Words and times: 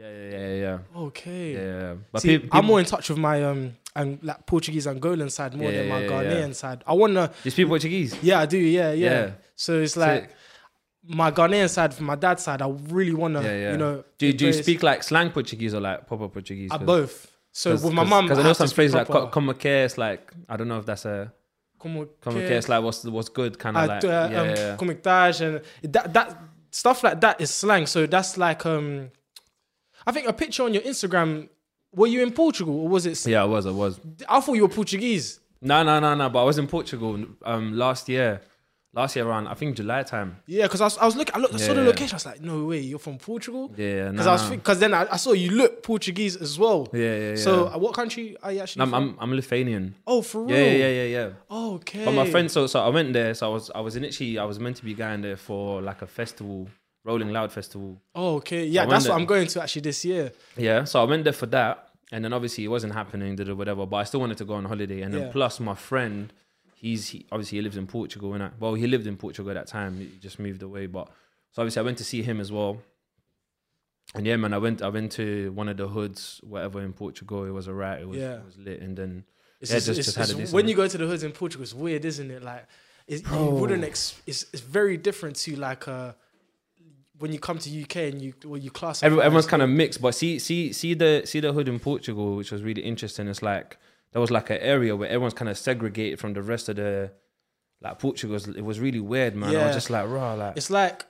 Yeah, 0.00 0.10
yeah, 0.10 0.30
yeah, 0.38 0.54
yeah. 0.64 0.78
Okay. 1.08 1.52
Yeah, 1.52 1.60
yeah. 1.60 1.94
But 2.12 2.22
See, 2.22 2.38
pe- 2.38 2.48
I'm 2.52 2.64
more 2.64 2.80
in 2.80 2.86
touch 2.86 3.10
with 3.10 3.18
my 3.18 3.42
um 3.44 3.76
and 3.94 4.18
like 4.22 4.46
Portuguese 4.46 4.86
Angolan 4.86 5.30
side 5.30 5.54
more 5.54 5.70
Yeah, 5.70 5.78
than 5.80 5.88
my 5.88 6.00
yeah, 6.02 6.08
Ghanaian 6.10 6.46
yeah. 6.48 6.52
side. 6.54 6.82
I 6.86 6.94
wanna 6.94 7.30
you 7.44 7.50
speak 7.50 7.68
Portuguese. 7.68 8.16
yeah, 8.22 8.40
I 8.40 8.46
do, 8.46 8.56
yeah, 8.58 8.92
yeah. 8.92 9.10
Yeah. 9.10 9.30
So 9.56 9.80
it's 9.80 9.96
like 9.96 10.22
Sick. 10.22 10.36
my 11.20 11.30
Ghanaian 11.30 11.68
side 11.68 11.92
from 11.92 12.06
my 12.06 12.14
dad's 12.14 12.42
side, 12.42 12.62
I 12.62 12.68
really 12.88 13.12
wanna, 13.14 13.42
Yeah, 13.42 13.56
yeah. 13.58 13.72
you 13.72 13.78
know, 13.78 14.04
Do 14.18 14.26
you, 14.26 14.32
do 14.32 14.44
you 14.46 14.50
embrace- 14.50 14.64
speak 14.64 14.82
like 14.82 15.02
slang 15.02 15.30
Portuguese 15.32 15.74
or 15.74 15.80
like 15.80 16.06
proper 16.06 16.28
Portuguese? 16.28 16.70
uh, 16.72 16.78
'Cause- 16.78 16.86
both. 16.86 17.26
So 17.52 17.72
with 17.72 17.92
my 17.92 18.04
mum, 18.04 18.26
because 18.26 18.38
I 18.38 18.42
I 18.42 18.44
know 18.44 18.48
have 18.50 18.56
to 18.56 18.58
some 18.62 18.66
speak 18.68 18.76
phrases 18.76 18.94
like 18.94 19.06
proper. 19.06 19.26
co- 19.26 19.30
como 19.32 19.52
que 19.54 19.70
it's 19.84 19.98
like 19.98 20.32
I 20.48 20.56
don't 20.56 20.68
know 20.68 20.78
if 20.78 20.86
that's 20.86 21.04
a 21.04 21.32
Como 21.80 22.06
como 22.22 22.38
que- 22.38 22.56
it's 22.56 22.68
like 22.68 22.82
what's 22.84 23.04
what's 23.04 23.28
good 23.28 23.58
kind 23.58 23.76
uh, 23.76 23.80
of 23.80 23.88
like 23.88 24.04
uh, 24.04 24.08
yeah, 24.08 24.40
um, 24.40 24.48
yeah, 24.50 24.76
yeah. 24.78 25.46
and 25.82 25.92
that 25.94 26.12
that 26.14 26.38
stuff 26.70 27.02
like 27.02 27.20
that 27.22 27.40
is 27.40 27.50
slang. 27.50 27.86
So 27.86 28.06
that's 28.06 28.38
like 28.38 28.64
um, 28.66 29.10
I 30.06 30.12
think 30.12 30.26
a 30.28 30.32
picture 30.32 30.62
on 30.64 30.74
your 30.74 30.82
Instagram. 30.82 31.48
Were 31.92 32.06
you 32.06 32.22
in 32.22 32.30
Portugal 32.32 32.74
or 32.82 32.88
was 32.88 33.04
it? 33.06 33.26
yeah 33.26 33.42
I 33.42 33.46
was 33.46 33.66
I 33.66 33.70
was 33.72 33.98
I 34.28 34.40
thought 34.40 34.54
you 34.54 34.62
were 34.62 34.68
Portuguese. 34.68 35.40
no 35.60 35.82
no 35.82 35.98
no 36.00 36.14
no 36.14 36.28
but 36.30 36.40
I 36.42 36.44
was 36.44 36.56
in 36.58 36.66
Portugal 36.68 37.18
um 37.44 37.76
last 37.76 38.08
year 38.08 38.40
last 38.94 39.16
year 39.16 39.26
around 39.26 39.48
I 39.48 39.54
think 39.54 39.76
July 39.76 40.02
time 40.04 40.36
Yeah, 40.46 40.64
because 40.66 40.80
I 40.80 40.84
was, 40.84 40.98
I 40.98 41.04
was 41.06 41.16
looking. 41.16 41.34
I 41.34 41.38
looked. 41.38 41.54
I 41.54 41.58
saw 41.58 41.74
the 41.74 41.80
Yeah. 41.80 41.86
location. 41.88 42.14
I 42.14 42.16
was 42.16 42.26
like, 42.26 42.40
no 42.42 42.64
way, 42.64 42.78
you're 42.80 42.98
from 43.00 43.18
Portugal. 43.18 43.72
yeah 43.76 44.10
Because 44.10 44.26
no, 44.26 44.30
I 44.32 44.34
was 44.34 44.50
because 44.50 44.78
then 44.78 44.94
I, 44.94 45.02
I 45.12 45.16
saw 45.16 45.32
you 45.32 45.50
look 45.50 45.82
Portuguese 45.82 46.34
as 46.36 46.58
well. 46.62 46.88
yeah 46.92 47.00
yeah 47.00 47.30
yeah 47.30 47.36
So 47.46 47.50
uh, 47.66 47.76
what 47.78 47.92
country 47.94 48.36
are 48.42 48.52
you 48.52 48.60
actually 48.60 48.82
I'm? 48.82 48.94
I'm 48.94 49.16
I'm 49.22 49.32
Lithuanian 49.34 49.94
oh, 50.06 50.22
for 50.22 50.44
real? 50.44 50.56
yeah 50.56 50.64
yeah 50.64 50.76
yeah 50.86 50.92
yeah 51.02 51.08
yeah 51.18 51.28
Oh, 51.50 51.74
okay. 51.78 52.04
But 52.04 52.12
my 52.12 52.26
friend, 52.30 52.48
so 52.50 52.66
so 52.68 52.78
I 52.80 52.88
went 52.88 53.12
there. 53.18 53.34
So 53.34 53.42
I 53.48 53.52
was 53.56 53.64
I 53.74 53.80
was 53.80 53.94
initially 53.96 54.38
I 54.38 54.44
was 54.44 54.58
meant 54.64 54.76
to 54.80 54.84
be 54.84 54.94
going 54.94 55.20
there 55.22 55.36
for 55.48 55.82
like 55.82 56.02
a 56.02 56.06
festival, 56.06 56.68
Rolling 57.04 57.32
Loud 57.32 57.50
festival. 57.52 58.00
Oh, 58.14 58.36
okay. 58.36 58.66
Yeah, 58.66 58.84
that's 58.86 59.04
went 59.04 59.14
what. 59.14 59.20
I'm 59.20 59.26
going 59.26 59.46
to 59.48 59.62
actually 59.62 59.82
this 59.82 60.04
year. 60.04 60.32
Yeah, 60.56 60.84
so 60.84 61.00
I 61.00 61.04
went 61.04 61.24
there 61.24 61.32
for 61.32 61.46
that, 61.46 61.88
and 62.12 62.24
then 62.24 62.32
obviously 62.32 62.64
it 62.64 62.68
wasn't 62.68 62.92
happening, 62.92 63.36
did 63.36 63.48
it 63.48 63.54
whatever. 63.54 63.86
But 63.86 63.96
I 63.96 64.04
still 64.04 64.20
wanted 64.20 64.38
to 64.38 64.44
go 64.44 64.54
on 64.54 64.64
holiday, 64.66 65.00
and 65.02 65.14
then 65.14 65.22
Yeah. 65.22 65.32
plus 65.32 65.60
my 65.60 65.74
friend, 65.74 66.32
he's 66.74 67.08
he, 67.08 67.26
obviously 67.32 67.58
he 67.58 67.62
lives 67.62 67.76
in 67.78 67.86
Portugal, 67.86 68.34
and 68.34 68.42
I, 68.42 68.50
well 68.60 68.74
he 68.74 68.86
lived 68.86 69.06
in 69.06 69.16
Portugal 69.16 69.50
at 69.50 69.54
that 69.54 69.66
time. 69.66 69.98
He 69.98 70.10
just 70.20 70.38
moved 70.38 70.62
away, 70.62 70.86
but 70.86 71.08
so 71.52 71.62
obviously 71.62 71.80
I 71.80 71.84
went 71.84 71.98
to 71.98 72.04
see 72.04 72.22
him 72.22 72.38
as 72.40 72.52
well. 72.52 72.82
And 74.14 74.26
yeah, 74.26 74.36
man, 74.36 74.52
I 74.52 74.58
went 74.58 74.82
I 74.82 74.88
went 74.88 75.12
to 75.12 75.52
one 75.52 75.68
of 75.68 75.76
the 75.76 75.88
hoods, 75.88 76.40
whatever 76.42 76.82
in 76.82 76.92
Portugal. 76.92 77.44
It 77.44 77.50
was 77.50 77.68
alright. 77.68 78.00
It 78.02 78.08
was 78.08 78.18
Yeah. 78.18 78.34
it 78.36 78.44
was 78.44 78.58
lit, 78.58 78.80
and 78.82 78.96
then 78.96 79.24
It's 79.60 79.70
Yeah, 79.70 79.76
just, 79.76 79.86
just- 79.86 79.98
it's, 80.00 80.06
just 80.08 80.16
had 80.18 80.30
it's- 80.30 80.52
a 80.52 80.54
when 80.54 80.68
you 80.68 80.74
go 80.74 80.86
to 80.88 80.98
the 80.98 81.06
hoods 81.06 81.22
in 81.22 81.32
Portugal, 81.32 81.62
it's 81.62 81.74
weird, 81.74 82.04
isn't 82.06 82.30
it? 82.30 82.42
Like, 82.42 82.66
it's, 83.06 83.22
you 83.30 83.44
wouldn't. 83.60 83.84
Ex- 83.84 84.20
it's, 84.26 84.46
it's 84.54 84.62
very 84.62 84.96
different 84.96 85.36
to 85.36 85.54
like 85.56 85.86
uh, 85.86 86.12
when 87.20 87.32
you 87.32 87.38
come 87.38 87.58
to 87.58 87.82
UK 87.82 87.96
and 87.96 88.20
you 88.20 88.34
well 88.44 88.58
you 88.58 88.70
class. 88.70 89.02
Every, 89.02 89.20
everyone's 89.22 89.46
kind 89.46 89.62
of 89.62 89.70
mixed, 89.70 90.00
but 90.02 90.14
see, 90.14 90.38
see, 90.38 90.72
see 90.72 90.94
the 90.94 91.22
see 91.24 91.38
the 91.40 91.52
hood 91.52 91.68
in 91.68 91.78
Portugal, 91.78 92.34
which 92.36 92.50
was 92.50 92.62
really 92.62 92.82
interesting. 92.82 93.28
It's 93.28 93.42
like 93.42 93.78
there 94.12 94.20
was 94.20 94.30
like 94.30 94.50
an 94.50 94.58
area 94.58 94.96
where 94.96 95.08
everyone's 95.08 95.34
kind 95.34 95.48
of 95.48 95.56
segregated 95.56 96.18
from 96.18 96.32
the 96.32 96.42
rest 96.42 96.68
of 96.68 96.76
the 96.76 97.12
like 97.80 97.98
Portugal. 97.98 98.34
was- 98.34 98.48
It 98.48 98.64
was 98.64 98.80
really 98.80 99.00
weird, 99.00 99.36
man. 99.36 99.54
I 99.56 99.66
was 99.66 99.76
just 99.76 99.90
like, 99.90 100.08
raw, 100.08 100.34
like 100.34 100.56
It's 100.56 100.70
like 100.70 101.06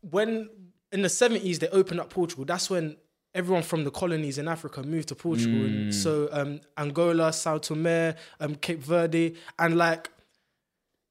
when 0.00 0.48
in 0.92 1.02
the 1.02 1.08
seventies 1.08 1.58
they 1.58 1.68
opened 1.68 2.00
up 2.00 2.10
Portugal. 2.10 2.44
That's 2.44 2.68
when 2.70 2.96
everyone 3.34 3.62
from 3.62 3.84
the 3.84 3.90
colonies 3.90 4.38
in 4.38 4.46
Africa 4.48 4.82
moved 4.82 5.08
to 5.08 5.14
Portugal. 5.14 5.68
Mm. 5.68 5.92
So 5.92 6.28
um, 6.32 6.60
Angola, 6.76 7.32
Sao 7.32 7.58
Tome, 7.58 8.14
um, 8.40 8.54
Cape 8.56 8.80
Verde, 8.82 9.34
and 9.58 9.76
like 9.76 10.10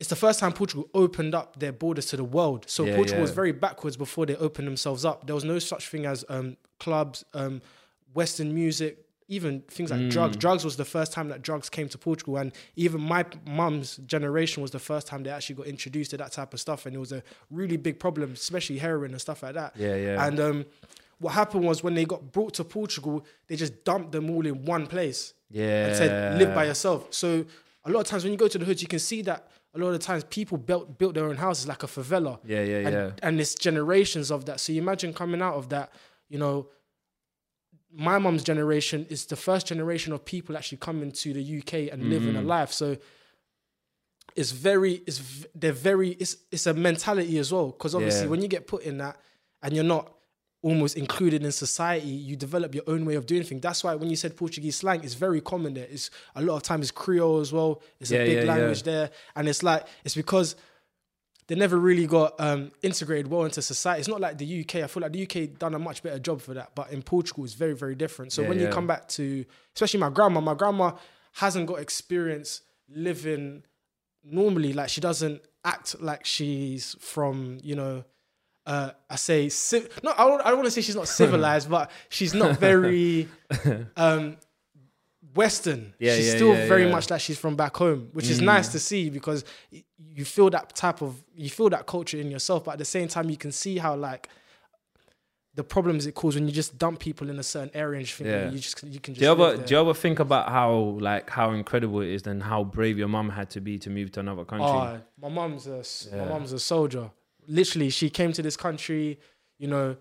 it's 0.03 0.09
the 0.09 0.17
first 0.17 0.37
time 0.41 0.51
Portugal 0.51 0.89
opened 0.93 1.33
up 1.33 1.57
their 1.59 1.71
borders 1.71 2.07
to 2.07 2.17
the 2.17 2.25
world. 2.25 2.65
So 2.67 2.83
Yeah, 2.85 2.95
Portugal 2.97 3.21
was 3.21 3.31
very 3.31 3.53
backwards 3.53 3.95
before 3.95 4.25
they 4.25 4.35
opened 4.35 4.67
themselves 4.67 5.05
up. 5.05 5.25
There 5.25 5.33
was 5.33 5.45
no 5.45 5.59
such 5.59 5.87
thing 5.87 6.05
as 6.05 6.25
um, 6.27 6.57
clubs, 6.77 7.23
um, 7.33 7.61
Western 8.13 8.53
music, 8.53 8.97
even 9.29 9.61
things 9.69 9.91
like 9.91 10.01
Mm. 10.01 10.09
drugs. 10.11 10.35
Drugs 10.35 10.65
was 10.65 10.75
the 10.75 10.83
first 10.83 11.13
time 11.13 11.29
that 11.29 11.41
drugs 11.41 11.69
came 11.69 11.87
to 11.87 11.97
Portugal, 11.97 12.35
and 12.35 12.51
even 12.75 12.99
my 12.99 13.23
mum's 13.47 13.95
generation 14.05 14.61
was 14.61 14.71
the 14.71 14.79
first 14.91 15.07
time 15.07 15.23
they 15.23 15.29
actually 15.29 15.55
got 15.55 15.67
introduced 15.67 16.11
to 16.11 16.17
that 16.17 16.33
type 16.33 16.53
of 16.53 16.59
stuff, 16.59 16.85
and 16.85 16.93
it 16.97 16.99
was 16.99 17.13
a 17.13 17.23
really 17.49 17.77
big 17.77 17.97
problem, 17.97 18.33
especially 18.33 18.79
heroin 18.79 19.11
and 19.11 19.21
stuff 19.21 19.41
like 19.41 19.53
that. 19.53 19.71
yeah, 19.77 19.95
yeah, 19.95 20.25
And 20.27 20.37
um, 20.41 20.65
what 21.19 21.31
happened 21.31 21.63
was 21.63 21.81
when 21.81 21.93
they 21.93 22.03
got 22.03 22.33
brought 22.33 22.53
to 22.55 22.65
Portugal, 22.65 23.25
they 23.47 23.55
just 23.55 23.85
dumped 23.85 24.11
them 24.11 24.29
all 24.29 24.45
in 24.45 24.65
one 24.65 24.85
place 24.85 25.33
yeah. 25.49 25.85
and 25.85 25.95
said 25.95 26.37
live 26.39 26.53
by 26.53 26.65
yourself. 26.65 27.01
So 27.13 27.45
a 27.85 27.89
lot 27.89 28.01
of 28.01 28.07
times 28.07 28.23
when 28.25 28.33
you 28.33 28.37
go 28.37 28.49
to 28.49 28.57
the 28.57 28.65
hoods, 28.65 28.81
you 28.81 28.89
can 28.89 28.99
see 28.99 29.21
that 29.23 29.47
a 29.75 29.79
lot 29.79 29.93
of 29.93 29.99
times 29.99 30.23
people 30.25 30.57
built 30.57 30.97
built 30.99 31.13
their 31.15 31.25
own 31.25 31.37
houses 31.37 31.67
like 31.67 31.83
a 31.83 31.87
favela. 31.87 32.39
Yeah, 32.45 32.61
yeah, 32.63 32.77
And, 32.87 32.93
yeah. 32.93 33.11
and 33.23 33.39
it's 33.41 33.55
generations 33.55 34.29
of 34.31 34.45
that. 34.45 34.59
So 34.59 34.71
you 34.73 34.81
imagine 34.81 35.13
coming 35.13 35.41
out 35.41 35.55
of 35.55 35.69
that, 35.69 35.91
you 36.29 36.37
know, 36.37 36.67
my 37.91 38.17
mom's 38.19 38.43
generation 38.43 39.05
is 39.09 39.25
the 39.25 39.35
first 39.35 39.67
generation 39.67 40.13
of 40.13 40.25
people 40.25 40.57
actually 40.57 40.79
coming 40.79 41.11
to 41.11 41.33
the 41.33 41.57
UK 41.59 41.91
and 41.93 42.09
living 42.09 42.35
a 42.35 42.39
Mm-hmm. 42.39 42.47
life. 42.47 42.71
So 42.73 42.97
it's 44.35 44.51
very, 44.51 44.93
it's 45.05 45.45
they're 45.53 45.71
very, 45.71 46.09
it's 46.11 46.37
it's 46.51 46.65
a 46.67 46.73
mentality 46.73 47.37
as 47.37 47.51
well. 47.51 47.67
Because 47.67 47.93
obviously, 47.95 48.23
Yeah. 48.23 48.29
when 48.29 48.41
you 48.41 48.47
get 48.47 48.67
put 48.67 48.83
in 48.83 48.97
that 48.97 49.17
and 49.61 49.73
you're 49.75 49.83
not 49.83 50.11
almost 50.63 50.97
included 50.97 51.43
in 51.43 51.51
society, 51.51 52.07
you 52.07 52.35
develop 52.35 52.73
your 52.73 52.85
own 52.87 53.05
way 53.05 53.13
of 53.15 53.25
doing 53.27 53.43
things. 53.43 53.61
That's 53.61 53.83
why 53.83 53.93
when 53.95 54.09
you 54.09 54.15
said 54.15 54.35
Portuguese 54.35 54.77
slang, 54.77 55.03
it's 55.03 55.13
very 55.13 55.41
common 55.41 55.75
there. 55.75 55.87
It's 55.91 56.09
a 56.35 56.41
lot 56.41 56.55
of 56.55 56.63
times 56.63 56.89
Creole 56.89 57.39
as 57.41 57.53
well. 57.53 57.81
It's 57.99 58.09
Yeah, 58.09 58.21
a 58.21 58.25
big 58.25 58.37
yeah, 58.37 58.43
yeah. 58.45 58.51
language 58.53 58.83
there, 58.83 59.11
and 59.35 59.47
it's 59.47 59.61
like 59.61 59.85
it's 60.03 60.15
because 60.15 60.55
they 61.47 61.55
never 61.55 61.77
really 61.77 62.07
got 62.07 62.39
um, 62.39 62.71
integrated 62.81 63.27
well 63.29 63.43
into 63.43 63.61
society. 63.61 63.99
It's 63.99 64.07
not 64.07 64.21
like 64.21 64.37
the 64.37 64.61
UK. 64.61 64.75
I 64.77 64.87
feel 64.87 65.01
like 65.01 65.11
the 65.11 65.23
UK 65.23 65.59
done 65.59 65.75
a 65.75 65.79
much 65.79 66.01
better 66.01 66.17
job 66.17 66.41
for 66.41 66.53
that, 66.53 66.73
but 66.73 66.89
in 66.91 67.03
Portugal, 67.03 67.43
it's 67.43 67.53
very 67.53 67.75
very 67.75 67.95
different. 67.95 68.31
So 68.31 68.41
Yeah, 68.41 68.49
when 68.49 68.59
you 68.59 68.69
come 68.69 68.87
back 68.87 69.07
to, 69.09 69.45
especially 69.75 69.99
my 69.99 70.09
grandma, 70.09 70.39
my 70.39 70.55
grandma 70.55 70.93
hasn't 71.33 71.67
got 71.67 71.79
experience 71.79 72.61
living 72.89 73.63
normally. 74.23 74.71
Like 74.71 74.87
she 74.89 75.01
doesn't 75.01 75.41
act 75.65 75.99
like 76.01 76.25
she's 76.25 76.95
from 76.99 77.59
you 77.61 77.75
know. 77.75 78.05
Uh, 78.65 78.91
I 79.09 79.15
say 79.17 79.49
civ- 79.49 79.89
no. 80.03 80.13
I 80.17 80.25
don't, 80.27 80.41
I 80.41 80.45
don't 80.49 80.57
want 80.57 80.67
to 80.67 80.71
say 80.71 80.81
she's 80.81 80.95
not 80.95 81.07
civilized, 81.21 81.69
but 81.69 81.91
she's 82.09 82.33
not 82.33 82.57
very 82.57 83.27
um, 83.97 84.37
Western. 85.35 85.93
Yeah, 85.99 86.15
she's 86.15 86.27
yeah, 86.29 86.35
still 86.35 86.53
yeah, 86.53 86.67
very 86.67 86.89
much 86.89 87.09
like 87.09 87.21
she's 87.21 87.37
from 87.37 87.55
back 87.55 87.75
home, 87.75 88.09
which 88.13 88.29
is 88.29 88.39
Mm. 88.39 88.45
nice 88.45 88.69
to 88.69 88.79
see 88.79 89.09
because 89.09 89.43
you 89.97 90.25
feel 90.25 90.49
that 90.51 90.75
type 90.75 91.01
of 91.01 91.21
you 91.35 91.49
feel 91.49 91.69
that 91.69 91.85
culture 91.87 92.17
in 92.17 92.29
yourself, 92.31 92.63
but 92.63 92.71
at 92.71 92.77
the 92.77 92.85
same 92.85 93.07
time 93.07 93.29
you 93.29 93.37
can 93.37 93.51
see 93.51 93.77
how 93.79 93.95
like 93.95 94.29
the 95.55 95.63
problems 95.63 96.07
it 96.07 96.13
causes 96.15 96.39
when 96.39 96.47
you 96.47 96.53
just 96.53 96.77
dump 96.79 96.99
people 96.99 97.29
in 97.29 97.37
a 97.37 97.43
certain 97.43 97.69
area 97.75 97.99
and 97.99 98.07
you 98.07 98.13
think 98.13 98.27
Yeah. 98.27 98.49
you 98.49 98.57
just 98.59 98.81
you 98.83 98.99
can 98.99 99.13
just 99.13 99.19
Do 99.19 99.25
you 99.25 99.31
ever 99.31 99.57
do 99.57 99.73
you 99.75 99.79
ever 99.81 99.93
think 99.93 100.19
about 100.19 100.49
how 100.49 100.73
like 100.99 101.29
how 101.29 101.51
incredible 101.51 102.01
it 102.01 102.09
is 102.09 102.25
and 102.27 102.41
how 102.41 102.63
brave 102.63 102.97
your 102.97 103.07
mum 103.07 103.29
had 103.29 103.49
to 103.51 103.61
be 103.61 103.77
to 103.79 103.89
move 103.89 104.11
to 104.13 104.19
another 104.21 104.45
country? 104.45 104.67
Oh, 104.67 104.99
my 105.21 105.29
mom's 105.29 105.67
a 105.67 105.83
my 106.15 106.25
mom's 106.25 106.53
a 106.53 106.59
soldier. 106.59 107.11
Literally, 107.47 107.89
she 107.89 108.09
came 108.09 108.31
to 108.33 108.41
this 108.41 108.57
country, 108.57 109.19
you 109.57 109.67
know, 109.67 109.95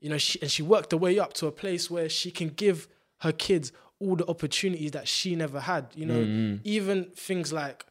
you 0.00 0.08
know, 0.08 0.18
she, 0.18 0.40
and 0.40 0.50
she 0.50 0.62
worked 0.62 0.92
her 0.92 0.98
way 0.98 1.18
up 1.18 1.32
to 1.34 1.46
a 1.46 1.52
place 1.52 1.90
where 1.90 2.08
she 2.08 2.30
can 2.30 2.48
give 2.48 2.88
her 3.18 3.32
kids 3.32 3.72
all 3.98 4.16
the 4.16 4.26
opportunities 4.28 4.92
that 4.92 5.06
she 5.06 5.36
never 5.36 5.60
had. 5.60 5.88
You 5.94 6.06
know, 6.06 6.14
Mm-hmm. 6.20 6.56
even 6.64 7.04
things 7.14 7.52
like 7.52 7.84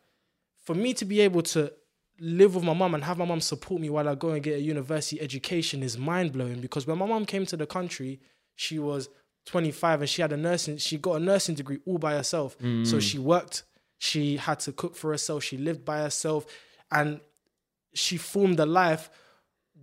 for 0.64 0.74
me 0.76 0.94
to 0.96 1.06
be 1.06 1.20
able 1.22 1.42
to 1.44 1.72
live 2.20 2.56
with 2.56 2.64
my 2.64 2.74
mum 2.74 2.94
and 2.96 3.04
have 3.04 3.18
my 3.18 3.26
mum 3.26 3.40
support 3.42 3.80
me 3.80 3.90
while 3.90 4.10
I 4.10 4.16
go 4.16 4.30
and 4.30 4.44
get 4.44 4.56
a 4.58 4.62
university 4.62 5.22
education 5.22 5.84
is 5.84 5.98
mind 5.98 6.34
blowing 6.34 6.60
because 6.62 6.86
when 6.86 6.98
my 6.98 7.06
mum 7.06 7.26
came 7.26 7.46
to 7.46 7.56
the 7.58 7.66
country, 7.66 8.20
she 8.56 8.78
was 8.80 9.08
25 9.46 10.02
and 10.02 10.10
she 10.10 10.22
had 10.22 10.34
a 10.34 10.38
nursing, 10.38 10.78
she 10.78 10.98
got 10.98 11.14
a 11.16 11.20
nursing 11.20 11.56
degree 11.56 11.80
all 11.86 11.98
by 11.98 12.14
herself. 12.14 12.58
So 12.84 13.00
she 13.00 13.18
worked, 13.20 13.64
she 14.00 14.38
had 14.38 14.60
to 14.62 14.72
cook 14.74 14.96
for 14.96 15.12
herself, 15.12 15.44
she 15.44 15.58
lived 15.58 15.86
by 15.86 16.00
herself, 16.00 16.46
and 16.92 17.22
she 17.94 18.18
formed 18.18 18.60
a 18.60 18.66
life 18.66 19.10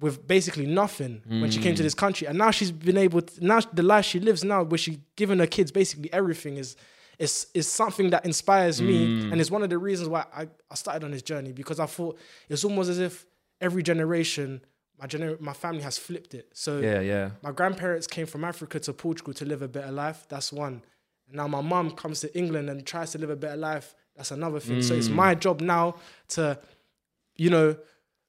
with 0.00 0.27
basically 0.28 0.67
nothing 0.67 1.22
when 1.27 1.50
she 1.50 1.61
came 1.61 1.75
to 1.75 1.83
this 1.83 1.95
country. 1.95 2.27
And 2.27 2.36
now 2.36 2.51
she's 2.51 2.71
been 2.71 2.98
able 2.98 3.22
to, 3.22 3.45
now 3.47 3.60
the 3.60 3.83
life 3.83 4.04
she 4.04 4.21
lives 4.21 4.45
now, 4.45 4.63
where 4.63 4.77
she's 4.78 4.98
given 5.16 5.39
her 5.39 5.47
kids 5.47 5.72
basically 5.72 6.13
everything 6.13 6.57
is 6.59 6.77
is 7.19 7.47
is 7.54 7.66
something 7.66 8.10
that 8.10 8.27
inspires 8.27 8.83
me. 8.83 9.30
And 9.30 9.41
it's 9.41 9.51
one 9.51 9.63
of 9.63 9.71
the 9.71 9.78
reasons 9.78 10.09
why 10.10 10.27
I, 10.36 10.48
I 10.71 10.75
started 10.75 11.03
on 11.04 11.13
this 11.13 11.22
journey 11.22 11.53
because 11.53 11.80
I 11.80 11.86
thought 11.86 12.19
it's 12.48 12.63
almost 12.65 12.91
as 12.91 12.98
if 12.98 13.25
every 13.60 13.83
generation, 13.83 14.60
my 15.01 15.07
gener- 15.07 15.41
my 15.41 15.54
family 15.54 15.80
has 15.83 15.97
flipped 15.97 16.34
it. 16.34 16.51
So 16.53 16.78
Yeah, 16.78 17.01
yeah. 17.01 17.30
my 17.42 17.53
grandparents 17.53 18.07
came 18.07 18.27
from 18.27 18.45
Africa 18.45 18.78
to 18.80 18.92
Portugal 18.92 19.33
to 19.33 19.47
live 19.47 19.63
a 19.63 19.69
better 19.69 19.92
life. 19.92 20.27
That's 20.28 20.53
one. 20.53 20.83
And 21.27 21.36
now 21.39 21.48
my 21.48 21.63
mum 21.63 21.92
comes 21.92 22.21
to 22.21 22.28
England 22.39 22.69
and 22.69 22.84
tries 22.86 23.13
to 23.13 23.19
live 23.19 23.30
a 23.30 23.36
better 23.36 23.57
life. 23.57 23.95
That's 24.15 24.30
another 24.30 24.60
thing. 24.60 24.83
So 24.83 24.95
Mm. 24.95 24.98
it's 24.98 25.09
my 25.09 25.34
job 25.34 25.63
now 25.63 25.95
to, 26.28 26.59
you 27.36 27.48
know, 27.48 27.77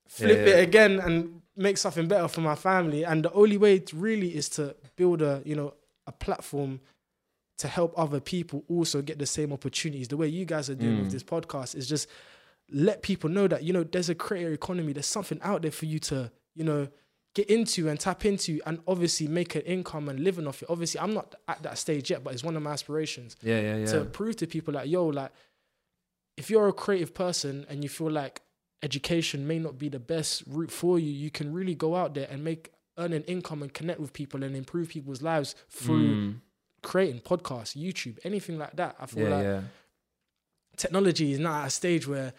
flip 0.07 0.37
Yeah, 0.39 0.45
yeah. 0.45 0.55
it 0.57 0.63
again 0.67 0.99
and 0.99 1.41
make 1.55 1.77
something 1.77 2.07
better 2.07 2.27
for 2.27 2.41
my 2.41 2.55
family. 2.55 3.03
And 3.03 3.23
the 3.25 3.31
only 3.33 3.57
way 3.57 3.79
to 3.79 3.95
really 3.95 4.35
is 4.35 4.49
to 4.49 4.75
build 4.95 5.21
a, 5.21 5.41
you 5.45 5.55
know, 5.55 5.73
a 6.05 6.11
platform 6.11 6.79
to 7.57 7.67
help 7.67 7.93
other 7.97 8.19
people 8.19 8.63
also 8.69 9.01
get 9.01 9.17
the 9.17 9.25
same 9.25 9.51
opportunities. 9.51 10.07
The 10.09 10.17
way 10.17 10.27
you 10.27 10.45
guys 10.45 10.69
are 10.69 10.75
doing 10.75 10.97
Mm. 10.97 11.03
with 11.03 11.11
this 11.11 11.23
podcast 11.23 11.75
is 11.75 11.87
just 11.87 12.07
let 12.71 13.01
people 13.01 13.29
know 13.29 13.47
that, 13.47 13.63
you 13.63 13.73
know, 13.73 13.83
there's 13.83 14.09
a 14.09 14.15
creator 14.15 14.51
economy. 14.53 14.93
There's 14.93 15.07
something 15.07 15.39
out 15.41 15.63
there 15.63 15.71
for 15.71 15.85
you 15.85 15.97
to, 15.99 16.31
you 16.53 16.63
know, 16.63 16.87
get 17.33 17.49
into 17.49 17.87
and 17.89 17.99
tap 17.99 18.25
into 18.25 18.59
and 18.65 18.79
obviously 18.87 19.27
make 19.27 19.55
an 19.55 19.61
income 19.61 20.09
and 20.09 20.19
living 20.19 20.45
off 20.47 20.61
it. 20.63 20.69
Obviously, 20.69 20.99
I'm 20.99 21.13
not 21.13 21.33
at 21.47 21.63
that 21.63 21.77
stage 21.77 22.09
yet, 22.11 22.23
but 22.23 22.33
it's 22.33 22.43
one 22.43 22.55
of 22.55 22.61
my 22.63 22.71
aspirations 22.71 23.35
Yeah, 23.41 23.59
yeah, 23.61 23.77
yeah. 23.77 23.85
to 23.87 24.05
prove 24.05 24.35
to 24.37 24.47
people 24.47 24.73
like, 24.75 24.89
yo, 24.89 25.05
like, 25.07 25.31
if 26.35 26.49
you're 26.51 26.67
a 26.67 26.73
creative 26.73 27.13
person 27.13 27.65
and 27.69 27.83
you 27.83 27.89
feel 27.89 28.11
like 28.11 28.41
education 28.83 29.47
may 29.47 29.59
not 29.59 29.77
be 29.77 29.89
the 29.89 29.99
best 29.99 30.43
route 30.47 30.71
for 30.71 30.99
you, 30.99 31.11
you 31.11 31.31
can 31.31 31.51
really 31.53 31.75
go 31.75 31.95
out 31.95 32.13
there 32.13 32.27
and 32.29 32.43
make 32.43 32.71
earn 32.99 33.13
an 33.13 33.23
income 33.23 33.61
and 33.61 33.73
connect 33.73 33.99
with 33.99 34.11
people 34.13 34.43
and 34.43 34.55
improve 34.55 34.89
people's 34.89 35.21
lives 35.21 35.55
through 35.69 36.15
Mm. 36.15 36.41
creating 36.83 37.19
podcasts, 37.21 37.75
YouTube, 37.75 38.17
anything 38.23 38.57
like 38.57 38.75
that. 38.75 38.95
I 38.99 39.05
feel 39.05 39.23
yeah, 39.29 39.35
like 39.35 39.43
yeah. 39.43 39.61
technology 40.75 41.31
is 41.31 41.39
not 41.39 41.61
at 41.61 41.67
a 41.67 41.69
stage 41.69 42.07
where 42.07 42.33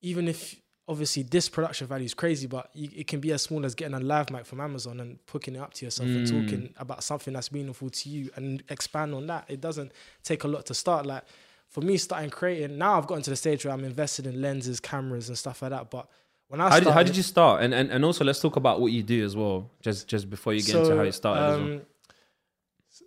even 0.00 0.28
if 0.28 0.60
obviously 0.86 1.22
this 1.22 1.48
production 1.48 1.86
value 1.86 2.04
is 2.06 2.14
crazy, 2.14 2.46
but 2.46 2.70
you, 2.74 2.88
it 2.96 3.06
can 3.06 3.20
be 3.20 3.32
as 3.32 3.42
small 3.42 3.64
as 3.66 3.74
getting 3.74 3.94
a 3.94 4.00
live 4.00 4.30
mic 4.30 4.46
from 4.46 4.60
Amazon 4.60 5.00
and 5.00 5.18
hooking 5.30 5.54
it 5.54 5.58
up 5.60 5.74
to 5.74 5.84
yourself 5.84 6.08
and 6.08 6.26
Mm. 6.26 6.30
talking 6.42 6.74
about 6.78 7.02
something 7.04 7.34
that's 7.34 7.52
meaningful 7.52 7.90
to 7.90 8.08
you 8.08 8.30
and 8.36 8.62
expand 8.70 9.14
on 9.14 9.26
that. 9.26 9.44
It 9.48 9.60
doesn't 9.60 9.92
take 10.22 10.44
a 10.44 10.48
lot 10.48 10.64
to 10.66 10.74
start. 10.74 11.04
Like 11.06 11.24
for 11.68 11.80
me, 11.82 11.96
starting 11.98 12.30
creating 12.30 12.78
now, 12.78 12.96
I've 12.98 13.06
gotten 13.06 13.22
to 13.24 13.30
the 13.30 13.36
stage 13.36 13.64
where 13.64 13.74
I'm 13.74 13.84
invested 13.84 14.26
in 14.26 14.40
lenses, 14.40 14.80
cameras, 14.80 15.28
and 15.28 15.36
stuff 15.36 15.60
like 15.62 15.70
that. 15.72 15.90
But 15.90 16.08
when 16.48 16.60
I 16.60 16.64
How 16.64 16.70
started, 16.70 16.84
did, 16.86 16.94
how 16.94 17.02
did 17.02 17.16
you 17.16 17.22
start? 17.22 17.62
And, 17.62 17.74
and 17.74 17.90
and 17.90 18.04
also 18.04 18.24
let's 18.24 18.40
talk 18.40 18.56
about 18.56 18.80
what 18.80 18.90
you 18.92 19.02
do 19.02 19.24
as 19.24 19.36
well. 19.36 19.70
Just 19.82 20.08
just 20.08 20.30
before 20.30 20.54
you 20.54 20.62
get 20.62 20.76
into 20.76 20.96
how 20.96 21.02
you 21.02 21.12
started 21.12 21.42
as 21.42 21.58
well. 21.60 21.68
um, 21.72 21.82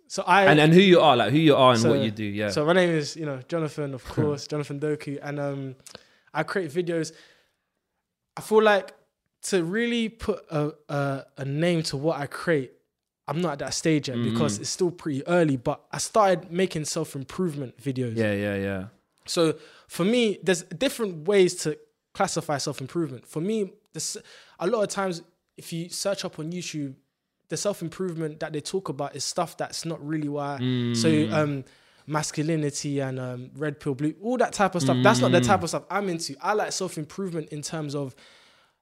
So 0.08 0.24
I 0.28 0.46
And 0.46 0.60
and 0.60 0.74
who 0.74 0.80
you 0.82 1.00
are, 1.00 1.16
like 1.18 1.32
who 1.32 1.40
you 1.40 1.56
are 1.56 1.72
and 1.74 1.82
So- 1.82 1.90
what 1.90 2.02
you 2.06 2.12
do. 2.12 2.24
Yeah. 2.24 2.50
So 2.52 2.66
my 2.66 2.74
name 2.74 2.90
is, 2.90 3.16
you 3.16 3.26
know, 3.26 3.40
Jonathan, 3.48 3.94
of 3.94 4.04
course, 4.16 4.46
Jonathan 4.48 4.80
Doku, 4.80 5.18
and 5.24 5.40
um, 5.40 5.76
I 6.34 6.44
create 6.44 6.72
videos. 6.72 7.14
I 8.38 8.42
feel 8.42 8.62
like 8.62 8.94
to 9.50 9.64
really 9.64 10.08
put 10.10 10.40
a, 10.52 10.72
a 10.90 11.24
a 11.40 11.46
name 11.46 11.82
to 11.84 11.98
what 11.98 12.20
I 12.20 12.28
create, 12.28 12.72
I'm 13.32 13.42
not 13.42 13.54
at 13.54 13.60
that 13.60 13.74
stage 13.74 14.10
yet 14.10 14.22
because 14.30 14.58
Mm. 14.58 14.62
it's 14.62 14.70
still 14.70 14.92
pretty 14.92 15.22
early. 15.28 15.58
But 15.58 15.78
I 15.92 15.98
started 15.98 16.52
making 16.52 16.86
self 16.86 17.16
improvement 17.16 17.78
videos. 17.88 18.16
yeah, 18.18 18.34
yeah, 18.34 18.56
yeah. 18.70 18.84
So 19.26 19.42
for 19.88 20.04
me, 20.06 20.40
there's 20.44 20.64
different 20.64 21.28
ways 21.28 21.56
to 21.64 21.78
classify 22.14 22.58
self 22.58 22.82
improvement. 22.82 23.28
For 23.28 23.42
me, 23.42 23.74
this 23.94 24.18
a 24.60 24.68
lot 24.68 24.82
of 24.84 24.90
times 24.90 25.22
if 25.58 25.72
you 25.74 25.90
search 25.90 26.26
up 26.26 26.40
on 26.40 26.52
YouTube, 26.52 26.94
the 27.50 27.58
self 27.58 27.82
improvement 27.82 28.40
that 28.42 28.52
they 28.54 28.62
talk 28.62 28.90
about 28.90 29.16
is 29.16 29.24
stuff 29.26 29.56
that's 29.58 29.86
not 29.86 30.00
really 30.12 30.30
why. 30.30 30.58
So 31.04 31.10
Mm. 31.10 31.34
um, 31.40 31.64
masculinity 32.08 33.00
and 33.00 33.20
um, 33.20 33.52
red 33.56 33.80
pill, 33.80 33.96
blue, 33.96 34.14
all 34.22 34.38
that 34.38 34.54
type 34.54 34.76
of 34.76 34.82
stuff. 34.82 34.98
That's 35.04 35.22
not 35.22 35.32
the 35.32 35.40
Mm. 35.42 35.46
type 35.48 35.64
of 35.64 35.70
stuff 35.70 35.84
I'm 35.90 36.08
into. 36.10 36.36
I 36.42 36.54
like 36.54 36.72
self 36.72 36.98
improvement 36.98 37.50
in 37.50 37.62
terms 37.62 37.96
of 37.96 38.16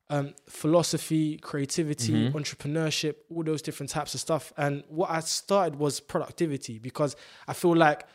um, 0.10 0.34
philosophy, 0.48 1.38
creativity, 1.38 2.14
Mhm. 2.14 2.32
entrepreneurship, 2.34 3.16
all 3.30 3.44
those 3.44 3.62
different 3.62 3.92
types 3.92 4.14
of 4.16 4.20
stuff. 4.20 4.52
And 4.58 4.84
what 4.90 5.10
I 5.12 5.20
started 5.20 5.78
was 5.78 6.00
productivity 6.00 6.80
because 6.80 7.16
I 7.48 7.54
feel 7.54 7.76
like 7.76 8.06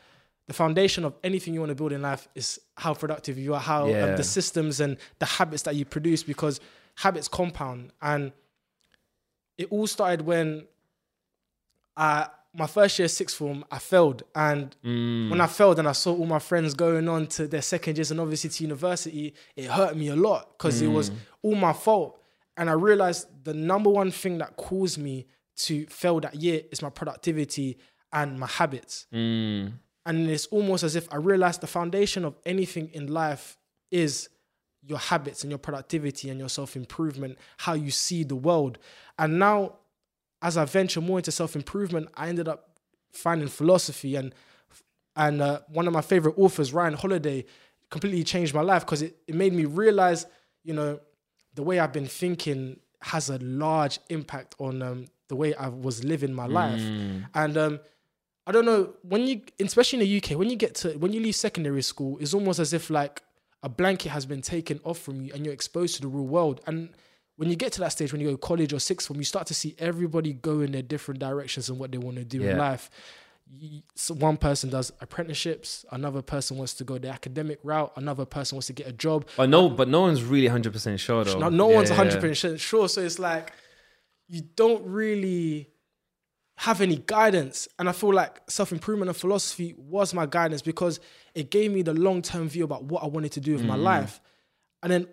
the 0.46 0.52
foundation 0.54 1.04
of 1.04 1.14
anything 1.22 1.54
you 1.54 1.60
want 1.60 1.70
to 1.70 1.74
build 1.76 1.92
in 1.92 2.02
life 2.02 2.28
is 2.34 2.60
how 2.76 2.94
productive 2.94 3.38
you 3.38 3.54
are, 3.54 3.60
how 3.60 3.84
um, 4.04 4.16
the 4.16 4.24
systems 4.24 4.80
and 4.80 4.96
the 5.20 5.26
habits 5.26 5.62
that 5.62 5.76
you 5.76 5.84
produce 5.84 6.22
because 6.22 6.60
habits 6.96 7.28
compound. 7.28 7.92
And 8.02 8.32
it 9.56 9.68
all 9.70 9.86
started 9.86 10.22
when 10.22 10.66
I, 11.96 12.28
my 12.56 12.66
first 12.66 12.98
year 12.98 13.08
sixth 13.08 13.36
form, 13.36 13.64
I 13.70 13.78
failed. 13.78 14.22
And 14.34 14.74
Mm. 14.84 15.30
when 15.30 15.40
I 15.40 15.46
failed 15.46 15.78
and 15.78 15.88
I 15.88 15.92
saw 15.92 16.14
all 16.16 16.26
my 16.26 16.38
friends 16.38 16.72
going 16.74 17.08
on 17.08 17.26
to 17.28 17.46
their 17.48 17.62
second 17.62 17.96
years 17.98 18.10
and 18.10 18.20
obviously 18.20 18.50
to 18.50 18.62
university, 18.64 19.34
it 19.56 19.66
hurt 19.66 19.96
me 19.96 20.08
a 20.08 20.16
lot 20.16 20.56
because 20.56 20.80
it 20.80 20.88
was 20.88 21.10
all 21.42 21.54
my 21.56 21.72
fault. 21.72 22.20
And 22.56 22.70
I 22.70 22.74
realized 22.74 23.26
the 23.44 23.54
number 23.54 23.90
one 23.90 24.10
thing 24.12 24.38
that 24.38 24.56
caused 24.56 24.98
me 24.98 25.26
to 25.56 25.86
fail 25.86 26.20
that 26.20 26.36
year 26.36 26.62
is 26.70 26.82
my 26.82 26.90
productivity 26.90 27.76
and 28.12 28.38
my 28.38 28.46
habits. 28.46 29.06
Mm. 29.12 29.72
And 30.06 30.30
it's 30.30 30.46
almost 30.46 30.84
as 30.84 30.94
if 30.96 31.12
I 31.12 31.16
realized 31.16 31.60
the 31.60 31.66
foundation 31.66 32.24
of 32.24 32.36
anything 32.46 32.88
in 32.92 33.08
life 33.08 33.56
is 33.90 34.28
your 34.86 34.98
habits 34.98 35.42
and 35.42 35.50
your 35.50 35.58
productivity 35.58 36.28
and 36.30 36.38
your 36.38 36.48
self 36.50 36.76
improvement, 36.76 37.38
how 37.58 37.72
you 37.72 37.90
see 37.90 38.22
the 38.22 38.36
world. 38.36 38.78
And 39.18 39.38
now, 39.38 39.76
as 40.44 40.58
I 40.58 40.66
venture 40.66 41.00
more 41.00 41.18
into 41.18 41.32
self 41.32 41.56
improvement, 41.56 42.08
I 42.14 42.28
ended 42.28 42.46
up 42.46 42.68
finding 43.10 43.48
philosophy 43.48 44.14
and 44.14 44.32
and 45.16 45.40
uh, 45.40 45.60
one 45.68 45.86
of 45.86 45.92
my 45.92 46.02
favorite 46.02 46.34
authors, 46.36 46.72
Ryan 46.72 46.94
Holiday, 46.94 47.46
completely 47.88 48.24
changed 48.24 48.52
my 48.52 48.60
life 48.60 48.84
because 48.84 49.00
it, 49.02 49.16
it 49.28 49.34
made 49.34 49.52
me 49.52 49.64
realize, 49.64 50.26
you 50.64 50.74
know, 50.74 51.00
the 51.54 51.62
way 51.62 51.78
I've 51.78 51.92
been 51.92 52.08
thinking 52.08 52.80
has 53.00 53.30
a 53.30 53.38
large 53.38 54.00
impact 54.08 54.56
on 54.58 54.82
um, 54.82 55.06
the 55.28 55.36
way 55.36 55.54
I 55.54 55.68
was 55.68 56.02
living 56.02 56.34
my 56.34 56.46
life. 56.46 56.80
Mm. 56.80 57.26
And 57.34 57.56
um, 57.56 57.80
I 58.46 58.52
don't 58.52 58.64
know 58.64 58.94
when 59.02 59.22
you, 59.22 59.42
especially 59.60 60.00
in 60.00 60.08
the 60.08 60.16
UK, 60.18 60.38
when 60.38 60.50
you 60.50 60.56
get 60.56 60.74
to 60.76 60.90
when 60.98 61.12
you 61.12 61.20
leave 61.20 61.36
secondary 61.36 61.82
school, 61.82 62.18
it's 62.20 62.34
almost 62.34 62.58
as 62.58 62.72
if 62.72 62.90
like 62.90 63.22
a 63.62 63.68
blanket 63.68 64.10
has 64.10 64.26
been 64.26 64.42
taken 64.42 64.80
off 64.84 64.98
from 64.98 65.22
you 65.22 65.32
and 65.32 65.44
you're 65.44 65.54
exposed 65.54 65.94
to 65.96 66.02
the 66.02 66.08
real 66.08 66.26
world. 66.26 66.60
And 66.66 66.90
when 67.36 67.48
you 67.48 67.56
get 67.56 67.72
to 67.72 67.80
that 67.80 67.92
stage, 67.92 68.12
when 68.12 68.20
you 68.20 68.28
go 68.28 68.34
to 68.34 68.38
college 68.38 68.72
or 68.72 68.78
sixth 68.78 69.08
form, 69.08 69.18
you 69.18 69.24
start 69.24 69.46
to 69.48 69.54
see 69.54 69.74
everybody 69.78 70.32
go 70.32 70.60
in 70.60 70.72
their 70.72 70.82
different 70.82 71.20
directions 71.20 71.68
and 71.68 71.78
what 71.78 71.90
they 71.90 71.98
want 71.98 72.16
to 72.16 72.24
do 72.24 72.42
in 72.42 72.58
life. 72.58 72.90
You- 73.46 73.82
So 73.94 74.14
one 74.14 74.36
person 74.36 74.70
does 74.70 74.92
apprenticeships, 75.00 75.84
another 75.90 76.22
person 76.22 76.56
wants 76.56 76.74
to 76.74 76.84
go 76.84 76.96
the 76.98 77.08
academic 77.10 77.58
route, 77.62 77.92
another 77.96 78.24
person 78.24 78.56
wants 78.56 78.68
to 78.68 78.72
get 78.72 78.86
a 78.86 78.92
job. 78.92 79.26
But 79.36 79.50
no, 79.50 79.68
but 79.68 79.88
no 79.88 80.02
one's 80.02 80.22
really 80.22 80.46
hundred 80.46 80.72
percent 80.72 81.00
sure 81.00 81.24
though. 81.24 81.38
No, 81.38 81.48
no 81.48 81.68
Yeah, 81.70 81.76
one's 81.76 81.90
yeah, 81.90 81.96
100% 81.96 82.58
sure. 82.58 82.88
So 82.88 83.02
it's 83.02 83.18
like 83.18 83.52
you 84.28 84.42
don't 84.56 84.84
really 84.86 85.70
have 86.56 86.80
any 86.80 86.96
guidance. 86.96 87.68
And 87.78 87.88
I 87.88 87.92
feel 87.92 88.14
like 88.14 88.40
self 88.48 88.72
improvement 88.72 89.08
and 89.08 89.16
philosophy 89.16 89.74
was 89.76 90.14
my 90.14 90.26
guidance 90.26 90.62
because 90.62 91.00
it 91.34 91.50
gave 91.50 91.72
me 91.72 91.82
the 91.82 91.94
long 91.94 92.22
term 92.22 92.48
view 92.48 92.64
about 92.64 92.84
what 92.84 93.02
I 93.02 93.06
wanted 93.06 93.32
to 93.32 93.40
do 93.40 93.52
with 93.52 93.64
my 93.64 93.76
mm. 93.76 93.82
life. 93.82 94.20
And 94.82 94.92
then 94.92 95.08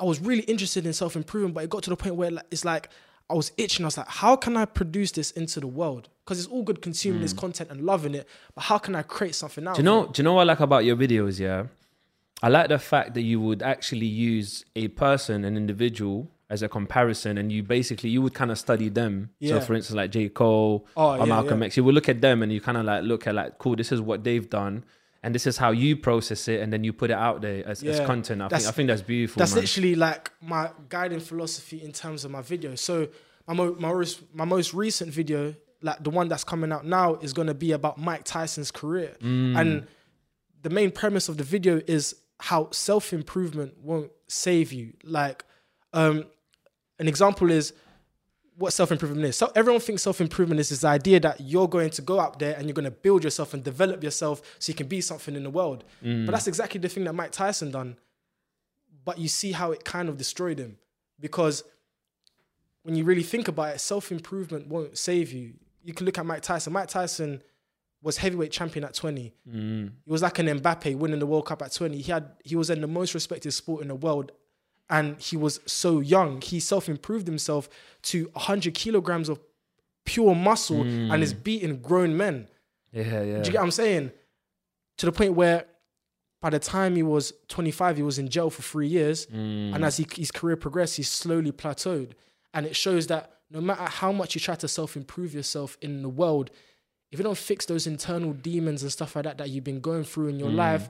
I 0.00 0.04
was 0.04 0.20
really 0.20 0.42
interested 0.42 0.86
in 0.86 0.92
self 0.92 1.14
improvement, 1.14 1.54
but 1.54 1.64
it 1.64 1.70
got 1.70 1.82
to 1.84 1.90
the 1.90 1.96
point 1.96 2.14
where 2.16 2.30
it's 2.50 2.64
like 2.64 2.88
I 3.28 3.34
was 3.34 3.52
itching. 3.56 3.84
I 3.84 3.88
was 3.88 3.98
like, 3.98 4.08
how 4.08 4.34
can 4.36 4.56
I 4.56 4.64
produce 4.64 5.12
this 5.12 5.30
into 5.32 5.60
the 5.60 5.66
world? 5.66 6.08
Because 6.24 6.38
it's 6.38 6.48
all 6.48 6.62
good 6.62 6.82
consuming 6.82 7.20
this 7.20 7.34
mm. 7.34 7.38
content 7.38 7.70
and 7.70 7.82
loving 7.82 8.14
it, 8.14 8.28
but 8.54 8.62
how 8.62 8.78
can 8.78 8.94
I 8.94 9.02
create 9.02 9.34
something 9.34 9.66
out? 9.66 9.76
Do 9.76 9.80
you 9.80 9.84
know? 9.84 10.06
Do 10.06 10.20
you 10.20 10.24
know 10.24 10.34
what 10.34 10.42
I 10.42 10.44
like 10.44 10.60
about 10.60 10.84
your 10.84 10.96
videos? 10.96 11.38
Yeah, 11.38 11.66
I 12.42 12.48
like 12.48 12.68
the 12.68 12.78
fact 12.78 13.14
that 13.14 13.22
you 13.22 13.40
would 13.40 13.62
actually 13.62 14.06
use 14.06 14.64
a 14.74 14.88
person, 14.88 15.44
an 15.44 15.56
individual, 15.56 16.30
as 16.50 16.62
a 16.62 16.68
comparison, 16.68 17.38
and 17.38 17.52
you 17.52 17.62
basically 17.62 18.10
you 18.10 18.20
would 18.20 18.34
kind 18.34 18.50
of 18.50 18.58
study 18.58 18.88
them. 18.88 19.30
Yeah. 19.38 19.50
So, 19.50 19.60
for 19.60 19.74
instance, 19.74 19.96
like 19.96 20.10
J 20.10 20.28
Cole 20.28 20.86
Oh, 20.96 21.12
or 21.12 21.18
yeah, 21.18 21.24
Malcolm 21.26 21.60
yeah. 21.60 21.66
X, 21.66 21.76
you 21.76 21.84
would 21.84 21.94
look 21.94 22.08
at 22.08 22.20
them 22.20 22.42
and 22.42 22.52
you 22.52 22.60
kind 22.60 22.76
of 22.76 22.84
like 22.84 23.04
look 23.04 23.26
at 23.26 23.34
like, 23.34 23.58
cool, 23.58 23.76
this 23.76 23.92
is 23.92 24.00
what 24.00 24.24
they've 24.24 24.48
done. 24.50 24.84
And 25.22 25.34
this 25.34 25.46
is 25.46 25.58
how 25.58 25.70
you 25.70 25.96
process 25.96 26.48
it, 26.48 26.60
and 26.60 26.72
then 26.72 26.82
you 26.82 26.92
put 26.94 27.10
it 27.10 27.14
out 27.28 27.42
there 27.42 27.66
as, 27.68 27.82
as 27.82 28.00
content. 28.06 28.40
I 28.40 28.44
think 28.44 28.50
That's- 28.50 28.66
I 28.68 28.72
think 28.72 28.88
that's 28.88 29.02
beautiful. 29.02 29.38
That's 29.38 29.52
man. 29.54 29.60
literally 29.62 29.94
like 29.94 30.30
my 30.40 30.70
guiding 30.88 31.20
philosophy 31.20 31.82
in 31.82 31.92
terms 31.92 32.24
of 32.24 32.30
my 32.30 32.40
videos. 32.40 32.78
So 32.78 33.08
my 33.46 33.52
mo- 33.54 33.76
my 33.78 33.88
most, 33.92 34.22
my 34.34 34.46
most 34.46 34.72
recent 34.72 35.12
video, 35.12 35.54
like 35.82 36.02
the 36.02 36.08
one 36.10 36.28
that's 36.28 36.44
coming 36.44 36.72
out 36.72 36.86
now, 36.86 37.16
is 37.16 37.32
going 37.34 37.48
to 37.48 37.54
be 37.54 37.72
about 37.72 37.98
Mike 37.98 38.24
Tyson's 38.24 38.70
career, 38.70 39.16
Mm. 39.20 39.60
and 39.60 39.86
the 40.62 40.70
main 40.70 40.90
premise 40.90 41.28
of 41.28 41.36
the 41.36 41.44
video 41.44 41.82
is 41.86 42.14
how 42.38 42.70
self 42.70 43.12
improvement 43.12 43.74
won't 43.82 44.10
save 44.26 44.72
you. 44.72 44.94
Like, 45.04 45.44
um, 45.92 46.24
an 46.98 47.08
example 47.08 47.50
is 47.50 47.74
what 48.60 48.74
self 48.74 48.92
improvement 48.92 49.24
is. 49.24 49.36
So 49.36 49.50
everyone 49.56 49.80
thinks 49.80 50.02
self 50.02 50.20
improvement 50.20 50.60
is 50.60 50.68
this 50.68 50.84
idea 50.84 51.18
that 51.20 51.40
you're 51.40 51.66
going 51.66 51.88
to 51.90 52.02
go 52.02 52.20
out 52.20 52.38
there 52.38 52.54
and 52.56 52.66
you're 52.66 52.74
going 52.74 52.84
to 52.84 52.90
build 52.90 53.24
yourself 53.24 53.54
and 53.54 53.64
develop 53.64 54.04
yourself 54.04 54.42
so 54.58 54.70
you 54.70 54.74
can 54.74 54.86
be 54.86 55.00
something 55.00 55.34
in 55.34 55.44
the 55.44 55.50
world. 55.50 55.82
Mm. 56.04 56.26
But 56.26 56.32
that's 56.32 56.46
exactly 56.46 56.78
the 56.78 56.88
thing 56.90 57.04
that 57.04 57.14
Mike 57.14 57.32
Tyson 57.32 57.70
done. 57.70 57.96
But 59.02 59.18
you 59.18 59.28
see 59.28 59.52
how 59.52 59.72
it 59.72 59.84
kind 59.84 60.10
of 60.10 60.18
destroyed 60.18 60.58
him 60.58 60.76
because 61.18 61.64
when 62.82 62.96
you 62.96 63.04
really 63.04 63.22
think 63.22 63.48
about 63.48 63.74
it, 63.74 63.80
self 63.80 64.12
improvement 64.12 64.68
won't 64.68 64.98
save 64.98 65.32
you. 65.32 65.54
You 65.82 65.94
can 65.94 66.04
look 66.04 66.18
at 66.18 66.26
Mike 66.26 66.42
Tyson. 66.42 66.74
Mike 66.74 66.88
Tyson 66.88 67.42
was 68.02 68.18
heavyweight 68.18 68.52
champion 68.52 68.84
at 68.84 68.92
20. 68.92 69.32
Mm. 69.48 69.90
He 70.04 70.12
was 70.12 70.20
like 70.20 70.38
an 70.38 70.46
Mbappe 70.46 70.96
winning 70.96 71.18
the 71.18 71.26
World 71.26 71.46
Cup 71.46 71.62
at 71.62 71.72
20. 71.72 71.96
He 71.96 72.12
had 72.12 72.32
he 72.44 72.56
was 72.56 72.68
in 72.68 72.82
the 72.82 72.86
most 72.86 73.14
respected 73.14 73.52
sport 73.52 73.80
in 73.80 73.88
the 73.88 73.94
world 73.94 74.32
and 74.90 75.20
he 75.20 75.36
was 75.36 75.60
so 75.66 76.00
young. 76.00 76.40
He 76.40 76.60
self-improved 76.60 77.26
himself 77.26 77.68
to 78.02 78.28
100 78.32 78.74
kilograms 78.74 79.28
of 79.28 79.40
pure 80.04 80.34
muscle 80.34 80.82
and 80.82 81.22
is 81.22 81.32
beating 81.32 81.80
grown 81.80 82.16
men. 82.16 82.48
Yeah, 82.92 83.22
yeah. 83.22 83.40
Do 83.40 83.48
you 83.48 83.52
get 83.52 83.54
what 83.54 83.62
I'm 83.62 83.70
saying? 83.70 84.10
To 84.98 85.06
the 85.06 85.12
point 85.12 85.34
where 85.34 85.64
by 86.40 86.50
the 86.50 86.58
time 86.58 86.96
he 86.96 87.02
was 87.02 87.32
25, 87.48 87.98
he 87.98 88.02
was 88.02 88.18
in 88.18 88.28
jail 88.28 88.50
for 88.50 88.62
three 88.62 88.88
years. 88.88 89.26
Mm. 89.26 89.74
And 89.74 89.84
as 89.84 89.96
he, 89.98 90.06
his 90.16 90.30
career 90.30 90.56
progressed, 90.56 90.96
he 90.96 91.02
slowly 91.02 91.52
plateaued. 91.52 92.12
And 92.52 92.66
it 92.66 92.74
shows 92.74 93.06
that 93.06 93.36
no 93.50 93.60
matter 93.60 93.84
how 93.84 94.10
much 94.10 94.34
you 94.34 94.40
try 94.40 94.54
to 94.56 94.68
self 94.68 94.96
improve 94.96 95.34
yourself 95.34 95.76
in 95.80 96.02
the 96.02 96.08
world, 96.08 96.50
if 97.12 97.18
you 97.18 97.22
don't 97.22 97.38
fix 97.38 97.66
those 97.66 97.86
internal 97.86 98.32
demons 98.32 98.82
and 98.82 98.90
stuff 98.90 99.14
like 99.14 99.24
that 99.24 99.38
that 99.38 99.50
you've 99.50 99.64
been 99.64 99.80
going 99.80 100.04
through 100.04 100.28
in 100.28 100.38
your 100.38 100.50
life, 100.50 100.88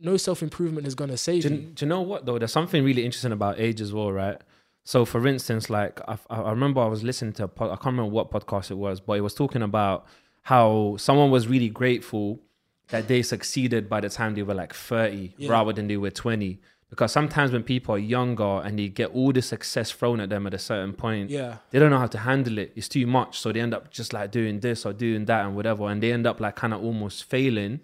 no 0.00 0.16
self 0.16 0.42
improvement 0.42 0.86
is 0.86 0.94
going 0.94 1.10
to 1.10 1.16
save 1.16 1.42
Do, 1.42 1.48
you. 1.50 1.54
you- 1.56 1.60
do 1.74 1.84
you 1.84 1.88
know 1.88 2.00
what 2.00 2.26
though? 2.26 2.38
There's 2.38 2.52
something 2.52 2.82
really 2.84 3.04
interesting 3.04 3.32
about 3.32 3.58
age 3.60 3.80
as 3.80 3.92
well, 3.92 4.10
right? 4.12 4.38
So, 4.84 5.04
for 5.04 5.26
instance, 5.26 5.68
like 5.68 6.00
I, 6.08 6.18
I 6.30 6.50
remember 6.50 6.80
I 6.80 6.86
was 6.86 7.02
listening 7.04 7.32
to 7.34 7.44
a 7.44 7.48
pod, 7.48 7.68
I 7.70 7.74
can't 7.76 7.86
remember 7.96 8.10
what 8.10 8.30
podcast 8.30 8.70
it 8.70 8.74
was, 8.78 8.98
but 9.00 9.12
it 9.14 9.20
was 9.20 9.34
talking 9.34 9.62
about 9.62 10.06
how 10.42 10.96
someone 10.98 11.30
was 11.30 11.46
really 11.46 11.68
grateful 11.68 12.40
that 12.88 13.06
they 13.06 13.22
succeeded 13.22 13.88
by 13.88 14.00
the 14.00 14.08
time 14.08 14.34
they 14.34 14.42
were 14.42 14.54
like 14.54 14.72
30 14.74 15.34
Yeah. 15.36 15.50
rather 15.52 15.72
than 15.72 15.86
they 15.86 15.96
were 15.98 16.10
20. 16.10 16.58
Because 16.88 17.12
sometimes 17.12 17.52
when 17.52 17.62
people 17.62 17.94
are 17.94 17.98
younger 17.98 18.62
and 18.64 18.76
they 18.76 18.88
get 18.88 19.10
all 19.14 19.32
the 19.32 19.42
success 19.42 19.92
thrown 19.92 20.18
at 20.18 20.28
them 20.30 20.44
at 20.48 20.54
a 20.54 20.58
certain 20.58 20.92
point, 20.94 21.30
Yeah. 21.30 21.58
they 21.70 21.78
don't 21.78 21.90
know 21.90 21.98
how 21.98 22.08
to 22.08 22.18
handle 22.18 22.58
it. 22.58 22.72
It's 22.74 22.88
too 22.88 23.06
much. 23.06 23.38
So 23.38 23.52
they 23.52 23.60
end 23.60 23.74
up 23.74 23.92
just 23.92 24.12
like 24.12 24.32
doing 24.32 24.58
this 24.58 24.84
or 24.84 24.92
doing 24.92 25.26
that 25.26 25.44
and 25.46 25.54
whatever. 25.54 25.88
And 25.88 26.02
they 26.02 26.10
end 26.12 26.26
up 26.26 26.40
like 26.40 26.56
kind 26.56 26.74
of 26.74 26.82
almost 26.82 27.24
failing, 27.24 27.78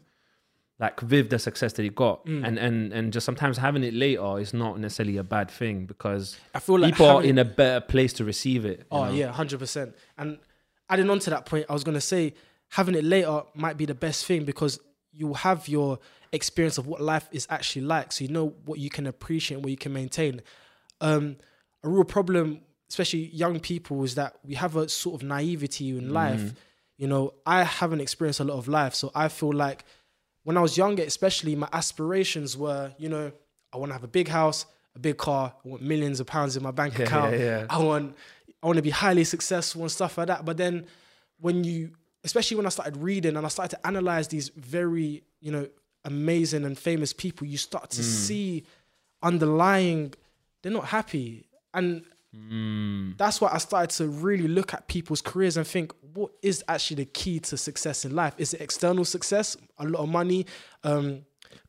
like 0.79 1.01
with 1.03 1.31
the 1.31 1.39
success 1.39 1.73
that 1.75 1.83
he 1.83 1.89
got. 1.89 2.25
Mm. 2.27 2.47
And, 2.47 2.59
and 2.59 2.93
and 2.93 3.13
just 3.13 3.25
sometimes 3.25 3.59
having 3.59 3.83
it 3.83 3.95
later 3.95 4.39
is 4.39 4.53
not 4.53 4.79
necessarily 4.79 5.17
a 5.17 5.25
bad 5.25 5.51
thing 5.51 5.87
because 5.87 6.39
I 6.55 6.59
feel 6.59 6.79
like 6.79 6.95
people 6.95 7.07
are 7.07 7.23
in 7.23 7.39
a 7.39 7.45
better 7.45 7.81
place 7.81 8.13
to 8.15 8.25
receive 8.25 8.65
it. 8.65 8.87
Oh 8.91 9.05
know? 9.05 9.13
yeah, 9.13 9.33
hundred 9.33 9.59
percent. 9.59 9.95
And 10.19 10.39
adding 10.91 11.09
on 11.09 11.19
to 11.21 11.31
that 11.31 11.47
point, 11.47 11.67
I 11.69 11.73
was 11.73 11.85
gonna 11.85 12.01
say 12.01 12.35
having 12.69 12.95
it 12.95 13.05
later 13.05 13.43
might 13.55 13.77
be 13.77 13.87
the 13.87 13.95
best 13.95 14.27
thing 14.27 14.45
because 14.45 14.79
you 15.13 15.33
have 15.33 15.67
your 15.67 15.99
experience 16.33 16.77
of 16.77 16.87
what 16.87 17.01
life 17.01 17.29
is 17.33 17.47
actually 17.49 17.83
like, 17.83 18.13
so 18.13 18.25
you 18.25 18.31
know 18.31 18.55
what 18.65 18.79
you 18.79 18.91
can 18.91 19.07
appreciate, 19.07 19.57
and 19.57 19.65
what 19.65 19.71
you 19.71 19.77
can 19.79 19.93
maintain. 19.93 20.43
Um, 21.01 21.37
a 21.83 21.89
real 21.89 22.05
problem, 22.05 22.61
especially 22.91 23.27
young 23.29 23.61
people, 23.61 24.03
is 24.05 24.17
that 24.17 24.37
we 24.45 24.55
have 24.57 24.77
a 24.77 24.89
sort 24.89 25.23
of 25.23 25.27
naivety 25.27 25.91
in 25.91 26.13
life. 26.13 26.53
You 26.99 27.07
know, 27.07 27.35
I 27.45 27.63
haven't 27.63 28.01
experienced 28.01 28.41
a 28.41 28.45
lot 28.45 28.57
of 28.59 28.69
life, 28.69 28.95
so 28.95 29.11
I 29.15 29.29
feel 29.29 29.53
like 29.53 29.85
when 30.47 30.57
I 30.57 30.63
was 30.69 30.77
younger, 30.85 31.03
especially 31.03 31.53
my 31.57 31.69
aspirations 31.81 32.57
were, 32.57 32.85
you 33.03 33.09
know, 33.15 33.27
I 33.73 33.77
want 33.79 33.89
to 33.91 33.95
have 33.99 34.05
a 34.05 34.13
big 34.19 34.29
house, 34.29 34.59
a 34.95 35.01
big 35.09 35.17
car, 35.27 35.45
I 35.65 35.69
want 35.69 35.83
millions 35.83 36.19
of 36.21 36.27
pounds 36.37 36.57
in 36.57 36.63
my 36.63 36.71
bank 36.81 36.93
Yeah, 36.99 37.05
account. 37.07 37.33
yeah, 37.33 37.45
yeah. 37.45 37.67
I 37.69 37.79
want 37.83 38.15
I 38.63 38.67
want 38.69 38.77
to 38.83 38.83
be 38.91 38.95
highly 39.05 39.25
successful 39.25 39.83
and 39.83 39.91
stuff 39.99 40.13
like 40.19 40.29
that. 40.33 40.45
But 40.49 40.57
then 40.57 40.75
when 41.45 41.57
you 41.65 41.81
especially 42.29 42.57
when 42.59 42.67
I 42.67 42.73
started 42.79 42.97
reading 42.97 43.35
and 43.37 43.45
I 43.45 43.49
started 43.57 43.73
to 43.77 43.87
analyze 43.91 44.27
these 44.29 44.49
very, 44.77 45.23
you 45.41 45.51
know, 45.55 45.67
amazing 46.05 46.65
and 46.65 46.79
famous 46.91 47.13
people, 47.13 47.45
you 47.47 47.59
start 47.59 47.87
Mm. 47.91 47.97
to 47.99 48.03
see 48.27 48.65
underlying 49.23 50.15
they're 50.63 50.73
not 50.73 50.87
happy. 50.87 51.47
And 51.75 52.05
Mm. 52.37 53.17
that's 53.17 53.41
why 53.41 53.49
I 53.53 53.59
started 53.59 53.91
to 53.99 54.05
really 54.09 54.49
look 54.49 54.75
at 54.75 54.89
people's 54.89 55.23
careers 55.23 55.57
and 55.57 55.67
think, 55.67 55.93
what 56.17 56.33
is 56.43 56.65
actually 56.69 56.97
the 56.97 57.05
key 57.07 57.39
to 57.41 57.57
success 57.57 58.05
in 58.05 58.15
life? 58.15 58.35
Is 58.39 58.55
it 58.55 58.61
external 58.61 59.05
success, 59.05 59.57
a 59.79 59.85
lot 59.87 60.03
of 60.03 60.09
money, 60.09 60.47
um, 60.85 61.23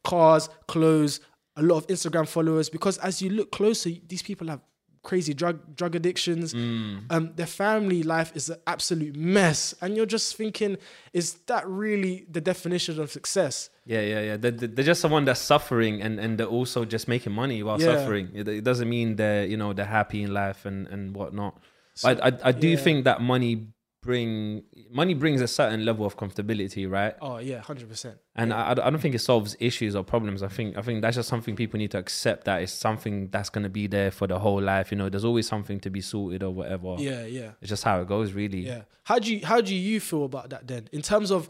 cars, 0.04 0.50
clothes, 0.68 1.20
a 1.56 1.62
lot 1.62 1.78
of 1.78 1.88
Instagram 1.88 2.28
followers? 2.28 2.70
Because 2.70 2.98
as 3.00 3.22
you 3.22 3.30
look 3.30 3.52
closer, 3.52 3.92
these 4.08 4.22
people 4.22 4.48
have 4.48 4.62
crazy 5.04 5.34
drug 5.34 5.76
drug 5.76 5.96
addictions. 5.96 6.54
Um, 6.54 7.32
their 7.36 7.46
family 7.46 8.04
life 8.04 8.32
is 8.36 8.50
an 8.50 8.58
absolute 8.68 9.16
mess, 9.16 9.74
and 9.82 9.96
you're 9.96 10.06
just 10.06 10.36
thinking, 10.36 10.78
is 11.14 11.34
that 11.48 11.66
really 11.68 12.26
the 12.30 12.42
definition 12.42 13.00
of 13.00 13.12
success? 13.12 13.70
Yeah, 13.86 14.02
yeah, 14.02 14.22
yeah. 14.22 14.38
They're, 14.38 14.52
they're 14.52 14.84
just 14.86 15.00
someone 15.00 15.24
that's 15.24 15.40
suffering 15.40 16.02
and, 16.02 16.20
and 16.20 16.38
they're 16.38 16.46
also 16.48 16.84
just 16.84 17.08
making 17.08 17.32
money 17.32 17.64
while 17.64 17.80
Yeah. 17.80 17.96
suffering. 17.98 18.32
It, 18.34 18.48
it 18.50 18.64
doesn't 18.66 18.90
mean 18.90 19.16
they're, 19.16 19.46
you 19.46 19.56
know, 19.56 19.72
they're 19.72 19.86
happy 19.86 20.24
in 20.24 20.34
life 20.34 20.66
and, 20.66 20.88
and 20.88 21.16
whatnot. 21.16 21.58
But 22.04 22.22
I, 22.22 22.50
I 22.50 22.52
do 22.52 22.68
yeah. 22.68 22.76
think 22.78 23.06
that 23.06 23.22
money 23.22 23.68
bring 24.02 24.64
money 24.92 25.14
brings 25.14 25.42
a 25.42 25.48
certain 25.48 25.84
level 25.84 26.06
of 26.06 26.16
comfortability, 26.18 26.90
right? 26.90 27.16
Oh 27.22 27.40
yeah, 27.40 27.60
hundred 27.60 27.90
percent. 27.90 28.18
And 28.36 28.54
I, 28.54 28.72
I 28.72 28.74
don't 28.76 29.00
think 29.00 29.16
it 29.16 29.20
solves 29.20 29.56
issues 29.60 29.96
or 29.96 30.04
problems. 30.04 30.44
I 30.44 30.48
think 30.48 30.78
I 30.78 30.82
think 30.82 31.02
that's 31.02 31.16
just 31.16 31.28
something 31.30 31.56
people 31.56 31.78
need 31.78 31.92
to 31.92 31.98
accept 31.98 32.46
that 32.46 32.62
it's 32.62 32.72
something 32.72 33.30
that's 33.30 33.50
gonna 33.50 33.70
be 33.70 33.88
there 33.88 34.12
for 34.12 34.28
the 34.28 34.40
whole 34.40 34.62
life. 34.62 34.92
You 34.92 34.98
know, 34.98 35.10
there's 35.10 35.26
always 35.26 35.48
something 35.48 35.80
to 35.82 35.90
be 35.90 36.02
sorted 36.02 36.44
or 36.44 36.52
whatever. 36.52 36.96
Yeah, 37.00 37.26
yeah. 37.26 37.52
It's 37.62 37.70
just 37.70 37.84
how 37.84 38.00
it 38.02 38.08
goes, 38.08 38.34
really. 38.34 38.60
Yeah. 38.60 38.84
How 39.04 39.20
do 39.20 39.36
you 39.36 39.46
how 39.46 39.62
do 39.62 39.74
you 39.74 40.00
feel 40.00 40.26
about 40.26 40.52
that 40.52 40.68
then? 40.68 40.88
In 40.92 41.02
terms 41.02 41.32
of 41.32 41.50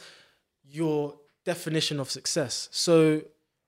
your 0.69 1.15
definition 1.45 1.99
of 1.99 2.09
success. 2.11 2.69
So 2.71 3.21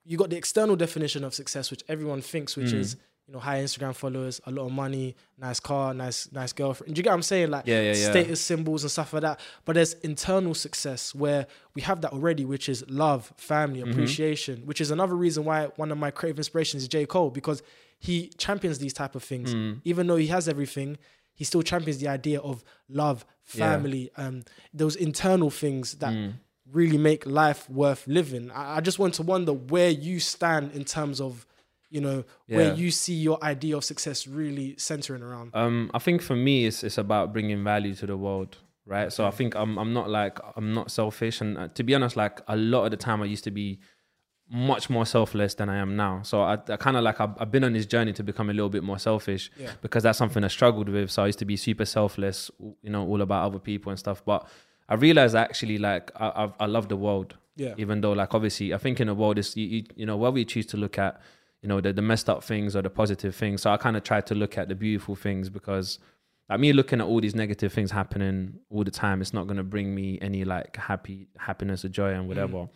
you 0.05 0.17
got 0.17 0.29
the 0.29 0.38
external 0.38 0.75
definition 0.75 1.24
of 1.24 1.33
success, 1.33 1.69
which 1.71 1.83
everyone 1.88 2.21
thinks, 2.21 2.55
which 2.57 2.71
Mm. 2.71 2.79
is 2.79 2.95
you 3.29 3.33
know 3.33 3.39
high 3.39 3.59
Instagram 3.62 3.93
followers, 3.95 4.41
a 4.48 4.51
lot 4.51 4.65
of 4.65 4.71
money, 4.71 5.15
nice 5.38 5.59
car, 5.59 5.93
nice 5.93 6.31
nice 6.31 6.51
girlfriend. 6.51 6.95
Do 6.95 7.00
you 7.00 7.03
get 7.03 7.12
what 7.12 7.15
I'm 7.17 7.21
saying? 7.21 7.51
Like 7.51 7.67
Yeah, 7.67 7.81
yeah, 7.81 7.93
yeah. 7.93 8.09
status 8.12 8.41
symbols 8.41 8.81
and 8.83 8.89
stuff 8.91 9.13
like 9.13 9.21
that. 9.21 9.39
But 9.65 9.74
there's 9.75 9.93
internal 10.01 10.55
success 10.55 11.13
where 11.13 11.45
we 11.75 11.83
have 11.83 12.01
that 12.01 12.12
already, 12.12 12.43
which 12.43 12.67
is 12.67 12.83
love, 12.89 13.31
family, 13.38 13.81
Mm-hmm. 13.81 13.91
appreciation, 13.91 14.55
which 14.65 14.81
is 14.81 14.89
another 14.89 15.13
reason 15.15 15.45
why 15.45 15.67
one 15.75 15.91
of 15.91 16.00
my 16.00 16.09
creative 16.09 16.39
inspirations 16.39 16.81
is 16.83 16.89
J. 16.89 17.05
Cole, 17.05 17.29
because 17.29 17.62
he 18.00 18.29
champions 18.38 18.79
these 18.79 18.93
type 18.93 19.13
of 19.13 19.24
things. 19.24 19.53
Mm. 19.53 19.81
Even 19.83 20.07
though 20.07 20.15
he 20.15 20.27
has 20.27 20.48
everything, 20.50 20.98
he 21.36 21.43
still 21.43 21.62
champions 21.62 22.00
the 22.00 22.07
idea 22.07 22.39
of 22.39 22.63
love, 22.89 23.25
Yeah. 23.53 23.59
family, 23.74 24.09
um, 24.17 24.43
those 24.74 24.95
internal 24.95 25.51
things 25.51 25.95
that 26.00 26.13
Mm. 26.13 26.33
really 26.71 26.98
make 26.98 27.25
life 27.25 27.69
worth 27.69 28.07
living. 28.07 28.50
I, 28.51 28.77
I 28.77 28.79
just 28.81 28.98
want 29.00 29.13
to 29.15 29.24
wonder 29.24 29.53
where 29.53 29.89
you 29.89 30.19
stand 30.19 30.71
in 30.71 30.83
terms 30.83 31.19
of, 31.21 31.45
you 31.89 32.01
know, 32.01 32.24
where 32.48 32.74
you 32.75 32.91
see 32.91 33.15
your 33.15 33.43
idea 33.43 33.75
of 33.77 33.84
success 33.84 34.27
really 34.27 34.75
centering 34.77 35.24
around. 35.24 35.51
Um, 35.55 35.89
I 35.93 36.00
think 36.00 36.22
for 36.22 36.36
me, 36.36 36.65
it's 36.67 36.84
it's 36.84 36.98
about 36.98 37.34
bringing 37.34 37.63
value 37.63 37.96
to 37.96 38.05
the 38.05 38.15
world, 38.17 38.58
right? 38.86 39.12
So 39.12 39.25
I 39.25 39.31
think 39.31 39.55
I'm 39.55 39.77
I'm 39.79 39.91
not 39.93 40.10
like 40.10 40.39
I'm 40.55 40.74
not 40.74 40.91
selfish, 40.91 41.41
and 41.41 41.58
uh, 41.58 41.67
to 41.69 41.84
be 41.84 41.96
honest, 41.96 42.15
like 42.15 42.41
a 42.48 42.55
lot 42.55 42.86
of 42.86 42.91
the 42.91 42.98
time, 42.98 43.22
I 43.22 43.25
used 43.25 43.43
to 43.46 43.51
be 43.51 43.79
much 44.51 44.89
more 44.89 45.05
selfless 45.05 45.53
than 45.55 45.69
I 45.69 45.77
am 45.77 45.96
now. 45.96 46.22
So 46.24 46.41
I, 46.41 46.53
I 46.69 46.77
kind 46.77 46.98
of 46.98 47.03
like 47.03 47.22
I've, 47.22 47.36
I've 47.39 47.51
been 47.51 47.63
on 47.63 47.74
this 47.74 47.86
journey 47.86 48.13
to 48.13 48.24
become 48.24 48.50
a 48.50 48.53
little 48.53 48.69
bit 48.69 48.84
more 48.84 48.98
selfish 48.98 49.51
Yeah. 49.60 49.74
because 49.84 50.01
that's 50.01 50.17
something 50.17 50.43
I 50.43 50.48
struggled 50.48 50.89
with. 50.89 51.12
So 51.12 51.22
I 51.22 51.27
used 51.27 51.38
to 51.39 51.46
be 51.46 51.55
super 51.55 51.86
selfless, 51.86 52.50
you 52.81 52.89
know, 52.89 53.05
all 53.05 53.22
about 53.22 53.46
other 53.46 53.60
people 53.60 53.91
and 53.91 54.00
stuff. 54.00 54.24
But 54.25 54.48
I 54.88 54.96
realized 54.96 55.36
actually, 55.36 55.77
like 55.77 56.10
I 56.15 56.31
I've, 56.43 56.53
I 56.60 56.65
love 56.65 56.89
the 56.89 56.96
world, 56.96 57.36
Yeah. 57.58 57.75
even 57.77 58.01
though 58.01 58.13
like 58.13 58.34
obviously 58.34 58.74
I 58.74 58.79
think 58.79 59.00
in 59.00 59.05
the 59.08 59.13
world 59.13 59.38
is 59.38 59.55
you, 59.55 59.67
you, 59.67 59.84
you 59.96 60.05
know 60.08 60.17
whether 60.17 60.34
we 60.34 60.46
choose 60.46 60.65
to 60.67 60.77
look 60.77 60.98
at 60.98 61.22
you 61.62 61.68
know 61.70 61.82
the, 61.82 61.92
the 61.94 62.01
messed 62.01 62.30
up 62.30 62.44
things 62.44 62.75
or 62.75 62.82
the 62.82 62.89
positive 62.89 63.36
things. 63.36 63.62
So 63.62 63.72
I 63.72 63.78
kind 63.78 63.98
of 63.98 64.04
try 64.04 64.22
to 64.22 64.36
look 64.36 64.58
at 64.58 64.70
the 64.70 64.75
beautiful 64.75 65.16
things 65.16 65.50
because 65.50 66.00
like 66.50 66.60
me 66.60 66.74
looking 66.74 67.00
at 67.00 67.06
all 67.06 67.22
these 67.22 67.36
negative 67.36 67.72
things 67.72 67.92
happening 67.92 68.60
all 68.70 68.84
the 68.84 68.92
time 68.92 69.22
it's 69.22 69.34
not 69.34 69.46
going 69.46 69.58
to 69.58 69.63
bring 69.63 69.94
me 69.94 70.18
any 70.22 70.44
like 70.44 70.75
happy 70.78 71.28
happiness 71.38 71.86
or 71.86 71.89
joy 71.89 72.12
and 72.12 72.28
whatever. 72.28 72.68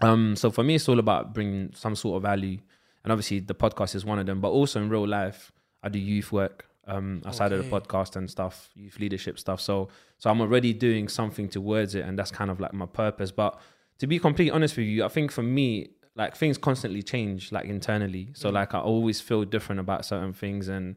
Um 0.00 0.36
so 0.36 0.50
for 0.50 0.62
me 0.62 0.74
it's 0.74 0.88
all 0.88 0.98
about 0.98 1.32
bringing 1.32 1.72
some 1.74 1.94
sort 1.96 2.16
of 2.16 2.22
value. 2.22 2.58
And 3.04 3.12
obviously 3.12 3.40
the 3.40 3.54
podcast 3.54 3.94
is 3.94 4.04
one 4.04 4.18
of 4.18 4.26
them 4.26 4.40
but 4.40 4.48
also 4.48 4.80
in 4.80 4.88
real 4.88 5.06
life 5.06 5.52
I 5.82 5.88
do 5.88 5.98
youth 5.98 6.32
work 6.32 6.66
um 6.88 7.22
outside 7.26 7.52
of 7.52 7.64
the 7.64 7.80
podcast 7.80 8.14
and 8.16 8.30
stuff 8.30 8.70
youth 8.74 8.98
leadership 8.98 9.38
stuff. 9.38 9.60
So 9.60 9.88
so 10.18 10.28
I'm 10.28 10.40
already 10.40 10.72
doing 10.72 11.08
something 11.08 11.48
towards 11.48 11.94
it 11.94 12.04
and 12.04 12.18
that's 12.18 12.30
kind 12.30 12.50
of 12.50 12.60
like 12.60 12.74
my 12.74 12.86
purpose. 12.86 13.30
But 13.30 13.58
to 13.98 14.06
be 14.06 14.18
completely 14.18 14.50
honest 14.50 14.76
with 14.76 14.86
you 14.86 15.04
I 15.04 15.08
think 15.08 15.30
for 15.32 15.42
me 15.42 15.90
like 16.16 16.34
things 16.34 16.58
constantly 16.58 17.02
change 17.02 17.52
like 17.52 17.66
internally. 17.66 18.30
So 18.32 18.50
mm. 18.50 18.54
like 18.54 18.74
I 18.74 18.80
always 18.80 19.20
feel 19.20 19.44
different 19.44 19.80
about 19.80 20.04
certain 20.04 20.32
things 20.32 20.68
and 20.68 20.96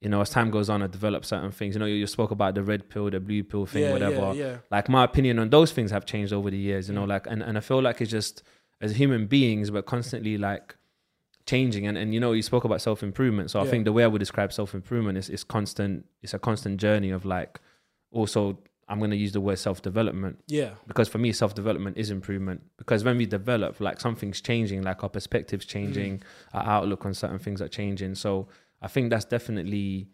you 0.00 0.08
know 0.08 0.20
as 0.20 0.30
time 0.30 0.50
goes 0.50 0.68
on 0.68 0.82
I 0.82 0.88
develop 0.88 1.24
certain 1.24 1.52
things. 1.52 1.74
You 1.74 1.78
know 1.78 1.86
you, 1.86 1.94
you 1.94 2.06
spoke 2.06 2.32
about 2.32 2.54
the 2.54 2.62
red 2.62 2.90
pill 2.90 3.10
the 3.10 3.20
blue 3.20 3.44
pill 3.44 3.64
thing 3.64 3.84
yeah, 3.84 3.92
whatever. 3.92 4.34
yeah, 4.34 4.44
yeah. 4.44 4.56
like 4.70 4.88
my 4.88 5.04
opinion 5.04 5.38
on 5.38 5.50
those 5.50 5.72
things 5.72 5.90
have 5.92 6.04
changed 6.04 6.32
over 6.32 6.50
the 6.50 6.58
years 6.58 6.88
you 6.88 6.94
know 6.94 7.04
mm. 7.04 7.08
like 7.08 7.26
and, 7.28 7.42
and 7.42 7.56
i 7.56 7.60
feel 7.60 7.80
like 7.80 8.00
it's 8.00 8.10
just 8.10 8.42
as 8.80 8.96
human 8.96 9.26
beings 9.26 9.70
we're 9.70 9.82
constantly 9.82 10.36
like 10.36 10.74
changing. 11.46 11.86
And, 11.86 11.96
and 11.96 12.12
you 12.14 12.20
know 12.20 12.32
you 12.32 12.42
spoke 12.42 12.64
about 12.64 12.80
self-improvement. 12.80 13.50
So 13.50 13.60
i 13.60 13.66
think 13.66 13.84
the 13.84 13.92
way 13.92 14.04
i 14.04 14.06
would 14.06 14.18
describe 14.18 14.52
self-improvement 14.52 15.16
is, 15.18 15.28
is 15.28 15.44
constant 15.44 16.06
it's 16.22 16.34
a 16.34 16.38
constant 16.38 16.80
journey 16.80 17.10
of 17.10 17.24
like 17.24 17.60
also 18.10 18.58
i'm 18.90 18.98
going 18.98 19.10
to 19.10 19.16
use 19.26 19.32
the 19.32 19.40
word 19.40 19.58
self-development. 19.58 20.34
Yeah. 20.48 20.70
because 20.90 21.08
for 21.08 21.18
me 21.18 21.30
self-development 21.32 21.96
is 21.96 22.10
improvement. 22.10 22.60
Because 22.76 23.04
when 23.04 23.16
we 23.16 23.26
develop 23.38 23.80
like 23.80 23.98
something's 24.00 24.40
changing 24.40 24.82
like 24.82 25.02
our 25.04 25.08
perspectives 25.18 25.64
changing 25.64 26.22
our 26.52 26.64
outlook 26.76 27.06
on 27.06 27.14
certain 27.14 27.38
things 27.38 27.62
are 27.62 27.68
changing. 27.80 28.12
So 28.24 28.30
i 28.82 28.88
think 28.88 29.04
that's 29.10 29.24
definitely 29.36 30.08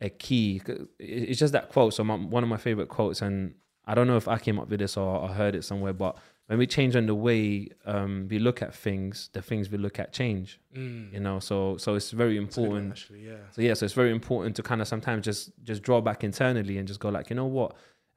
a 0.00 0.08
key. 0.08 0.60
It's 0.98 1.38
just 1.38 1.52
that 1.52 1.68
quote. 1.68 1.92
So 1.94 2.02
my, 2.04 2.16
one 2.16 2.42
of 2.42 2.48
my 2.48 2.56
favorite 2.56 2.88
quotes 2.88 3.20
and 3.22 3.54
i 3.86 3.94
don't 3.94 4.06
know 4.10 4.16
if 4.24 4.28
i 4.28 4.38
came 4.46 4.58
up 4.60 4.68
with 4.70 4.80
this 4.80 4.96
or 4.96 5.08
i 5.28 5.32
heard 5.40 5.54
it 5.54 5.64
somewhere 5.64 5.92
but 6.04 6.14
when 6.48 6.58
we 6.58 6.66
change 6.66 6.94
on 6.96 7.06
the 7.06 7.14
way 7.14 7.68
um, 7.86 8.26
we 8.30 8.38
look 8.38 8.60
at 8.66 8.74
things 8.74 9.30
the 9.32 9.40
things 9.50 9.70
we 9.70 9.78
look 9.78 9.98
at 9.98 10.12
change 10.12 10.58
Mm. 10.76 11.12
you 11.14 11.20
know? 11.26 11.38
So 11.48 11.76
so 11.78 11.88
it's 11.98 12.10
very 12.22 12.34
good 12.34 12.40
one, 12.40 12.48
important. 12.66 12.92
actually, 12.92 13.22
yeah. 13.30 13.42
so 13.54 13.58
yeah, 13.62 13.74
so 13.74 13.84
it's 13.86 13.94
very 14.02 14.12
important 14.20 14.52
to 14.56 14.62
kind 14.70 14.80
of 14.82 14.86
sometimes 14.94 15.24
just 15.30 15.42
just 15.70 15.80
draw 15.82 16.00
back 16.08 16.22
internally 16.30 16.76
and 16.78 16.86
just 16.88 17.00
go 17.00 17.08
like, 17.08 17.26
you 17.30 17.36
know 17.40 17.46
what, 17.58 17.70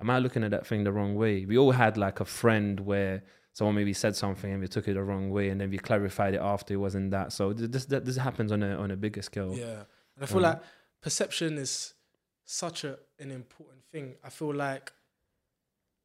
am 0.04 0.10
I 0.10 0.20
looking 0.20 0.44
at 0.48 0.52
that 0.52 0.66
thing 0.70 0.84
the 0.84 0.92
wrong 0.98 1.16
way? 1.24 1.46
We 1.52 1.58
all 1.62 1.72
had 1.72 1.94
like 1.98 2.18
a 2.20 2.26
friend 2.42 2.74
where 2.92 3.16
someone 3.58 3.76
maybe 3.76 3.94
said 4.04 4.14
something 4.24 4.52
and 4.54 4.60
we 4.66 4.68
took 4.76 4.86
it 4.90 4.96
the 5.00 5.04
wrong 5.10 5.26
way, 5.38 5.46
and 5.50 5.58
then 5.62 5.70
we 5.70 5.78
clarified 5.90 6.34
it 6.38 6.42
after 6.54 6.70
it 6.74 6.82
wasn't 6.88 7.12
that. 7.12 7.28
So 7.38 7.54
th- 7.54 7.72
this 7.74 7.86
that, 7.92 8.02
this 8.08 8.18
happens 8.28 8.52
on 8.56 8.62
a 8.70 8.72
on 8.84 8.90
a 8.92 8.98
bigger 9.06 9.22
scale. 9.30 9.54
Yeah. 9.66 9.80
And 10.16 10.22
I 10.26 10.26
feel 10.26 10.38
Um, 10.46 10.50
like 10.50 10.60
perception 11.02 11.52
is 11.66 11.94
such 12.64 12.84
a 12.84 12.94
an 13.24 13.32
important 13.32 13.82
thing. 13.92 14.06
I 14.28 14.30
feel 14.40 14.54
like 14.68 14.92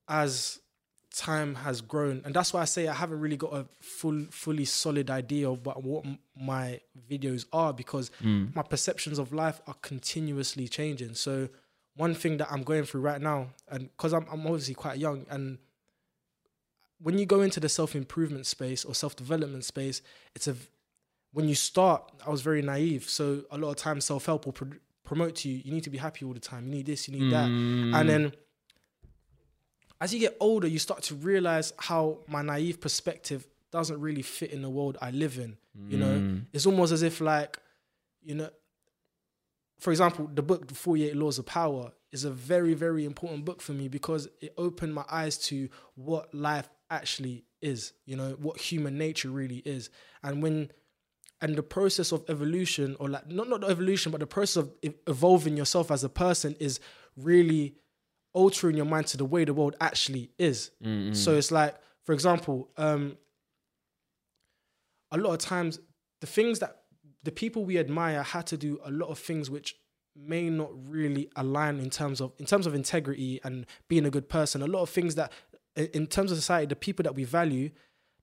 as 0.08 0.60
time 1.14 1.54
has 1.66 1.80
grown, 1.80 2.22
and 2.24 2.32
that's 2.36 2.52
why 2.54 2.60
I 2.62 2.64
say 2.66 2.86
I 2.86 2.94
haven't 2.94 3.20
really 3.20 3.36
got 3.36 3.52
a 3.54 3.66
full, 3.80 4.26
fully 4.30 4.64
solid 4.64 5.10
idea 5.10 5.50
of 5.50 5.64
what, 5.66 5.82
what 5.82 6.04
my 6.36 6.80
videos 7.10 7.46
are 7.52 7.72
because 7.72 8.10
Mm. 8.22 8.54
my 8.54 8.62
perceptions 8.62 9.18
of 9.18 9.32
life 9.32 9.60
are 9.66 9.74
continuously 9.82 10.68
changing. 10.68 11.14
So 11.14 11.48
one 11.98 12.14
thing 12.14 12.36
that 12.38 12.48
I'm 12.50 12.62
going 12.62 12.84
through 12.84 13.02
right 13.10 13.20
now, 13.20 13.40
and 13.68 13.82
because 13.94 14.12
I'm 14.14 14.26
I'm 14.32 14.46
obviously 14.46 14.74
quite 14.74 14.98
young, 14.98 15.26
and 15.28 15.58
when 17.00 17.18
you 17.18 17.26
go 17.26 17.40
into 17.42 17.60
the 17.60 17.68
self 17.68 17.94
improvement 17.94 18.46
space 18.46 18.84
or 18.84 18.94
self 18.94 19.14
development 19.16 19.64
space, 19.64 20.00
it's 20.34 20.48
a 20.48 20.54
when 21.32 21.46
you 21.48 21.54
start. 21.54 22.00
I 22.26 22.30
was 22.30 22.40
very 22.42 22.62
naive, 22.62 23.04
so 23.08 23.42
a 23.50 23.58
lot 23.58 23.70
of 23.70 23.76
times 23.76 24.04
self 24.06 24.26
help 24.26 24.46
will 24.46 24.52
pro- 24.52 24.78
promote 25.04 25.34
to 25.36 25.48
you. 25.48 25.60
You 25.64 25.72
need 25.72 25.84
to 25.84 25.90
be 25.90 25.98
happy 25.98 26.24
all 26.24 26.32
the 26.34 26.40
time. 26.52 26.64
You 26.66 26.70
need 26.76 26.86
this. 26.86 27.08
You 27.08 27.18
need 27.20 27.32
that, 27.32 27.48
Mm. 27.48 27.94
and 27.94 28.08
then 28.08 28.32
as 30.00 30.14
you 30.14 30.20
get 30.20 30.36
older, 30.40 30.68
you 30.68 30.78
start 30.78 31.02
to 31.04 31.14
realize 31.16 31.72
how 31.78 32.18
my 32.28 32.42
naive 32.42 32.80
perspective 32.80 33.46
doesn't 33.72 34.00
really 34.00 34.22
fit 34.22 34.50
in 34.52 34.62
the 34.62 34.70
world 34.70 34.96
I 35.02 35.10
live 35.10 35.38
in. 35.38 35.56
You 35.88 35.98
know, 35.98 36.14
Mm. 36.18 36.46
it's 36.52 36.66
almost 36.66 36.92
as 36.92 37.02
if 37.02 37.20
like, 37.20 37.58
you 38.22 38.34
know, 38.34 38.50
for 39.78 39.90
example, 39.90 40.28
the 40.32 40.42
book 40.42 40.66
The 40.68 40.74
48 40.74 41.16
Laws 41.16 41.38
of 41.38 41.46
Power 41.46 41.92
is 42.10 42.24
a 42.24 42.30
very, 42.30 42.74
very 42.74 43.04
important 43.04 43.44
book 43.44 43.60
for 43.60 43.72
me 43.72 43.88
because 43.88 44.28
it 44.40 44.54
opened 44.56 44.94
my 44.94 45.04
eyes 45.10 45.38
to 45.38 45.68
what 45.94 46.34
life 46.34 46.68
actually 46.90 47.44
is, 47.60 47.92
you 48.06 48.16
know, 48.16 48.30
what 48.40 48.58
human 48.58 48.96
nature 48.98 49.30
really 49.30 49.58
is. 49.58 49.90
And 50.22 50.42
when 50.42 50.70
and 51.40 51.54
the 51.54 51.62
process 51.62 52.10
of 52.12 52.24
evolution 52.28 52.96
or 52.98 53.08
like 53.08 53.28
not 53.30 53.48
not 53.48 53.60
the 53.60 53.68
evolution 53.68 54.10
but 54.10 54.18
the 54.20 54.26
process 54.26 54.56
of 54.56 54.72
evolving 55.06 55.56
yourself 55.56 55.90
as 55.92 56.02
a 56.02 56.08
person 56.08 56.56
is 56.58 56.80
really 57.16 57.76
altering 58.32 58.76
your 58.76 58.84
mind 58.86 59.06
to 59.06 59.16
the 59.16 59.24
way 59.24 59.44
the 59.44 59.54
world 59.54 59.76
actually 59.80 60.30
is 60.38 60.72
Mm, 60.82 61.14
so 61.14 61.36
it's 61.36 61.52
like 61.52 61.76
for 62.04 62.12
example 62.12 62.70
um 62.76 63.16
a 65.12 65.16
lot 65.16 65.32
of 65.32 65.38
times 65.38 65.78
the 66.20 66.26
things 66.26 66.58
that 66.58 66.82
the 67.22 67.32
people 67.32 67.64
we 67.64 67.78
admire 67.78 68.22
had 68.22 68.46
to 68.46 68.56
do 68.56 68.80
a 68.84 68.90
lot 68.90 69.08
of 69.08 69.18
things 69.18 69.50
which 69.50 69.76
may 70.16 70.48
not 70.48 70.70
really 70.88 71.28
align 71.36 71.78
in 71.78 71.90
terms 71.90 72.20
of 72.20 72.32
in 72.38 72.46
terms 72.46 72.66
of 72.66 72.74
integrity 72.74 73.40
and 73.44 73.66
being 73.88 74.04
a 74.04 74.10
good 74.10 74.28
person 74.28 74.62
a 74.62 74.66
lot 74.66 74.82
of 74.82 74.90
things 74.90 75.14
that 75.14 75.32
in 75.76 76.06
terms 76.06 76.32
of 76.32 76.38
society 76.38 76.66
the 76.66 76.76
people 76.76 77.02
that 77.02 77.14
we 77.14 77.24
value 77.24 77.70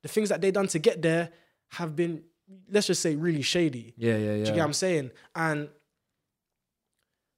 the 0.01 0.09
things 0.09 0.27
that 0.29 0.41
they 0.41 0.51
done 0.51 0.67
to 0.67 0.77
get 0.77 1.01
there 1.01 1.29
have 1.71 1.95
been 1.95 2.23
let's 2.69 2.87
just 2.87 3.01
say 3.01 3.15
really 3.15 3.41
shady 3.41 3.93
Yeah, 3.97 4.17
yeah, 4.17 4.33
do 4.33 4.39
you 4.39 4.45
get 4.45 4.57
what. 4.57 4.63
I'm 4.65 4.73
saying? 4.73 5.11
And 5.33 5.69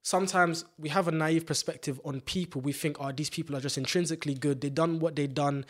sometimes 0.04 0.66
we 0.78 0.90
have 0.90 1.08
a 1.08 1.12
naive 1.12 1.46
perspective 1.46 2.00
on 2.06 2.22
people. 2.22 2.62
We 2.62 2.74
think, 2.74 2.98
oh, 3.00 3.12
these 3.12 3.30
people 3.30 3.56
are 3.56 3.60
just 3.60 3.78
intrinsically 3.78 4.36
good. 4.36 4.62
They 4.62 4.70
done 4.70 5.00
what 5.00 5.16
they 5.16 5.28
done 5.28 5.66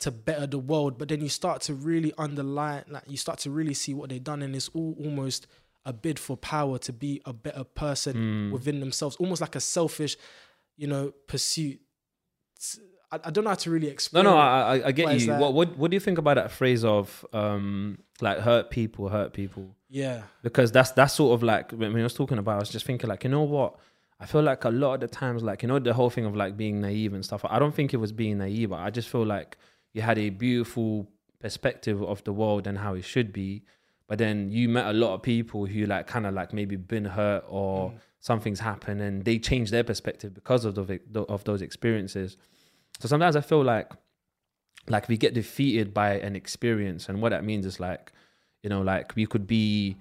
to 0.00 0.10
better 0.10 0.46
the 0.46 0.58
world. 0.58 0.98
But 0.98 1.08
then 1.08 1.20
you 1.20 1.28
start 1.28 1.62
to 1.62 1.74
really 1.74 2.12
underline, 2.18 2.84
like 2.88 3.04
you 3.06 3.16
start 3.16 3.38
to 3.40 3.50
really 3.50 3.74
see 3.74 3.94
what 3.94 4.10
they've 4.10 4.22
done, 4.22 4.42
and 4.42 4.54
it's 4.54 4.68
all 4.74 4.96
almost 4.98 5.46
a 5.86 5.92
bid 5.92 6.18
for 6.18 6.36
power 6.36 6.78
to 6.78 6.92
be 6.92 7.22
a 7.24 7.32
better 7.32 7.64
person 7.64 8.14
Mm. 8.16 8.52
within 8.52 8.80
themselves, 8.80 9.16
almost 9.16 9.40
like 9.40 9.56
a 9.56 9.60
selfish, 9.60 10.16
you 10.76 10.86
know, 10.86 11.12
pursuit. 11.26 11.80
I, 13.12 13.18
I 13.24 13.30
don't 13.30 13.44
know 13.44 13.50
how 13.50 13.56
to 13.56 13.70
really 13.70 13.88
explain. 13.88 14.24
no, 14.24 14.34
it. 14.34 14.40
I, 14.40 14.60
I, 14.76 14.86
I 14.88 14.92
get 14.92 15.20
you. 15.20 15.32
What, 15.34 15.54
what, 15.54 15.76
what 15.76 15.90
do 15.90 15.96
you 15.96 16.00
think 16.00 16.18
about 16.18 16.34
that 16.34 16.50
phrase 16.50 16.84
of 16.84 17.24
um, 17.32 17.98
like 18.20 18.38
hurt 18.38 18.70
people, 18.70 19.08
hurt 19.08 19.32
people? 19.32 19.74
yeah, 19.88 20.22
Because 20.42 20.70
that's 20.70 20.92
that's 20.92 21.14
sort 21.14 21.34
of 21.34 21.42
like 21.42 21.72
when 21.72 21.92
when 21.92 22.00
I 22.00 22.04
was 22.04 22.14
talking 22.14 22.38
about, 22.38 22.56
I 22.56 22.58
was 22.60 22.68
just 22.70 22.86
thinking 22.86 23.08
like, 23.08 23.24
you 23.24 23.30
know 23.30 23.42
what? 23.42 23.74
I 24.20 24.26
feel 24.26 24.42
like 24.42 24.64
a 24.64 24.68
lot 24.70 24.94
of 24.94 25.00
the 25.00 25.08
times, 25.08 25.42
like 25.42 25.62
you 25.62 25.68
know, 25.68 25.78
the 25.78 25.94
whole 25.94 26.10
thing 26.10 26.26
of 26.26 26.36
like 26.36 26.56
being 26.56 26.80
naive 26.80 27.14
and 27.14 27.24
stuff. 27.24 27.44
I 27.48 27.58
don't 27.58 27.74
think 27.74 27.92
it 27.94 27.96
was 27.96 28.12
being 28.12 28.38
naive. 28.38 28.70
I 28.72 28.90
just 28.90 29.08
feel 29.08 29.24
like 29.24 29.56
you 29.92 30.02
had 30.02 30.18
a 30.18 30.30
beautiful 30.30 31.08
perspective 31.40 32.02
of 32.02 32.22
the 32.24 32.32
world 32.32 32.66
and 32.66 32.78
how 32.78 32.94
it 32.94 33.04
should 33.04 33.32
be, 33.32 33.62
but 34.06 34.18
then 34.18 34.50
you 34.50 34.68
met 34.68 34.86
a 34.86 34.92
lot 34.92 35.14
of 35.14 35.22
people 35.22 35.66
who 35.66 35.86
like 35.86 36.06
kind 36.06 36.26
of 36.26 36.34
like 36.34 36.52
maybe 36.52 36.76
been 36.76 37.04
hurt 37.04 37.44
or 37.48 37.90
mm. 37.90 37.94
something's 38.18 38.60
happened 38.60 39.00
and 39.00 39.24
they 39.24 39.38
changed 39.38 39.72
their 39.72 39.84
perspective 39.84 40.34
because 40.34 40.64
of 40.64 40.74
the, 40.74 41.00
of 41.28 41.44
those 41.44 41.62
experiences. 41.62 42.36
So 42.98 43.08
sometimes 43.08 43.36
I 43.36 43.40
feel 43.40 43.62
like 43.62 43.92
like 44.88 45.08
we 45.08 45.16
get 45.16 45.34
defeated 45.34 45.92
by 45.92 46.14
an 46.14 46.34
experience 46.34 47.08
and 47.08 47.20
what 47.20 47.30
that 47.30 47.44
means 47.44 47.66
is 47.66 47.80
like 47.80 48.12
you 48.62 48.70
know 48.70 48.82
like 48.82 49.14
we 49.14 49.26
could 49.26 49.46
be 49.46 49.96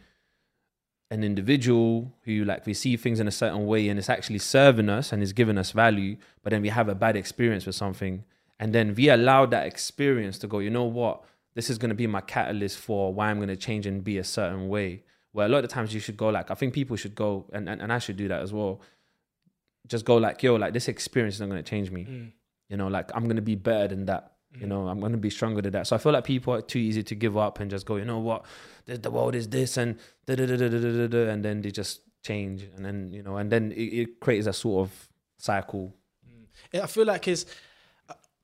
an 1.12 1.24
individual 1.24 2.14
who 2.24 2.46
like 2.46 2.66
we 2.66 2.74
see 2.74 2.96
things 2.96 3.20
in 3.20 3.28
a 3.28 3.32
certain 3.32 3.66
way 3.66 3.90
and 3.90 3.98
it's 4.00 4.10
actually 4.10 4.40
serving 4.40 4.90
us 4.90 5.12
and 5.12 5.24
is 5.24 5.34
giving 5.34 5.58
us 5.58 5.72
value 5.72 6.16
but 6.44 6.52
then 6.52 6.62
we 6.62 6.70
have 6.70 6.88
a 6.88 6.96
bad 6.96 7.16
experience 7.16 7.66
with 7.66 7.76
something 7.76 8.24
and 8.60 8.74
then 8.74 8.94
we 8.96 9.10
allow 9.10 9.46
that 9.46 9.66
experience 9.66 10.38
to 10.40 10.48
go, 10.48 10.60
you 10.60 10.70
know 10.70 10.84
what? 10.84 11.24
This 11.56 11.70
is 11.70 11.78
going 11.78 11.90
to 11.90 11.96
be 11.96 12.08
my 12.08 12.22
catalyst 12.22 12.78
for 12.78 13.14
why 13.14 13.30
I'm 13.30 13.38
going 13.38 13.50
to 13.50 13.56
change 13.56 13.86
and 13.86 14.04
be 14.04 14.18
a 14.18 14.24
certain 14.24 14.68
way. 14.68 15.04
Where 15.32 15.46
a 15.46 15.50
lot 15.50 15.64
of 15.64 15.70
times 15.70 15.94
you 15.94 16.00
should 16.00 16.18
go, 16.18 16.30
like, 16.30 16.50
I 16.52 16.56
think 16.56 16.74
people 16.74 16.96
should 16.96 17.16
go, 17.16 17.46
and, 17.54 17.70
and, 17.70 17.82
and 17.82 17.94
I 17.94 18.00
should 18.00 18.18
do 18.18 18.28
that 18.28 18.42
as 18.42 18.52
well. 18.52 18.82
Just 19.88 20.04
go, 20.04 20.18
like, 20.18 20.42
yo, 20.44 20.56
like, 20.56 20.74
this 20.74 20.88
experience 20.88 21.36
is 21.36 21.42
not 21.42 21.50
going 21.50 21.64
to 21.64 21.70
change 21.70 21.92
me. 21.92 22.06
Mm. 22.06 22.32
You 22.68 22.78
know, 22.78 22.88
like, 22.88 23.12
I'm 23.16 23.26
going 23.26 23.36
to 23.36 23.42
be 23.42 23.56
better 23.56 23.88
than 23.88 24.06
that. 24.06 24.34
Mm. 24.56 24.62
You 24.62 24.68
know, 24.68 24.88
I'm 24.88 25.00
going 25.00 25.12
to 25.12 25.18
be 25.18 25.30
stronger 25.30 25.62
than 25.62 25.72
that. 25.74 25.88
So 25.88 25.96
I 25.96 26.00
feel 26.00 26.12
like 26.12 26.24
people 26.24 26.54
are 26.54 26.62
too 26.62 26.80
easy 26.80 27.04
to 27.04 27.16
give 27.16 27.38
up 27.38 27.60
and 27.60 27.70
just 27.70 27.86
go, 27.86 27.96
you 27.98 28.06
know 28.06 28.20
what? 28.20 28.46
The, 28.86 28.98
the 28.98 29.12
world 29.12 29.36
is 29.36 29.48
this, 29.48 29.78
and 29.78 29.98
da 30.26 30.36
da 30.36 30.46
da 30.46 30.58
da 30.58 30.68
da 30.68 30.80
da 30.80 31.08
da. 31.08 31.30
And 31.30 31.46
then 31.46 31.62
they 31.62 31.72
just 31.72 32.02
change. 32.24 32.64
And 32.76 32.84
then, 32.84 33.12
you 33.12 33.24
know, 33.24 33.38
and 33.38 33.52
then 33.52 33.72
it, 33.72 33.76
it 33.76 34.20
creates 34.20 34.48
a 34.48 34.54
sort 34.54 34.88
of 34.88 35.10
cycle. 35.38 35.94
Mm. 36.28 36.84
I 36.84 36.88
feel 36.88 37.06
like 37.06 37.28
it's 37.28 37.46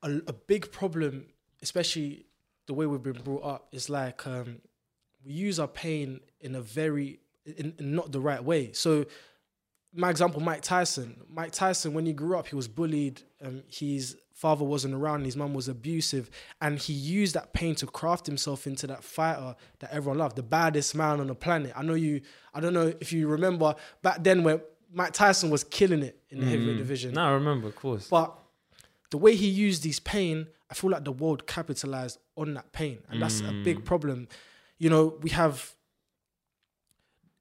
a, 0.06 0.12
a 0.28 0.34
big 0.34 0.72
problem, 0.72 1.26
especially 1.62 2.26
the 2.68 2.74
way 2.74 2.86
we've 2.86 3.04
been 3.04 3.22
brought 3.24 3.44
up. 3.44 3.68
Is 3.72 3.90
like 3.90 4.26
um, 4.28 4.62
we 5.26 5.34
use 5.34 5.60
our 5.60 5.68
pain 5.68 6.20
in 6.40 6.56
a 6.56 6.62
very 6.62 7.20
in, 7.46 7.74
in 7.80 7.96
not 7.96 8.12
the 8.12 8.20
right 8.22 8.44
way. 8.44 8.72
So, 8.74 9.06
my 9.94 10.10
example, 10.10 10.42
Mike 10.42 10.62
Tyson. 10.62 11.22
Mike 11.30 11.52
Tyson, 11.52 11.94
when 11.94 12.06
he 12.06 12.14
grew 12.14 12.38
up, 12.38 12.48
he 12.48 12.56
was 12.56 12.68
bullied. 12.68 13.22
Um, 13.44 13.64
his 13.68 14.18
father 14.34 14.66
wasn't 14.66 14.94
around. 14.94 15.24
His 15.26 15.38
mum 15.38 15.54
was 15.54 15.68
abusive, 15.70 16.30
and 16.62 16.78
he 16.78 16.94
used 16.94 17.36
that 17.36 17.54
pain 17.54 17.76
to 17.76 17.86
craft 17.86 18.26
himself 18.26 18.68
into 18.68 18.86
that 18.88 19.04
fighter 19.04 19.56
that 19.80 19.92
everyone 19.94 20.18
loved, 20.18 20.36
the 20.36 20.44
baddest 20.44 20.96
man 20.96 21.20
on 21.20 21.28
the 21.28 21.36
planet. 21.36 21.72
I 21.76 21.84
know 21.84 21.94
you. 21.94 22.22
I 22.54 22.60
don't 22.60 22.74
know 22.74 22.94
if 23.00 23.14
you 23.14 23.28
remember 23.28 23.76
back 24.02 24.24
then 24.24 24.44
when 24.44 24.60
Mike 24.92 25.14
Tyson 25.14 25.50
was 25.50 25.64
killing 25.64 26.04
it 26.04 26.20
in 26.30 26.40
the 26.40 26.46
heavyweight 26.46 26.78
division. 26.78 27.14
no 27.14 27.22
i 27.24 27.32
remember 27.32 27.68
of 27.68 27.76
course 27.76 28.08
But 28.08 28.34
the 29.16 29.20
way 29.20 29.34
he 29.34 29.48
used 29.48 29.86
his 29.86 30.02
pain, 30.02 30.48
I 30.70 30.74
feel 30.74 30.90
like 30.90 31.06
the 31.06 31.12
world 31.14 31.48
capitalized 31.48 32.20
on 32.36 32.54
that 32.56 32.74
pain. 32.74 32.98
And 33.10 33.22
that's 33.22 33.40
a 33.40 33.54
big 33.64 33.86
problem. 33.86 34.28
You 34.78 34.90
know, 34.90 35.18
we 35.22 35.30
have, 35.30 35.74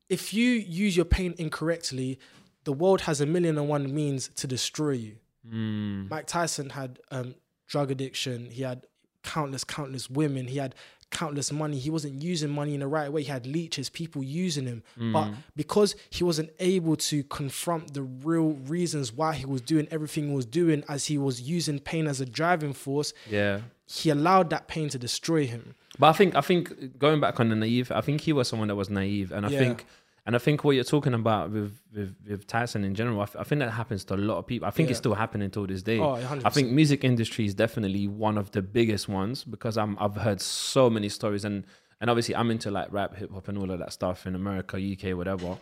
if 0.08 0.32
you 0.32 0.50
use 0.50 0.96
your 0.96 1.04
pain 1.04 1.34
incorrectly, 1.36 2.20
the 2.62 2.72
world 2.72 3.00
has 3.00 3.20
a 3.20 3.26
million 3.26 3.58
and 3.58 3.68
one 3.68 3.92
means 3.92 4.28
to 4.36 4.46
destroy 4.46 4.92
you. 4.92 5.16
mm. 5.44 6.08
Mike 6.08 6.28
Tyson 6.28 6.70
had 6.70 7.00
um, 7.10 7.34
drug 7.66 7.90
addiction. 7.90 8.50
He 8.50 8.62
had 8.62 8.86
countless, 9.24 9.64
countless 9.64 10.08
women. 10.08 10.46
He 10.46 10.58
had 10.58 10.76
countless 11.10 11.52
money. 11.52 11.78
He 11.78 11.90
wasn't 11.90 12.22
using 12.22 12.50
money 12.50 12.74
in 12.74 12.80
the 12.80 12.86
right 12.86 13.12
way. 13.12 13.22
He 13.22 13.30
had 13.30 13.46
leeches, 13.46 13.88
people 13.90 14.22
using 14.22 14.66
him. 14.66 14.82
Mm. 14.98 15.12
But 15.12 15.30
because 15.56 15.94
he 16.10 16.24
wasn't 16.24 16.50
able 16.58 16.96
to 16.96 17.22
confront 17.24 17.94
the 17.94 18.02
real 18.02 18.52
reasons 18.52 19.12
why 19.12 19.34
he 19.34 19.46
was 19.46 19.60
doing 19.60 19.86
everything 19.90 20.28
he 20.28 20.34
was 20.34 20.46
doing, 20.46 20.84
as 20.88 21.06
he 21.06 21.18
was 21.18 21.40
using 21.40 21.78
pain 21.78 22.06
as 22.06 22.20
a 22.20 22.26
driving 22.26 22.72
force, 22.72 23.12
yeah 23.30 23.60
he 23.86 24.08
allowed 24.08 24.48
that 24.48 24.66
pain 24.66 24.88
to 24.88 24.98
destroy 24.98 25.46
him. 25.46 25.74
But 25.98 26.06
I 26.08 26.12
think 26.14 26.34
I 26.34 26.40
think 26.40 26.98
going 26.98 27.20
back 27.20 27.38
on 27.38 27.50
the 27.50 27.54
naive, 27.54 27.92
I 27.92 28.00
think 28.00 28.22
he 28.22 28.32
was 28.32 28.48
someone 28.48 28.68
that 28.68 28.76
was 28.76 28.88
naive, 28.88 29.30
and 29.30 29.44
I 29.44 29.50
Yeah. 29.50 29.58
think 29.58 29.84
and 30.26 30.34
I 30.34 30.38
think 30.38 30.64
what 30.64 30.72
you're 30.72 30.84
talking 30.84 31.14
about 31.14 31.50
with 31.50 31.80
with, 31.94 32.14
with 32.28 32.46
Tyson 32.46 32.82
in 32.84 32.94
general, 32.94 33.20
I, 33.20 33.24
f- 33.24 33.36
I 33.38 33.44
think 33.44 33.58
that 33.60 33.70
happens 33.70 34.04
to 34.06 34.14
a 34.14 34.16
lot 34.16 34.38
of 34.38 34.46
people. 34.46 34.66
I 34.66 34.70
think 34.70 34.88
it's 34.90 34.96
Yeah. 34.96 35.02
still 35.02 35.14
happening 35.14 35.50
till 35.50 35.66
this 35.66 35.82
day. 35.82 35.98
Oh, 35.98 36.16
100%. 36.16 36.42
I 36.44 36.50
think 36.50 36.70
music 36.70 37.04
industry 37.04 37.44
is 37.46 37.54
definitely 37.54 38.08
one 38.08 38.38
of 38.38 38.50
the 38.52 38.62
biggest 38.62 39.08
ones 39.08 39.44
because 39.44 39.76
I'm 39.76 39.96
I've 40.00 40.16
heard 40.16 40.40
so 40.40 40.88
many 40.90 41.08
stories 41.08 41.44
and 41.44 41.64
and 42.00 42.10
obviously 42.10 42.34
I'm 42.36 42.50
into 42.50 42.70
like 42.70 42.92
rap, 42.92 43.14
hip 43.16 43.30
hop, 43.32 43.48
and 43.48 43.56
all 43.58 43.70
of 43.70 43.78
that 43.78 43.92
stuff 43.92 44.26
in 44.26 44.34
America, 44.34 44.76
UK, 44.78 45.16
whatever. 45.16 45.56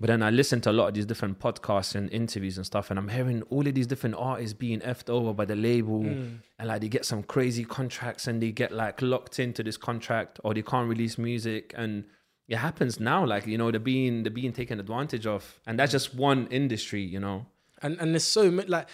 But 0.00 0.06
then 0.06 0.22
I 0.22 0.30
listen 0.30 0.60
to 0.60 0.70
a 0.70 0.72
lot 0.72 0.86
of 0.86 0.94
these 0.94 1.06
different 1.06 1.40
podcasts 1.40 1.96
and 1.96 2.08
interviews 2.12 2.56
and 2.56 2.64
stuff, 2.64 2.90
and 2.90 2.98
I'm 3.00 3.08
hearing 3.08 3.42
all 3.50 3.66
of 3.66 3.74
these 3.74 3.88
different 3.88 4.14
artists 4.16 4.52
being 4.54 4.78
effed 4.80 5.10
over 5.10 5.34
by 5.34 5.44
the 5.44 5.56
label, 5.56 6.04
Mm. 6.04 6.38
and 6.60 6.68
like 6.68 6.82
they 6.82 6.88
get 6.88 7.04
some 7.04 7.24
crazy 7.24 7.64
contracts 7.64 8.28
and 8.28 8.40
they 8.40 8.52
get 8.52 8.70
like 8.70 9.02
locked 9.02 9.40
into 9.40 9.64
this 9.64 9.76
contract, 9.76 10.38
or 10.44 10.54
they 10.54 10.62
can't 10.62 10.88
release 10.88 11.18
music, 11.18 11.74
and 11.76 12.04
it 12.48 12.56
happens 12.56 12.98
now. 12.98 13.24
Like 13.26 13.46
you 13.46 13.58
know, 13.58 13.70
they're 13.70 13.78
being 13.80 14.22
they're 14.22 14.30
being 14.32 14.52
taken 14.52 14.80
advantage 14.80 15.26
of, 15.26 15.60
and 15.66 15.78
that's 15.78 15.92
just 15.92 16.14
one 16.14 16.46
industry, 16.48 17.02
you 17.02 17.20
know. 17.20 17.46
and 17.82 17.98
and 18.00 18.12
there's 18.14 18.24
so 18.24 18.50
many 18.50 18.68
like 18.68 18.88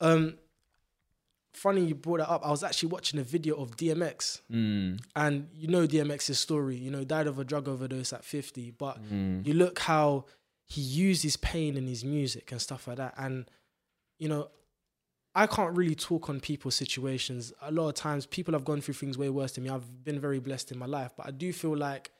um 0.00 0.36
funny 1.54 1.84
you 1.84 1.94
brought 1.94 2.18
that 2.18 2.30
up 2.30 2.44
i 2.46 2.50
was 2.50 2.64
actually 2.64 2.88
watching 2.88 3.20
a 3.20 3.22
video 3.22 3.54
of 3.56 3.76
dmx 3.76 4.40
Mm, 4.50 5.00
and 5.14 5.48
you 5.54 5.68
know 5.68 5.86
dmx's 5.86 6.38
story 6.38 6.76
you 6.76 6.90
know 6.90 7.04
died 7.04 7.26
of 7.26 7.38
a 7.38 7.44
drug 7.44 7.68
overdose 7.68 8.12
at 8.12 8.24
50 8.24 8.70
but 8.72 8.96
mm, 9.12 9.44
you 9.46 9.52
look 9.54 9.78
how 9.80 10.24
he 10.66 10.80
used 10.80 11.22
his 11.22 11.36
pain 11.36 11.76
in 11.76 11.86
his 11.86 12.04
music 12.04 12.50
and 12.52 12.60
stuff 12.60 12.86
like 12.88 12.96
that 12.96 13.14
and 13.18 13.50
you 14.18 14.28
know 14.28 14.48
I 15.34 15.46
can't 15.46 15.74
really 15.76 15.94
talk 15.94 16.28
on 16.28 16.40
people's 16.40 16.74
situations. 16.74 17.54
A 17.62 17.72
lot 17.72 17.88
of 17.88 17.94
times, 17.94 18.26
people 18.26 18.52
have 18.52 18.66
gone 18.66 18.82
through 18.82 18.92
things 18.92 19.16
way 19.16 19.30
worse 19.30 19.52
than 19.52 19.64
me. 19.64 19.70
I've 19.70 20.04
been 20.04 20.20
very 20.20 20.40
blessed 20.40 20.72
in 20.72 20.78
my 20.78 20.84
life, 20.84 21.12
but 21.16 21.26
I 21.26 21.30
do 21.30 21.54
feel 21.54 21.74
like, 21.74 22.10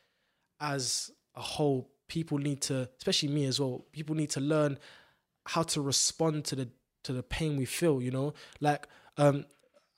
as 0.63 1.11
a 1.35 1.41
whole, 1.43 1.91
people 2.09 2.39
need 2.39 2.61
to, 2.63 2.89
especially 2.99 3.29
me 3.29 3.45
as 3.45 3.61
well. 3.61 3.85
People 3.93 4.15
need 4.15 4.31
to 4.31 4.41
learn 4.41 4.79
how 5.47 5.63
to 5.65 5.83
respond 5.83 6.45
to 6.47 6.57
the 6.57 6.69
to 7.05 7.13
the 7.13 7.23
pain 7.23 7.57
we 7.57 7.65
feel. 7.65 8.01
You 8.01 8.13
know, 8.13 8.35
like 8.61 8.87
um, 9.19 9.45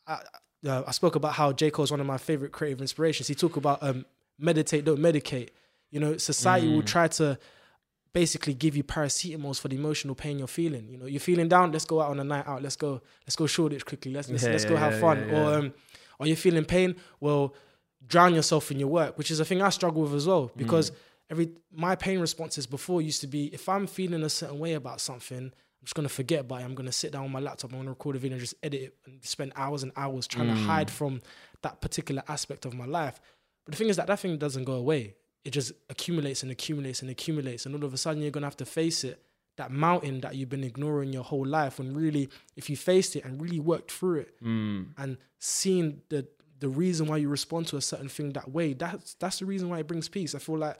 I, 0.06 0.20
uh, 0.66 0.82
I 0.86 0.90
spoke 0.90 1.14
about 1.14 1.34
how 1.34 1.52
J 1.52 1.70
Cole 1.70 1.84
is 1.84 1.90
one 1.90 2.00
of 2.00 2.06
my 2.06 2.18
favorite 2.18 2.52
creative 2.52 2.80
inspirations. 2.80 3.28
He 3.28 3.34
talked 3.34 3.56
about 3.58 3.82
um, 3.82 4.06
meditate, 4.38 4.84
don't 4.84 4.98
medicate. 5.00 5.50
You 5.90 6.00
know, 6.00 6.16
society 6.16 6.74
will 6.74 6.82
try 6.82 7.06
to 7.08 7.38
basically 8.12 8.54
give 8.54 8.76
you 8.76 8.82
paracetamols 8.82 9.60
for 9.60 9.68
the 9.68 9.76
emotional 9.76 10.14
pain 10.14 10.38
you're 10.38 10.48
feeling. 10.48 10.88
You 10.88 10.96
know, 10.98 11.06
you're 11.06 11.20
feeling 11.20 11.48
down. 11.48 11.72
Let's 11.72 11.84
go 11.84 12.00
out 12.00 12.10
on 12.10 12.18
a 12.20 12.24
night 12.24 12.46
out. 12.46 12.62
Let's 12.62 12.76
go. 12.76 13.02
Let's 13.26 13.36
go 13.36 13.46
Shoreditch 13.46 13.84
quickly. 13.84 14.12
Let's 14.12 14.28
let's, 14.30 14.42
Yeah, 14.44 14.50
let's 14.50 14.64
yeah, 14.64 14.70
go 14.70 14.76
have 14.76 14.98
fun. 14.98 15.18
yeah, 15.28 15.32
yeah. 15.34 15.42
Or 15.42 15.58
um, 15.58 15.74
or 16.18 16.26
you're 16.26 16.36
feeling 16.36 16.64
pain. 16.64 16.96
Well, 17.20 17.54
drown 18.06 18.34
yourself 18.34 18.70
in 18.70 18.78
your 18.78 18.88
work, 18.88 19.16
which 19.18 19.30
is 19.30 19.40
a 19.40 19.44
thing 19.44 19.62
I 19.62 19.70
struggle 19.70 20.02
with 20.02 20.14
as 20.14 20.26
well 20.26 20.50
because 20.56 20.92
every 21.30 21.52
my 21.72 21.94
pain 21.94 22.20
responses 22.20 22.66
before 22.66 23.02
used 23.02 23.20
to 23.22 23.26
be 23.26 23.46
if 23.46 23.68
I'm 23.68 23.86
feeling 23.86 24.22
a 24.22 24.28
certain 24.28 24.58
way 24.58 24.74
about 24.74 25.00
something. 25.00 25.38
I'm 25.38 25.86
just 25.86 25.96
gonna 25.96 26.08
forget 26.08 26.40
about 26.40 26.62
it. 26.62 26.64
I'm 26.64 26.74
gonna 26.74 26.92
sit 26.92 27.12
down 27.12 27.24
on 27.24 27.32
my 27.32 27.40
laptop. 27.40 27.72
I'm 27.72 27.78
gonna 27.78 27.90
record 27.90 28.16
a 28.16 28.18
video 28.18 28.36
and 28.36 28.40
just 28.40 28.54
edit 28.62 28.80
it 28.80 28.96
and 29.04 29.22
spend 29.22 29.52
hours 29.54 29.82
and 29.82 29.92
hours 29.96 30.26
trying 30.26 30.48
to 30.48 30.54
hide 30.54 30.88
mm. 30.88 30.90
from 30.90 31.20
that 31.60 31.82
particular 31.82 32.22
aspect 32.26 32.64
of 32.64 32.72
my 32.72 32.86
life. 32.86 33.20
But 33.66 33.72
the 33.72 33.78
thing 33.78 33.88
is 33.88 33.96
that 33.96 34.06
that 34.06 34.18
thing 34.18 34.38
doesn't 34.38 34.64
go 34.64 34.74
away. 34.74 35.14
It 35.44 35.50
just 35.50 35.72
accumulates 35.90 36.42
and 36.42 36.50
accumulates 36.50 37.02
and 37.02 37.10
accumulates, 37.10 37.66
and 37.66 37.74
all 37.74 37.84
of 37.84 37.92
a 37.92 37.98
sudden 37.98 38.22
you're 38.22 38.30
gonna 38.30 38.46
have 38.46 38.56
to 38.58 38.66
face 38.66 39.04
it. 39.04 39.22
That 39.56 39.70
mountain 39.70 40.20
that 40.22 40.34
you've 40.34 40.48
been 40.48 40.64
ignoring 40.64 41.12
your 41.12 41.22
whole 41.22 41.46
life. 41.46 41.78
When 41.78 41.94
really, 41.94 42.30
if 42.56 42.70
you 42.70 42.76
faced 42.76 43.14
it 43.14 43.24
and 43.24 43.40
really 43.40 43.60
worked 43.60 43.92
through 43.92 44.20
it, 44.20 44.42
mm. 44.42 44.86
and 44.96 45.18
seen 45.38 46.00
the 46.08 46.26
the 46.60 46.68
reason 46.68 47.06
why 47.06 47.18
you 47.18 47.28
respond 47.28 47.66
to 47.68 47.76
a 47.76 47.80
certain 47.80 48.08
thing 48.08 48.32
that 48.32 48.50
way, 48.50 48.72
that's 48.72 49.14
that's 49.14 49.38
the 49.38 49.46
reason 49.46 49.68
why 49.68 49.80
it 49.80 49.86
brings 49.86 50.08
peace. 50.08 50.34
I 50.34 50.38
feel 50.38 50.58
like 50.58 50.78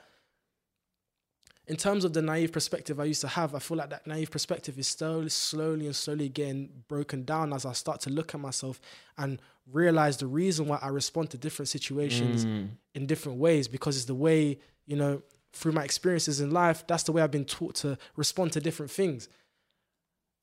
in 1.67 1.77
terms 1.77 2.05
of 2.05 2.13
the 2.13 2.21
naive 2.21 2.53
perspective 2.53 3.01
I 3.01 3.05
used 3.05 3.23
to 3.23 3.29
have, 3.29 3.55
I 3.55 3.59
feel 3.59 3.79
like 3.79 3.91
that 3.91 4.07
naive 4.07 4.31
perspective 4.31 4.79
is 4.79 4.87
slowly, 4.87 5.31
slowly 5.31 5.87
and 5.87 5.97
slowly 5.97 6.29
getting 6.29 6.69
broken 6.89 7.25
down 7.25 7.53
as 7.55 7.65
I 7.65 7.73
start 7.73 8.01
to 8.03 8.11
look 8.11 8.35
at 8.35 8.41
myself 8.41 8.81
and 9.17 9.41
realize 9.73 10.19
the 10.19 10.27
reason 10.27 10.67
why 10.67 10.79
I 10.83 10.89
respond 10.89 11.31
to 11.31 11.39
different 11.39 11.69
situations 11.71 12.45
mm. 12.45 12.69
in 12.95 13.07
different 13.07 13.39
ways 13.39 13.67
because 13.67 13.97
it's 13.97 14.05
the 14.05 14.15
way, 14.15 14.59
you 14.87 14.97
know, 14.97 15.23
through 15.55 15.73
my 15.73 15.85
experiences 15.85 16.41
in 16.41 16.51
life, 16.51 16.87
that's 16.87 17.05
the 17.05 17.13
way 17.13 17.23
I've 17.23 17.31
been 17.31 17.47
taught 17.47 17.77
to 17.77 17.97
respond 18.17 18.53
to 18.53 18.61
different 18.61 18.93
things. 18.93 19.29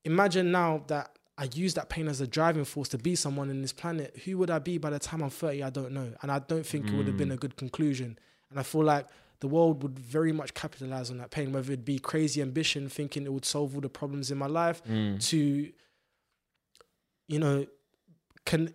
Imagine 0.05 0.51
now 0.51 0.83
that 0.87 1.15
I 1.41 1.49
use 1.55 1.73
that 1.73 1.89
pain 1.89 2.07
as 2.07 2.21
a 2.21 2.27
driving 2.27 2.65
force 2.65 2.87
to 2.89 2.99
be 2.99 3.15
someone 3.15 3.49
in 3.49 3.63
this 3.63 3.73
planet. 3.73 4.15
Who 4.25 4.37
would 4.37 4.51
I 4.51 4.59
be 4.59 4.77
by 4.77 4.91
the 4.91 4.99
time 4.99 5.23
I'm 5.23 5.31
30? 5.31 5.63
I 5.63 5.71
don't 5.71 5.91
know. 5.91 6.13
And 6.21 6.31
I 6.31 6.37
don't 6.37 6.63
think 6.63 6.87
it 6.87 6.93
would 6.93 7.07
have 7.07 7.17
been 7.17 7.31
a 7.31 7.35
mm. 7.35 7.39
good 7.39 7.57
conclusion. 7.57 8.19
And 8.51 8.59
I 8.59 8.63
feel 8.63 8.83
like 8.83 9.07
the 9.39 9.47
world 9.47 9.81
would 9.81 9.97
very 9.97 10.31
much 10.31 10.53
capitalize 10.53 11.09
on 11.09 11.17
that 11.17 11.31
pain, 11.31 11.51
whether 11.51 11.73
it 11.73 11.83
be 11.83 11.97
crazy 11.97 12.43
ambition, 12.43 12.89
thinking 12.89 13.25
it 13.25 13.33
would 13.33 13.45
solve 13.45 13.73
all 13.73 13.81
the 13.81 13.89
problems 13.89 14.29
in 14.29 14.37
my 14.37 14.45
life, 14.45 14.83
mm. 14.83 15.19
to, 15.29 15.71
you 17.27 17.39
know, 17.39 17.65
can 18.45 18.71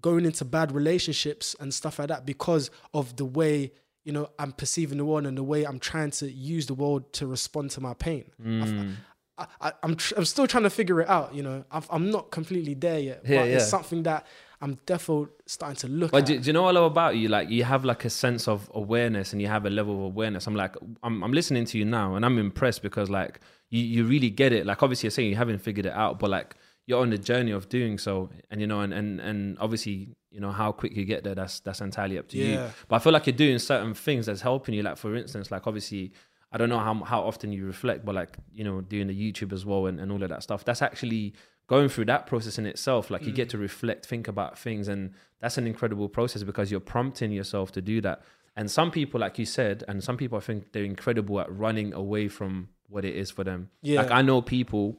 going 0.00 0.24
into 0.24 0.46
bad 0.46 0.72
relationships 0.72 1.54
and 1.60 1.74
stuff 1.74 1.98
like 1.98 2.08
that 2.08 2.24
because 2.24 2.70
of 2.94 3.16
the 3.16 3.26
way 3.26 3.72
you 4.04 4.12
know 4.12 4.30
I'm 4.38 4.52
perceiving 4.52 4.96
the 4.96 5.04
world 5.04 5.26
and 5.26 5.36
the 5.36 5.42
way 5.42 5.64
I'm 5.64 5.80
trying 5.80 6.12
to 6.12 6.30
use 6.30 6.66
the 6.66 6.74
world 6.74 7.12
to 7.14 7.26
respond 7.26 7.72
to 7.72 7.82
my 7.82 7.92
pain. 7.92 8.30
I, 8.40 8.42
mm. 8.42 8.92
I, 9.38 9.72
I'm 9.82 9.96
tr- 9.96 10.14
I'm 10.16 10.24
still 10.24 10.46
trying 10.46 10.62
to 10.64 10.70
figure 10.70 11.00
it 11.00 11.08
out. 11.08 11.34
You 11.34 11.42
know, 11.42 11.64
I've, 11.70 11.86
I'm 11.90 12.10
not 12.10 12.30
completely 12.30 12.74
there 12.74 12.98
yet, 12.98 13.22
Yeah, 13.24 13.42
but 13.42 13.48
it's 13.48 13.68
something 13.68 14.02
that 14.04 14.26
I'm 14.62 14.78
definitely 14.86 15.28
starting 15.44 15.76
to 15.76 15.88
look 15.88 16.10
But 16.12 16.22
at. 16.22 16.26
do, 16.26 16.38
do 16.38 16.46
you 16.46 16.52
know 16.54 16.62
what 16.62 16.76
I 16.76 16.80
love 16.80 16.90
about 16.90 17.16
you? 17.16 17.28
Like 17.28 17.50
you 17.50 17.64
have 17.64 17.84
like 17.84 18.04
a 18.06 18.10
sense 18.10 18.48
of 18.48 18.70
awareness 18.74 19.32
and 19.32 19.42
you 19.42 19.48
have 19.48 19.66
a 19.66 19.70
level 19.70 19.94
of 19.94 20.00
awareness. 20.04 20.46
I'm 20.46 20.54
like, 20.56 20.74
I'm, 21.02 21.22
I'm 21.22 21.32
listening 21.32 21.66
to 21.66 21.78
you 21.78 21.84
now 21.84 22.14
and 22.14 22.24
I'm 22.24 22.38
impressed 22.38 22.82
because 22.82 23.10
like 23.10 23.40
you, 23.68 23.82
you 23.82 24.04
really 24.04 24.30
get 24.30 24.52
it. 24.54 24.64
Like 24.64 24.82
obviously 24.82 25.08
you're 25.08 25.10
saying 25.12 25.28
you 25.28 25.36
haven't 25.36 25.58
figured 25.58 25.84
it 25.84 25.92
out, 25.92 26.18
but 26.18 26.30
like 26.30 26.56
you're 26.86 27.00
on 27.02 27.10
the 27.10 27.18
journey 27.18 27.50
of 27.50 27.68
doing 27.68 27.98
so. 27.98 28.30
And 28.50 28.60
you 28.62 28.66
know, 28.66 28.80
and, 28.80 28.94
and, 28.94 29.20
and 29.20 29.58
obviously, 29.58 30.16
you 30.30 30.40
know, 30.40 30.52
how 30.52 30.72
quick 30.72 30.96
you 30.96 31.04
get 31.04 31.24
there, 31.24 31.34
that's, 31.34 31.60
that's 31.60 31.82
entirely 31.82 32.16
up 32.18 32.28
to 32.28 32.38
you. 32.38 32.52
Yeah. 32.52 32.70
But 32.88 32.96
I 32.96 32.98
feel 33.00 33.12
like 33.12 33.26
you're 33.26 33.36
doing 33.36 33.58
certain 33.58 33.92
things 33.92 34.24
that's 34.26 34.40
helping 34.40 34.74
you. 34.74 34.82
Like 34.82 34.96
for 34.96 35.14
instance, 35.14 35.50
like 35.50 35.66
obviously, 35.66 36.12
I 36.56 36.58
don't 36.58 36.70
know 36.70 36.78
how 36.78 36.94
how 37.04 37.20
often 37.20 37.52
you 37.52 37.66
reflect, 37.66 38.06
but 38.06 38.14
like 38.14 38.34
you 38.50 38.64
know, 38.64 38.80
doing 38.80 39.08
the 39.08 39.14
YouTube 39.14 39.52
as 39.52 39.66
well 39.66 39.84
and, 39.88 40.00
and 40.00 40.10
all 40.10 40.22
of 40.22 40.30
that 40.30 40.42
stuff. 40.42 40.64
That's 40.64 40.80
actually 40.80 41.34
going 41.66 41.90
through 41.90 42.06
that 42.06 42.26
process 42.26 42.56
in 42.58 42.64
itself. 42.64 43.10
Like 43.10 43.26
you 43.26 43.32
get 43.32 43.48
mm. 43.48 43.50
to 43.50 43.58
reflect, 43.58 44.06
think 44.06 44.26
about 44.26 44.58
things, 44.58 44.88
and 44.88 45.12
that's 45.38 45.58
an 45.58 45.66
incredible 45.66 46.08
process 46.08 46.44
because 46.44 46.70
you're 46.70 46.80
prompting 46.80 47.30
yourself 47.30 47.72
to 47.72 47.82
do 47.82 48.00
that. 48.00 48.22
And 48.56 48.70
some 48.70 48.90
people, 48.90 49.20
like 49.20 49.38
you 49.38 49.44
said, 49.44 49.84
and 49.86 50.02
some 50.02 50.16
people 50.16 50.38
I 50.38 50.40
think 50.40 50.72
they're 50.72 50.82
incredible 50.82 51.38
at 51.40 51.54
running 51.54 51.92
away 51.92 52.28
from 52.28 52.70
what 52.88 53.04
it 53.04 53.14
is 53.14 53.30
for 53.30 53.44
them. 53.44 53.68
Yeah. 53.82 54.00
Like 54.00 54.10
I 54.10 54.22
know 54.22 54.40
people, 54.40 54.96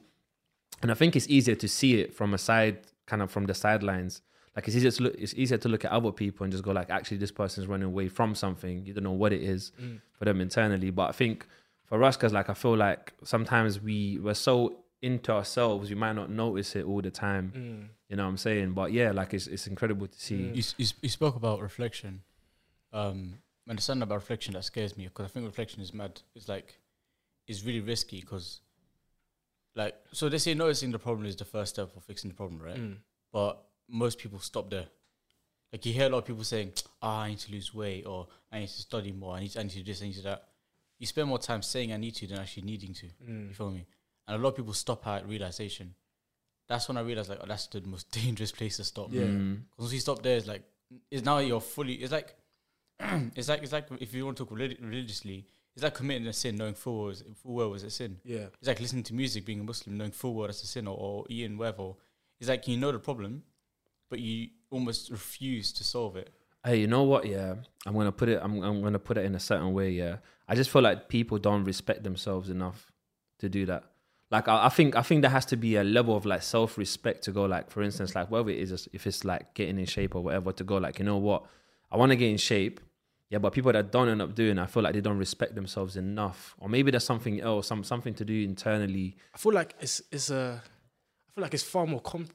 and 0.80 0.92
I 0.92 0.94
think 0.94 1.16
it's 1.16 1.28
easier 1.28 1.56
to 1.56 1.66
see 1.66 2.00
it 2.00 2.14
from 2.14 2.34
a 2.34 2.38
side, 2.38 2.78
kind 3.08 3.20
of 3.20 3.32
from 3.32 3.46
the 3.46 3.54
sidelines. 3.54 4.22
Like 4.58 4.66
it's 4.66 4.76
easier 4.76 4.90
to 4.90 5.02
look, 5.04 5.14
it's 5.16 5.34
easier 5.34 5.56
to 5.56 5.68
look 5.68 5.84
at 5.84 5.92
other 5.92 6.10
people 6.10 6.42
and 6.42 6.50
just 6.50 6.64
go 6.64 6.72
like, 6.72 6.90
actually, 6.90 7.18
this 7.18 7.30
person's 7.30 7.68
running 7.68 7.86
away 7.86 8.08
from 8.08 8.34
something. 8.34 8.84
You 8.84 8.92
don't 8.92 9.04
know 9.04 9.12
what 9.12 9.32
it 9.32 9.40
is 9.40 9.70
for 10.18 10.24
them 10.24 10.40
internally. 10.40 10.90
But 10.90 11.10
I 11.10 11.12
think 11.12 11.46
for 11.84 12.02
us, 12.02 12.16
because 12.16 12.32
like 12.32 12.50
I 12.50 12.54
feel 12.54 12.76
like 12.76 13.12
sometimes 13.22 13.80
we 13.80 14.18
we're 14.18 14.34
so 14.34 14.80
into 15.00 15.30
ourselves, 15.30 15.90
we 15.90 15.94
might 15.94 16.14
not 16.14 16.28
notice 16.28 16.74
it 16.74 16.84
all 16.84 17.00
the 17.00 17.10
time. 17.12 17.52
You 18.08 18.16
know 18.16 18.24
what 18.24 18.30
I'm 18.30 18.36
saying? 18.36 18.72
But 18.72 18.90
yeah, 18.92 19.12
like 19.12 19.32
it's 19.32 19.46
it's 19.46 19.68
incredible 19.68 20.08
to 20.08 20.20
see. 20.20 20.50
You, 20.52 20.64
you, 20.76 20.86
you 21.02 21.08
spoke 21.08 21.36
about 21.36 21.60
reflection. 21.60 22.22
Um, 22.92 23.34
and 23.68 23.78
the 23.78 23.82
something 23.82 24.02
about 24.02 24.16
reflection 24.16 24.54
that 24.54 24.64
scares 24.64 24.96
me 24.96 25.04
because 25.04 25.26
I 25.26 25.28
think 25.28 25.46
reflection 25.46 25.80
is 25.82 25.94
mad. 25.94 26.20
It's 26.34 26.48
like, 26.48 26.80
it's 27.46 27.62
really 27.64 27.80
risky 27.80 28.20
because, 28.22 28.60
like, 29.76 29.94
so 30.10 30.28
they 30.28 30.38
say 30.38 30.54
noticing 30.54 30.90
the 30.90 30.98
problem 30.98 31.26
is 31.26 31.36
the 31.36 31.44
first 31.44 31.74
step 31.74 31.94
for 31.94 32.00
fixing 32.00 32.28
the 32.30 32.34
problem, 32.34 32.60
right? 32.60 32.76
Mm. 32.76 32.96
But 33.32 33.62
most 33.88 34.18
people 34.18 34.38
stop 34.38 34.70
there. 34.70 34.86
Like 35.72 35.84
you 35.84 35.92
hear 35.92 36.06
a 36.06 36.08
lot 36.08 36.18
of 36.18 36.24
people 36.24 36.44
saying, 36.44 36.72
"Ah, 37.02 37.22
I 37.22 37.30
need 37.30 37.38
to 37.40 37.52
lose 37.52 37.74
weight," 37.74 38.06
or 38.06 38.28
"I 38.50 38.60
need 38.60 38.68
to 38.68 38.80
study 38.80 39.12
more," 39.12 39.34
"I 39.36 39.40
need 39.40 39.50
to, 39.50 39.60
I 39.60 39.62
need 39.64 39.72
to 39.72 39.78
do 39.78 39.84
this," 39.84 40.02
"I 40.02 40.06
need 40.06 40.12
to 40.14 40.18
do 40.20 40.24
that." 40.24 40.48
You 40.98 41.06
spend 41.06 41.28
more 41.28 41.38
time 41.38 41.62
saying 41.62 41.92
"I 41.92 41.96
need 41.98 42.14
to" 42.16 42.26
than 42.26 42.38
actually 42.38 42.62
needing 42.64 42.94
to. 42.94 43.06
Mm. 43.28 43.48
You 43.48 43.54
feel 43.54 43.70
me? 43.70 43.86
And 44.26 44.36
a 44.36 44.42
lot 44.42 44.50
of 44.50 44.56
people 44.56 44.72
stop 44.72 45.06
at 45.06 45.26
realization. 45.28 45.94
That's 46.68 46.86
when 46.88 46.98
I 46.98 47.00
realized, 47.00 47.30
like, 47.30 47.38
oh, 47.42 47.46
that's 47.46 47.66
the 47.68 47.80
most 47.82 48.10
dangerous 48.22 48.52
place 48.52 48.76
to 48.76 48.84
stop. 48.84 49.08
Yeah. 49.12 49.22
Mm. 49.22 49.60
Because 49.70 49.84
once 49.84 49.92
you 49.94 50.00
stop 50.00 50.22
there, 50.22 50.36
it's 50.36 50.46
like, 50.46 50.62
it's 51.10 51.24
now 51.24 51.38
you're 51.38 51.60
fully. 51.60 51.94
It's 51.94 52.12
like, 52.12 52.34
it's 53.36 53.48
like 53.48 53.62
it's 53.62 53.72
like 53.72 53.88
if 54.00 54.12
you 54.14 54.24
want 54.24 54.36
to 54.38 54.44
talk 54.44 54.52
relig- 54.52 54.78
religiously, 54.82 55.46
it's 55.74 55.82
like 55.82 55.94
committing 55.94 56.26
a 56.26 56.32
sin, 56.32 56.56
knowing 56.56 56.74
full 56.74 57.00
well, 57.02 57.08
is- 57.10 57.24
full 57.42 57.54
well 57.54 57.70
was 57.70 57.84
a 57.84 57.90
sin. 57.90 58.18
Yeah. 58.24 58.46
It's 58.58 58.68
like 58.68 58.80
listening 58.80 59.04
to 59.04 59.14
music, 59.14 59.44
being 59.44 59.60
a 59.60 59.64
Muslim, 59.64 59.96
knowing 59.98 60.12
full 60.12 60.34
well 60.34 60.46
that's 60.46 60.62
a 60.62 60.66
sin, 60.66 60.86
or, 60.86 60.96
or 60.96 61.26
eating 61.28 61.56
whatever. 61.58 61.92
It's 62.40 62.48
like 62.48 62.66
you 62.68 62.76
know 62.76 62.92
the 62.92 62.98
problem, 62.98 63.42
but 64.08 64.18
you 64.20 64.48
almost 64.70 65.10
refuse 65.10 65.72
to 65.74 65.84
solve 65.84 66.16
it. 66.16 66.30
Hey, 66.64 66.80
you 66.80 66.86
know 66.86 67.04
what? 67.04 67.26
Yeah, 67.26 67.54
I'm 67.86 67.94
gonna 67.94 68.12
put 68.12 68.28
it. 68.28 68.40
I'm 68.42 68.62
I'm 68.62 68.82
gonna 68.82 68.98
put 68.98 69.16
it 69.16 69.24
in 69.24 69.34
a 69.34 69.40
certain 69.40 69.72
way. 69.72 69.90
Yeah, 69.90 70.16
I 70.48 70.54
just 70.54 70.70
feel 70.70 70.82
like 70.82 71.08
people 71.08 71.38
don't 71.38 71.64
respect 71.64 72.02
themselves 72.04 72.50
enough 72.50 72.92
to 73.38 73.48
do 73.48 73.66
that. 73.66 73.84
Like 74.30 74.48
I, 74.48 74.66
I 74.66 74.68
think 74.68 74.96
I 74.96 75.02
think 75.02 75.22
there 75.22 75.30
has 75.30 75.46
to 75.46 75.56
be 75.56 75.76
a 75.76 75.84
level 75.84 76.16
of 76.16 76.26
like 76.26 76.42
self 76.42 76.76
respect 76.76 77.24
to 77.24 77.32
go 77.32 77.44
like, 77.44 77.70
for 77.70 77.82
instance, 77.82 78.14
like 78.14 78.30
whether 78.30 78.50
it 78.50 78.58
is 78.58 78.88
if 78.92 79.06
it's 79.06 79.24
like 79.24 79.54
getting 79.54 79.78
in 79.78 79.86
shape 79.86 80.14
or 80.14 80.22
whatever, 80.22 80.52
to 80.52 80.64
go 80.64 80.76
like, 80.76 80.98
you 80.98 81.04
know 81.04 81.16
what, 81.16 81.44
I 81.90 81.96
want 81.96 82.10
to 82.10 82.16
get 82.16 82.30
in 82.30 82.36
shape. 82.36 82.80
Yeah, 83.30 83.38
but 83.38 83.52
people 83.52 83.72
that 83.72 83.92
don't 83.92 84.08
end 84.08 84.22
up 84.22 84.34
doing, 84.34 84.58
I 84.58 84.64
feel 84.64 84.82
like 84.82 84.94
they 84.94 85.02
don't 85.02 85.18
respect 85.18 85.54
themselves 85.54 85.96
enough, 85.96 86.56
or 86.58 86.68
maybe 86.70 86.90
there's 86.90 87.04
something 87.04 87.40
else, 87.40 87.66
some 87.66 87.84
something 87.84 88.14
to 88.14 88.24
do 88.24 88.42
internally. 88.42 89.16
I 89.34 89.38
feel 89.38 89.52
like 89.52 89.74
it's 89.80 90.02
it's 90.10 90.30
a 90.30 90.62
I 90.62 91.30
feel 91.34 91.42
like 91.42 91.54
it's 91.54 91.62
far 91.62 91.86
more 91.86 92.00
com- 92.00 92.28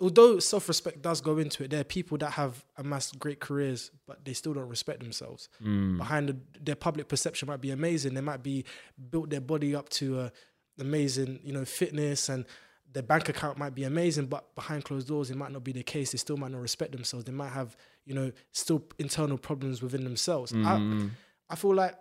although 0.00 0.38
self-respect 0.38 1.02
does 1.02 1.20
go 1.20 1.38
into 1.38 1.64
it 1.64 1.70
there 1.70 1.80
are 1.80 1.84
people 1.84 2.18
that 2.18 2.32
have 2.32 2.64
amassed 2.76 3.18
great 3.18 3.40
careers 3.40 3.90
but 4.06 4.24
they 4.24 4.32
still 4.32 4.54
don't 4.54 4.68
respect 4.68 5.00
themselves. 5.00 5.48
Mm. 5.62 5.98
Behind 5.98 6.28
the, 6.28 6.36
their 6.60 6.76
public 6.76 7.08
perception 7.08 7.48
might 7.48 7.60
be 7.60 7.70
amazing. 7.70 8.14
They 8.14 8.20
might 8.20 8.42
be 8.42 8.64
built 9.10 9.30
their 9.30 9.40
body 9.40 9.74
up 9.74 9.88
to 9.90 10.20
a 10.20 10.32
amazing 10.80 11.40
you 11.42 11.52
know 11.52 11.64
fitness 11.64 12.28
and 12.28 12.44
their 12.92 13.02
bank 13.02 13.28
account 13.28 13.58
might 13.58 13.74
be 13.74 13.84
amazing 13.84 14.26
but 14.26 14.54
behind 14.54 14.84
closed 14.84 15.08
doors 15.08 15.30
it 15.30 15.36
might 15.36 15.52
not 15.52 15.64
be 15.64 15.72
the 15.72 15.82
case. 15.82 16.12
They 16.12 16.18
still 16.18 16.36
might 16.36 16.52
not 16.52 16.60
respect 16.60 16.92
themselves. 16.92 17.24
They 17.24 17.32
might 17.32 17.52
have 17.52 17.76
you 18.04 18.14
know 18.14 18.32
still 18.52 18.84
internal 18.98 19.38
problems 19.38 19.82
within 19.82 20.04
themselves. 20.04 20.52
I, 20.52 20.56
mm. 20.56 21.10
I 21.50 21.54
feel 21.54 21.74
like 21.74 21.96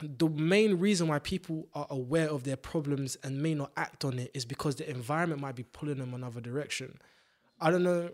the 0.00 0.28
main 0.28 0.78
reason 0.78 1.08
why 1.08 1.18
people 1.20 1.68
are 1.74 1.86
aware 1.90 2.28
of 2.28 2.44
their 2.44 2.56
problems 2.56 3.16
and 3.22 3.40
may 3.40 3.54
not 3.54 3.72
act 3.76 4.04
on 4.04 4.18
it 4.18 4.30
is 4.34 4.44
because 4.44 4.76
the 4.76 4.88
environment 4.90 5.40
might 5.40 5.54
be 5.54 5.62
pulling 5.62 5.98
them 5.98 6.14
another 6.14 6.40
direction. 6.40 6.98
I 7.60 7.70
don't 7.70 7.84
know. 7.84 8.10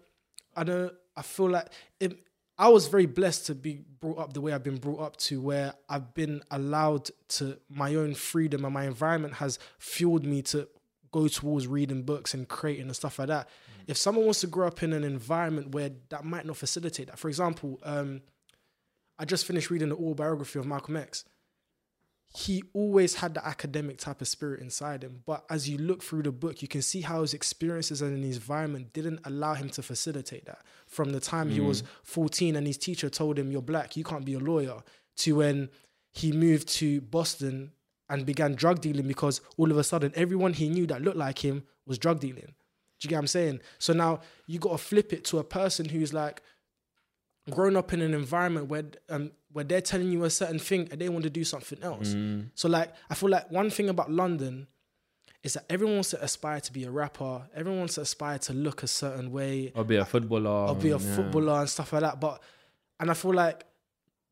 I 0.57 0.65
don't. 0.65 0.93
I 1.17 1.23
feel 1.23 1.51
like 1.51 1.69
it, 1.99 2.19
I 2.59 2.69
was 2.69 2.89
very 2.89 3.07
blessed 3.07 3.47
to 3.47 3.55
be 3.55 3.81
brought 4.01 4.19
up 4.19 4.33
the 4.35 4.41
way 4.41 4.53
I've 4.53 4.63
been 4.63 4.77
brought 4.77 5.01
up 5.01 5.17
to, 5.19 5.41
where 5.41 5.73
I've 5.89 6.13
been 6.13 6.43
allowed 6.51 7.11
to 7.29 7.59
my 7.71 7.95
own 7.95 8.15
freedom 8.15 8.65
and 8.65 8.75
my 8.75 8.85
environment 8.85 9.35
has 9.35 9.59
fueled 9.79 10.27
me 10.27 10.43
to 10.43 10.69
go 11.13 11.27
towards 11.27 11.67
reading 11.67 12.03
books 12.03 12.35
and 12.35 12.47
creating 12.47 12.87
and 12.87 12.95
stuff 12.95 13.19
like 13.19 13.29
that. 13.29 13.49
If 13.87 13.97
someone 13.97 14.25
wants 14.25 14.43
to 14.43 14.47
grow 14.47 14.67
up 14.67 14.83
in 14.83 14.93
an 14.93 15.05
environment 15.05 15.73
where 15.75 15.91
that 16.11 16.25
might 16.25 16.47
not 16.47 16.57
facilitate 16.57 17.07
that, 17.07 17.19
for 17.19 17.29
example, 17.29 17.81
um, 17.83 18.21
I 19.19 19.25
just 19.25 19.47
finished 19.47 19.71
reading 19.71 19.89
the 19.89 19.97
autobiography 19.97 20.59
of 20.59 20.67
Malcolm 20.67 20.97
X. 20.97 21.25
He 22.33 22.63
always 22.75 23.17
had 23.17 23.35
the 23.35 23.45
academic 23.45 23.99
type 23.99 24.21
of 24.21 24.29
spirit 24.29 24.61
inside 24.61 25.03
him, 25.03 25.23
but 25.27 25.45
as 25.51 25.69
you 25.69 25.79
look 25.79 26.01
through 26.01 26.23
the 26.23 26.31
book, 26.31 26.63
you 26.63 26.69
can 26.69 26.81
see 26.81 27.01
how 27.01 27.23
his 27.23 27.35
experiences 27.35 28.03
and 28.03 28.23
his 28.25 28.37
environment 28.37 28.93
didn't 28.93 29.19
allow 29.25 29.55
him 29.55 29.69
to 29.71 29.83
facilitate 29.83 30.47
that. 30.47 30.61
From 30.87 31.11
the 31.11 31.19
time 31.19 31.51
he 31.51 31.61
was 31.61 31.83
14 32.05 32.55
and 32.55 32.67
his 32.67 32.79
teacher 32.79 33.11
told 33.11 33.37
him, 33.37 33.51
You're 33.51 33.63
black, 33.63 33.97
you 33.97 34.05
can't 34.05 34.25
be 34.25 34.35
a 34.35 34.39
lawyer, 34.39 34.83
to 35.17 35.37
when 35.37 35.71
he 36.13 36.31
moved 36.31 36.69
to 36.69 37.01
Boston 37.01 37.73
and 38.09 38.25
began 38.25 38.55
drug 38.55 38.81
dealing 38.81 39.09
because 39.09 39.41
all 39.57 39.71
of 39.71 39.79
a 39.79 39.85
sudden 39.85 40.13
everyone 40.15 40.53
he 40.53 40.69
knew 40.69 40.87
that 40.87 41.03
looked 41.03 41.17
like 41.17 41.45
him 41.45 41.65
was 41.87 41.99
drug 41.99 42.21
dealing. 42.21 42.55
Do 43.01 43.07
you 43.07 43.09
get 43.09 43.17
what 43.17 43.21
I'm 43.21 43.27
saying? 43.29 43.61
So 43.79 43.93
now 43.93 44.21
you 44.47 44.59
got 44.59 44.73
to 44.73 44.79
flip 44.79 45.13
it 45.13 45.25
to 45.27 45.39
a 45.39 45.45
person 45.45 45.89
who's 45.89 46.13
like 46.13 46.43
grown 47.51 47.77
up 47.77 47.93
in 47.93 48.01
an 48.01 48.15
environment 48.15 48.69
where 48.69 48.85
um 49.09 49.31
where 49.53 49.65
they're 49.65 49.81
telling 49.81 50.11
you 50.13 50.25
a 50.25 50.31
certain 50.31 50.59
thing 50.59 50.89
and 50.91 51.01
they 51.01 51.09
want 51.09 51.25
to 51.25 51.31
do 51.31 51.45
something 51.45 51.83
else. 51.83 52.15
So 52.55 52.69
like 52.69 52.93
I 53.11 53.15
feel 53.15 53.31
like 53.31 53.51
one 53.51 53.71
thing 53.71 53.89
about 53.89 54.11
London 54.11 54.67
is 55.43 55.55
that 55.55 55.65
everyone 55.71 55.95
wants 55.97 56.11
to 56.11 56.23
aspire 56.23 56.61
to 56.61 56.73
be 56.73 56.85
a 56.85 56.91
rapper. 56.91 57.43
Everyone 57.55 57.81
wants 57.81 57.95
to 57.95 58.03
aspire 58.03 58.39
to 58.41 58.53
look 58.53 58.83
a 58.83 58.87
certain 58.87 59.33
way 59.33 59.73
Or 59.75 59.85
be 59.85 59.97
a 59.97 60.05
footballer. 60.05 60.69
or 60.69 60.75
be 60.77 60.91
a 60.91 60.99
yeah. 60.99 61.17
footballer 61.17 61.61
and 61.61 61.69
stuff 61.69 61.93
like 61.95 62.03
that. 62.03 62.21
But 62.21 62.43
and 63.01 63.11
I 63.11 63.15
feel 63.15 63.33
like, 63.33 63.65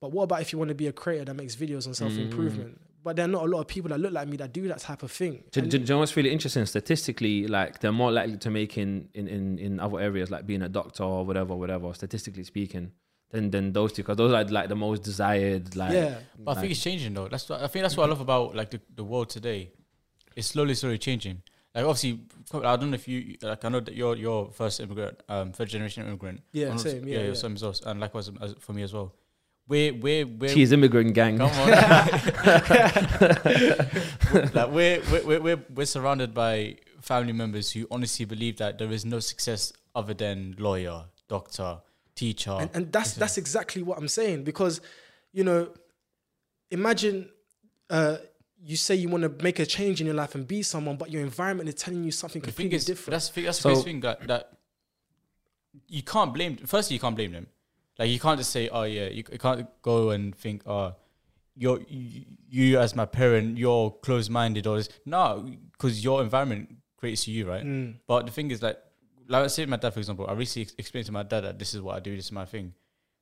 but 0.01 0.13
what 0.13 0.25
about 0.25 0.43
if 0.43 0.53
you 0.53 0.59
want 0.59 0.69
to 0.69 0.75
be 0.75 0.87
a 0.87 0.93
creator 0.93 1.25
that 1.25 1.35
makes 1.35 1.57
videos 1.57 1.87
on 1.87 1.95
self 1.95 2.13
improvement? 2.13 2.81
But 3.03 3.17
there 3.17 3.25
are 3.25 3.29
not 3.29 3.45
a 3.45 3.47
lot 3.47 3.61
of 3.61 3.69
people 3.69 3.89
that 3.91 3.99
look 4.01 4.13
like 4.13 4.29
me 4.29 4.37
that 4.37 4.53
do 4.53 4.69
that 4.69 4.81
type 4.81 5.03
of 5.03 5.11
thing. 5.11 5.45
Do, 5.53 5.63
do, 5.63 5.69
do 5.69 5.79
you 5.79 5.87
know 5.87 5.99
what's 6.01 6.15
really 6.17 6.31
interesting? 6.31 6.67
Statistically, 6.67 7.47
like 7.47 7.81
they're 7.81 7.93
more 7.93 8.13
likely 8.13 8.37
to 8.39 8.51
make 8.51 8.77
in, 8.77 9.09
in, 9.15 9.29
in, 9.29 9.59
in 9.59 9.81
other 9.81 9.99
areas, 10.01 10.31
like 10.31 10.47
being 10.47 10.63
a 10.63 10.69
doctor 10.69 11.05
or 11.05 11.25
whatever, 11.25 11.57
whatever. 11.57 11.93
Statistically 11.95 12.45
speaking, 12.45 12.93
than 13.31 13.51
than 13.51 13.73
those 13.73 13.93
two, 13.93 14.03
because 14.03 14.17
those 14.17 14.33
are 14.33 14.45
like 14.45 14.69
the 14.69 14.77
most 14.77 15.03
desired. 15.03 15.77
Like, 15.77 15.93
yeah, 15.93 16.19
But 16.39 16.57
I 16.57 16.61
think 16.61 16.73
it's 16.73 16.83
changing 16.83 17.15
though. 17.15 17.29
That's 17.29 17.49
what, 17.49 17.63
I 17.63 17.67
think 17.67 17.85
that's 17.85 17.97
what 17.97 18.07
I 18.07 18.09
love 18.09 18.21
about 18.21 18.55
like 18.55 18.71
the, 18.71 18.81
the 18.95 19.05
world 19.05 19.31
today. 19.31 19.71
It's 20.37 20.49
slowly, 20.49 20.75
slowly 20.75 20.99
changing. 20.99 21.43
Like 21.75 21.85
obviously, 21.85 22.21
I 22.55 22.77
don't 22.77 22.91
know 22.91 22.95
if 22.95 23.07
you 23.07 23.37
like. 23.43 23.65
I 23.65 23.69
know 23.69 23.81
that 23.81 23.95
you're 23.95 24.17
you're 24.17 24.51
first 24.51 24.81
immigrant, 24.81 25.21
um, 25.29 25.53
third 25.53 25.69
generation 25.69 26.07
immigrant. 26.07 26.41
Yeah, 26.53 26.67
I'm 26.67 26.71
not- 26.73 26.81
same, 26.81 27.07
yeah, 27.07 27.19
yeah, 27.19 27.27
yeah. 27.29 27.35
same 27.35 27.55
as 27.55 27.63
us, 27.63 27.83
and 27.85 28.01
likewise 28.01 28.31
as, 28.41 28.55
for 28.59 28.73
me 28.73 28.83
as 28.83 28.93
well. 28.93 29.15
We're 29.69 29.93
we're 29.93 30.27
we're 30.27 30.55
Cheese 30.55 30.73
immigrant 30.73 31.13
gang. 31.13 31.37
Come 31.37 31.51
on. 31.51 31.69
like 34.55 34.71
we're, 34.73 35.03
we're 35.13 35.25
we're 35.27 35.41
we're 35.41 35.65
we're 35.75 35.87
surrounded 35.87 36.33
by 36.33 36.77
family 37.03 37.35
members 37.35 37.71
who 37.73 37.87
honestly 37.91 38.25
believe 38.25 38.57
that 38.59 38.79
there 38.79 38.91
is 38.91 39.05
no 39.05 39.21
success 39.21 39.73
other 39.95 40.15
than 40.15 40.55
lawyer, 40.59 41.05
doctor, 41.29 41.79
teacher. 42.23 42.55
and, 42.63 42.69
and 42.77 42.85
that's 42.95 43.13
that's 43.21 43.37
exactly 43.45 43.83
what 43.89 43.97
I'm 44.01 44.09
saying 44.19 44.39
because, 44.51 44.75
you 45.39 45.45
know, 45.49 45.61
imagine 46.71 47.17
uh, 47.91 48.17
you 48.71 48.77
say 48.77 48.95
you 49.03 49.09
want 49.15 49.23
to 49.29 49.33
make 49.49 49.59
a 49.59 49.67
change 49.67 49.97
in 50.03 50.07
your 50.11 50.17
life 50.23 50.35
and 50.35 50.47
be 50.47 50.61
someone, 50.63 50.97
but 51.03 51.09
your 51.15 51.23
environment 51.23 51.67
is 51.73 51.77
telling 51.85 52.03
you 52.05 52.11
something 52.23 52.43
the 52.43 52.47
thing 52.49 52.71
completely 52.71 52.77
is, 52.77 52.85
different. 52.85 53.13
that's 53.15 53.29
the 53.29 53.35
thing- 53.35 53.45
that's 53.49 53.61
So- 53.61 53.69
the 53.69 53.75
biggest 53.75 53.87
thing 53.89 54.01
that 54.07 54.27
that 54.33 54.45
you 55.97 56.03
can't 56.03 56.33
blame. 56.35 56.57
Firstly, 56.75 56.95
you 56.97 57.01
can't 57.01 57.15
blame 57.17 57.33
them. 57.33 57.47
Like 57.99 58.11
you 58.11 58.21
can't 58.21 58.39
just 58.39 58.51
say, 58.51 58.69
"Oh 58.69 58.83
yeah," 58.85 59.09
you, 59.09 59.25
you 59.33 59.39
can't 59.39 59.67
go 59.83 60.11
and 60.11 60.35
think, 60.35 60.63
"Oh, 60.67 60.95
you're 61.57 61.81
you, 61.89 62.25
you 62.49 62.79
as 62.79 62.95
my 62.95 63.07
parent, 63.07 63.59
you're 63.59 63.91
closed-minded," 64.07 64.67
or 64.67 64.77
this. 64.77 64.89
No, 65.05 65.25
because 65.73 66.03
your 66.05 66.23
environment 66.23 66.77
creates 66.97 67.27
you, 67.29 67.49
right? 67.49 67.65
Mm. 67.65 67.97
But 68.07 68.27
the 68.27 68.33
thing 68.33 68.51
is 68.51 68.61
that, 68.61 68.88
like 69.29 69.45
I 69.45 69.47
say, 69.49 69.67
my 69.67 69.77
dad, 69.77 69.93
for 69.93 70.01
example, 70.01 70.27
I 70.29 70.33
recently 70.33 70.63
ex- 70.63 70.75
explained 70.79 71.07
to 71.07 71.13
my 71.13 71.23
dad 71.23 71.43
that 71.43 71.59
this 71.59 71.75
is 71.75 71.81
what 71.81 71.97
I 71.97 72.01
do, 72.01 72.15
this 72.17 72.27
is 72.27 72.33
my 72.33 72.45
thing. 72.45 72.75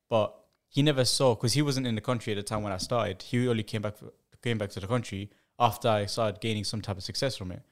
But 0.09 0.35
he 0.69 0.83
never 0.83 1.05
saw 1.05 1.35
because 1.35 1.53
he 1.53 1.63
wasn't 1.63 1.87
in 1.87 1.95
the 1.95 2.01
country 2.01 2.33
at 2.33 2.37
the 2.37 2.43
time 2.43 2.63
when 2.63 2.73
I 2.73 2.79
started. 2.79 3.23
He 3.23 3.49
only 3.49 3.63
came 3.63 3.83
back 3.83 3.95
came 4.43 4.59
back 4.59 4.71
to 4.71 4.81
the 4.81 4.87
country 4.87 5.31
after 5.59 5.89
I 5.89 6.07
started 6.07 6.41
gaining 6.41 6.65
some 6.65 6.81
type 6.83 6.97
of 6.97 7.03
success 7.03 7.37
from 7.37 7.51
it, 7.53 7.63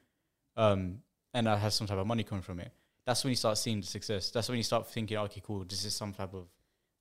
um, 0.56 0.98
and 1.32 1.48
I 1.48 1.56
had 1.56 1.72
some 1.72 1.86
type 1.86 1.98
of 1.98 2.06
money 2.06 2.22
coming 2.24 2.42
from 2.42 2.60
it. 2.60 2.72
That's 3.06 3.22
when 3.22 3.30
you 3.30 3.36
start 3.36 3.58
seeing 3.58 3.80
the 3.80 3.86
success. 3.86 4.30
That's 4.30 4.48
when 4.48 4.56
you 4.56 4.62
start 4.64 4.86
thinking, 4.88 5.18
okay, 5.18 5.42
cool, 5.44 5.64
this 5.64 5.84
is 5.84 5.94
some 5.94 6.12
type 6.14 6.32
of 6.34 6.46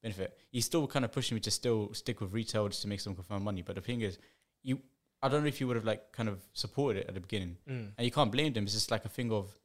benefit. 0.01 0.37
He's 0.51 0.65
still 0.65 0.85
kind 0.85 1.05
of 1.05 1.11
pushing 1.13 1.35
me 1.35 1.41
to 1.41 1.51
still 1.51 1.93
stick 1.93 2.19
with 2.19 2.33
retail 2.33 2.67
just 2.67 2.81
to 2.81 2.87
make 2.89 2.99
some 2.99 3.15
confirmed 3.15 3.45
money. 3.45 3.61
But 3.61 3.75
the 3.75 3.81
thing 3.81 4.01
is, 4.01 4.17
you, 4.63 4.81
I 5.21 5.29
don't 5.29 5.43
know 5.43 5.47
if 5.47 5.61
you 5.61 5.67
would 5.67 5.77
have 5.77 5.85
like 5.85 6.11
kind 6.11 6.27
of 6.27 6.39
supported 6.51 7.01
it 7.01 7.07
at 7.07 7.13
the 7.13 7.21
beginning 7.21 7.55
Mm. 7.69 7.91
and 7.97 8.05
you 8.05 8.11
can't 8.11 8.31
blame 8.31 8.51
them. 8.51 8.65
It's 8.65 8.73
just 8.73 8.91
like 8.91 9.05
a 9.05 9.09
thing 9.09 9.31
of, 9.31 9.55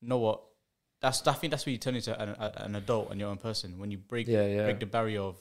you 0.00 0.08
know 0.08 0.18
what? 0.18 0.42
That's 1.06 1.26
I 1.26 1.32
think 1.38 1.50
that's 1.52 1.64
where 1.66 1.72
you 1.72 1.78
turn 1.78 1.94
into 1.96 2.12
an, 2.22 2.30
a- 2.44 2.52
an 2.66 2.74
adult 2.82 3.10
and 3.10 3.20
your 3.20 3.30
own 3.30 3.38
person 3.48 3.78
when 3.80 3.90
you 3.90 3.98
break 3.98 4.26
Yeah, 4.28 4.46
yeah. 4.46 4.64
break 4.64 4.80
the 4.80 4.86
barrier 4.86 5.20
of, 5.30 5.36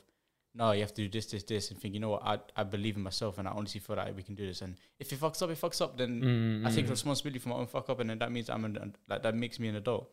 no, 0.54 0.72
you 0.72 0.82
have 0.82 0.94
to 0.94 1.02
do 1.06 1.10
this, 1.10 1.26
this, 1.32 1.44
this, 1.44 1.70
and 1.72 1.80
think, 1.82 1.94
you 1.96 2.00
know 2.00 2.10
what? 2.16 2.24
I 2.34 2.36
I 2.62 2.64
believe 2.76 2.96
in 3.00 3.04
myself 3.04 3.38
and 3.40 3.48
I 3.48 3.52
honestly 3.52 3.82
feel 3.86 3.96
that 3.98 4.16
we 4.16 4.24
can 4.24 4.36
do 4.42 4.46
this. 4.52 4.62
And 4.62 4.76
if 5.04 5.12
it 5.14 5.20
fucks 5.20 5.42
up, 5.42 5.50
it 5.50 5.60
fucks 5.66 5.82
up. 5.82 5.98
Then 5.98 6.12
Mm, 6.22 6.68
I 6.68 6.72
take 6.72 6.86
mm. 6.88 6.92
responsibility 6.98 7.40
for 7.40 7.50
my 7.50 7.56
own 7.62 7.68
fuck 7.68 7.90
up, 7.90 8.00
and 8.02 8.10
then 8.10 8.20
that 8.20 8.32
means 8.32 8.50
I'm 8.50 8.64
an, 8.66 8.96
like 9.10 9.22
that 9.24 9.36
makes 9.36 9.60
me 9.60 9.68
an 9.70 9.76
adult. 9.84 10.06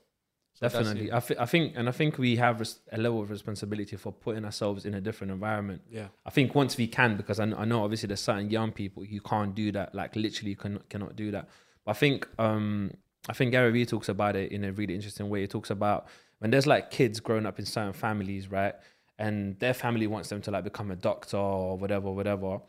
So 0.54 0.68
Definitely. 0.68 1.10
I, 1.18 1.20
thi- 1.20 1.38
I 1.38 1.46
think, 1.46 1.72
and 1.78 1.88
I 1.88 1.92
think 1.92 2.18
we 2.18 2.36
have 2.36 2.60
res- 2.60 2.80
a 2.92 2.98
level 2.98 3.22
of 3.22 3.30
responsibility 3.30 3.96
for 3.96 4.12
putting 4.12 4.44
ourselves 4.44 4.84
in 4.84 4.92
a 4.94 5.00
different 5.00 5.30
environment. 5.32 5.80
Yeah. 5.90 6.08
I 6.26 6.30
think 6.30 6.54
once 6.54 6.76
we 6.76 6.86
can, 6.98 7.16
because 7.16 7.38
I 7.40 7.46
know, 7.46 7.56
I 7.56 7.64
know 7.64 7.82
obviously 7.84 8.08
there's 8.08 8.20
certain 8.20 8.50
young 8.50 8.70
people 8.70 9.02
who 9.02 9.18
can't 9.20 9.54
do 9.54 9.72
that, 9.72 9.94
like 9.94 10.14
literally 10.14 10.54
cannot 10.54 10.88
cannot 10.90 11.16
do 11.16 11.30
that. 11.30 11.48
But 11.84 11.90
I 11.92 11.94
think 11.94 12.28
um 12.38 12.90
I 13.28 13.32
think 13.32 13.52
Gary 13.52 13.70
Vee 13.70 13.86
talks 13.86 14.08
about 14.08 14.36
it 14.36 14.50
in 14.50 14.64
a 14.64 14.72
really 14.72 14.94
interesting 14.94 15.28
way. 15.28 15.42
He 15.42 15.46
talks 15.46 15.70
about 15.70 16.08
when 16.38 16.50
there's 16.50 16.66
like 16.66 16.90
kids 16.90 17.20
growing 17.20 17.46
up 17.46 17.58
in 17.58 17.66
certain 17.66 17.92
families, 17.92 18.50
right? 18.50 18.74
And 19.18 19.58
their 19.60 19.74
family 19.74 20.08
wants 20.08 20.28
them 20.28 20.40
to 20.42 20.50
like 20.50 20.64
become 20.64 20.90
a 20.90 20.96
doctor 20.96 21.36
or 21.36 21.78
whatever, 21.78 22.10
whatever. 22.10 22.60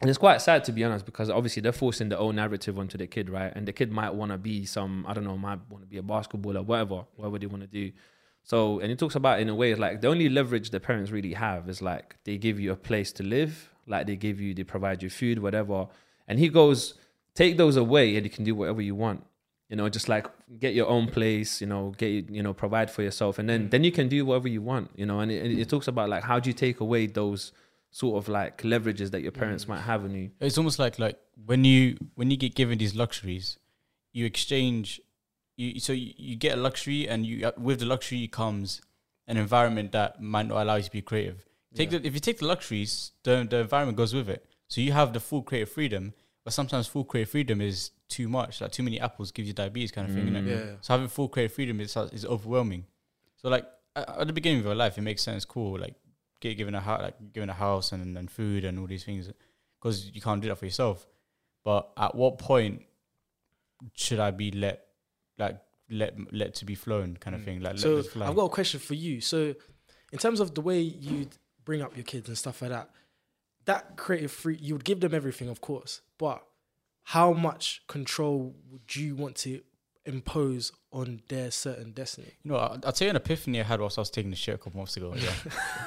And 0.00 0.08
it's 0.08 0.18
quite 0.18 0.40
sad 0.40 0.64
to 0.64 0.72
be 0.72 0.84
honest, 0.84 1.04
because 1.04 1.30
obviously 1.30 1.60
they're 1.62 1.72
forcing 1.72 2.08
their 2.08 2.18
own 2.18 2.36
narrative 2.36 2.78
onto 2.78 2.96
the 2.98 3.06
kid, 3.06 3.30
right? 3.30 3.52
And 3.54 3.66
the 3.66 3.72
kid 3.72 3.90
might 3.90 4.14
want 4.14 4.30
to 4.30 4.38
be 4.38 4.64
some, 4.64 5.04
I 5.08 5.12
don't 5.12 5.24
know, 5.24 5.36
might 5.36 5.60
want 5.68 5.82
to 5.82 5.88
be 5.88 5.98
a 5.98 6.02
basketballer, 6.02 6.64
whatever, 6.64 7.04
whatever 7.16 7.38
they 7.38 7.46
want 7.46 7.62
to 7.62 7.68
do. 7.68 7.92
So, 8.44 8.78
and 8.80 8.90
he 8.90 8.96
talks 8.96 9.14
about 9.14 9.40
in 9.40 9.48
a 9.48 9.54
way 9.54 9.74
like 9.74 10.00
the 10.00 10.08
only 10.08 10.28
leverage 10.28 10.70
the 10.70 10.78
parents 10.78 11.10
really 11.10 11.32
have 11.32 11.68
is 11.68 11.80
like 11.80 12.16
they 12.24 12.36
give 12.36 12.60
you 12.60 12.72
a 12.72 12.76
place 12.76 13.10
to 13.12 13.22
live, 13.22 13.70
like 13.86 14.06
they 14.06 14.16
give 14.16 14.40
you, 14.40 14.54
they 14.54 14.64
provide 14.64 15.02
you 15.02 15.10
food, 15.10 15.40
whatever. 15.40 15.88
And 16.28 16.38
he 16.38 16.48
goes, 16.48 16.94
take 17.34 17.56
those 17.56 17.76
away 17.76 18.16
and 18.16 18.24
you 18.24 18.30
can 18.30 18.44
do 18.44 18.54
whatever 18.54 18.82
you 18.82 18.94
want. 18.94 19.24
You 19.68 19.76
know, 19.76 19.88
just 19.88 20.08
like 20.08 20.26
get 20.58 20.74
your 20.74 20.88
own 20.88 21.08
place, 21.08 21.60
you 21.60 21.66
know, 21.66 21.94
get, 21.96 22.30
you 22.30 22.42
know, 22.42 22.52
provide 22.52 22.90
for 22.90 23.02
yourself. 23.02 23.38
And 23.38 23.48
then, 23.48 23.70
then 23.70 23.82
you 23.82 23.90
can 23.90 24.08
do 24.08 24.24
whatever 24.26 24.46
you 24.46 24.60
want, 24.60 24.90
you 24.94 25.06
know. 25.06 25.20
And 25.20 25.32
it, 25.32 25.58
it 25.58 25.68
talks 25.68 25.88
about 25.88 26.08
like 26.08 26.22
how 26.22 26.38
do 26.38 26.50
you 26.50 26.54
take 26.54 26.80
away 26.80 27.06
those 27.06 27.52
sort 27.94 28.16
of 28.16 28.28
like 28.28 28.62
leverages 28.62 29.12
that 29.12 29.22
your 29.22 29.30
parents 29.30 29.68
might 29.68 29.80
have 29.82 30.02
on 30.04 30.12
you. 30.14 30.30
It's 30.40 30.58
almost 30.58 30.78
like 30.80 30.98
like 30.98 31.16
when 31.46 31.64
you 31.64 31.96
when 32.16 32.30
you 32.30 32.36
get 32.36 32.54
given 32.54 32.78
these 32.78 32.94
luxuries, 32.94 33.58
you 34.12 34.26
exchange. 34.26 35.00
You 35.56 35.78
so 35.78 35.92
you, 35.92 36.12
you 36.16 36.36
get 36.36 36.58
a 36.58 36.60
luxury, 36.60 37.08
and 37.08 37.24
you 37.24 37.46
uh, 37.46 37.52
with 37.56 37.78
the 37.78 37.86
luxury 37.86 38.26
comes 38.26 38.82
an 39.28 39.36
environment 39.36 39.92
that 39.92 40.20
might 40.20 40.48
not 40.48 40.60
allow 40.62 40.74
you 40.74 40.82
to 40.82 40.90
be 40.90 41.02
creative. 41.02 41.46
Take 41.74 41.90
the, 41.90 42.04
if 42.06 42.14
you 42.14 42.20
take 42.20 42.38
the 42.38 42.46
luxuries, 42.46 43.12
the 43.22 43.46
the 43.48 43.58
environment 43.58 43.96
goes 43.96 44.12
with 44.12 44.28
it. 44.28 44.44
So 44.68 44.80
you 44.80 44.92
have 44.92 45.12
the 45.12 45.20
full 45.20 45.42
creative 45.42 45.70
freedom, 45.70 46.14
but 46.44 46.52
sometimes 46.52 46.86
full 46.86 47.04
creative 47.04 47.30
freedom 47.30 47.60
is 47.60 47.90
too 48.08 48.28
much. 48.28 48.60
Like 48.60 48.70
too 48.72 48.82
many 48.82 49.00
apples 49.00 49.32
gives 49.32 49.48
you 49.48 49.54
diabetes, 49.54 49.90
kind 49.90 50.08
of 50.08 50.14
thing. 50.14 50.26
Mm, 50.26 50.44
innit? 50.44 50.48
Yeah. 50.48 50.76
So 50.82 50.92
having 50.92 51.08
full 51.08 51.28
creative 51.28 51.54
freedom 51.54 51.80
is 51.80 51.96
is 52.12 52.26
overwhelming. 52.26 52.84
So 53.36 53.48
like 53.48 53.66
at 53.96 54.08
at 54.08 54.26
the 54.26 54.32
beginning 54.32 54.60
of 54.60 54.66
your 54.66 54.74
life, 54.74 54.98
it 54.98 55.02
makes 55.02 55.22
sense, 55.22 55.44
cool. 55.44 55.78
Like 55.78 55.94
get 56.40 56.56
given 56.56 56.74
a 56.74 56.80
house, 56.80 57.02
like 57.02 57.32
given 57.32 57.48
a 57.48 57.54
house 57.54 57.92
and, 57.92 58.16
and 58.18 58.30
food 58.30 58.64
and 58.64 58.78
all 58.78 58.86
these 58.86 59.04
things, 59.04 59.30
because 59.80 60.10
you 60.12 60.20
can't 60.20 60.42
do 60.42 60.48
that 60.48 60.56
for 60.56 60.66
yourself. 60.66 61.06
But 61.64 61.90
at 61.96 62.14
what 62.14 62.38
point 62.38 62.82
should 63.94 64.20
I 64.20 64.30
be 64.30 64.50
let, 64.50 64.86
like 65.38 65.58
let 65.88 66.14
let 66.30 66.54
to 66.56 66.66
be 66.66 66.74
flown, 66.74 67.16
kind 67.18 67.34
of 67.34 67.40
mm. 67.40 67.46
thing? 67.46 67.60
Like 67.60 67.78
So. 67.78 67.98
I've 68.20 68.36
got 68.36 68.44
a 68.44 68.50
question 68.50 68.80
for 68.80 68.94
you. 68.94 69.22
So, 69.22 69.54
in 70.12 70.18
terms 70.18 70.40
of 70.40 70.54
the 70.54 70.60
way 70.60 70.80
you 70.80 71.28
bring 71.64 71.80
up 71.80 71.96
your 71.96 72.04
kids 72.04 72.28
and 72.28 72.36
stuff 72.36 72.60
like 72.60 72.70
that, 72.70 72.90
that 73.66 73.96
creative 73.96 74.30
free, 74.32 74.58
you 74.60 74.74
would 74.74 74.84
give 74.84 75.00
them 75.00 75.14
everything, 75.14 75.48
of 75.48 75.60
course. 75.60 76.00
But 76.18 76.42
how 77.04 77.32
much 77.32 77.82
control 77.88 78.54
would 78.70 78.94
you 78.96 79.14
want 79.16 79.36
to 79.36 79.60
impose 80.06 80.70
on 80.92 81.22
their 81.28 81.50
certain 81.50 81.92
destiny? 81.92 82.32
You 82.42 82.50
know, 82.52 82.56
I'll, 82.58 82.78
I'll 82.84 82.92
tell 82.92 83.06
you 83.06 83.10
an 83.10 83.16
epiphany 83.16 83.60
I 83.60 83.62
had 83.64 83.80
whilst 83.80 83.96
I 83.98 84.02
was 84.02 84.10
taking 84.10 84.30
the 84.30 84.36
shit 84.36 84.54
a 84.54 84.58
couple 84.58 84.78
months 84.78 84.96
ago. 84.96 85.14
Yeah, 85.16 85.30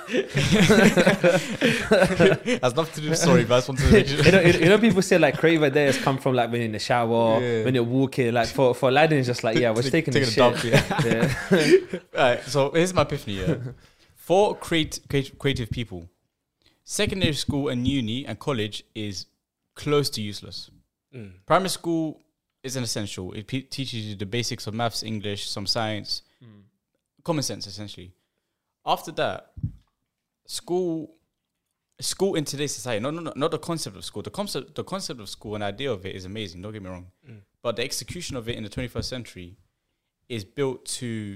has 2.62 2.76
nothing 2.76 2.94
to 2.96 3.02
do 3.02 3.10
with 3.10 3.18
story, 3.20 3.44
but 3.46 3.56
I 3.56 3.58
just 3.58 3.70
wanted 3.70 3.86
to 3.86 3.92
make 3.92 4.08
sure. 4.10 4.24
you, 4.24 4.32
know, 4.32 4.42
you 4.42 4.66
know, 4.70 4.78
people 4.80 5.02
say 5.02 5.18
like 5.18 5.38
creative 5.38 5.64
ideas 5.64 5.98
come 5.98 6.18
from 6.18 6.36
like 6.36 6.52
when 6.52 6.62
you're 6.62 6.66
in 6.66 6.72
the 6.72 6.80
shower, 6.80 7.42
Yeah. 7.42 7.64
when 7.66 7.76
you're 7.76 7.84
walking. 7.84 8.34
Like 8.34 8.48
for 8.48 8.74
for 8.74 8.90
Aladdin, 8.90 9.20
it's 9.20 9.28
just 9.28 9.44
like 9.44 9.58
yeah, 9.58 9.70
we're 9.72 9.82
just 9.82 9.92
taking, 9.92 10.14
Taking 10.14 10.28
a 10.42 10.48
a 10.48 10.58
shit. 10.58 10.74
dump, 10.90 11.06
yeah. 11.06 12.00
Alright, 12.20 12.44
so 12.44 12.72
here's 12.72 12.94
my 12.94 13.02
epiphany. 13.04 13.40
Yeah. 13.40 13.56
For 14.16 14.56
create, 14.58 15.00
create, 15.10 15.38
creative 15.40 15.70
people, 15.70 16.10
secondary 16.90 17.34
school 17.34 17.68
and 17.68 17.86
uni 17.86 18.26
and 18.26 18.40
college 18.40 18.86
is 18.96 19.26
close 19.76 20.10
to 20.10 20.22
useless. 20.22 20.72
Mm. 21.14 21.32
Primary 21.46 21.70
school 21.70 22.22
is 22.64 22.78
an 22.78 22.84
essential. 22.84 23.34
It 23.34 23.46
pe- 23.46 23.62
teaches 23.62 24.06
you 24.06 24.16
the 24.16 24.26
basics 24.26 24.68
of 24.68 24.74
maths, 24.74 25.04
English, 25.04 25.50
some 25.50 25.68
science, 25.68 26.22
common 27.24 27.44
sense 27.44 27.68
essentially. 27.68 28.14
After 28.86 29.12
that, 29.12 29.52
school 30.46 31.14
school 32.00 32.36
in 32.36 32.46
today's 32.46 32.74
society, 32.74 33.02
no, 33.02 33.10
no, 33.10 33.22
no, 33.22 33.34
not 33.36 33.52
the 33.52 33.60
concept 33.60 33.98
of 33.98 34.06
school. 34.06 34.22
The 34.22 34.30
concept, 34.30 34.76
the 34.76 34.84
concept 34.86 35.20
of 35.20 35.28
school 35.28 35.56
and 35.56 35.64
idea 35.64 35.92
of 35.92 36.06
it 36.06 36.16
is 36.16 36.24
amazing. 36.24 36.62
Don't 36.62 36.72
get 36.72 36.82
me 36.82 36.90
wrong, 36.90 37.08
but 37.62 37.76
the 37.76 37.84
execution 37.84 38.38
of 38.38 38.48
it 38.48 38.56
in 38.56 38.64
the 38.64 38.70
21st 38.70 39.04
century 39.04 39.58
is 40.30 40.46
built 40.46 40.86
to 40.86 41.36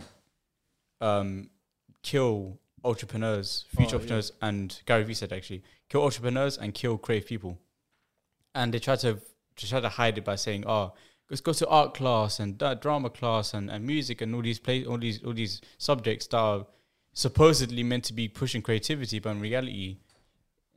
um, 1.01 1.49
kill 2.03 2.57
entrepreneurs, 2.83 3.65
oh, 3.67 3.77
future 3.77 3.87
Oh, 3.87 3.89
yeah. 3.89 3.95
entrepreneurs, 3.95 4.31
and 4.41 4.81
Gary 4.85 5.03
Vee 5.03 5.13
said 5.13 5.33
actually 5.33 5.63
kill 5.89 6.03
entrepreneurs 6.03 6.57
and 6.57 6.73
kill 6.73 6.97
creative 6.97 7.27
people. 7.27 7.57
And 8.55 8.73
they 8.73 8.79
try 8.79 8.95
to 8.97 9.19
to 9.57 9.69
try 9.69 9.79
to 9.79 9.89
hide 9.89 10.17
it 10.17 10.25
by 10.25 10.35
saying, 10.35 10.65
"Oh, 10.67 10.93
let's 11.29 11.41
go 11.41 11.53
to 11.53 11.67
art 11.67 11.93
class 11.93 12.39
and 12.39 12.57
da- 12.57 12.73
drama 12.73 13.09
class 13.09 13.53
and, 13.53 13.71
and 13.71 13.85
music 13.85 14.21
and 14.21 14.35
all 14.35 14.41
these 14.41 14.59
play 14.59 14.85
all 14.85 14.97
these 14.97 15.23
all 15.23 15.33
these 15.33 15.61
subjects 15.77 16.27
that 16.27 16.37
are 16.37 16.67
supposedly 17.13 17.83
meant 17.83 18.03
to 18.05 18.13
be 18.13 18.27
pushing 18.27 18.61
creativity, 18.61 19.19
but 19.19 19.31
in 19.31 19.41
reality, 19.41 19.97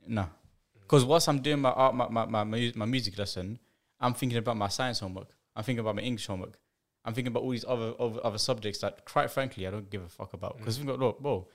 no. 0.07 0.27
Because 0.81 1.03
mm. 1.03 1.07
whilst 1.07 1.27
I'm 1.29 1.41
doing 1.41 1.59
my 1.59 1.71
art, 1.71 1.95
my, 1.95 2.07
my, 2.07 2.25
my, 2.25 2.43
my 2.43 2.71
my 2.75 2.85
music 2.85 3.17
lesson, 3.17 3.59
I'm 3.99 4.13
thinking 4.13 4.37
about 4.37 4.57
my 4.57 4.69
science 4.69 4.99
homework. 4.99 5.29
I'm 5.55 5.63
thinking 5.63 5.81
about 5.81 5.95
my 5.95 6.01
English 6.01 6.27
homework. 6.27 6.57
I'm 7.03 7.13
thinking 7.13 7.31
about 7.31 7.43
all 7.43 7.51
these 7.51 7.65
other 7.67 7.93
other, 7.99 8.19
other 8.23 8.37
subjects 8.37 8.79
that, 8.79 9.05
quite 9.05 9.29
frankly, 9.29 9.67
I 9.67 9.71
don't 9.71 9.89
give 9.89 10.03
a 10.03 10.09
fuck 10.09 10.33
about. 10.33 10.57
Because 10.57 10.77
mm. 10.77 10.79
we've 10.79 10.87
got 10.87 10.99
look, 10.99 11.19
whoa, 11.19 11.47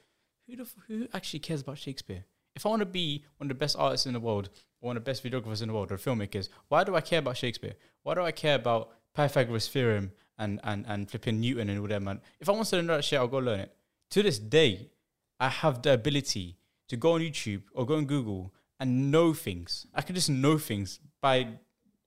who 0.51 0.57
the, 0.57 0.71
who 0.89 1.09
actually 1.13 1.41
cares 1.41 1.61
about 1.61 1.79
Shakespeare? 1.79 2.25
If 2.55 2.67
I 2.67 2.69
want 2.69 2.81
to 2.81 2.87
be 2.87 3.25
one 3.37 3.47
of 3.47 3.49
the 3.49 3.55
best 3.55 3.77
artists 3.79 4.07
in 4.07 4.13
the 4.13 4.21
world, 4.21 4.51
or 4.81 4.89
one 4.89 4.97
of 4.97 5.05
the 5.05 5.11
best 5.11 5.23
videographers 5.23 5.63
in 5.63 5.69
the 5.69 5.75
world, 5.75 5.93
or 5.93 5.97
filmmakers, 5.97 6.49
why 6.69 6.85
do 6.85 6.97
I 6.97 7.01
care 7.01 7.21
about 7.21 7.37
Shakespeare? 7.37 7.75
Why 8.03 8.15
do 8.15 8.23
I 8.23 8.33
care 8.33 8.57
about 8.57 8.91
Pythagoras 9.15 9.69
theorem 9.69 10.13
and 10.39 10.61
and 10.65 10.85
and 10.89 11.11
flipping 11.11 11.41
Newton 11.41 11.69
and 11.69 11.79
all 11.81 11.87
that 11.89 12.03
man? 12.03 12.21
If 12.41 12.49
I 12.49 12.53
want 12.53 12.67
to 12.69 12.83
know 12.83 12.97
that 12.97 13.05
shit, 13.05 13.19
I'll 13.19 13.29
go 13.29 13.39
learn 13.39 13.61
it. 13.61 13.75
To 14.11 14.23
this 14.23 14.39
day, 14.39 14.91
I 15.39 15.49
have 15.49 15.83
the 15.83 15.95
ability 15.95 16.57
to 16.89 16.97
go 16.97 17.13
on 17.13 17.21
YouTube 17.21 17.63
or 17.75 17.87
go 17.87 17.97
on 17.97 18.07
Google 18.07 18.53
and 18.81 19.11
know 19.11 19.33
things. 19.33 19.87
I 19.95 20.03
can 20.03 20.15
just 20.15 20.31
know 20.31 20.59
things 20.59 20.99
by 21.21 21.49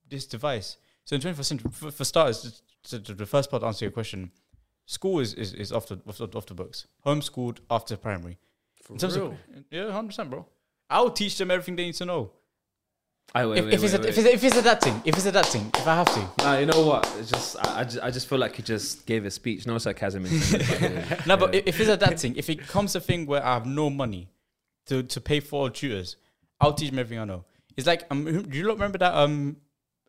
this 0.10 0.26
device. 0.26 0.78
So 1.06 1.16
in 1.16 1.22
21st 1.22 1.46
century, 1.46 1.72
for, 1.72 1.92
for 1.92 2.04
starters, 2.04 2.62
the 2.90 3.26
first 3.26 3.50
part 3.50 3.62
to 3.62 3.68
answer 3.68 3.86
your 3.86 3.92
question, 3.92 4.32
school 4.86 5.20
is, 5.20 5.34
is, 5.34 5.54
is 5.54 5.72
off, 5.72 5.88
the, 5.88 6.00
off, 6.08 6.18
the, 6.18 6.28
off 6.36 6.46
the 6.46 6.54
books. 6.54 6.88
Homeschooled 7.06 7.60
after 7.70 7.96
primary. 7.98 8.38
For 8.82 8.94
real. 8.96 9.28
of 9.28 9.38
yeah, 9.72 9.92
hundred 9.92 10.08
percent, 10.10 10.30
bro. 10.30 10.46
I'll 10.90 11.10
teach 11.12 11.38
them 11.38 11.50
everything 11.52 11.76
they 11.76 11.86
need 11.86 11.96
to 11.96 12.06
know. 12.06 12.32
I 13.34 13.46
wait, 13.46 13.60
if, 13.60 13.66
wait, 13.66 13.74
if, 13.74 13.84
it's 13.84 13.94
wait, 13.94 14.06
a, 14.06 14.10
if 14.10 14.18
wait. 14.18 14.26
it's 14.26 14.34
if 14.36 14.44
it's 14.44 14.58
adapting, 14.58 15.02
if 15.06 15.16
it's 15.16 15.26
adapting, 15.26 15.72
if 15.74 15.88
I 15.88 15.96
have 15.96 16.14
to. 16.14 16.44
Nah, 16.44 16.58
you 16.58 16.66
know 16.66 16.86
what? 16.86 17.10
It's 17.18 17.32
just 17.32 17.56
I, 17.66 17.80
I 17.80 17.84
just 17.86 18.00
I 18.04 18.12
just 18.12 18.28
feel 18.28 18.38
like 18.38 18.56
he 18.58 18.62
just 18.62 19.06
gave 19.06 19.26
a 19.26 19.32
speech. 19.32 19.66
No 19.66 19.78
sarcasm. 19.78 20.26
intended, 20.26 21.10
by. 21.10 21.18
No, 21.26 21.38
but 21.38 21.54
Yeah. 21.54 21.62
if 21.62 21.68
if 21.68 21.80
it's 21.80 21.90
adapting, 21.90 22.36
if 22.36 22.50
it 22.50 22.68
comes 22.68 22.96
a 22.96 23.00
thing 23.00 23.26
where 23.26 23.44
I 23.44 23.54
have 23.54 23.66
no 23.66 23.90
money 23.90 24.30
to, 24.88 25.02
to 25.02 25.22
pay 25.22 25.40
for 25.40 25.62
all 25.62 25.70
tutors, 25.70 26.18
I'll 26.60 26.74
teach 26.74 26.90
them 26.90 27.00
everything 27.00 27.20
I 27.20 27.26
know. 27.26 27.46
It's 27.78 27.88
like 27.88 28.04
um, 28.12 28.26
do 28.44 28.58
you 28.58 28.66
lot 28.68 28.74
remember 28.74 28.98
that 29.00 29.14
um, 29.16 29.56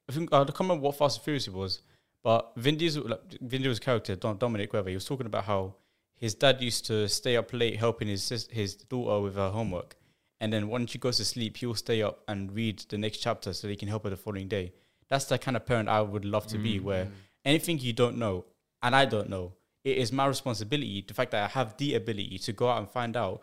I 0.08 0.12
think 0.12 0.32
I 0.32 0.44
can't 0.44 0.58
remember 0.60 0.82
what 0.82 0.96
Fast 0.98 1.18
and 1.18 1.24
Furious 1.24 1.46
it 1.46 1.54
was, 1.54 1.80
but 2.24 2.52
Vin 2.56 2.76
Diesel, 2.76 3.06
like, 3.06 3.20
Vin 3.40 3.62
Diesel's 3.62 3.78
character 3.78 4.16
Dom, 4.16 4.38
Dominic 4.38 4.72
whatever, 4.72 4.88
he 4.88 4.96
was 4.96 5.04
talking 5.04 5.26
about 5.26 5.44
how 5.44 5.74
his 6.16 6.34
dad 6.34 6.60
used 6.60 6.86
to 6.86 7.08
stay 7.08 7.36
up 7.36 7.52
late 7.52 7.76
helping 7.76 8.08
his 8.08 8.24
sis, 8.24 8.48
his 8.50 8.74
daughter 8.74 9.22
with 9.22 9.36
her 9.36 9.50
homework, 9.50 9.94
and 10.40 10.52
then 10.52 10.68
once 10.68 10.90
she 10.90 10.98
goes 10.98 11.18
to 11.18 11.24
sleep, 11.24 11.58
he'll 11.58 11.74
stay 11.74 12.02
up 12.02 12.22
and 12.26 12.52
read 12.52 12.80
the 12.88 12.98
next 12.98 13.18
chapter 13.18 13.52
so 13.52 13.68
he 13.68 13.76
can 13.76 13.88
help 13.88 14.04
her 14.04 14.10
the 14.10 14.16
following 14.16 14.48
day. 14.48 14.72
That's 15.08 15.26
the 15.26 15.38
kind 15.38 15.56
of 15.56 15.66
parent 15.66 15.88
I 15.88 16.00
would 16.00 16.24
love 16.24 16.46
to 16.48 16.58
be, 16.58 16.80
mm. 16.80 16.82
where 16.82 17.08
anything 17.44 17.78
you 17.78 17.92
don't 17.92 18.16
know 18.16 18.46
and 18.82 18.96
I 18.96 19.04
don't 19.04 19.28
know, 19.28 19.52
it 19.84 19.98
is 19.98 20.12
my 20.12 20.26
responsibility. 20.26 21.04
The 21.06 21.14
fact 21.14 21.30
that 21.32 21.44
I 21.44 21.48
have 21.48 21.76
the 21.76 21.94
ability 21.94 22.38
to 22.38 22.52
go 22.52 22.68
out 22.68 22.78
and 22.78 22.90
find 22.90 23.16
out 23.16 23.42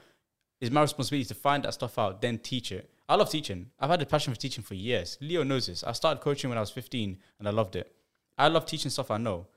is 0.59 0.71
my 0.71 0.81
responsibility 0.81 1.27
to 1.27 1.35
find 1.35 1.63
that 1.63 1.73
stuff 1.73 1.97
out, 1.97 2.21
then 2.21 2.39
teach 2.39 2.71
it. 2.71 2.89
I 3.07 3.15
love 3.15 3.29
teaching. 3.29 3.71
I've 3.79 3.89
had 3.89 4.01
a 4.01 4.05
passion 4.05 4.33
for 4.33 4.39
teaching 4.39 4.63
for 4.63 4.75
years. 4.75 5.17
Leo 5.21 5.43
knows 5.43 5.67
this. 5.67 5.83
I 5.83 5.91
started 5.91 6.21
coaching 6.21 6.49
when 6.49 6.57
I 6.57 6.61
was 6.61 6.71
15 6.71 7.17
and 7.39 7.47
I 7.47 7.51
loved 7.51 7.75
it. 7.75 7.93
I 8.41 8.47
love 8.47 8.65
teaching 8.65 8.91
stuff 8.91 9.12
I 9.12 9.17
know. 9.17 9.47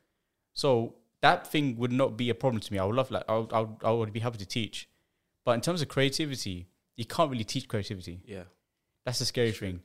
So 0.53 0.95
that 1.21 1.47
thing 1.47 1.77
would 1.79 1.93
not 1.93 2.17
be 2.17 2.29
a 2.31 2.35
problem 2.35 2.61
to 2.61 2.73
me. 2.73 2.79
I 2.79 2.85
would 2.85 2.95
love 2.95 3.11
like 3.11 3.25
I 3.29 3.39
would, 3.39 3.53
I 3.53 3.61
would, 3.61 3.77
I 3.83 3.91
would 3.91 4.13
be 4.13 4.21
happy 4.21 4.39
to 4.39 4.47
teach. 4.47 4.89
But 5.45 5.53
in 5.53 5.61
terms 5.61 5.81
of 5.83 5.89
creativity, 5.89 6.69
you 6.97 7.05
can't 7.05 7.31
really 7.31 7.45
teach 7.45 7.67
creativity. 7.67 8.21
Yeah. 8.25 8.45
That's 9.05 9.19
the 9.19 9.25
scary 9.25 9.53
thing. 9.53 9.81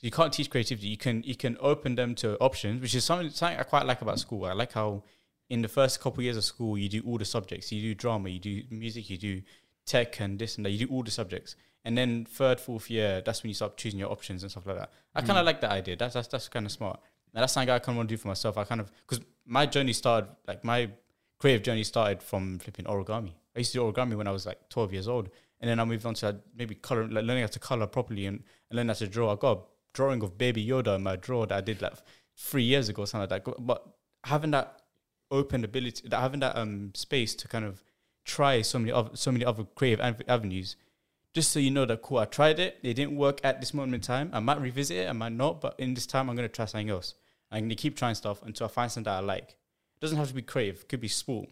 You 0.00 0.10
can't 0.10 0.32
teach 0.32 0.48
creativity. 0.48 0.88
You 0.88 0.96
can 0.96 1.22
you 1.24 1.34
can 1.34 1.56
open 1.60 1.96
them 1.96 2.14
to 2.16 2.38
options, 2.38 2.80
which 2.80 2.94
is 2.94 3.04
something, 3.04 3.30
something 3.30 3.58
I 3.58 3.62
quite 3.62 3.86
like 3.86 4.02
about 4.02 4.20
school. 4.20 4.44
I 4.44 4.52
like 4.52 4.72
how 4.72 5.02
in 5.48 5.62
the 5.62 5.68
first 5.68 6.00
couple 6.00 6.22
years 6.22 6.36
of 6.36 6.44
school 6.44 6.78
you 6.78 6.88
do 6.88 7.02
all 7.06 7.18
the 7.18 7.24
subjects. 7.24 7.72
You 7.72 7.82
do 7.82 7.94
drama, 7.94 8.28
you 8.28 8.38
do 8.38 8.62
music, 8.70 9.10
you 9.10 9.18
do 9.18 9.42
tech 9.86 10.20
and 10.20 10.38
this 10.38 10.56
and 10.56 10.66
that. 10.66 10.70
You 10.70 10.86
do 10.86 10.92
all 10.92 11.02
the 11.02 11.10
subjects, 11.10 11.56
and 11.84 11.96
then 11.96 12.26
third, 12.26 12.60
fourth 12.60 12.90
year, 12.90 13.22
that's 13.24 13.42
when 13.42 13.48
you 13.48 13.54
start 13.54 13.76
choosing 13.76 13.98
your 13.98 14.10
options 14.10 14.42
and 14.42 14.50
stuff 14.50 14.66
like 14.66 14.76
that. 14.76 14.90
I 15.14 15.20
kind 15.20 15.38
of 15.38 15.44
mm. 15.44 15.46
like 15.46 15.60
that 15.62 15.70
idea. 15.70 15.96
That's 15.96 16.14
that's, 16.14 16.28
that's 16.28 16.48
kind 16.48 16.66
of 16.66 16.72
smart. 16.72 17.00
And 17.36 17.42
that's 17.42 17.52
something 17.52 17.68
I 17.68 17.78
kind 17.78 17.90
of 17.90 17.96
want 17.98 18.08
to 18.08 18.14
do 18.14 18.18
for 18.18 18.28
myself. 18.28 18.56
I 18.56 18.64
kind 18.64 18.80
of 18.80 18.90
because 19.06 19.22
my 19.44 19.66
journey 19.66 19.92
started 19.92 20.30
like 20.48 20.64
my 20.64 20.90
creative 21.38 21.62
journey 21.62 21.84
started 21.84 22.22
from 22.22 22.58
flipping 22.58 22.86
origami. 22.86 23.32
I 23.54 23.58
used 23.58 23.72
to 23.72 23.78
do 23.78 23.92
origami 23.92 24.16
when 24.16 24.26
I 24.26 24.30
was 24.30 24.46
like 24.46 24.68
12 24.70 24.92
years 24.94 25.06
old. 25.06 25.28
And 25.60 25.70
then 25.70 25.78
I 25.78 25.84
moved 25.84 26.06
on 26.06 26.14
to 26.14 26.26
like, 26.26 26.36
maybe 26.56 26.74
color, 26.74 27.06
like 27.06 27.24
learning 27.24 27.42
how 27.42 27.48
to 27.48 27.58
color 27.58 27.86
properly 27.86 28.24
and, 28.24 28.42
and 28.70 28.76
learning 28.76 28.88
how 28.88 28.94
to 28.94 29.06
draw. 29.06 29.32
I 29.32 29.36
got 29.36 29.58
a 29.58 29.60
drawing 29.92 30.22
of 30.22 30.38
Baby 30.38 30.66
Yoda 30.66 30.96
in 30.96 31.02
my 31.02 31.16
drawer 31.16 31.46
that 31.46 31.56
I 31.58 31.60
did 31.60 31.82
like 31.82 31.92
three 32.36 32.62
years 32.62 32.88
ago, 32.88 33.04
something 33.04 33.28
like 33.30 33.44
that. 33.44 33.66
But 33.66 33.86
having 34.24 34.50
that 34.52 34.80
open 35.30 35.62
ability, 35.62 36.08
that 36.08 36.20
having 36.20 36.40
that 36.40 36.56
um 36.56 36.92
space 36.94 37.34
to 37.34 37.48
kind 37.48 37.66
of 37.66 37.82
try 38.24 38.62
so 38.62 38.78
many 38.78 38.92
other, 38.92 39.10
so 39.14 39.30
many 39.30 39.44
other 39.44 39.64
creative 39.74 40.00
av- 40.00 40.22
avenues, 40.26 40.76
just 41.34 41.52
so 41.52 41.58
you 41.58 41.70
know 41.70 41.84
that 41.84 42.00
cool, 42.00 42.18
I 42.18 42.24
tried 42.24 42.58
it, 42.58 42.78
it 42.82 42.94
didn't 42.94 43.16
work 43.16 43.40
at 43.44 43.60
this 43.60 43.74
moment 43.74 43.94
in 43.94 44.00
time. 44.00 44.30
I 44.32 44.40
might 44.40 44.58
revisit 44.60 44.96
it, 44.96 45.08
I 45.08 45.12
might 45.12 45.32
not, 45.32 45.60
but 45.60 45.74
in 45.78 45.92
this 45.92 46.06
time, 46.06 46.30
I'm 46.30 46.36
gonna 46.36 46.48
try 46.48 46.64
something 46.64 46.88
else. 46.88 47.14
I'm 47.50 47.64
gonna 47.64 47.74
keep 47.74 47.96
trying 47.96 48.14
stuff 48.14 48.42
until 48.42 48.66
I 48.66 48.68
find 48.68 48.90
something 48.90 49.10
that 49.10 49.18
I 49.18 49.20
like. 49.20 49.50
It 49.50 50.00
doesn't 50.00 50.18
have 50.18 50.28
to 50.28 50.34
be 50.34 50.42
creative. 50.42 50.80
It 50.82 50.88
could 50.88 51.00
be 51.00 51.08
sport. 51.08 51.48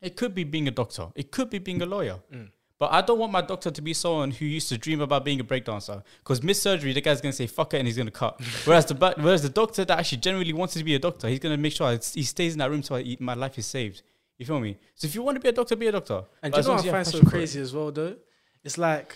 It 0.00 0.16
could 0.16 0.34
be 0.34 0.44
being 0.44 0.68
a 0.68 0.70
doctor. 0.70 1.08
It 1.14 1.30
could 1.30 1.50
be 1.50 1.58
being 1.58 1.80
a 1.82 1.86
lawyer. 1.86 2.18
Mm. 2.32 2.50
But 2.78 2.92
I 2.92 3.00
don't 3.00 3.18
want 3.18 3.32
my 3.32 3.40
doctor 3.40 3.70
to 3.70 3.82
be 3.82 3.94
someone 3.94 4.32
who 4.32 4.44
used 4.44 4.68
to 4.68 4.76
dream 4.76 5.00
about 5.00 5.24
being 5.24 5.40
a 5.40 5.44
breakdancer. 5.44 6.02
Because 6.18 6.42
mid 6.42 6.56
surgery, 6.56 6.92
the 6.92 7.00
guy's 7.00 7.20
gonna 7.20 7.32
say 7.32 7.46
fuck 7.46 7.72
it 7.74 7.78
and 7.78 7.86
he's 7.86 7.96
gonna 7.96 8.10
cut. 8.10 8.40
whereas 8.64 8.84
the 8.86 8.94
whereas 8.94 9.42
the 9.42 9.48
doctor 9.48 9.84
that 9.84 9.98
actually 9.98 10.18
genuinely 10.18 10.52
wanted 10.52 10.78
to 10.78 10.84
be 10.84 10.94
a 10.94 10.98
doctor, 10.98 11.28
he's 11.28 11.38
gonna 11.38 11.56
make 11.56 11.72
sure 11.72 11.88
it's- 11.88 12.14
he 12.14 12.22
stays 12.22 12.52
in 12.52 12.58
that 12.58 12.70
room 12.70 12.82
so 12.82 12.96
I, 12.96 13.16
my 13.20 13.34
life 13.34 13.58
is 13.58 13.66
saved. 13.66 14.02
You 14.38 14.46
feel 14.46 14.60
me? 14.60 14.76
So 14.96 15.06
if 15.06 15.14
you 15.14 15.22
want 15.22 15.36
to 15.36 15.40
be 15.40 15.48
a 15.48 15.52
doctor, 15.52 15.76
be 15.76 15.86
a 15.86 15.92
doctor. 15.92 16.24
And 16.42 16.52
But 16.52 16.56
do 16.56 16.58
as 16.58 16.66
you 16.66 16.68
know 16.68 16.68
long 16.68 16.76
what 16.76 16.82
I 16.82 16.86
you 16.86 16.94
have 16.94 16.96
find 16.96 17.06
so 17.06 17.12
passion 17.12 17.30
for 17.30 17.36
it. 17.36 17.38
crazy 17.38 17.60
as 17.60 17.74
well, 17.74 17.92
though? 17.92 18.16
It's 18.64 18.78
like 18.78 19.14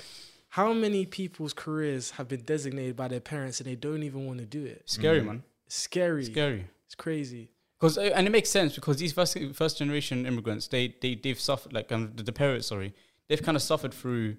how 0.50 0.72
many 0.72 1.06
people's 1.06 1.52
careers 1.52 2.12
have 2.12 2.28
been 2.28 2.42
designated 2.42 2.96
by 2.96 3.08
their 3.08 3.20
parents 3.20 3.60
and 3.60 3.66
they 3.66 3.74
don't 3.74 4.02
even 4.02 4.26
want 4.26 4.38
to 4.38 4.46
do 4.46 4.64
it. 4.64 4.82
Scary 4.86 5.20
mm. 5.20 5.26
man. 5.26 5.42
Scary. 5.68 6.24
Scary. 6.24 6.66
It's 6.86 6.94
crazy. 6.94 7.50
Because 7.78 7.96
and 7.96 8.26
it 8.26 8.30
makes 8.30 8.50
sense 8.50 8.74
because 8.74 8.96
these 8.96 9.12
first 9.12 9.38
first 9.54 9.78
generation 9.78 10.26
immigrants 10.26 10.66
they 10.66 10.96
they 11.00 11.14
they've 11.14 11.38
suffered 11.38 11.72
like 11.72 11.92
um, 11.92 12.12
the, 12.16 12.24
the 12.24 12.32
parents 12.32 12.66
sorry 12.66 12.92
they've 13.28 13.42
kind 13.42 13.56
of 13.56 13.62
suffered 13.62 13.94
through 13.94 14.36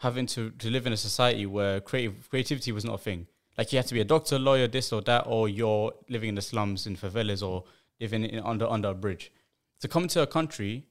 having 0.00 0.26
to 0.26 0.50
to 0.52 0.70
live 0.70 0.86
in 0.86 0.92
a 0.92 0.96
society 0.96 1.44
where 1.44 1.80
creative 1.80 2.30
creativity 2.30 2.72
was 2.72 2.84
not 2.84 2.94
a 2.94 2.98
thing. 2.98 3.26
Like 3.58 3.72
you 3.72 3.78
had 3.78 3.88
to 3.88 3.94
be 3.94 4.00
a 4.00 4.04
doctor, 4.04 4.38
lawyer, 4.38 4.68
this 4.68 4.92
or 4.92 5.02
that, 5.02 5.24
or 5.26 5.48
you're 5.48 5.92
living 6.08 6.28
in 6.30 6.34
the 6.36 6.42
slums 6.42 6.86
in 6.86 6.96
favelas 6.96 7.46
or 7.46 7.64
living 8.00 8.24
in, 8.24 8.40
under 8.44 8.66
under 8.66 8.88
a 8.90 8.94
bridge. 8.94 9.32
To 9.80 9.88
come 9.88 10.08
to 10.08 10.22
a 10.22 10.26
country 10.26 10.86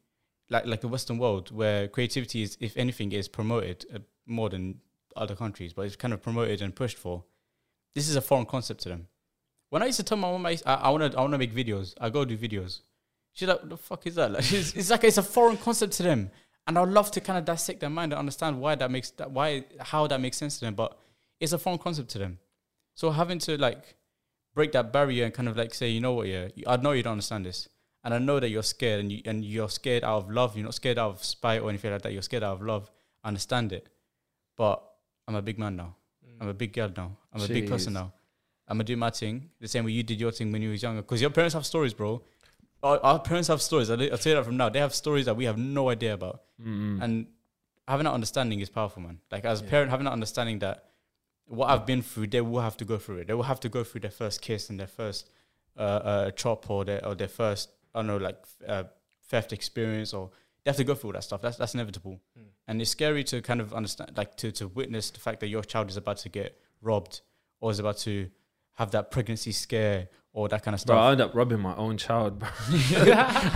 like 0.50 0.66
like 0.66 0.82
the 0.82 0.88
Western 0.88 1.18
world 1.18 1.52
where 1.52 1.88
creativity 1.88 2.44
is, 2.44 2.58
if 2.60 2.76
anything, 2.78 3.12
is 3.12 3.28
promoted 3.28 3.86
uh, 3.94 4.00
more 4.26 4.50
than 4.50 4.80
other 5.16 5.36
countries, 5.36 5.74
but 5.74 5.84
it's 5.84 5.96
kind 5.96 6.14
of 6.14 6.22
promoted 6.22 6.62
and 6.62 6.76
pushed 6.76 6.98
for. 6.98 7.24
This 7.96 8.08
is 8.08 8.16
a 8.16 8.22
foreign 8.22 8.46
concept 8.46 8.82
to 8.82 8.90
them. 8.90 9.08
When 9.70 9.82
I 9.82 9.88
used 9.88 9.98
to 9.98 10.04
tell 10.04 10.18
my 10.18 10.32
mom 10.32 10.46
I, 10.46 10.58
I 10.66 10.90
want 10.90 11.12
to 11.12 11.18
I 11.18 11.22
want 11.22 11.34
to 11.34 11.38
make 11.38 11.54
videos, 11.54 11.94
I 12.00 12.10
go 12.10 12.24
do 12.26 12.38
videos. 12.38 12.82
She's 13.34 13.48
like, 13.48 13.60
"What 13.60 13.70
the 13.70 13.78
fuck 13.78 14.08
is 14.08 14.16
that?" 14.16 14.32
Like, 14.32 14.52
it's, 14.52 14.74
it's 14.74 14.90
like 14.90 15.04
it's 15.04 15.18
a 15.18 15.24
foreign 15.24 15.58
concept 15.58 15.94
to 15.94 16.04
them, 16.04 16.32
and 16.66 16.78
I'd 16.78 16.88
love 16.88 17.12
to 17.12 17.22
kind 17.22 17.38
of 17.38 17.46
dissect 17.46 17.82
their 17.82 17.90
mind 17.90 18.14
and 18.14 18.20
understand 18.20 18.60
why 18.60 18.76
that 18.76 18.90
makes 18.90 19.12
that 19.12 19.32
why 19.32 19.66
how 19.80 20.08
that 20.08 20.22
makes 20.22 20.38
sense 20.38 20.60
to 20.60 20.66
them. 20.66 20.76
But 20.76 20.98
it's 21.40 21.52
a 21.52 21.58
foreign 21.58 21.80
concept 21.80 22.10
to 22.12 22.20
them, 22.20 22.40
so 22.96 23.12
having 23.12 23.40
to 23.40 23.58
like 23.58 23.96
break 24.56 24.72
that 24.72 24.92
barrier 24.92 25.26
and 25.26 25.34
kind 25.34 25.48
of 25.48 25.56
like 25.56 25.74
say, 25.74 25.90
you 25.90 26.02
know 26.02 26.14
what, 26.14 26.28
yeah, 26.28 26.48
I 26.66 26.78
know 26.78 26.94
you 26.94 27.04
don't 27.04 27.12
understand 27.12 27.46
this, 27.46 27.70
and 28.04 28.14
I 28.14 28.18
know 28.18 28.40
that 28.40 28.50
you're 28.50 28.64
scared, 28.64 29.02
and 29.02 29.12
you 29.12 29.22
and 29.26 29.46
you're 29.46 29.70
scared 29.70 30.04
out 30.04 30.24
of 30.24 30.32
love. 30.32 30.56
You're 30.56 30.66
not 30.66 30.74
scared 30.76 30.98
out 30.98 31.12
of 31.12 31.24
spite 31.24 31.62
or 31.62 31.70
anything 31.70 31.92
like 31.92 32.02
that. 32.04 32.14
You're 32.14 32.22
scared 32.22 32.44
out 32.44 32.54
of 32.54 32.62
love. 32.62 32.90
I 33.24 33.28
understand 33.28 33.74
it, 33.74 33.88
but 34.56 34.82
I'm 35.28 35.36
a 35.36 35.42
big 35.42 35.60
man 35.60 35.76
now. 35.76 35.96
Mm. 36.26 36.38
I'm 36.42 36.48
a 36.48 36.54
big 36.54 36.74
girl 36.74 36.92
now. 36.96 37.18
I'm 37.34 37.42
a 37.42 37.48
big 37.48 37.70
person 37.70 37.94
now. 37.94 38.14
I'm 38.68 38.78
gonna 38.78 38.84
do 38.86 38.98
my 38.98 39.10
thing 39.10 39.50
the 39.62 39.68
same 39.68 39.86
way 39.86 39.92
you 39.92 40.04
did 40.04 40.20
your 40.20 40.32
thing 40.32 40.52
when 40.52 40.62
you 40.62 40.72
was 40.72 40.84
younger. 40.84 41.02
Because 41.02 41.22
your 41.22 41.30
parents 41.30 41.54
have 41.54 41.66
stories, 41.66 41.94
bro. 41.94 42.22
Our, 42.84 43.00
our 43.04 43.20
parents 43.20 43.48
have 43.48 43.62
stories. 43.62 43.90
I'll, 43.90 44.02
I'll 44.02 44.18
tell 44.18 44.32
you 44.32 44.36
that 44.36 44.46
from 44.46 44.58
now. 44.58 44.70
They 44.70 44.80
have 44.80 44.94
stories 44.94 45.26
that 45.26 45.36
we 45.36 45.46
have 45.46 45.58
no 45.58 45.90
idea 45.90 46.14
about. 46.14 46.42
And 46.64 47.28
having 47.88 48.04
that 48.06 48.12
understanding 48.14 48.60
is 48.60 48.70
powerful, 48.70 49.02
man. 49.02 49.20
Like 49.32 49.46
as 49.46 49.62
a 49.62 49.64
parent, 49.64 49.90
having 49.92 50.06
that 50.06 50.12
understanding 50.12 50.60
that 50.60 50.84
what 51.46 51.70
I've 51.70 51.86
been 51.86 52.02
through, 52.02 52.28
they 52.28 52.42
will 52.42 52.62
have 52.62 52.76
to 52.78 52.86
go 52.86 52.98
through 52.98 53.18
it. 53.20 53.28
They 53.28 53.34
will 53.34 53.44
have 53.44 53.60
to 53.62 53.70
go 53.70 53.84
through 53.84 54.02
their 54.02 54.12
first 54.12 54.42
kiss 54.42 54.70
and 54.70 54.80
their 54.80 54.88
first 54.88 55.30
uh, 55.78 56.26
a 56.28 56.32
chop 56.32 56.70
or 56.70 56.84
their 56.86 57.06
or 57.06 57.16
their 57.16 57.28
first 57.28 57.70
I 57.96 58.00
don't 58.00 58.08
know 58.08 58.18
like 58.18 58.38
uh, 58.68 58.84
theft 59.30 59.54
experience 59.54 60.14
or 60.14 60.30
they 60.64 60.70
have 60.72 60.78
to 60.78 60.84
go 60.84 60.94
through 60.96 61.10
all 61.10 61.14
that 61.14 61.24
stuff. 61.24 61.42
That's 61.42 61.56
that's 61.58 61.74
inevitable, 61.74 62.20
Mm. 62.38 62.44
and 62.68 62.82
it's 62.82 62.92
scary 62.92 63.24
to 63.26 63.42
kind 63.42 63.62
of 63.62 63.74
understand 63.74 64.12
like 64.18 64.36
to 64.38 64.52
to 64.54 64.68
witness 64.68 65.10
the 65.12 65.20
fact 65.20 65.40
that 65.40 65.48
your 65.48 65.64
child 65.64 65.90
is 65.90 65.98
about 65.98 66.18
to 66.18 66.30
get 66.30 66.60
robbed 66.82 67.22
or 67.62 67.72
is 67.72 67.80
about 67.80 67.98
to 68.00 68.30
have 68.78 68.92
that 68.92 69.10
pregnancy 69.10 69.52
scare 69.52 70.08
or 70.34 70.48
that 70.48 70.62
kind 70.64 70.76
of 70.76 70.80
stuff. 70.80 70.94
Bro, 70.94 71.00
I 71.00 71.02
stuff. 71.02 71.12
end 71.14 71.22
up 71.22 71.36
robbing 71.36 71.60
my 71.60 71.76
own 71.76 71.98
child, 71.98 72.38
bro. 72.38 72.48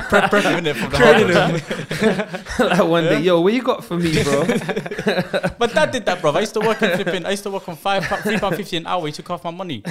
Prep- 0.10 0.32
prepping 0.32 0.66
it 0.66 0.74
from 0.76 0.90
the 0.90 0.98
hard 0.98 2.60
way. 2.60 2.70
like 2.70 2.88
one 2.90 3.04
day, 3.04 3.20
yo, 3.20 3.40
what 3.40 3.54
you 3.54 3.62
got 3.62 3.84
for 3.84 3.98
me, 3.98 4.24
bro? 4.24 4.44
But 5.60 5.76
dad 5.76 5.92
did 5.92 6.06
that, 6.06 6.22
bro. 6.22 6.32
I 6.32 6.40
used 6.40 6.56
to 6.56 6.60
work 6.60 6.82
in 6.82 6.96
flipping. 6.96 7.24
I 7.24 7.32
used 7.32 7.44
to 7.44 7.52
work 7.52 7.70
on 7.70 7.76
five, 7.76 8.04
three 8.24 8.40
pound 8.40 8.56
fifty 8.56 8.78
an 8.78 8.88
hour. 8.88 9.06
He 9.06 9.12
took 9.12 9.30
off 9.30 9.44
my 9.44 9.52
money. 9.52 9.84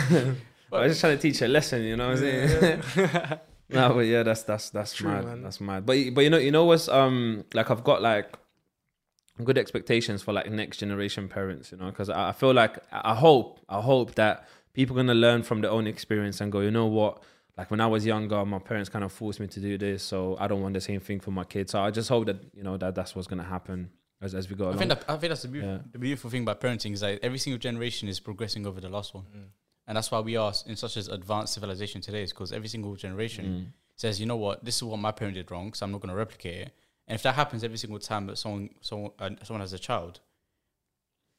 But, 0.71 0.77
I 0.77 0.83
was 0.83 0.93
just 0.93 1.01
trying 1.01 1.17
to 1.17 1.23
teach 1.23 1.43
a 1.43 1.49
lesson, 1.49 1.83
you 1.83 1.97
know 1.97 2.09
what 2.09 2.19
I'm 2.19 2.61
saying? 2.61 2.83
no, 3.69 3.95
but 3.95 4.01
yeah, 4.01 4.25
that's 4.25 4.43
that's 4.43 4.71
that's 4.71 4.93
True, 4.95 5.11
mad. 5.11 5.25
man. 5.25 5.43
That's 5.43 5.61
mad. 5.61 5.87
But 5.87 5.97
but 6.13 6.23
you 6.23 6.31
know 6.31 6.39
you 6.39 6.51
know 6.51 6.65
what's 6.65 6.89
um 6.89 7.45
like 7.55 7.71
I've 7.71 7.85
got 7.85 8.03
like 8.03 8.37
good 9.45 9.59
expectations 9.59 10.23
for 10.23 10.33
like 10.33 10.51
next 10.51 10.79
generation 10.79 11.29
parents, 11.29 11.71
you 11.71 11.79
know, 11.79 11.87
because 11.87 12.11
I, 12.11 12.31
I 12.31 12.33
feel 12.33 12.53
like 12.53 12.79
I 12.93 13.13
I 13.13 13.15
hope 13.15 13.61
I 13.69 13.81
hope 13.81 14.17
that 14.17 14.49
people 14.73 14.97
are 14.99 15.03
gonna 15.03 15.15
learn 15.15 15.43
from 15.43 15.61
their 15.61 15.71
own 15.71 15.87
experience 15.87 16.41
and 16.41 16.51
go, 16.53 16.61
you 16.61 16.71
know 16.71 16.87
what. 16.87 17.23
Like 17.59 17.71
when 17.71 17.81
I 17.81 17.87
was 17.89 18.07
younger, 18.07 18.43
my 18.47 18.59
parents 18.59 18.89
kind 18.89 19.05
of 19.05 19.13
forced 19.13 19.39
me 19.41 19.47
to 19.49 19.61
do 19.61 19.77
this, 19.77 20.03
so 20.03 20.37
I 20.41 20.47
don't 20.49 20.63
want 20.63 20.73
the 20.75 20.81
same 20.81 21.01
thing 21.01 21.21
for 21.21 21.31
my 21.31 21.45
kids. 21.45 21.73
So 21.73 21.81
I 21.81 21.91
just 21.91 22.09
hope 22.09 22.25
that 22.27 22.37
you 22.55 22.63
know 22.63 22.77
that 22.79 22.95
that's 22.95 23.15
what's 23.15 23.29
gonna 23.29 23.43
happen 23.45 23.91
as, 24.23 24.35
as 24.35 24.49
we 24.49 24.57
go 24.57 24.65
I 24.65 24.69
along. 24.69 24.79
think 24.79 24.89
that 24.91 25.05
I 25.09 25.17
think 25.19 25.31
that's 25.31 25.43
the, 25.43 25.49
beautiful, 25.49 25.75
Yeah. 25.75 25.83
the 25.93 25.99
beautiful 25.99 26.31
thing 26.31 26.43
about 26.43 26.61
parenting 26.61 26.93
is 26.93 27.01
that 27.01 27.19
every 27.23 27.39
single 27.39 27.59
generation 27.59 28.09
is 28.09 28.19
progressing 28.21 28.67
over 28.67 28.81
the 28.81 28.89
last 28.89 29.13
one, 29.15 29.25
Mm. 29.25 29.45
and 29.89 29.97
that's 29.97 30.11
why 30.11 30.21
we 30.21 30.37
are 30.37 30.55
in 30.67 30.77
such 30.77 30.97
an 30.97 31.11
advanced 31.13 31.53
civilization 31.55 32.01
today. 32.01 32.23
Is 32.23 32.33
because 32.33 32.51
every 32.53 32.69
single 32.69 32.95
generation 32.97 33.45
Mm. 33.45 33.73
says, 33.97 34.19
you 34.21 34.27
know 34.27 34.37
what, 34.37 34.65
this 34.65 34.77
is 34.77 34.85
what 34.85 34.99
my 34.99 35.13
parent 35.13 35.35
did 35.35 35.51
wrong, 35.51 35.75
so 35.75 35.85
I'm 35.85 35.93
not 35.93 36.01
going 36.01 36.09
to 36.11 36.15
replicate 36.17 36.59
it. 36.69 36.73
And 37.09 37.15
if 37.17 37.23
that 37.25 37.35
happens 37.35 37.63
every 37.65 37.77
single 37.77 37.99
time 37.99 38.27
that 38.29 38.37
someone 38.39 38.71
someone 38.81 39.11
uh, 39.19 39.31
someone 39.43 39.61
has 39.61 39.73
a 39.75 39.79
child, 39.79 40.21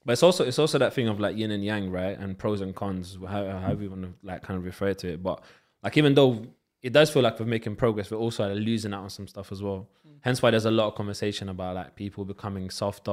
But 0.06 0.14
it's 0.14 0.24
also 0.24 0.44
it's 0.46 0.58
also 0.60 0.78
that 0.80 0.94
thing 0.94 1.08
of 1.08 1.20
like 1.20 1.38
yin 1.38 1.52
and 1.52 1.64
yang, 1.64 1.92
right? 1.92 2.18
And 2.18 2.38
pros 2.38 2.62
and 2.62 2.76
cons, 2.76 3.18
how 3.22 3.46
however 3.46 3.84
you 3.84 3.90
want 3.92 4.04
to 4.04 4.14
like 4.24 4.42
kind 4.44 4.58
of 4.58 4.64
refer 4.66 4.94
to 4.96 5.14
it. 5.14 5.22
But 5.24 5.44
like 5.84 5.96
even 5.98 6.16
though 6.16 6.46
it 6.82 6.92
does 6.94 7.12
feel 7.12 7.22
like 7.22 7.40
we're 7.40 7.46
making 7.46 7.76
progress, 7.76 8.10
we're 8.10 8.18
also 8.18 8.52
losing 8.56 8.94
out 8.94 9.04
on 9.04 9.10
some 9.10 9.28
stuff 9.28 9.52
as 9.52 9.62
well. 9.62 9.88
Hence 10.22 10.42
why 10.42 10.52
there's 10.52 10.66
a 10.66 10.72
lot 10.72 10.88
of 10.88 10.96
conversation 10.96 11.50
about 11.50 11.76
like 11.76 11.96
people 11.96 12.26
becoming 12.26 12.70
softer 12.70 13.12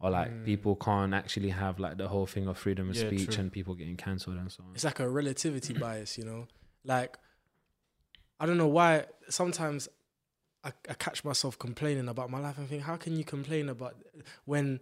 or 0.00 0.10
like 0.10 0.30
Mm. 0.32 0.44
people 0.44 0.76
can't 0.76 1.14
actually 1.14 1.50
have 1.50 1.78
like 1.78 1.96
the 1.96 2.08
whole 2.08 2.26
thing 2.26 2.46
of 2.48 2.58
freedom 2.58 2.90
of 2.90 2.96
Yeah, 2.96 3.06
speech 3.06 3.26
true. 3.26 3.36
and 3.40 3.52
people 3.52 3.74
getting 3.74 3.96
cancelled 3.96 4.36
and 4.36 4.50
so 4.50 4.64
on. 4.64 4.70
It's 4.74 4.84
like 4.84 4.98
a 5.00 5.08
relativity 5.08 5.72
bias, 5.74 6.18
you 6.18 6.24
know. 6.24 6.48
Like 6.84 7.16
I 8.40 8.46
don't 8.46 8.58
know 8.58 8.66
why 8.68 9.06
sometimes 9.28 9.88
I, 10.64 10.72
I 10.88 10.94
catch 10.94 11.24
myself 11.24 11.58
complaining 11.58 12.08
about 12.08 12.30
my 12.30 12.38
life 12.40 12.58
and 12.58 12.68
think, 12.68 12.82
how 12.82 12.96
can 12.96 13.16
you 13.16 13.24
complain 13.24 13.68
about 13.68 13.94
when 14.44 14.80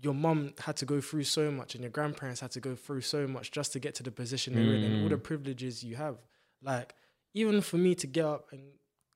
your 0.00 0.14
mum 0.14 0.54
had 0.58 0.76
to 0.76 0.86
go 0.86 1.00
through 1.00 1.24
so 1.24 1.50
much 1.50 1.74
and 1.74 1.82
your 1.82 1.90
grandparents 1.90 2.40
had 2.40 2.50
to 2.52 2.60
go 2.60 2.74
through 2.74 3.00
so 3.02 3.26
much 3.26 3.50
just 3.50 3.72
to 3.72 3.78
get 3.78 3.94
to 3.96 4.02
the 4.02 4.10
position 4.10 4.54
they're 4.54 4.74
in 4.74 4.82
and 4.84 5.02
all 5.02 5.08
the 5.08 5.16
Mm. 5.16 5.22
privileges 5.22 5.84
you 5.84 5.96
have. 5.96 6.16
Like 6.62 6.94
even 7.34 7.60
for 7.60 7.76
me 7.76 7.94
to 7.96 8.06
get 8.06 8.24
up 8.24 8.52
and 8.52 8.62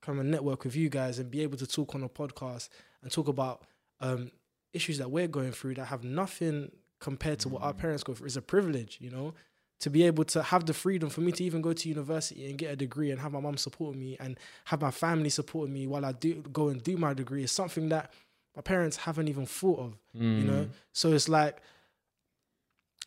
come 0.02 0.18
and 0.20 0.30
network 0.30 0.64
with 0.64 0.76
you 0.76 0.88
guys 0.88 1.18
and 1.18 1.30
be 1.30 1.42
able 1.42 1.56
to 1.58 1.66
talk 1.66 1.94
on 1.94 2.02
a 2.02 2.08
podcast 2.08 2.68
and 3.02 3.10
talk 3.10 3.28
about 3.28 3.62
um, 4.00 4.30
issues 4.72 4.98
that 4.98 5.10
we're 5.10 5.26
going 5.28 5.52
through 5.52 5.74
that 5.74 5.86
have 5.86 6.04
nothing 6.04 6.70
compared 7.00 7.38
to 7.40 7.48
what 7.48 7.62
our 7.62 7.74
parents 7.74 8.02
go 8.02 8.14
through 8.14 8.26
is 8.26 8.36
a 8.36 8.42
privilege, 8.42 8.98
you 9.00 9.10
know 9.10 9.34
to 9.78 9.90
be 9.90 10.04
able 10.04 10.24
to 10.24 10.42
have 10.42 10.64
the 10.64 10.72
freedom 10.72 11.10
for 11.10 11.20
me 11.20 11.30
to 11.30 11.44
even 11.44 11.60
go 11.60 11.70
to 11.74 11.86
university 11.86 12.48
and 12.48 12.56
get 12.56 12.72
a 12.72 12.76
degree 12.76 13.10
and 13.10 13.20
have 13.20 13.32
my 13.32 13.40
mum 13.40 13.58
supporting 13.58 14.00
me 14.00 14.16
and 14.20 14.38
have 14.64 14.80
my 14.80 14.90
family 14.90 15.28
supporting 15.28 15.74
me 15.74 15.86
while 15.86 16.02
I 16.06 16.12
do 16.12 16.36
go 16.50 16.68
and 16.68 16.82
do 16.82 16.96
my 16.96 17.12
degree 17.12 17.44
is 17.44 17.52
something 17.52 17.90
that 17.90 18.10
my 18.56 18.62
parents 18.62 18.96
haven't 18.96 19.28
even 19.28 19.46
thought 19.46 19.78
of, 19.78 19.98
you 20.14 20.44
know. 20.44 20.64
Mm. 20.64 20.70
So 20.92 21.12
it's 21.12 21.28
like, 21.28 21.58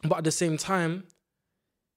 but 0.03 0.19
at 0.19 0.23
the 0.23 0.31
same 0.31 0.57
time, 0.57 1.05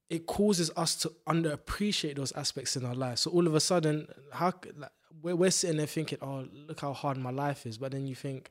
it 0.09 0.27
causes 0.27 0.71
us 0.77 0.97
to 0.97 1.13
underappreciate 1.29 2.17
those 2.17 2.33
aspects 2.33 2.77
in 2.77 2.85
our 2.85 2.95
life. 2.95 3.19
So 3.19 3.31
all 3.31 3.47
of 3.47 3.55
a 3.55 3.61
sudden, 3.61 4.09
how 4.33 4.53
like, 4.77 4.91
we're, 5.23 5.37
we're 5.37 5.51
sitting 5.51 5.77
there 5.77 5.87
thinking, 5.87 6.19
"Oh, 6.23 6.47
look 6.67 6.81
how 6.81 6.93
hard 6.95 7.19
my 7.19 7.31
life 7.31 7.67
is," 7.67 7.79
but 7.79 7.93
then 7.93 8.07
you 8.07 8.15
think, 8.15 8.51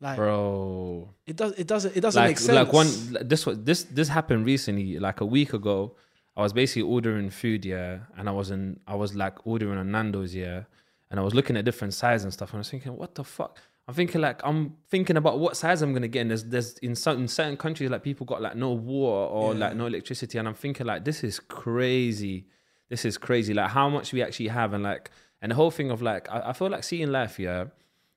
like, 0.00 0.16
bro. 0.16 1.08
it 1.26 1.36
does, 1.36 1.52
it 1.52 1.66
doesn't, 1.66 1.96
it 1.96 2.00
doesn't 2.00 2.20
like 2.20 2.30
make 2.30 2.38
sense. 2.38 2.54
like 2.54 2.72
one 2.72 2.86
this 3.20 3.44
was 3.44 3.62
this 3.64 3.82
this 3.84 4.08
happened 4.08 4.46
recently 4.46 4.98
like 5.00 5.20
a 5.20 5.26
week 5.26 5.52
ago 5.52 5.96
i 6.36 6.42
was 6.42 6.52
basically 6.52 6.82
ordering 6.82 7.30
food 7.30 7.64
yeah 7.64 7.98
and 8.16 8.28
i 8.28 8.32
was 8.32 8.52
in 8.52 8.78
i 8.86 8.94
was 8.94 9.16
like 9.16 9.44
ordering 9.44 9.76
a 9.76 9.82
nando's 9.82 10.32
yeah 10.32 10.62
and 11.10 11.18
i 11.18 11.22
was 11.22 11.34
looking 11.34 11.56
at 11.56 11.64
different 11.64 11.92
sizes 11.92 12.22
and 12.22 12.32
stuff 12.32 12.50
and 12.50 12.58
i 12.58 12.60
was 12.60 12.70
thinking 12.70 12.96
what 12.96 13.16
the 13.16 13.24
fuck 13.24 13.58
i'm 13.88 13.94
thinking 13.94 14.20
like 14.20 14.40
i'm 14.44 14.74
thinking 14.90 15.16
about 15.16 15.38
what 15.40 15.56
size 15.56 15.82
i'm 15.82 15.92
gonna 15.92 16.06
get 16.08 16.20
and 16.20 16.30
there's 16.30 16.44
there's 16.44 16.78
in 16.78 16.94
certain 16.94 17.26
certain 17.26 17.56
countries 17.56 17.90
like 17.90 18.02
people 18.02 18.24
got 18.26 18.40
like 18.42 18.54
no 18.54 18.70
water 18.72 19.32
or 19.32 19.54
Yeah. 19.54 19.60
like 19.66 19.76
no 19.76 19.86
electricity 19.86 20.38
and 20.38 20.46
i'm 20.46 20.54
thinking 20.54 20.86
like 20.86 21.04
this 21.04 21.24
is 21.24 21.40
crazy 21.40 22.46
this 22.90 23.04
is 23.04 23.18
crazy 23.18 23.52
like 23.54 23.70
how 23.70 23.88
much 23.88 24.12
we 24.12 24.22
actually 24.22 24.48
have 24.48 24.72
and 24.74 24.84
like 24.84 25.10
and 25.42 25.50
the 25.52 25.56
whole 25.56 25.70
thing 25.70 25.90
of 25.90 26.02
like 26.02 26.30
i, 26.30 26.50
I 26.50 26.52
feel 26.52 26.68
like 26.68 26.84
seeing 26.84 27.10
life 27.10 27.38
yeah 27.38 27.64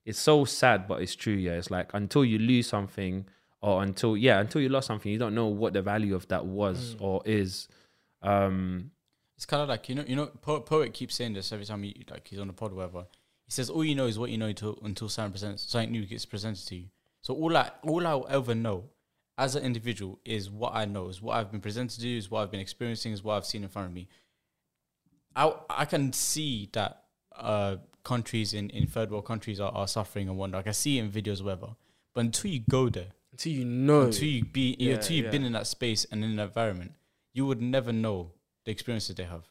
it's 0.06 0.20
so 0.20 0.46
sad 0.46 0.88
but 0.88 1.02
it's 1.02 1.16
true 1.16 1.34
yeah 1.36 1.54
it's 1.54 1.72
like 1.72 1.90
until 1.94 2.26
you 2.26 2.38
lose 2.40 2.68
something 2.68 3.26
or 3.62 3.84
until 3.84 4.18
yeah 4.18 4.40
until 4.40 4.60
you 4.62 4.70
lost 4.70 4.88
something 4.88 5.12
you 5.12 5.18
don't 5.20 5.36
know 5.36 5.48
what 5.48 5.74
the 5.74 5.82
value 5.82 6.16
of 6.16 6.28
that 6.30 6.46
was 6.46 6.96
Mm. 6.96 7.02
or 7.02 7.22
is 7.26 7.68
um 8.24 8.92
it's 9.38 9.46
kind 9.46 9.62
of 9.64 9.70
like 9.70 9.90
you 9.90 9.96
know 9.96 10.04
you 10.08 10.16
know 10.16 10.28
poet, 10.42 10.66
poet 10.66 10.94
keeps 10.94 11.16
saying 11.16 11.34
this 11.34 11.52
every 11.52 11.66
time 11.66 11.84
he 11.84 12.06
like 12.10 12.28
he's 12.28 12.40
on 12.40 12.48
the 12.48 12.54
pod 12.54 12.72
or 12.72 12.76
whatever. 12.76 13.06
He 13.52 13.56
says 13.56 13.70
all 13.70 13.84
you 13.84 13.96
know 13.96 14.06
is 14.06 14.18
what 14.18 14.30
you 14.30 14.38
know 14.38 14.46
until 14.46 14.80
until 14.82 15.10
something 15.10 15.34
presents 15.34 15.64
something 15.64 15.92
new 15.92 16.06
gets 16.06 16.26
presented 16.26 16.66
to 16.68 16.76
you. 16.78 16.86
So 17.22 17.34
all 17.34 17.58
I 17.58 17.70
all 17.84 18.08
I'll 18.08 18.26
ever 18.30 18.56
know 18.56 18.86
as 19.38 19.58
an 19.58 19.64
individual 19.64 20.20
is 20.24 20.50
what 20.50 20.74
I 20.74 20.86
know, 20.86 21.10
is 21.10 21.22
what 21.22 21.36
I've 21.36 21.52
been 21.52 21.60
presented 21.60 22.00
to, 22.00 22.18
is 22.18 22.32
what 22.32 22.44
I've 22.44 22.52
been 22.52 22.62
experiencing, 22.62 23.12
is 23.12 23.26
what 23.26 23.36
I've 23.36 23.46
seen 23.46 23.64
in 23.64 23.68
front 23.68 23.90
of 23.90 23.94
me. 23.94 24.08
I 25.36 25.54
I 25.70 25.84
can 25.84 26.14
see 26.14 26.70
that 26.72 27.04
uh, 27.36 27.76
countries 28.06 28.54
in, 28.54 28.70
in 28.70 28.88
third 28.88 29.12
world 29.12 29.26
countries 29.26 29.60
are, 29.60 29.74
are 29.74 29.88
suffering 29.88 30.30
and 30.30 30.38
whatnot. 30.38 30.60
I 30.60 30.64
can 30.64 30.74
see 30.74 30.98
it 30.98 31.04
in 31.04 31.12
videos, 31.12 31.44
whatever. 31.44 31.76
But 32.14 32.22
until 32.22 32.52
you 32.52 32.62
go 32.70 32.88
there, 32.88 33.12
until 33.34 33.52
you 33.52 33.66
know, 33.66 34.04
until 34.04 34.30
you 34.30 34.46
be 34.46 34.78
Yeah, 34.80 34.94
until 34.94 35.18
you've 35.18 35.26
yeah. 35.26 35.32
been 35.32 35.44
in 35.44 35.52
that 35.52 35.68
space 35.68 36.06
and 36.10 36.24
in 36.24 36.38
that 36.38 36.44
environment, 36.44 36.94
you 37.34 37.46
would 37.48 37.62
never 37.62 37.92
know 37.92 38.32
the 38.64 38.72
experiences 38.72 39.14
they 39.18 39.26
have. 39.26 39.51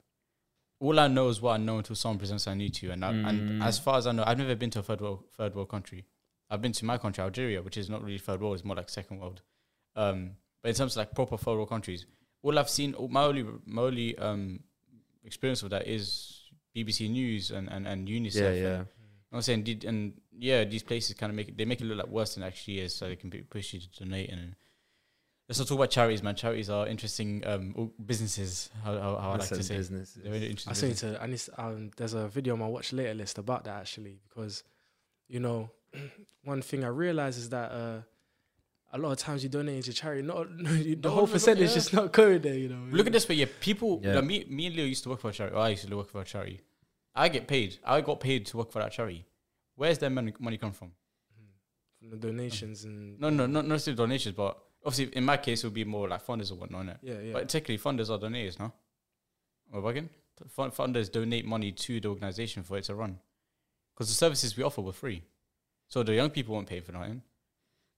All 0.80 0.98
I 0.98 1.08
know 1.08 1.28
is 1.28 1.40
what 1.42 1.52
I 1.52 1.56
know 1.58 1.76
until 1.78 1.94
someone 1.94 2.18
presents 2.18 2.48
I 2.48 2.54
need 2.54 2.74
to, 2.74 2.90
and 2.90 3.04
I, 3.04 3.10
and 3.10 3.60
Mm. 3.60 3.64
as 3.64 3.78
far 3.78 3.98
as 3.98 4.06
I 4.06 4.12
know, 4.12 4.24
I've 4.26 4.38
never 4.38 4.56
been 4.56 4.70
to 4.70 4.78
a 4.80 4.82
third 4.82 5.00
world 5.02 5.24
third 5.36 5.54
world 5.54 5.68
country. 5.68 6.06
I've 6.48 6.62
been 6.62 6.72
to 6.72 6.84
my 6.84 6.96
country, 6.98 7.22
Algeria, 7.22 7.62
which 7.62 7.76
is 7.76 7.88
not 7.90 8.02
really 8.02 8.18
third 8.18 8.40
world; 8.40 8.54
it's 8.54 8.64
more 8.64 8.74
like 8.76 8.88
second 8.88 9.18
world. 9.20 9.42
Um, 9.94 10.36
but 10.62 10.70
in 10.70 10.74
terms 10.74 10.94
of 10.94 10.96
like 10.98 11.14
proper 11.14 11.36
third 11.36 11.56
world 11.56 11.68
countries, 11.68 12.06
all 12.42 12.58
I've 12.58 12.70
seen, 12.70 12.94
all- 12.94 13.08
my 13.08 13.24
only 13.24 13.44
my 13.66 13.82
only 13.82 14.16
um, 14.18 14.60
experience 15.22 15.62
of 15.62 15.70
that 15.70 15.86
is 15.86 16.44
BBC 16.74 17.10
News 17.10 17.50
and 17.50 17.68
and, 17.70 17.86
and 17.86 18.08
UNICEF. 18.08 18.34
yeah 18.40 18.46
and- 18.48 18.58
yeah 18.62 18.84
I'm 19.32 19.42
saying, 19.42 19.62
did, 19.62 19.84
and 19.84 20.14
yeah, 20.36 20.64
these 20.64 20.82
places 20.82 21.14
kind 21.14 21.30
of 21.30 21.36
make 21.36 21.48
it, 21.50 21.56
they 21.56 21.64
make 21.64 21.80
it 21.80 21.84
look 21.84 21.98
like 21.98 22.08
worse 22.08 22.34
than 22.34 22.42
it 22.42 22.46
actually 22.48 22.80
is, 22.80 22.92
so 22.96 23.06
they 23.06 23.14
can 23.14 23.30
be, 23.30 23.42
push 23.42 23.74
you 23.74 23.78
to 23.80 23.88
donate. 24.04 24.28
And 24.30 24.56
let's 25.50 25.58
not 25.58 25.66
talk 25.66 25.78
about 25.78 25.90
charities, 25.90 26.22
man. 26.22 26.36
Charities 26.36 26.70
are 26.70 26.86
interesting 26.86 27.42
um, 27.44 27.90
businesses. 28.06 28.70
How, 28.84 28.92
how, 28.92 29.16
how 29.16 29.30
I 29.30 29.36
like 29.38 29.48
to 29.48 29.54
a 29.56 29.62
say, 29.64 29.76
business 29.76 30.12
They're 30.22 30.32
really 30.32 30.46
interesting. 30.46 30.70
I 30.70 30.74
say 30.74 30.88
businesses. 30.90 31.16
to 31.18 31.22
I 31.22 31.26
need 31.26 31.38
to- 31.38 31.60
um, 31.64 31.90
there's 31.96 32.14
a 32.14 32.28
video 32.28 32.52
on 32.54 32.60
my 32.60 32.66
watch 32.68 32.92
later 32.92 33.14
list 33.14 33.38
about 33.38 33.64
that 33.64 33.80
actually 33.80 34.20
because 34.28 34.62
you 35.28 35.40
know 35.40 35.70
one 36.44 36.62
thing 36.62 36.84
I 36.84 36.88
realize 36.88 37.36
is 37.36 37.48
that 37.50 37.72
uh, 37.72 38.02
a 38.92 38.98
lot 38.98 39.10
of 39.10 39.18
times 39.18 39.42
you 39.42 39.48
donate 39.48 39.84
to 39.86 39.92
charity, 39.92 40.22
not 40.22 40.46
the 40.58 40.96
No, 41.02 41.10
whole 41.10 41.20
no, 41.22 41.26
no, 41.26 41.32
percentage 41.32 41.68
yeah. 41.70 41.74
just 41.74 41.92
not 41.92 42.12
going 42.12 42.40
there. 42.42 42.54
You 42.54 42.68
know, 42.68 42.86
Look 42.96 43.08
at 43.08 43.12
this 43.12 43.28
way, 43.28 43.34
yeah. 43.36 43.46
People, 43.60 44.00
Yeah. 44.04 44.14
like 44.16 44.24
me, 44.24 44.44
me 44.48 44.66
and 44.66 44.76
Leo 44.76 44.84
used 44.84 45.02
to 45.04 45.08
work 45.10 45.20
for 45.20 45.30
a 45.30 45.32
charity. 45.32 45.56
Or 45.56 45.60
I 45.62 45.68
used 45.70 45.86
to 45.88 45.96
work 45.96 46.08
for 46.08 46.20
a 46.20 46.24
charity. 46.24 46.60
I 47.14 47.28
get 47.28 47.48
paid. 47.48 47.78
I 47.84 48.00
got 48.02 48.20
paid 48.20 48.46
to 48.46 48.56
work 48.56 48.70
for 48.70 48.78
that 48.80 48.92
charity. 48.92 49.26
Where's 49.76 49.98
their 49.98 50.10
money, 50.10 50.32
money 50.38 50.58
come 50.58 50.72
from? 50.72 50.92
from 51.98 52.10
the 52.10 52.16
donations 52.16 52.84
and 52.84 53.18
No, 53.20 53.30
no, 53.30 53.46
not 53.46 53.64
not 53.64 53.66
necessarily 53.66 53.96
donations, 53.96 54.34
but 54.36 54.58
obviously 54.84 55.14
in 55.16 55.24
my 55.24 55.36
case 55.36 55.62
it 55.62 55.66
would 55.66 55.74
be 55.74 55.84
more 55.84 56.08
like 56.08 56.24
funders 56.26 56.50
or 56.50 56.56
whatnot. 56.56 56.86
innit? 56.86 56.98
yeah, 57.02 57.20
yeah. 57.20 57.32
But 57.32 57.48
technically, 57.48 57.78
funders 57.78 58.10
are 58.10 58.18
donors, 58.18 58.58
no? 58.58 58.72
Or 59.72 59.90
again, 59.90 60.08
Fund- 60.48 60.72
funders 60.72 61.12
donate 61.12 61.44
money 61.44 61.70
to 61.70 62.00
the 62.00 62.08
organization 62.08 62.62
for 62.62 62.78
it 62.78 62.84
to 62.84 62.94
run, 62.94 63.18
because 63.94 64.08
the 64.08 64.14
services 64.14 64.56
we 64.56 64.62
offer 64.62 64.80
were 64.80 64.92
free, 64.92 65.22
so 65.86 66.02
the 66.02 66.14
young 66.14 66.30
people 66.30 66.54
won't 66.54 66.68
pay 66.68 66.80
for 66.80 66.92
nothing. 66.92 67.22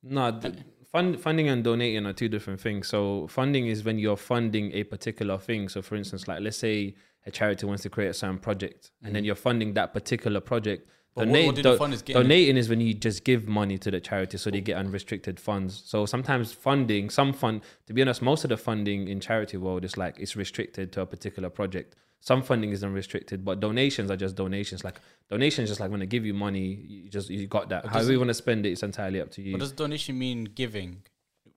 No, 0.02 0.40
th- 0.40 0.54
fund, 0.90 1.20
funding 1.20 1.48
and 1.48 1.62
donating 1.62 2.04
are 2.04 2.12
two 2.12 2.28
different 2.28 2.60
things. 2.60 2.88
So 2.88 3.28
funding 3.28 3.68
is 3.68 3.84
when 3.84 3.98
you're 4.00 4.16
funding 4.16 4.72
a 4.72 4.82
particular 4.82 5.38
thing. 5.38 5.68
So 5.68 5.80
for 5.82 5.94
instance, 5.94 6.26
like 6.26 6.40
let's 6.40 6.56
say 6.56 6.96
a 7.24 7.30
charity 7.30 7.64
wants 7.66 7.84
to 7.84 7.90
create 7.90 8.08
a 8.08 8.14
certain 8.14 8.38
project, 8.40 8.90
and 9.04 9.14
then 9.14 9.22
Mhm. 9.22 9.26
you're 9.26 9.34
funding 9.36 9.74
that 9.74 9.92
particular 9.94 10.40
project. 10.40 10.90
But 11.14 11.26
what, 11.28 11.32
Donate- 11.34 11.46
what 11.46 11.54
did 11.56 11.62
do- 11.64 11.72
the 11.76 11.78
funders 11.78 12.04
get? 12.04 12.16
in 12.16 12.20
it? 12.20 12.22
Donating 12.24 12.56
is 12.56 12.68
when 12.70 12.80
you 12.80 12.94
just 12.94 13.22
give 13.24 13.46
money 13.46 13.76
to 13.78 13.90
the 13.90 14.00
charity, 14.00 14.38
so 14.38 14.50
they 14.50 14.60
get 14.62 14.76
unrestricted 14.78 15.38
funds. 15.38 15.82
So 15.84 16.06
sometimes 16.06 16.52
funding, 16.52 17.10
some 17.10 17.32
fund, 17.34 17.60
to 17.86 17.92
be 17.92 18.00
honest, 18.02 18.22
most 18.22 18.44
of 18.44 18.48
the 18.50 18.56
funding 18.56 19.08
in 19.08 19.20
charity 19.20 19.58
world 19.58 19.84
is 19.84 19.96
like 19.98 20.18
it's 20.18 20.36
restricted 20.36 20.90
to 20.92 21.02
a 21.02 21.06
particular 21.06 21.50
project. 21.50 21.96
some 22.24 22.40
funding 22.40 22.70
is 22.70 22.84
unrestricted, 22.84 23.44
but 23.44 23.58
donations 23.58 24.08
are 24.08 24.16
just 24.16 24.36
donations. 24.36 24.84
Like 24.84 25.00
donations, 25.28 25.68
just 25.68 25.80
like 25.80 25.90
when 25.90 25.98
they 26.00 26.06
give 26.06 26.24
you 26.24 26.32
money, 26.32 26.66
you 26.88 27.08
just 27.10 27.28
you 27.30 27.46
got 27.48 27.68
that. 27.70 27.84
However 27.86 28.12
you 28.12 28.18
want 28.18 28.28
to 28.28 28.34
spend 28.34 28.64
it, 28.64 28.70
it's 28.70 28.84
entirely 28.84 29.20
up 29.20 29.30
to 29.32 29.42
you. 29.42 29.52
But 29.52 29.60
does 29.60 29.72
donation 29.72 30.16
mean 30.18 30.44
giving 30.44 31.02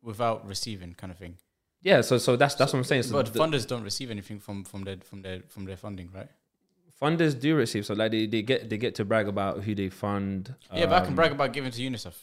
without 0.02 0.46
receiving, 0.48 0.94
kind 0.96 1.12
of 1.12 1.18
thing? 1.20 1.38
yeah, 1.84 2.02
so 2.02 2.18
so 2.18 2.36
that's 2.36 2.56
that's 2.56 2.74
what 2.74 2.80
I'm 2.80 2.84
saying. 2.84 3.04
So 3.04 3.14
but 3.14 3.32
the- 3.32 3.40
funders 3.40 3.68
don't 3.68 3.84
receive 3.84 4.10
anything 4.10 4.40
from 4.40 4.64
from 4.64 4.84
their 4.86 4.98
from 5.10 5.22
their 5.22 5.42
from 5.48 5.66
their 5.66 5.78
funding, 5.78 6.10
right? 6.14 6.30
Funders 7.02 7.40
do 7.40 7.56
receive, 7.56 7.86
so 7.86 7.94
like 7.94 8.12
they, 8.12 8.26
they 8.28 8.42
get 8.42 8.70
they 8.70 8.78
get 8.78 8.96
to 8.96 9.06
brag 9.06 9.28
about 9.28 9.64
who 9.64 9.76
they 9.76 9.90
fund. 9.90 10.54
yeah, 10.74 10.86
but 10.86 10.96
I 10.96 11.00
can 11.02 11.10
um, 11.10 11.16
brag 11.16 11.32
about 11.32 11.54
giving 11.54 11.72
to 11.72 11.82
UNICEF. 11.82 12.14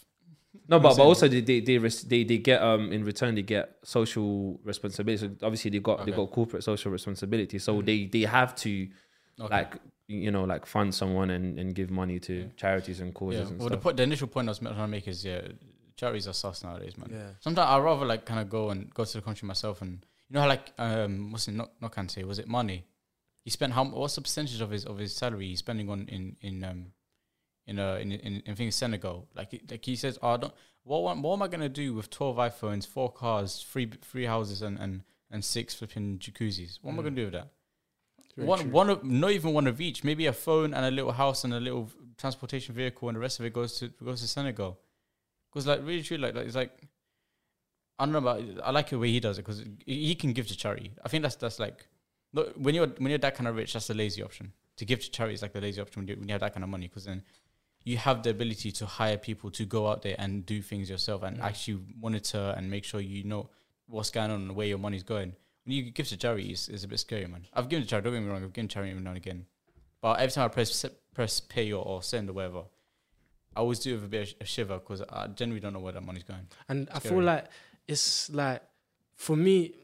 No, 0.69 0.79
but, 0.79 0.97
but 0.97 1.03
also 1.03 1.29
they 1.29 1.41
they 1.41 1.61
they, 1.61 1.79
res- 1.79 2.03
they 2.03 2.25
they 2.25 2.39
get 2.39 2.63
um 2.63 2.93
in 2.93 3.05
return 3.05 3.35
they 3.35 3.43
get 3.43 3.77
social 3.85 4.61
responsibility. 4.65 5.27
So 5.27 5.47
obviously 5.47 5.71
they 5.71 5.79
got 5.79 6.05
they 6.07 6.13
got 6.13 6.31
corporate 6.31 6.63
social 6.65 6.93
responsibility. 6.93 7.59
So 7.59 7.81
Mm. 7.81 7.87
they 7.87 8.07
they 8.07 8.23
have 8.27 8.55
to 8.57 8.89
Okay. 9.41 9.55
like 9.57 9.77
you 10.09 10.31
know 10.31 10.45
like 10.45 10.67
fund 10.67 10.95
someone 10.95 11.31
and, 11.31 11.59
and 11.59 11.75
give 11.75 11.91
money 11.91 12.19
to 12.21 12.35
Yeah. 12.35 12.45
charities 12.57 13.01
and 13.01 13.15
causes 13.15 13.41
yeah. 13.41 13.47
and 13.49 13.59
Well, 13.59 13.69
the, 13.71 13.75
stuff. 13.77 13.83
point, 13.83 13.97
the 13.97 14.03
initial 14.03 14.29
point 14.29 14.49
I 14.49 14.51
was 14.51 14.59
trying 14.59 14.75
to 14.77 14.87
make 14.89 15.09
is 15.09 15.25
yeah, 15.25 15.41
charities 15.97 16.29
are 16.29 16.35
sus 16.35 16.63
nowadays, 16.63 16.97
man. 16.99 17.09
Yeah. 17.11 17.31
Sometimes 17.41 17.67
I'd 17.71 17.79
rather 17.79 18.05
like 18.05 18.27
kind 18.27 18.41
of 18.41 18.51
go 18.51 18.71
and 18.71 18.93
go 18.93 19.05
to 19.05 19.13
the 19.13 19.23
country 19.23 19.47
myself 19.49 19.81
and 19.81 20.05
you 20.29 20.35
know 20.35 20.43
how 20.43 20.49
like 20.49 20.73
um 20.79 21.33
what's 21.33 21.49
it 21.49 21.53
not 21.55 21.71
not 21.81 21.93
can 21.93 22.09
say 22.11 22.25
was 22.25 22.39
it 22.39 22.47
money? 22.47 22.85
He 23.45 23.51
spent 23.51 23.73
how 23.73 23.85
what's 23.85 24.15
the 24.15 24.21
percentage 24.21 24.61
of 24.61 24.71
his 24.71 24.85
of 24.85 24.99
his 24.99 25.15
salary 25.15 25.49
he's 25.49 25.59
spending 25.59 25.89
on 25.91 26.07
in 26.09 26.37
in 26.41 26.63
um 26.65 26.93
in 27.67 27.79
uh 27.79 27.97
in 28.01 28.13
in, 28.13 28.43
in 28.47 28.55
things 28.57 28.75
Senegal 28.77 29.29
like 29.35 29.61
like 29.71 29.85
he 29.85 29.97
says 29.97 30.19
oh 30.23 30.31
I 30.31 30.37
don't 30.37 30.55
what 30.85 31.03
what, 31.03 31.17
what 31.19 31.35
am 31.35 31.43
I 31.43 31.49
gonna 31.49 31.69
do 31.69 31.95
with 31.95 32.09
twelve 32.11 32.37
iPhones 32.37 32.87
four 32.87 33.11
cars 33.11 33.65
three 33.71 33.87
three 34.03 34.27
houses 34.27 34.63
and 34.63 34.79
and 34.79 35.03
and 35.31 35.45
six 35.45 35.75
flipping 35.75 36.19
jacuzzis 36.19 36.79
what 36.83 36.93
am 36.93 36.99
I 36.99 37.03
Mm. 37.03 37.05
gonna 37.05 37.17
do 37.17 37.25
with 37.25 37.33
that 37.35 37.49
one 38.37 38.61
true. 38.61 38.71
one 38.71 38.91
of 38.91 39.05
not 39.05 39.31
even 39.33 39.53
one 39.53 39.67
of 39.67 39.81
each 39.81 40.05
maybe 40.05 40.27
a 40.27 40.33
phone 40.33 40.73
and 40.75 40.85
a 40.87 40.91
little 40.91 41.13
house 41.13 41.45
and 41.45 41.53
a 41.53 41.61
little 41.61 41.91
transportation 42.19 42.75
vehicle 42.75 43.09
and 43.09 43.17
the 43.17 43.21
rest 43.21 43.41
of 43.41 43.45
it 43.47 43.53
goes 43.53 43.79
to 43.79 43.89
goes 44.05 44.21
to 44.21 44.29
Senegal 44.29 44.79
because 45.51 45.67
like 45.67 45.81
really 45.81 46.03
true 46.03 46.17
like, 46.17 46.35
like 46.35 46.47
it's 46.47 46.55
like 46.57 46.89
I 47.99 48.05
don't 48.05 48.13
know 48.13 48.19
about 48.19 48.43
I 48.65 48.71
like 48.71 48.89
the 48.91 48.99
way 48.99 49.11
he 49.11 49.21
does 49.21 49.39
it 49.39 49.43
because 49.43 49.63
he 49.87 50.15
can 50.15 50.33
give 50.33 50.49
to 50.49 50.57
charity. 50.57 50.93
I 51.05 51.09
think 51.09 51.23
that's 51.23 51.37
that's 51.37 51.59
like 51.59 51.87
no, 52.33 52.43
when 52.57 52.75
you're 52.75 52.87
when 52.87 53.11
you're 53.11 53.19
that 53.19 53.35
kind 53.35 53.49
of 53.49 53.57
rich, 53.57 53.73
that's 53.75 53.87
the 53.89 53.95
lazy 53.95 54.23
option. 54.23 54.53
To 54.77 54.85
give 54.85 55.01
to 55.01 55.11
charity 55.11 55.35
is 55.35 55.43
like 55.43 55.53
the 55.53 55.61
lazy 55.61 55.81
option 55.81 56.01
when 56.01 56.09
you, 56.09 56.17
when 56.17 56.29
you 56.29 56.33
have 56.33 56.41
that 56.41 56.55
kind 56.55 56.65
of 56.65 56.71
money 56.71 56.89
because 56.89 57.05
then 57.05 57.23
you 57.85 57.97
have 57.99 58.23
the 58.23 58.31
ability 58.31 58.73
to 58.73 58.87
hire 58.87 59.19
people 59.19 59.51
to 59.51 59.65
go 59.65 59.89
out 59.89 60.03
there 60.03 60.15
and 60.19 60.47
do 60.47 60.63
things 60.63 60.89
yourself 60.89 61.23
and 61.25 61.37
Yeah. 61.37 61.47
actually 61.47 61.81
monitor 62.01 62.55
and 62.57 62.71
make 62.71 62.85
sure 62.85 63.01
you 63.01 63.25
know 63.25 63.51
what's 63.87 64.11
going 64.11 64.31
on 64.31 64.41
and 64.43 64.57
where 64.57 64.67
your 64.67 64.79
money's 64.79 65.03
going. 65.03 65.35
When 65.65 65.77
you 65.77 65.91
give 65.91 66.09
to 66.09 66.17
charity, 66.17 66.51
it's, 66.53 66.69
it's 66.69 66.85
a 66.85 66.89
bit 66.89 67.01
scary, 67.01 67.27
man. 67.27 67.45
I've 67.53 67.69
given 67.69 67.83
to 67.85 67.89
charity. 67.89 68.05
Don't 68.07 68.15
get 68.15 68.23
me 68.27 68.33
wrong. 68.33 68.43
I've 68.45 68.53
given 68.53 68.69
to 68.69 68.75
charity 68.75 68.93
every 68.93 69.03
now 69.03 69.11
and 69.11 69.17
again, 69.19 69.47
but 70.01 70.19
every 70.21 70.31
time 70.33 70.45
I 70.47 70.49
press 70.49 70.87
press 71.13 71.41
pay 71.41 71.73
or, 71.73 71.85
or 71.85 72.03
send 72.03 72.31
or 72.31 72.33
whatever, 72.33 72.63
I 73.55 73.61
always 73.61 73.79
do 73.81 73.93
have 73.93 74.05
a 74.05 74.09
bit 74.09 74.29
of 74.31 74.35
a 74.41 74.45
shiver 74.47 74.79
because 74.79 75.03
I 75.03 75.27
generally 75.27 75.61
don't 75.61 75.75
know 75.75 75.81
where 75.81 75.93
that 75.93 76.03
money's 76.05 76.25
going. 76.25 76.47
And 76.69 76.89
I 76.95 76.99
feel 77.01 77.21
like 77.21 77.47
it's 77.87 78.31
like 78.31 78.63
for 79.17 79.37
me, 79.37 79.75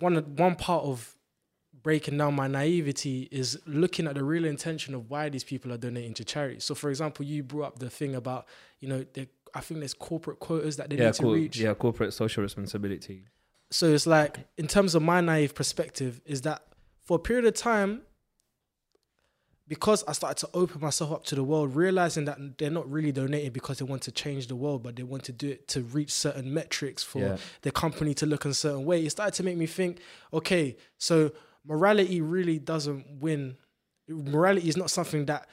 one 0.00 0.16
one 0.36 0.56
part 0.56 0.84
of 0.84 1.14
breaking 1.88 2.18
down 2.18 2.34
my 2.34 2.46
naivety 2.46 3.30
is 3.32 3.58
looking 3.64 4.06
at 4.06 4.14
the 4.14 4.22
real 4.22 4.44
intention 4.44 4.94
of 4.94 5.08
why 5.08 5.30
these 5.30 5.42
people 5.42 5.72
are 5.72 5.78
donating 5.78 6.12
to 6.12 6.22
charity. 6.22 6.60
So, 6.60 6.74
for 6.74 6.90
example, 6.90 7.24
you 7.24 7.42
brought 7.42 7.68
up 7.68 7.78
the 7.78 7.88
thing 7.88 8.14
about 8.14 8.44
you 8.78 8.88
know, 8.90 9.06
the, 9.14 9.26
I 9.54 9.60
think 9.60 9.80
there's 9.80 9.94
corporate 9.94 10.38
quotas 10.38 10.76
that 10.76 10.90
they 10.90 10.96
yeah, 10.96 11.06
need 11.06 11.14
to 11.14 11.32
reach. 11.32 11.56
yeah, 11.58 11.72
corporate 11.72 12.12
social 12.12 12.42
responsibility. 12.42 13.24
So 13.70 13.86
it's 13.86 14.06
like, 14.06 14.40
in 14.58 14.66
terms 14.66 14.94
of 14.94 15.00
my 15.00 15.22
naive 15.22 15.54
perspective, 15.54 16.20
is 16.26 16.42
that 16.42 16.62
for 17.06 17.16
a 17.16 17.18
period 17.20 17.46
of 17.46 17.54
time, 17.54 18.02
because 19.66 20.04
I 20.06 20.12
started 20.12 20.36
to 20.46 20.50
open 20.52 20.82
myself 20.82 21.10
up 21.10 21.24
to 21.24 21.34
the 21.36 21.42
world, 21.42 21.74
realizing 21.74 22.26
that 22.26 22.58
they're 22.58 22.70
not 22.70 22.90
really 22.90 23.12
donating 23.12 23.52
because 23.52 23.78
they 23.78 23.86
want 23.86 24.02
to 24.02 24.12
change 24.12 24.48
the 24.48 24.56
world, 24.56 24.82
but 24.82 24.94
they 24.96 25.04
want 25.04 25.24
to 25.24 25.32
do 25.32 25.48
it 25.48 25.68
to 25.68 25.80
reach 25.80 26.12
certain 26.12 26.52
metrics 26.52 27.02
for 27.02 27.20
Yeah. 27.20 27.36
the 27.62 27.70
company 27.70 28.12
to 28.12 28.26
look 28.26 28.44
a 28.44 28.52
certain 28.52 28.84
way. 28.84 29.06
It 29.06 29.10
started 29.10 29.32
to 29.36 29.42
make 29.42 29.56
me 29.56 29.66
think, 29.66 30.00
okay, 30.34 30.76
so 30.98 31.32
morality 31.68 32.20
really 32.20 32.58
doesn't 32.58 33.20
win. 33.20 33.56
Morality 34.08 34.68
is 34.68 34.76
not 34.76 34.90
something 34.90 35.26
that 35.26 35.46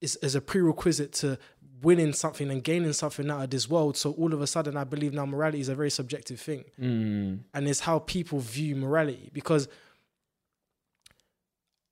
is, 0.00 0.16
is 0.16 0.34
a 0.34 0.40
prerequisite 0.40 1.12
to 1.14 1.38
winning 1.82 2.12
something 2.12 2.50
and 2.50 2.62
gaining 2.62 2.92
something 2.92 3.30
out 3.30 3.42
of 3.44 3.50
this 3.50 3.68
world. 3.70 3.96
So 3.96 4.12
all 4.12 4.32
of 4.34 4.40
a 4.42 4.46
sudden, 4.46 4.76
I 4.76 4.84
believe 4.84 5.12
now 5.12 5.24
morality 5.26 5.60
is 5.60 5.68
a 5.68 5.74
very 5.74 5.90
subjective 5.90 6.40
thing 6.40 6.64
Mm. 6.80 7.40
and 7.54 7.68
it's 7.68 7.80
how 7.80 8.00
people 8.00 8.38
view 8.40 8.76
morality 8.76 9.30
because 9.32 9.68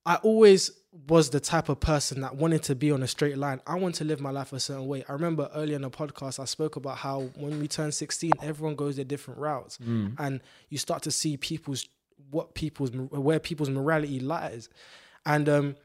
I 0.06 0.16
always 0.16 0.70
was 1.06 1.30
the 1.30 1.38
type 1.40 1.68
of 1.68 1.78
person 1.78 2.20
that 2.22 2.34
wanted 2.34 2.62
to 2.64 2.74
be 2.74 2.90
on 2.90 3.02
a 3.02 3.06
straight 3.06 3.38
line. 3.38 3.60
I 3.66 3.76
want 3.76 3.94
to 3.96 4.04
live 4.04 4.20
my 4.20 4.30
life 4.30 4.52
a 4.52 4.58
certain 4.58 4.86
way. 4.88 5.04
I 5.08 5.12
remember 5.12 5.48
earlier 5.54 5.76
in 5.76 5.82
the 5.82 5.90
podcast 5.90 6.40
I 6.40 6.46
spoke 6.46 6.74
about 6.76 6.96
how 6.98 7.20
when 7.36 7.60
we 7.60 7.68
turn 7.68 7.92
16 7.92 8.32
everyone 8.42 8.74
goes 8.76 8.96
their 8.96 9.04
different 9.04 9.38
routes 9.38 9.78
Mm. 9.78 10.14
and 10.18 10.40
you 10.68 10.78
start 10.78 11.02
to 11.04 11.10
see 11.10 11.36
people's 11.36 11.86
what 12.30 12.54
people's 12.54 12.90
where 12.92 13.38
people's 13.38 13.70
morality 13.70 14.20
lies. 14.20 14.68
And 15.24 15.48
um 15.48 15.76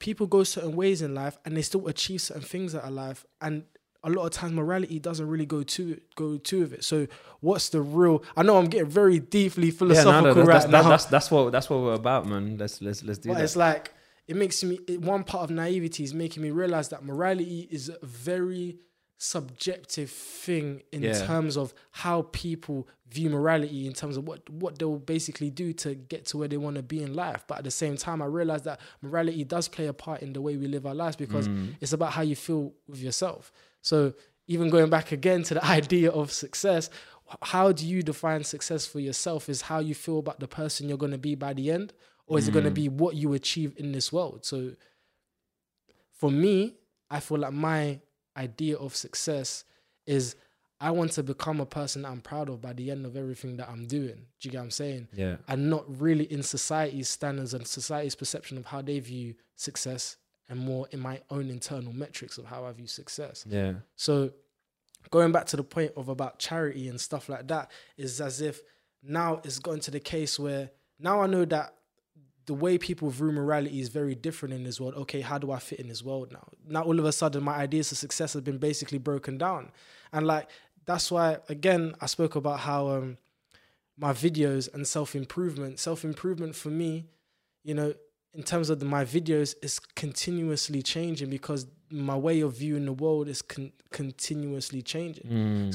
people 0.00 0.26
go 0.26 0.42
certain 0.44 0.74
ways 0.74 1.02
in 1.02 1.14
life 1.14 1.38
and 1.44 1.56
they 1.56 1.62
still 1.62 1.86
achieve 1.88 2.20
certain 2.20 2.42
things 2.42 2.74
out 2.74 2.84
of 2.84 2.90
life 2.90 3.24
and 3.40 3.64
a 4.02 4.10
lot 4.10 4.26
of 4.26 4.32
times 4.32 4.52
morality 4.52 4.98
doesn't 4.98 5.26
really 5.26 5.46
go 5.46 5.62
to 5.62 5.98
go 6.14 6.36
to 6.36 6.60
with 6.60 6.72
it. 6.74 6.84
So 6.84 7.06
what's 7.40 7.70
the 7.70 7.80
real 7.80 8.22
I 8.36 8.42
know 8.42 8.58
I'm 8.58 8.66
getting 8.66 8.88
very 8.90 9.18
deeply 9.18 9.68
Yeah, 9.68 9.72
philosophical 9.72 10.22
no, 10.22 10.28
no, 10.28 10.34
that's, 10.34 10.48
right 10.64 10.70
that's, 10.70 10.84
now. 10.84 10.90
that's 10.90 11.04
that's 11.06 11.30
what 11.30 11.52
that's 11.52 11.70
what 11.70 11.80
we're 11.80 11.94
about, 11.94 12.26
man. 12.26 12.58
Let's 12.58 12.82
let's 12.82 13.02
let's 13.02 13.18
do 13.18 13.30
but 13.30 13.38
that. 13.38 13.44
it's 13.44 13.56
like 13.56 13.92
it 14.26 14.36
makes 14.36 14.62
me 14.62 14.78
it, 14.86 15.00
one 15.00 15.24
part 15.24 15.44
of 15.44 15.50
naivety 15.50 16.04
is 16.04 16.12
making 16.12 16.42
me 16.42 16.50
realize 16.50 16.90
that 16.90 17.04
morality 17.04 17.66
is 17.70 17.90
very 18.02 18.76
subjective 19.16 20.10
thing 20.10 20.82
in 20.92 21.02
Yeah. 21.02 21.26
terms 21.26 21.56
of 21.56 21.72
how 21.92 22.22
people 22.32 22.88
view 23.08 23.30
morality 23.30 23.86
in 23.86 23.92
terms 23.92 24.16
of 24.16 24.26
what 24.26 24.48
what 24.50 24.78
they'll 24.78 24.98
basically 24.98 25.50
do 25.50 25.72
to 25.72 25.94
get 25.94 26.26
to 26.26 26.36
where 26.38 26.48
they 26.48 26.56
want 26.56 26.76
to 26.76 26.82
be 26.82 27.00
in 27.02 27.14
life 27.14 27.44
but 27.46 27.58
at 27.58 27.64
the 27.64 27.70
same 27.70 27.96
time 27.96 28.20
i 28.20 28.26
realize 28.26 28.62
that 28.62 28.80
morality 29.02 29.44
does 29.44 29.68
play 29.68 29.86
a 29.86 29.92
part 29.92 30.20
in 30.20 30.32
the 30.32 30.40
way 30.40 30.56
we 30.56 30.66
live 30.66 30.84
our 30.84 30.94
lives 30.94 31.16
because 31.16 31.46
Mm. 31.48 31.74
it's 31.80 31.92
about 31.92 32.12
how 32.12 32.22
you 32.22 32.34
feel 32.34 32.74
with 32.88 33.00
yourself 33.00 33.52
so 33.82 34.12
even 34.48 34.68
going 34.68 34.90
back 34.90 35.12
again 35.12 35.42
to 35.44 35.54
the 35.54 35.64
idea 35.80 36.10
of 36.10 36.32
success 36.32 36.90
how 37.42 37.70
do 37.72 37.86
you 37.86 38.02
define 38.02 38.42
success 38.44 38.84
for 38.86 38.98
yourself 39.00 39.48
is 39.48 39.62
how 39.62 39.78
you 39.78 39.94
feel 39.94 40.18
about 40.18 40.40
the 40.40 40.48
person 40.48 40.88
you're 40.88 40.98
going 40.98 41.12
to 41.12 41.18
be 41.18 41.34
by 41.36 41.52
the 41.54 41.70
end 41.70 41.92
or 42.26 42.38
is 42.38 42.48
it 42.48 42.52
going 42.52 42.64
to 42.64 42.70
Mm. 42.70 42.74
be 42.74 42.88
what 42.88 43.14
you 43.14 43.32
achieve 43.32 43.72
in 43.76 43.92
this 43.92 44.12
world 44.12 44.44
so 44.44 44.72
for 46.12 46.30
me 46.30 46.74
i 47.10 47.20
feel 47.20 47.38
like 47.38 47.52
my 47.52 48.00
idea 48.36 48.76
of 48.76 48.94
success 48.96 49.64
is 50.06 50.34
i 50.80 50.90
want 50.90 51.12
to 51.12 51.22
become 51.22 51.60
a 51.60 51.66
person 51.66 52.02
that 52.02 52.08
i'm 52.08 52.20
proud 52.20 52.48
of 52.48 52.60
by 52.60 52.72
the 52.72 52.90
end 52.90 53.06
of 53.06 53.16
everything 53.16 53.56
that 53.56 53.68
i'm 53.68 53.86
doing 53.86 54.26
do 54.40 54.48
you 54.48 54.50
get 54.50 54.58
what 54.58 54.64
i'm 54.64 54.70
saying 54.70 55.08
Yeah. 55.12 55.36
and 55.48 55.70
not 55.70 55.84
really 56.00 56.24
in 56.24 56.42
society's 56.42 57.08
standards 57.08 57.54
and 57.54 57.66
society's 57.66 58.14
perception 58.14 58.58
of 58.58 58.66
how 58.66 58.82
they 58.82 58.98
view 59.00 59.34
success 59.56 60.16
and 60.48 60.58
more 60.60 60.86
in 60.90 61.00
my 61.00 61.20
own 61.30 61.48
internal 61.48 61.92
metrics 61.92 62.36
of 62.36 62.44
how 62.44 62.66
I 62.66 62.72
view 62.72 62.86
success. 62.86 63.46
Yeah. 63.48 63.76
So 63.96 64.30
going 65.10 65.32
back 65.32 65.46
to 65.46 65.56
the 65.56 65.64
point 65.64 65.92
of 65.96 66.10
about 66.10 66.38
charity 66.38 66.88
and 66.88 67.00
stuff 67.00 67.30
like 67.30 67.48
that 67.48 67.70
is 67.96 68.20
as 68.20 68.42
if 68.42 68.60
now 69.02 69.40
it's 69.42 69.58
gotten 69.58 69.80
to 69.80 69.90
the 69.90 70.00
case 70.00 70.38
where 70.38 70.70
now 70.98 71.22
I 71.22 71.28
know 71.28 71.46
that 71.46 71.72
the 72.46 72.54
way 72.54 72.76
people 72.78 73.10
view 73.10 73.32
morality 73.32 73.80
is 73.80 73.88
very 73.88 74.14
different 74.14 74.54
in 74.54 74.64
this 74.64 74.80
world. 74.80 74.94
Okay, 74.94 75.20
how 75.22 75.38
do 75.38 75.50
I 75.50 75.58
fit 75.58 75.80
in 75.80 75.88
this 75.88 76.02
world 76.02 76.32
now? 76.32 76.46
Now 76.68 76.82
all 76.82 76.98
of 76.98 77.04
a 77.04 77.12
sudden 77.12 77.42
my 77.42 77.54
ideas 77.54 77.90
of 77.92 77.98
success 77.98 78.34
have 78.34 78.44
been 78.44 78.58
basically 78.58 78.98
broken 78.98 79.38
down. 79.38 79.70
And 80.12 80.26
like 80.26 80.48
that's 80.84 81.10
why 81.10 81.38
again 81.48 81.94
I 82.00 82.06
spoke 82.06 82.36
about 82.36 82.60
how 82.60 82.88
um 82.88 83.18
my 83.96 84.12
videos 84.12 84.72
and 84.74 84.86
self-improvement, 84.86 85.78
self-improvement 85.78 86.56
for 86.56 86.68
me, 86.68 87.06
you 87.62 87.74
know, 87.74 87.94
in 88.34 88.42
terms 88.42 88.68
of 88.68 88.80
the, 88.80 88.84
my 88.84 89.04
videos 89.04 89.54
is 89.62 89.78
continuously 89.78 90.82
changing 90.82 91.30
because 91.30 91.68
my 91.90 92.16
way 92.16 92.40
of 92.40 92.56
viewing 92.56 92.84
the 92.86 92.92
world 92.92 93.28
is 93.28 93.40
con- 93.40 93.72
continuously 93.92 94.82
changing 94.82 95.26
Mm. 95.30 95.70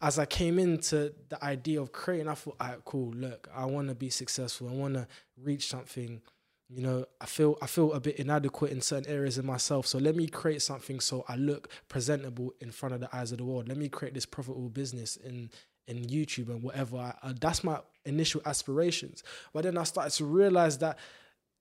As 0.00 0.18
I 0.18 0.26
came 0.26 0.58
into 0.58 1.14
the 1.28 1.42
idea 1.42 1.80
of 1.80 1.92
creating, 1.92 2.28
I 2.28 2.34
thought, 2.34 2.56
all 2.60 2.68
right, 2.68 2.84
cool. 2.84 3.12
Look, 3.12 3.48
I 3.54 3.64
want 3.64 3.88
to 3.88 3.94
be 3.94 4.10
successful. 4.10 4.68
I 4.68 4.72
want 4.72 4.94
to 4.94 5.06
reach 5.36 5.68
something. 5.68 6.20
You 6.68 6.82
know, 6.82 7.06
I 7.20 7.26
feel 7.26 7.56
I 7.62 7.66
feel 7.66 7.92
a 7.92 8.00
bit 8.00 8.16
inadequate 8.16 8.72
in 8.72 8.80
certain 8.80 9.10
areas 9.10 9.38
of 9.38 9.44
myself. 9.44 9.86
So 9.86 9.98
let 9.98 10.16
me 10.16 10.26
create 10.26 10.62
something 10.62 11.00
so 11.00 11.24
I 11.28 11.36
look 11.36 11.70
presentable 11.88 12.52
in 12.60 12.72
front 12.72 12.94
of 12.94 13.00
the 13.00 13.14
eyes 13.14 13.30
of 13.32 13.38
the 13.38 13.44
world. 13.44 13.68
Let 13.68 13.78
me 13.78 13.88
create 13.88 14.14
this 14.14 14.26
profitable 14.26 14.68
business 14.68 15.16
in 15.16 15.50
in 15.86 16.04
YouTube 16.04 16.48
and 16.48 16.62
whatever. 16.62 16.96
I, 16.96 17.14
uh, 17.22 17.32
that's 17.40 17.62
my 17.62 17.78
initial 18.04 18.42
aspirations. 18.44 19.22
But 19.52 19.62
then 19.62 19.78
I 19.78 19.84
started 19.84 20.12
to 20.14 20.24
realize 20.24 20.78
that 20.78 20.98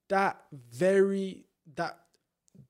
that 0.10 0.42
very 0.52 1.46
that 1.76 2.00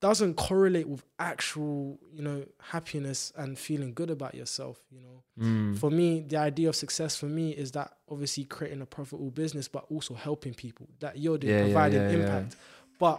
doesn't 0.01 0.35
correlate 0.35 0.87
with 0.87 1.03
actual, 1.19 1.97
you 2.13 2.21
know, 2.21 2.45
happiness 2.61 3.31
and 3.35 3.57
feeling 3.57 3.93
good 3.93 4.09
about 4.09 4.35
yourself. 4.35 4.77
You 4.91 5.01
know, 5.01 5.23
Mm. 5.39 5.77
for 5.77 5.89
me, 5.89 6.21
the 6.21 6.37
idea 6.37 6.69
of 6.69 6.75
success 6.75 7.15
for 7.17 7.25
me 7.25 7.51
is 7.51 7.71
that 7.73 7.97
obviously 8.09 8.45
creating 8.45 8.81
a 8.81 8.85
profitable 8.85 9.31
business, 9.31 9.67
but 9.67 9.85
also 9.89 10.13
helping 10.13 10.53
people. 10.53 10.87
That 10.99 11.17
you're 11.17 11.37
doing, 11.37 11.53
Yeah, 11.53 11.59
yeah, 11.59 11.65
providing 11.65 12.01
yeah, 12.01 12.09
yeah. 12.11 12.15
impact. 12.17 12.55
But 12.99 13.17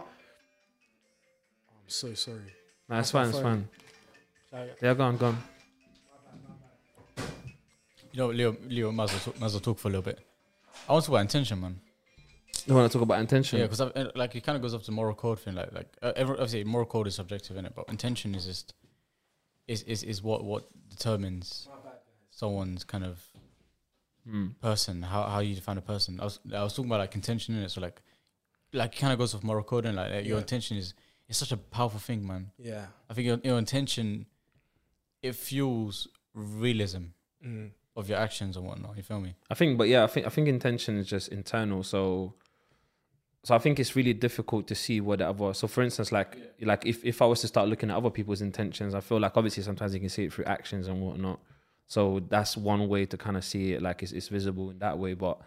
I'm 1.69 1.89
so 1.89 2.13
sorry. 2.13 2.37
Nah, 2.89 2.99
it's 2.99 3.11
That's 3.11 3.11
fine. 3.11 3.27
It's 3.29 3.39
phone. 3.39 3.67
fine. 4.51 4.59
Like, 4.67 4.77
Yeah, 4.81 4.93
go 4.93 5.03
on, 5.03 5.17
go 5.17 5.25
on. 5.27 5.43
You 8.13 8.19
know, 8.23 8.27
Leo, 8.29 8.55
Leo, 8.67 8.91
might 8.91 9.03
as 9.05 9.11
well 9.11 9.19
talk, 9.19 9.39
might 9.39 9.45
as 9.47 9.53
well 9.53 9.61
talk 9.61 9.77
for 9.79 9.89
a 9.89 9.91
little 9.91 10.01
bit. 10.01 10.19
I 10.87 10.93
want 10.93 11.03
to 11.03 11.07
talk 11.07 11.13
about 11.15 11.21
intention, 11.21 11.59
man. 11.61 11.79
You 12.67 12.75
want 12.75 12.91
to 12.91 12.97
talk 12.97 13.03
about 13.03 13.19
intention? 13.19 13.59
Yeah, 13.59 13.67
because 13.67 13.81
like 14.15 14.35
it 14.35 14.41
kind 14.43 14.55
of 14.55 14.61
goes 14.61 14.73
off 14.73 14.85
the 14.85 14.91
moral 14.91 15.15
code 15.15 15.39
thing. 15.39 15.55
Like, 15.55 15.73
like 15.73 15.87
uh, 16.01 16.11
every, 16.15 16.33
obviously, 16.33 16.63
moral 16.63 16.85
code 16.85 17.07
is 17.07 17.15
subjective 17.15 17.55
in 17.57 17.65
it, 17.65 17.73
but 17.75 17.85
intention 17.89 18.35
is 18.35 18.45
just 18.45 18.73
is 19.67 19.83
is 19.83 20.03
is 20.03 20.21
what 20.21 20.43
what 20.43 20.67
determines 20.89 21.67
someone's 22.31 22.83
kind 22.83 23.03
of 23.05 23.21
Mm. 24.29 24.59
person, 24.59 25.03
how 25.03 25.23
how 25.23 25.39
you 25.39 25.55
define 25.55 25.77
a 25.77 25.81
person. 25.81 26.19
I 26.19 26.25
was 26.25 26.39
I 26.53 26.61
was 26.61 26.73
talking 26.73 26.89
about 26.91 26.99
like 26.99 27.15
intention 27.15 27.55
in 27.55 27.63
it, 27.63 27.71
so 27.71 27.79
like 27.79 28.01
like 28.73 28.93
it 28.93 28.99
kind 28.99 29.13
of 29.13 29.19
goes 29.19 29.33
off 29.33 29.41
moral 29.41 29.63
code 29.63 29.85
and 29.85 29.95
like, 29.95 30.11
like, 30.11 30.25
your 30.25 30.37
intention 30.39 30.75
is 30.75 30.93
it's 31.29 31.37
such 31.37 31.53
a 31.53 31.57
powerful 31.57 31.99
thing, 31.99 32.27
man. 32.27 32.51
yeah. 32.57 32.87
I 33.09 33.13
think 33.13 33.25
your, 33.27 33.39
your 33.45 33.57
intention 33.57 34.25
it 35.21 35.33
fuels 35.35 36.09
realism 36.33 37.03
Mm. 37.45 37.71
of 37.95 38.09
your 38.09 38.17
actions 38.17 38.57
and 38.57 38.65
whatnot. 38.65 38.97
You 38.97 39.03
feel 39.03 39.21
me? 39.21 39.35
I 39.49 39.53
think, 39.53 39.77
but 39.77 39.87
yeah, 39.87 40.03
I 40.03 40.07
think 40.07 40.25
I 40.25 40.29
think 40.29 40.49
intention 40.49 40.97
is 40.97 41.07
just 41.07 41.29
internal. 41.29 41.81
So, 41.83 42.33
so 43.43 43.55
I 43.55 43.59
think 43.59 43.79
it's 43.79 43.95
really 43.95 44.13
difficult 44.13 44.67
to 44.67 44.75
see 44.75 44.99
what 44.99 45.19
the 45.19 45.29
other. 45.29 45.53
So, 45.53 45.67
for 45.67 45.81
instance, 45.81 46.11
like 46.11 46.37
like 46.61 46.85
if 46.85 47.03
if 47.05 47.21
I 47.21 47.25
was 47.25 47.41
to 47.41 47.47
start 47.47 47.69
looking 47.69 47.89
at 47.89 47.97
other 47.97 48.09
people's 48.09 48.41
intentions, 48.41 48.93
I 48.93 48.99
feel 48.99 49.19
like 49.19 49.37
obviously 49.37 49.63
sometimes 49.63 49.93
you 49.93 49.99
can 49.99 50.09
see 50.09 50.25
it 50.25 50.33
through 50.33 50.45
actions 50.45 50.87
and 50.87 51.01
whatnot. 51.01 51.39
So 51.87 52.21
that's 52.29 52.57
one 52.57 52.89
way 52.89 53.05
to 53.05 53.17
kind 53.17 53.37
of 53.37 53.45
see 53.45 53.71
it, 53.71 53.81
like 53.81 54.03
it's, 54.03 54.11
it's 54.11 54.27
visible 54.27 54.69
in 54.71 54.79
that 54.79 54.99
way. 54.99 55.13
But 55.13 55.39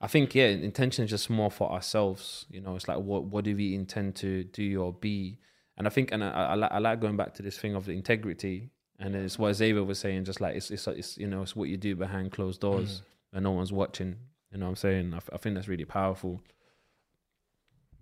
I 0.00 0.08
think 0.08 0.34
yeah, 0.34 0.46
intention 0.46 1.04
is 1.04 1.10
just 1.10 1.30
more 1.30 1.50
for 1.50 1.70
ourselves. 1.70 2.46
You 2.50 2.60
know, 2.60 2.74
it's 2.74 2.88
like 2.88 2.98
what 2.98 3.24
what 3.24 3.44
do 3.44 3.54
we 3.54 3.74
intend 3.74 4.16
to 4.16 4.44
do 4.44 4.82
or 4.82 4.92
be? 4.92 5.38
And 5.76 5.86
I 5.86 5.90
think, 5.90 6.12
and 6.12 6.22
I, 6.22 6.28
I, 6.28 6.54
like, 6.54 6.72
I 6.72 6.78
like 6.78 7.00
going 7.00 7.16
back 7.16 7.34
to 7.34 7.42
this 7.42 7.58
thing 7.58 7.74
of 7.74 7.84
the 7.86 7.92
integrity, 7.92 8.70
and 8.98 9.16
it's 9.16 9.38
what 9.38 9.54
Xavier 9.54 9.82
was 9.82 9.98
saying. 9.98 10.24
Just 10.24 10.40
like 10.40 10.56
it's 10.56 10.70
it's, 10.70 10.86
it's 10.88 11.16
you 11.16 11.26
know 11.26 11.42
it's 11.42 11.54
what 11.54 11.68
you 11.68 11.76
do 11.76 11.94
behind 11.94 12.32
closed 12.32 12.60
doors 12.60 13.00
mm. 13.00 13.04
and 13.34 13.44
no 13.44 13.52
one's 13.52 13.72
watching. 13.72 14.16
You 14.52 14.58
know 14.58 14.66
what 14.66 14.70
I'm 14.70 14.76
saying? 14.76 15.14
I 15.32 15.36
think 15.36 15.54
that's 15.54 15.68
really 15.68 15.84
powerful. 15.84 16.40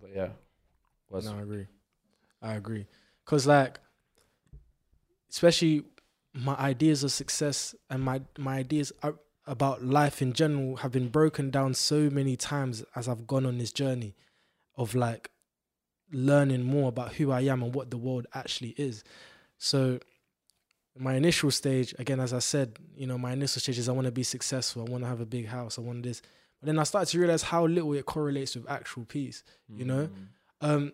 But 0.03 0.11
yeah, 0.15 0.29
was 1.09 1.25
No, 1.25 1.39
I 1.39 1.43
agree. 1.43 1.67
I 2.43 2.55
agree. 2.55 2.87
Cause 3.25 3.47
like, 3.47 3.79
especially 5.31 5.85
my 6.35 6.57
ideas 6.57 7.05
of 7.05 7.13
success 7.13 7.75
and 7.89 8.03
my 8.03 8.21
my 8.37 8.57
ideas 8.59 8.93
about 9.47 9.85
life 9.85 10.21
in 10.21 10.33
general 10.33 10.77
have 10.77 10.93
been 10.93 11.09
broken 11.09 11.51
down 11.51 11.75
so 11.75 12.11
many 12.11 12.37
times 12.37 12.85
as 12.97 13.09
I've 13.09 13.27
gone 13.27 13.47
on 13.47 13.59
this 13.59 13.73
journey 13.73 14.17
of 14.77 14.95
like 14.95 15.31
learning 16.13 16.65
more 16.65 16.89
about 16.89 17.15
who 17.15 17.31
I 17.31 17.43
am 17.43 17.63
and 17.63 17.75
what 17.75 17.91
the 17.91 17.97
world 17.97 18.27
actually 18.35 18.75
is. 18.77 19.05
So 19.59 20.01
my 20.99 21.15
initial 21.15 21.51
stage, 21.51 21.95
again, 21.99 22.21
as 22.21 22.33
I 22.33 22.39
said, 22.41 22.79
you 22.97 23.07
know, 23.07 23.17
my 23.17 23.33
initial 23.33 23.61
stage 23.61 23.79
is 23.79 23.89
I 23.89 23.93
want 23.93 24.07
to 24.07 24.13
be 24.13 24.23
successful. 24.23 24.85
I 24.87 24.91
want 24.91 25.05
to 25.05 25.09
have 25.09 25.21
a 25.21 25.27
big 25.27 25.47
house. 25.47 25.79
I 25.79 25.83
want 25.83 26.03
this. 26.03 26.23
But 26.63 26.69
then 26.69 26.79
I 26.79 26.85
started 26.85 27.11
to 27.11 27.19
realize 27.19 27.43
how 27.43 27.67
little 27.67 27.93
it 27.93 28.07
correlates 28.07 28.55
with 28.55 28.71
actual 28.71 29.05
peace. 29.05 29.43
You 29.69 29.85
know, 29.85 30.09
um, 30.61 30.93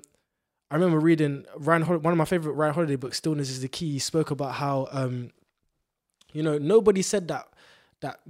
I 0.70 0.76
remember 0.76 0.98
reading 0.98 1.44
Ryan, 1.56 1.82
Hol- 1.82 1.98
one 1.98 2.12
of 2.12 2.18
my 2.18 2.24
favorite 2.24 2.54
Ryan 2.54 2.74
Holiday 2.74 2.96
books, 2.96 3.18
"Stillness 3.18 3.50
Is 3.50 3.60
the 3.60 3.68
Key." 3.68 3.92
He 3.92 3.98
spoke 3.98 4.30
about 4.30 4.54
how, 4.54 4.88
um, 4.90 5.30
you 6.32 6.42
know, 6.42 6.56
nobody 6.58 7.02
said 7.02 7.28
that 7.28 7.46
that 8.00 8.20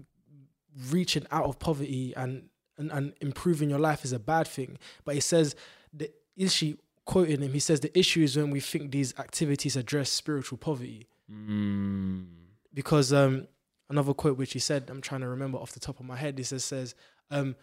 reaching 0.90 1.26
out 1.30 1.44
of 1.44 1.58
poverty 1.58 2.12
and, 2.16 2.48
and 2.76 2.90
and 2.90 3.14
improving 3.20 3.70
your 3.70 3.78
life 3.78 4.04
is 4.04 4.12
a 4.12 4.18
bad 4.18 4.48
thing, 4.48 4.76
but 5.04 5.14
he 5.14 5.20
says 5.20 5.54
the 5.92 6.10
issue. 6.36 6.76
Quoting 7.04 7.40
him, 7.40 7.54
he 7.54 7.58
says 7.58 7.80
the 7.80 7.98
issue 7.98 8.22
is 8.22 8.36
when 8.36 8.50
we 8.50 8.60
think 8.60 8.90
these 8.90 9.18
activities 9.18 9.76
address 9.76 10.10
spiritual 10.10 10.58
poverty. 10.58 11.06
Mm. 11.32 12.26
Because 12.74 13.14
um, 13.14 13.48
another 13.88 14.12
quote 14.12 14.36
which 14.36 14.52
he 14.52 14.58
said, 14.58 14.90
I'm 14.90 15.00
trying 15.00 15.22
to 15.22 15.28
remember 15.28 15.56
off 15.56 15.72
the 15.72 15.80
top 15.80 16.00
of 16.00 16.04
my 16.04 16.16
head. 16.16 16.36
He 16.36 16.44
says, 16.44 16.66
says 16.66 16.94
um, 17.30 17.56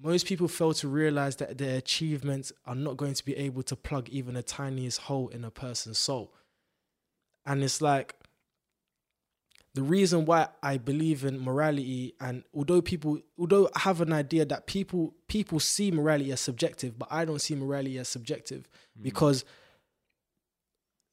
most 0.00 0.26
people 0.26 0.48
fail 0.48 0.74
to 0.74 0.88
realize 0.88 1.36
that 1.36 1.58
their 1.58 1.76
achievements 1.76 2.52
are 2.66 2.74
not 2.74 2.96
going 2.96 3.14
to 3.14 3.24
be 3.24 3.36
able 3.36 3.62
to 3.62 3.76
plug 3.76 4.08
even 4.08 4.34
the 4.34 4.42
tiniest 4.42 5.02
hole 5.02 5.28
in 5.28 5.44
a 5.44 5.50
person's 5.50 5.98
soul. 5.98 6.34
And 7.46 7.62
it's 7.62 7.80
like 7.80 8.16
the 9.74 9.82
reason 9.82 10.24
why 10.24 10.48
I 10.62 10.78
believe 10.78 11.24
in 11.24 11.40
morality, 11.40 12.14
and 12.20 12.44
although 12.54 12.80
people, 12.80 13.18
although 13.38 13.68
I 13.74 13.80
have 13.80 14.00
an 14.00 14.12
idea 14.12 14.44
that 14.46 14.66
people 14.66 15.14
people 15.26 15.58
see 15.60 15.90
morality 15.90 16.32
as 16.32 16.40
subjective, 16.40 16.98
but 16.98 17.08
I 17.10 17.24
don't 17.24 17.40
see 17.40 17.54
morality 17.54 17.98
as 17.98 18.08
subjective 18.08 18.68
because 19.00 19.44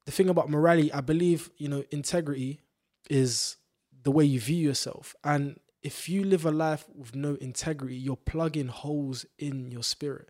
the 0.05 0.11
thing 0.11 0.29
about 0.29 0.49
morality, 0.49 0.91
I 0.93 1.01
believe, 1.01 1.49
you 1.57 1.69
know, 1.69 1.83
integrity 1.91 2.61
is 3.09 3.57
the 4.03 4.11
way 4.11 4.25
you 4.25 4.39
view 4.39 4.57
yourself. 4.57 5.15
And 5.23 5.59
if 5.83 6.07
you 6.07 6.23
live 6.23 6.45
a 6.45 6.51
life 6.51 6.85
with 6.95 7.15
no 7.15 7.35
integrity, 7.35 7.95
you're 7.95 8.15
plugging 8.15 8.67
holes 8.67 9.25
in 9.39 9.71
your 9.71 9.83
spirit. 9.83 10.29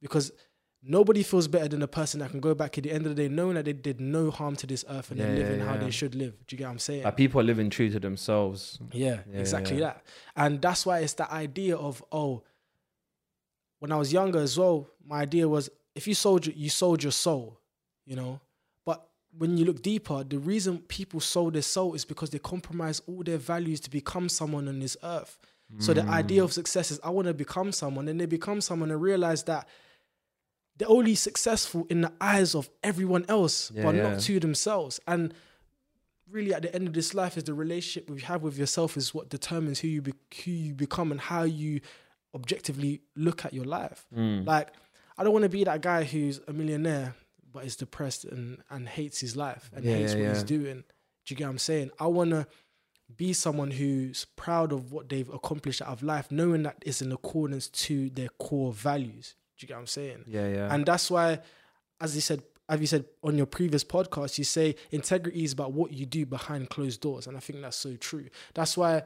Because 0.00 0.30
nobody 0.82 1.22
feels 1.22 1.48
better 1.48 1.68
than 1.68 1.82
a 1.82 1.88
person 1.88 2.20
that 2.20 2.30
can 2.30 2.38
go 2.40 2.54
back 2.54 2.78
at 2.78 2.84
the 2.84 2.92
end 2.92 3.06
of 3.06 3.16
the 3.16 3.22
day 3.22 3.28
knowing 3.28 3.54
that 3.54 3.64
they 3.64 3.72
did 3.72 4.00
no 4.00 4.30
harm 4.30 4.54
to 4.56 4.66
this 4.66 4.84
earth 4.88 5.10
and 5.10 5.18
Yeah, 5.18 5.26
they're 5.26 5.36
yeah, 5.38 5.42
living 5.48 5.60
how 5.66 5.74
yeah. 5.74 5.80
they 5.80 5.90
should 5.90 6.14
live. 6.14 6.34
Do 6.46 6.54
you 6.54 6.58
get 6.58 6.64
what 6.66 6.70
I'm 6.72 6.78
saying? 6.78 7.02
Like 7.02 7.16
people 7.16 7.40
are 7.40 7.44
living 7.44 7.70
true 7.70 7.90
to 7.90 7.98
themselves. 7.98 8.78
Yeah, 8.92 9.20
Yeah, 9.32 9.40
exactly 9.40 9.78
yeah. 9.78 9.94
that. 9.94 10.02
And 10.36 10.62
that's 10.62 10.86
why 10.86 11.00
it's 11.00 11.14
the 11.14 11.30
idea 11.32 11.76
of 11.76 12.04
oh, 12.12 12.44
when 13.80 13.90
I 13.90 13.96
was 13.96 14.12
younger 14.12 14.38
as 14.38 14.56
well, 14.58 14.88
my 15.04 15.20
idea 15.22 15.48
was 15.48 15.68
if 15.94 16.06
you 16.06 16.14
sold 16.14 16.46
you 16.46 16.68
sold 16.70 17.02
your 17.02 17.12
soul, 17.12 17.60
you 18.04 18.14
know. 18.16 18.40
When 19.38 19.56
you 19.58 19.64
look 19.64 19.82
deeper, 19.82 20.24
the 20.24 20.38
reason 20.38 20.78
people 20.88 21.20
sold 21.20 21.54
their 21.54 21.62
soul 21.62 21.94
is 21.94 22.04
because 22.04 22.30
they 22.30 22.38
compromise 22.38 23.00
all 23.06 23.22
their 23.22 23.38
values 23.38 23.80
to 23.80 23.90
become 23.90 24.28
someone 24.28 24.66
on 24.68 24.78
this 24.80 24.96
earth. 25.02 25.38
So 25.78 25.92
the 25.92 26.02
idea 26.04 26.42
Mm. 26.42 26.44
of 26.44 26.52
success 26.52 26.90
is 26.92 27.00
I 27.02 27.10
want 27.10 27.26
to 27.26 27.34
become 27.34 27.72
someone, 27.72 28.06
and 28.08 28.20
they 28.20 28.26
become 28.26 28.60
someone 28.60 28.90
and 28.92 29.02
realize 29.02 29.42
that 29.44 29.66
they're 30.76 30.88
only 30.88 31.14
successful 31.16 31.86
in 31.90 32.02
the 32.02 32.12
eyes 32.20 32.54
of 32.54 32.70
everyone 32.84 33.24
else, 33.28 33.72
Yeah, 33.74 33.82
but 33.82 33.94
yeah. 33.96 34.02
not 34.10 34.20
to 34.20 34.38
themselves. 34.38 35.00
And 35.08 35.34
really, 36.30 36.54
at 36.54 36.62
the 36.62 36.72
end 36.74 36.86
of 36.86 36.94
this 36.94 37.14
life, 37.14 37.36
is 37.36 37.44
the 37.44 37.54
relationship 37.54 38.08
you 38.10 38.24
have 38.26 38.42
with 38.42 38.56
yourself 38.58 38.96
is 38.96 39.12
what 39.12 39.28
determines 39.28 39.80
who 39.80 39.88
you 39.88 40.02
be- 40.02 40.14
who 40.44 40.50
you 40.52 40.74
become 40.74 41.10
and 41.10 41.20
how 41.20 41.42
you 41.42 41.80
objectively 42.34 43.00
look 43.16 43.44
at 43.44 43.52
your 43.52 43.64
life. 43.64 44.06
Mm. 44.16 44.46
Like, 44.46 44.68
I 45.18 45.24
don't 45.24 45.32
want 45.32 45.44
to 45.44 45.48
be 45.48 45.64
that 45.64 45.80
guy 45.80 46.04
who's 46.04 46.40
a 46.46 46.52
millionaire 46.52 47.14
but 47.56 47.64
is 47.64 47.74
depressed 47.74 48.24
and 48.24 48.58
and 48.70 48.88
hates 48.88 49.18
his 49.20 49.34
life 49.34 49.70
and 49.74 49.84
Yeah, 49.84 49.94
hates 49.94 50.14
yeah, 50.14 50.20
what 50.20 50.34
he's 50.34 50.42
doing. 50.44 50.84
Do 51.24 51.32
you 51.32 51.36
get 51.36 51.44
what 51.44 51.50
I'm 51.50 51.58
saying? 51.58 51.90
I 51.98 52.06
want 52.06 52.30
to 52.30 52.46
be 53.16 53.32
someone 53.32 53.70
who's 53.70 54.26
proud 54.36 54.72
of 54.72 54.92
what 54.92 55.08
they've 55.08 55.28
accomplished 55.30 55.80
out 55.80 55.88
of 55.88 56.02
life, 56.02 56.30
knowing 56.30 56.64
that 56.64 56.76
it's 56.84 57.00
in 57.00 57.10
accordance 57.12 57.68
to 57.68 58.10
their 58.10 58.28
core 58.38 58.72
values. 58.72 59.34
Do 59.56 59.64
you 59.64 59.68
get 59.68 59.74
what 59.74 59.80
I'm 59.80 59.86
saying? 59.86 60.24
Yeah, 60.26 60.48
yeah. 60.48 60.74
And 60.74 60.84
that's 60.84 61.10
why, 61.10 61.40
as 62.00 62.14
you 62.14 62.20
said, 62.20 62.42
as 62.68 62.80
you 62.80 62.86
said 62.86 63.06
on 63.22 63.36
your 63.36 63.46
previous 63.46 63.84
podcast, 63.84 64.38
you 64.38 64.44
say 64.44 64.74
integrity 64.90 65.44
is 65.44 65.52
about 65.52 65.72
what 65.72 65.92
you 65.92 66.04
do 66.04 66.26
behind 66.26 66.68
closed 66.68 67.00
doors. 67.00 67.26
And 67.26 67.36
I 67.36 67.40
think 67.40 67.62
that's 67.62 67.76
so 67.76 67.96
true. 67.96 68.26
That's 68.54 68.76
why 68.76 69.04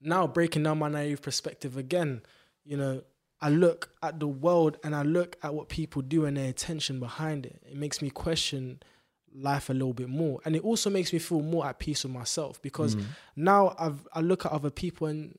now 0.00 0.26
breaking 0.26 0.62
down 0.62 0.78
my 0.78 0.88
naive 0.88 1.22
perspective 1.22 1.76
again, 1.76 2.22
you 2.64 2.76
know, 2.76 3.02
I 3.40 3.50
look 3.50 3.90
at 4.02 4.18
the 4.18 4.26
world 4.26 4.78
and 4.82 4.94
I 4.96 5.02
look 5.02 5.36
at 5.42 5.54
what 5.54 5.68
people 5.68 6.02
do 6.02 6.24
and 6.24 6.36
their 6.36 6.46
intention 6.46 6.98
behind 6.98 7.46
it. 7.46 7.62
It 7.70 7.76
makes 7.76 8.02
me 8.02 8.10
question 8.10 8.80
life 9.34 9.70
a 9.70 9.72
little 9.72 9.92
bit 9.92 10.08
more. 10.08 10.40
And 10.44 10.56
it 10.56 10.64
also 10.64 10.90
makes 10.90 11.12
me 11.12 11.18
feel 11.20 11.40
more 11.42 11.66
at 11.66 11.78
peace 11.78 12.02
with 12.04 12.12
myself 12.12 12.60
because 12.62 12.96
Mm. 12.96 13.04
now 13.36 13.76
I've 13.78 14.08
I 14.12 14.20
look 14.20 14.44
at 14.46 14.52
other 14.52 14.70
people 14.70 15.06
and 15.06 15.38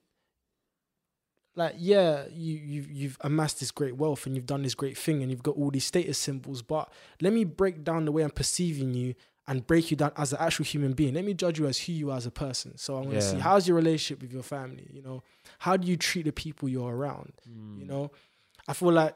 like 1.56 1.76
yeah 1.78 2.26
you 2.32 2.56
you've, 2.58 2.90
you've 2.92 3.18
amassed 3.22 3.60
this 3.60 3.72
great 3.72 3.98
wealth 3.98 4.26
and 4.26 4.36
you've 4.36 4.46
done 4.46 4.62
this 4.62 4.76
great 4.76 4.98
thing 4.98 5.22
and 5.22 5.32
you've 5.32 5.44
got 5.44 5.56
all 5.56 5.72
these 5.72 5.84
status 5.86 6.18
symbols 6.18 6.62
but 6.62 6.92
let 7.22 7.34
me 7.34 7.44
break 7.44 7.84
down 7.84 8.06
the 8.06 8.12
way 8.12 8.22
i'm 8.22 8.30
perceiving 8.30 8.94
you 8.94 9.16
and 9.50 9.66
break 9.66 9.90
you 9.90 9.98
down 9.98 10.12
as 10.16 10.32
an 10.32 10.38
actual 10.40 10.64
human 10.64 10.94
being. 10.94 11.16
Let 11.16 11.26
me 11.26 11.34
judge 11.34 11.58
you 11.60 11.66
as 11.66 11.80
who 11.80 11.92
you 11.92 12.12
are 12.12 12.18
as 12.18 12.28
a 12.28 12.32
person. 12.32 12.78
So 12.78 12.96
i 12.96 13.00
want 13.02 13.14
to 13.14 13.22
see 13.22 13.40
how's 13.40 13.68
your 13.68 13.76
relationship 13.76 14.22
with 14.22 14.32
your 14.32 14.44
family 14.44 14.88
you 14.94 15.02
know? 15.02 15.24
How 15.58 15.76
do 15.76 15.88
you 15.88 15.98
treat 15.98 16.26
the 16.26 16.32
people 16.32 16.70
you're 16.70 16.96
around 16.96 17.34
Mm. 17.50 17.80
you 17.80 17.86
know? 17.86 18.12
I 18.68 18.74
feel 18.74 18.92
like 18.92 19.16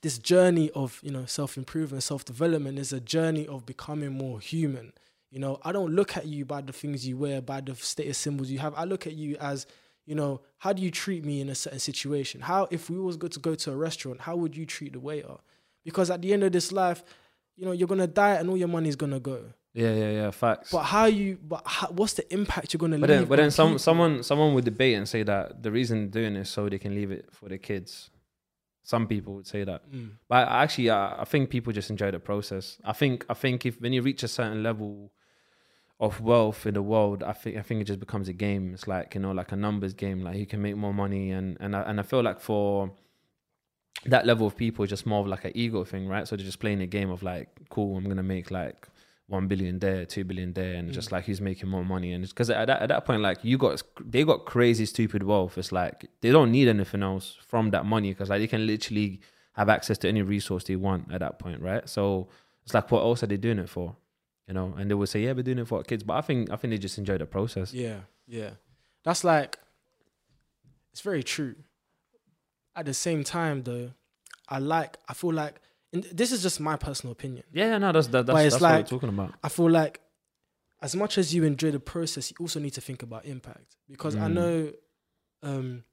this 0.00 0.18
journey 0.18 0.70
of 0.74 0.98
you 1.02 1.10
know 1.10 1.26
self-improvement 1.26 2.02
self-development 2.02 2.78
is 2.78 2.92
a 2.94 3.00
journey 3.00 3.46
of 3.46 3.66
becoming 3.66 4.12
more 4.12 4.40
human. 4.40 4.92
You 5.30 5.38
know 5.38 5.60
i 5.62 5.70
don't 5.70 5.92
look 5.94 6.16
at 6.16 6.26
you 6.26 6.44
by 6.46 6.60
the 6.62 6.72
things 6.72 7.06
you 7.06 7.16
wear 7.18 7.40
by 7.42 7.60
the 7.60 7.74
status 7.76 8.16
symbols 8.18 8.48
you 8.50 8.58
have. 8.58 8.74
I 8.74 8.84
look 8.84 9.06
at 9.06 9.12
you 9.12 9.36
as 9.38 9.66
you 10.06 10.14
know 10.14 10.40
how 10.58 10.72
do 10.72 10.82
you 10.82 10.90
treat 10.90 11.22
me 11.26 11.42
in 11.42 11.50
a 11.50 11.54
certain 11.54 11.78
situation? 11.90 12.40
How 12.40 12.68
if 12.70 12.88
we 12.88 12.98
was 12.98 13.16
good 13.18 13.32
to 13.32 13.40
go 13.40 13.54
to 13.54 13.72
a 13.72 13.76
restaurant 13.76 14.22
how 14.22 14.34
would 14.36 14.56
you 14.56 14.64
treat 14.64 14.94
the 14.94 15.00
waiter? 15.00 15.36
Because 15.84 16.10
at 16.10 16.22
the 16.22 16.32
end 16.32 16.42
of 16.42 16.52
this 16.52 16.72
life, 16.72 17.02
you 17.60 17.66
know, 17.66 17.72
you're 17.72 17.88
gonna 17.88 18.06
die 18.06 18.34
and 18.36 18.48
all 18.48 18.56
your 18.56 18.68
money's 18.76 18.96
gonna 18.96 19.20
go. 19.20 19.38
Yeah, 19.74 19.94
yeah, 19.94 20.10
yeah. 20.10 20.30
Facts. 20.30 20.72
But 20.72 20.82
how 20.84 21.04
you? 21.04 21.38
But 21.52 21.62
how, 21.66 21.88
what's 21.88 22.14
the 22.14 22.26
impact 22.32 22.72
you're 22.72 22.78
gonna 22.78 22.98
But 22.98 23.10
leave? 23.10 23.18
then, 23.20 23.28
but 23.28 23.36
then 23.36 23.50
some 23.50 23.68
people? 23.68 23.78
someone 23.78 24.22
someone 24.22 24.54
would 24.54 24.64
debate 24.64 24.96
and 24.96 25.06
say 25.08 25.22
that 25.24 25.62
the 25.62 25.70
reason 25.70 26.10
they're 26.10 26.22
doing 26.22 26.34
this 26.34 26.48
so 26.50 26.68
they 26.68 26.78
can 26.78 26.94
leave 26.94 27.10
it 27.12 27.26
for 27.32 27.48
their 27.50 27.58
kids. 27.58 28.10
Some 28.82 29.06
people 29.06 29.34
would 29.34 29.46
say 29.46 29.62
that, 29.64 29.80
Mm. 29.92 30.12
but 30.26 30.48
I 30.48 30.62
actually, 30.64 30.88
I, 30.90 31.20
I 31.20 31.24
think 31.24 31.50
people 31.50 31.72
just 31.72 31.90
enjoy 31.90 32.10
the 32.10 32.18
process. 32.18 32.78
I 32.82 32.94
think, 32.94 33.24
I 33.28 33.34
think 33.34 33.64
if 33.66 33.80
when 33.80 33.92
you 33.92 34.00
reach 34.02 34.22
a 34.24 34.28
certain 34.28 34.62
level 34.64 35.12
of 36.00 36.20
wealth 36.20 36.66
in 36.66 36.74
the 36.74 36.82
world, 36.82 37.22
I 37.22 37.34
think, 37.34 37.56
I 37.58 37.62
think 37.62 37.82
it 37.82 37.84
just 37.84 38.00
becomes 38.00 38.26
a 38.28 38.32
game. 38.32 38.72
It's 38.74 38.88
like 38.88 39.14
you 39.14 39.20
know, 39.20 39.32
like 39.32 39.52
a 39.52 39.56
numbers 39.56 39.92
game. 39.94 40.22
Like 40.22 40.36
you 40.38 40.46
can 40.46 40.60
make 40.62 40.76
more 40.76 40.94
money, 40.94 41.30
and 41.30 41.56
and 41.60 41.76
I, 41.76 41.82
and 41.82 42.00
I 42.00 42.02
feel 42.02 42.22
like 42.22 42.40
for 42.40 42.90
that 44.06 44.26
level 44.26 44.46
of 44.46 44.56
people, 44.56 44.84
it's 44.84 44.90
just 44.90 45.06
more 45.06 45.20
of 45.20 45.26
like 45.26 45.44
an 45.44 45.52
ego 45.54 45.84
thing, 45.84 46.08
right? 46.08 46.26
So 46.26 46.36
they're 46.36 46.44
just 46.44 46.60
playing 46.60 46.80
a 46.80 46.86
game 46.86 47.10
of 47.10 47.22
like, 47.22 47.48
cool, 47.68 47.96
I'm 47.96 48.04
gonna 48.04 48.22
make 48.22 48.50
like 48.50 48.88
one 49.26 49.46
billion 49.46 49.78
there, 49.78 50.04
two 50.04 50.24
billion 50.24 50.52
there, 50.52 50.74
and 50.74 50.90
mm. 50.90 50.92
just 50.92 51.12
like 51.12 51.24
who's 51.24 51.40
making 51.40 51.68
more 51.68 51.84
money. 51.84 52.12
And 52.12 52.26
because 52.26 52.50
at 52.50 52.66
that, 52.66 52.82
at 52.82 52.88
that 52.88 53.04
point, 53.04 53.22
like 53.22 53.44
you 53.44 53.58
got 53.58 53.82
they 54.04 54.24
got 54.24 54.44
crazy 54.44 54.86
stupid 54.86 55.22
wealth. 55.22 55.56
It's 55.58 55.72
like 55.72 56.06
they 56.20 56.30
don't 56.30 56.50
need 56.50 56.68
anything 56.68 57.02
else 57.02 57.36
from 57.46 57.70
that 57.70 57.86
money 57.86 58.10
because 58.10 58.30
like 58.30 58.40
they 58.40 58.46
can 58.46 58.66
literally 58.66 59.20
have 59.52 59.68
access 59.68 59.98
to 59.98 60.08
any 60.08 60.22
resource 60.22 60.64
they 60.64 60.76
want 60.76 61.12
at 61.12 61.20
that 61.20 61.38
point, 61.38 61.60
right? 61.60 61.88
So 61.88 62.28
it's 62.64 62.74
like 62.74 62.90
what 62.90 63.02
else 63.02 63.22
are 63.22 63.26
they 63.26 63.36
doing 63.36 63.58
it 63.58 63.68
for? 63.68 63.96
You 64.48 64.54
know, 64.54 64.74
and 64.76 64.90
they 64.90 64.94
would 64.94 65.08
say, 65.08 65.22
yeah, 65.22 65.32
we're 65.32 65.42
doing 65.42 65.58
it 65.58 65.68
for 65.68 65.78
our 65.78 65.84
kids, 65.84 66.02
but 66.02 66.14
I 66.14 66.22
think 66.22 66.50
I 66.50 66.56
think 66.56 66.72
they 66.72 66.78
just 66.78 66.98
enjoy 66.98 67.18
the 67.18 67.26
process. 67.26 67.72
Yeah, 67.72 68.00
yeah. 68.26 68.50
That's 69.04 69.24
like 69.24 69.58
it's 70.92 71.02
very 71.02 71.22
true. 71.22 71.54
At 72.76 72.86
the 72.86 72.94
same 72.94 73.24
time 73.24 73.62
though, 73.62 73.90
I 74.48 74.58
like 74.58 74.96
I 75.08 75.14
feel 75.14 75.32
like 75.32 75.60
and 75.92 76.04
this 76.04 76.30
is 76.32 76.42
just 76.42 76.60
my 76.60 76.76
personal 76.76 77.12
opinion. 77.12 77.44
Yeah, 77.52 77.66
yeah, 77.66 77.78
no, 77.78 77.90
that's 77.92 78.06
that, 78.08 78.26
But 78.26 78.34
that's, 78.34 78.46
it's 78.46 78.54
that's 78.56 78.62
like- 78.62 78.72
what 78.72 78.92
we're 78.92 78.98
talking 78.98 79.08
about. 79.08 79.34
I 79.42 79.48
feel 79.48 79.70
like 79.70 80.00
as 80.82 80.94
much 80.96 81.18
as 81.18 81.34
you 81.34 81.44
enjoy 81.44 81.72
the 81.72 81.80
process, 81.80 82.30
you 82.30 82.36
also 82.40 82.58
need 82.60 82.74
to 82.74 82.80
think 82.80 83.02
about 83.02 83.26
impact. 83.26 83.76
Because 83.88 84.14
I 84.16 84.28
Mm. 84.28 84.32
know 84.32 84.72
um 85.42 85.84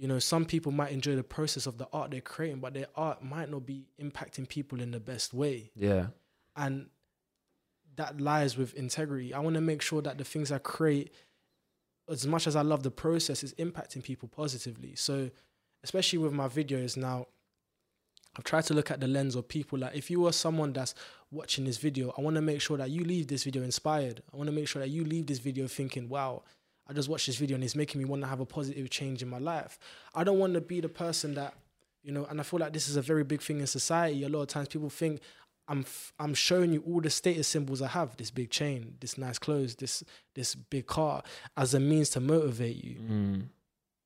you 0.00 0.06
know, 0.06 0.20
some 0.20 0.44
people 0.44 0.70
might 0.70 0.92
enjoy 0.92 1.16
the 1.16 1.24
process 1.24 1.66
of 1.66 1.76
the 1.76 1.88
art 1.92 2.12
they're 2.12 2.20
creating, 2.20 2.60
but 2.60 2.72
their 2.72 2.86
art 2.94 3.20
might 3.22 3.50
not 3.50 3.66
be 3.66 3.88
impacting 4.00 4.48
people 4.48 4.80
in 4.80 4.92
the 4.92 5.00
best 5.00 5.34
way. 5.34 5.72
Yeah, 5.74 6.08
and 6.54 6.88
that 7.96 8.20
lies 8.20 8.56
with 8.56 8.74
integrity. 8.74 9.34
I 9.34 9.40
want 9.40 9.54
to 9.54 9.60
make 9.60 9.82
sure 9.82 10.00
that 10.02 10.16
the 10.18 10.22
things 10.24 10.52
I 10.52 10.58
create, 10.58 11.12
as 12.10 12.26
much 12.26 12.46
as 12.46 12.56
I 12.56 12.62
love 12.62 12.82
the 12.82 12.90
process, 12.90 13.42
is 13.42 13.54
impacting 13.54 14.02
people 14.02 14.28
positively. 14.28 14.94
So, 14.94 15.30
especially 15.84 16.18
with 16.18 16.32
my 16.32 16.48
videos 16.48 16.96
now, 16.96 17.26
I've 18.36 18.44
tried 18.44 18.64
to 18.64 18.74
look 18.74 18.90
at 18.90 19.00
the 19.00 19.08
lens 19.08 19.34
of 19.34 19.48
people. 19.48 19.78
Like, 19.78 19.96
if 19.96 20.10
you 20.10 20.26
are 20.26 20.32
someone 20.32 20.72
that's 20.72 20.94
watching 21.30 21.64
this 21.64 21.78
video, 21.78 22.12
I 22.16 22.20
want 22.20 22.36
to 22.36 22.42
make 22.42 22.60
sure 22.60 22.76
that 22.76 22.90
you 22.90 23.04
leave 23.04 23.26
this 23.26 23.44
video 23.44 23.62
inspired. 23.62 24.22
I 24.32 24.36
want 24.36 24.48
to 24.48 24.52
make 24.54 24.68
sure 24.68 24.80
that 24.80 24.88
you 24.88 25.04
leave 25.04 25.26
this 25.26 25.38
video 25.38 25.66
thinking, 25.66 26.08
wow, 26.08 26.44
I 26.86 26.92
just 26.92 27.08
watched 27.08 27.26
this 27.26 27.36
video 27.36 27.56
and 27.56 27.64
it's 27.64 27.76
making 27.76 27.98
me 27.98 28.04
want 28.04 28.22
to 28.22 28.28
have 28.28 28.40
a 28.40 28.46
positive 28.46 28.88
change 28.90 29.22
in 29.22 29.28
my 29.28 29.38
life. 29.38 29.78
I 30.14 30.24
don't 30.24 30.38
want 30.38 30.54
to 30.54 30.60
be 30.60 30.80
the 30.80 30.88
person 30.88 31.34
that, 31.34 31.54
you 32.02 32.12
know, 32.12 32.24
and 32.26 32.40
I 32.40 32.42
feel 32.44 32.60
like 32.60 32.72
this 32.72 32.88
is 32.88 32.96
a 32.96 33.02
very 33.02 33.24
big 33.24 33.42
thing 33.42 33.60
in 33.60 33.66
society. 33.66 34.24
A 34.24 34.28
lot 34.28 34.42
of 34.42 34.48
times 34.48 34.68
people 34.68 34.88
think 34.88 35.20
I'm 35.68 35.80
f- 35.80 36.12
I'm 36.18 36.34
showing 36.34 36.72
you 36.72 36.82
all 36.86 37.00
the 37.00 37.10
status 37.10 37.46
symbols 37.46 37.82
I 37.82 37.88
have, 37.88 38.16
this 38.16 38.30
big 38.30 38.50
chain, 38.50 38.94
this 39.00 39.18
nice 39.18 39.38
clothes, 39.38 39.74
this 39.76 40.02
this 40.34 40.54
big 40.54 40.86
car, 40.86 41.22
as 41.56 41.74
a 41.74 41.80
means 41.80 42.10
to 42.10 42.20
motivate 42.20 42.82
you. 42.82 42.96
mm. 43.00 43.42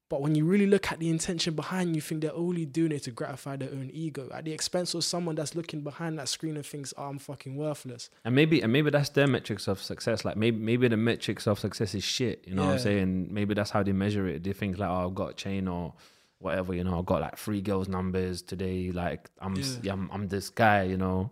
But 0.09 0.21
when 0.21 0.35
you 0.35 0.45
really 0.45 0.67
look 0.67 0.93
at 0.93 0.99
the 0.99 1.09
intention 1.09 1.55
behind, 1.55 1.95
you 1.97 2.03
think 2.03 2.21
they're 2.21 2.35
only 2.35 2.67
doing 2.67 2.93
it 2.93 3.05
to 3.05 3.11
gratify 3.11 3.57
their 3.57 3.71
own 3.71 3.89
ego 3.95 4.29
at 4.35 4.45
the 4.45 4.53
expense 4.53 4.93
of 4.93 5.05
someone 5.05 5.37
that's 5.37 5.55
looking 5.55 5.81
behind 5.81 6.19
that 6.19 6.29
screen 6.29 6.55
and 6.57 6.67
thinks, 6.67 6.93
oh, 6.99 7.05
I'm 7.05 7.19
fucking 7.19 7.57
worthless. 7.57 8.11
and 8.23 8.35
maybe 8.35 8.61
and 8.61 8.71
maybe 8.71 8.91
that's 8.91 9.09
their 9.09 9.27
metrics 9.27 9.69
of 9.69 9.81
success. 9.83 10.23
Like 10.27 10.37
maybe 10.37 10.59
maybe 10.59 10.87
the 10.89 10.99
metrics 10.99 11.47
of 11.47 11.59
success 11.59 11.95
is 11.95 12.05
shit. 12.05 12.45
You 12.47 12.55
know 12.57 12.67
what 12.67 12.73
I'm 12.73 12.79
saying? 12.81 13.29
Maybe 13.33 13.55
that's 13.55 13.71
how 13.71 13.83
they 13.83 13.93
measure 13.93 14.27
it. 14.27 14.43
They 14.45 14.53
think 14.53 14.77
like, 14.77 14.91
oh, 14.91 15.07
I've 15.07 15.15
got 15.15 15.31
a 15.31 15.35
chain 15.35 15.67
or 15.67 15.95
whatever. 16.41 16.75
You 16.75 16.85
know, 16.85 16.99
I've 16.99 17.07
got 17.07 17.23
like 17.23 17.39
three 17.39 17.63
girls' 17.63 17.89
numbers 17.89 18.43
today. 18.43 18.91
Like 18.93 19.31
I'm 19.41 19.57
Yeah. 19.57 19.65
yeah, 19.83 19.93
I'm, 19.95 20.11
I'm 20.13 20.29
this 20.29 20.51
guy. 20.51 20.83
You 20.83 20.99
know, 20.99 21.31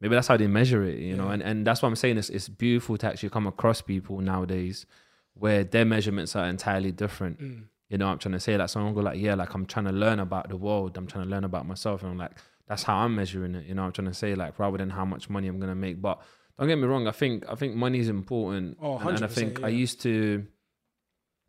maybe 0.00 0.14
that's 0.14 0.28
how 0.28 0.36
they 0.36 0.46
measure 0.46 0.84
it. 0.84 0.98
You 0.98 1.16
know, 1.16 1.28
and 1.28 1.42
and 1.42 1.66
that's 1.66 1.82
what 1.82 1.88
I'm 1.88 1.96
saying. 1.96 2.18
It's 2.18 2.30
it's 2.30 2.48
beautiful 2.48 2.96
to 2.98 3.06
actually 3.06 3.30
come 3.30 3.46
across 3.46 3.80
people 3.80 4.20
nowadays 4.20 4.86
where 5.34 5.64
their 5.64 5.84
measurements 5.84 6.34
are 6.36 6.46
entirely 6.46 6.92
different. 6.92 7.40
Mm. 7.40 7.64
You 7.88 7.98
know, 7.98 8.06
what 8.06 8.12
I'm 8.12 8.18
trying 8.18 8.32
to 8.32 8.40
say 8.40 8.56
like 8.56 8.68
someone 8.68 8.94
go 8.94 9.00
like, 9.00 9.18
yeah, 9.18 9.34
like 9.34 9.54
I'm 9.54 9.64
trying 9.64 9.86
to 9.86 9.92
learn 9.92 10.20
about 10.20 10.48
the 10.48 10.56
world. 10.56 10.96
I'm 10.96 11.06
trying 11.06 11.24
to 11.24 11.30
learn 11.30 11.44
about 11.44 11.66
myself, 11.66 12.02
and 12.02 12.10
I'm 12.10 12.18
like, 12.18 12.32
that's 12.66 12.82
how 12.82 12.96
I'm 12.98 13.14
measuring 13.14 13.54
it. 13.54 13.66
You 13.66 13.74
know, 13.74 13.82
what 13.82 13.86
I'm 13.86 13.92
trying 13.92 14.08
to 14.08 14.14
say 14.14 14.34
like 14.34 14.58
rather 14.58 14.78
than 14.78 14.90
how 14.90 15.04
much 15.04 15.30
money 15.30 15.48
I'm 15.48 15.58
gonna 15.58 15.74
make. 15.74 16.00
But 16.02 16.20
don't 16.58 16.68
get 16.68 16.76
me 16.76 16.86
wrong. 16.86 17.06
I 17.06 17.12
think 17.12 17.44
I 17.48 17.54
think 17.54 17.74
money 17.74 17.98
is 17.98 18.08
important. 18.08 18.76
Oh, 18.82 18.98
and, 18.98 19.10
and 19.10 19.24
I 19.24 19.28
100%, 19.28 19.30
think 19.30 19.62
I 19.62 19.68
used 19.68 20.02
to, 20.02 20.46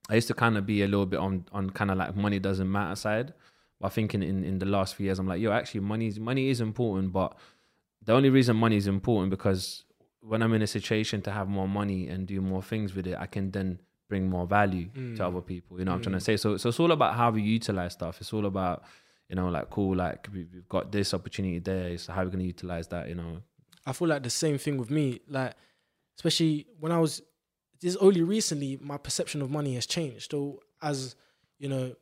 I 0.09 0.15
used 0.15 0.27
to 0.27 0.33
kind 0.33 0.57
of 0.57 0.65
be 0.65 0.81
a 0.83 0.87
little 0.87 1.05
bit 1.05 1.19
on 1.19 1.45
on 1.51 1.71
kind 1.71 1.91
of 1.91 1.97
like 1.97 2.15
money 2.15 2.39
doesn't 2.39 2.71
matter 2.71 2.95
side. 2.95 3.33
But 3.81 3.87
I 3.87 3.89
think 3.89 4.13
in, 4.13 4.23
in 4.23 4.43
in 4.43 4.59
the 4.59 4.65
last 4.65 4.95
few 4.95 5.05
years, 5.05 5.19
I'm 5.19 5.27
like, 5.27 5.41
yo, 5.41 5.51
actually, 5.51 5.81
money 5.81 6.11
money 6.19 6.49
is 6.49 6.61
important. 6.61 7.11
But 7.11 7.35
the 8.09 8.15
only 8.15 8.31
reason 8.31 8.55
money 8.65 8.75
is 8.83 8.87
important 8.87 9.29
because 9.29 9.83
when 10.21 10.41
I'm 10.41 10.53
in 10.53 10.63
a 10.63 10.67
situation 10.79 11.21
to 11.27 11.31
have 11.31 11.47
more 11.47 11.67
money 11.67 12.07
and 12.11 12.25
do 12.33 12.41
more 12.41 12.63
things 12.71 12.95
with 12.95 13.05
it, 13.11 13.15
I 13.25 13.27
can 13.35 13.51
then 13.51 13.69
bring 14.11 14.27
more 14.35 14.47
value 14.47 14.87
Mm. 14.89 15.15
to 15.17 15.27
other 15.27 15.41
people. 15.41 15.77
You 15.77 15.85
know 15.85 15.91
what 15.91 15.97
I'm 15.97 16.01
trying 16.05 16.19
to 16.19 16.23
Mm. 16.23 16.29
say? 16.29 16.37
So, 16.37 16.57
so 16.57 16.69
it's 16.69 16.79
all 16.79 16.91
about 16.99 17.13
how 17.19 17.29
we 17.29 17.41
utilize 17.43 17.93
stuff. 17.93 18.19
It's 18.21 18.33
all 18.33 18.47
about, 18.53 18.77
you 19.29 19.35
know, 19.35 19.47
like, 19.49 19.69
cool, 19.69 19.95
like 19.95 20.27
we- 20.33 20.47
we've 20.53 20.67
got 20.67 20.91
this 20.91 21.13
opportunity 21.13 21.59
there. 21.59 21.95
So 21.99 22.11
how 22.13 22.21
are 22.21 22.25
we 22.25 22.31
going 22.31 22.39
to 22.47 22.51
utilize 22.55 22.87
that, 22.87 23.09
you 23.09 23.15
know? 23.21 23.43
I 23.85 23.93
feel 23.93 24.07
like 24.07 24.23
the 24.23 24.31
same 24.43 24.57
thing 24.57 24.77
with 24.81 24.89
me. 24.89 25.21
Like, 25.27 25.53
especially 26.17 26.65
when 26.79 26.91
I 26.91 26.99
was 26.99 27.21
this 27.81 27.95
only 27.97 28.23
recently, 28.23 28.71
my 28.81 28.97
perception 28.97 29.39
of 29.43 29.49
money 29.51 29.75
has 29.75 29.85
changed. 29.85 30.31
So 30.31 30.61
as 30.81 31.15
you 31.59 31.69
know, 31.69 31.93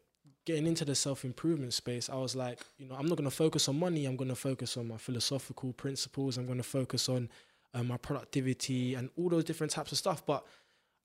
getting 0.47 0.65
into 0.65 0.85
the 0.85 0.95
self 0.95 1.25
improvement 1.25 1.73
space, 1.73 2.09
I 2.09 2.15
was 2.15 2.33
like, 2.33 2.61
you 2.77 2.87
know, 2.87 2.95
I'm 2.95 3.05
not 3.05 3.17
going 3.17 3.29
to 3.29 3.35
focus 3.35 3.67
on 3.67 3.77
money. 3.77 4.05
I'm 4.05 4.15
going 4.15 4.29
to 4.29 4.35
focus 4.35 4.77
on 4.77 4.87
my 4.87 4.95
philosophical 4.95 5.73
principles. 5.73 6.37
I'm 6.37 6.45
going 6.45 6.57
to 6.57 6.63
focus 6.63 7.09
on 7.09 7.29
uh, 7.73 7.83
my 7.83 7.97
productivity 7.97 8.95
and 8.95 9.09
all 9.17 9.27
those 9.27 9.43
different 9.43 9.71
types 9.71 9.91
of 9.91 9.97
stuff. 9.97 10.25
But 10.25 10.45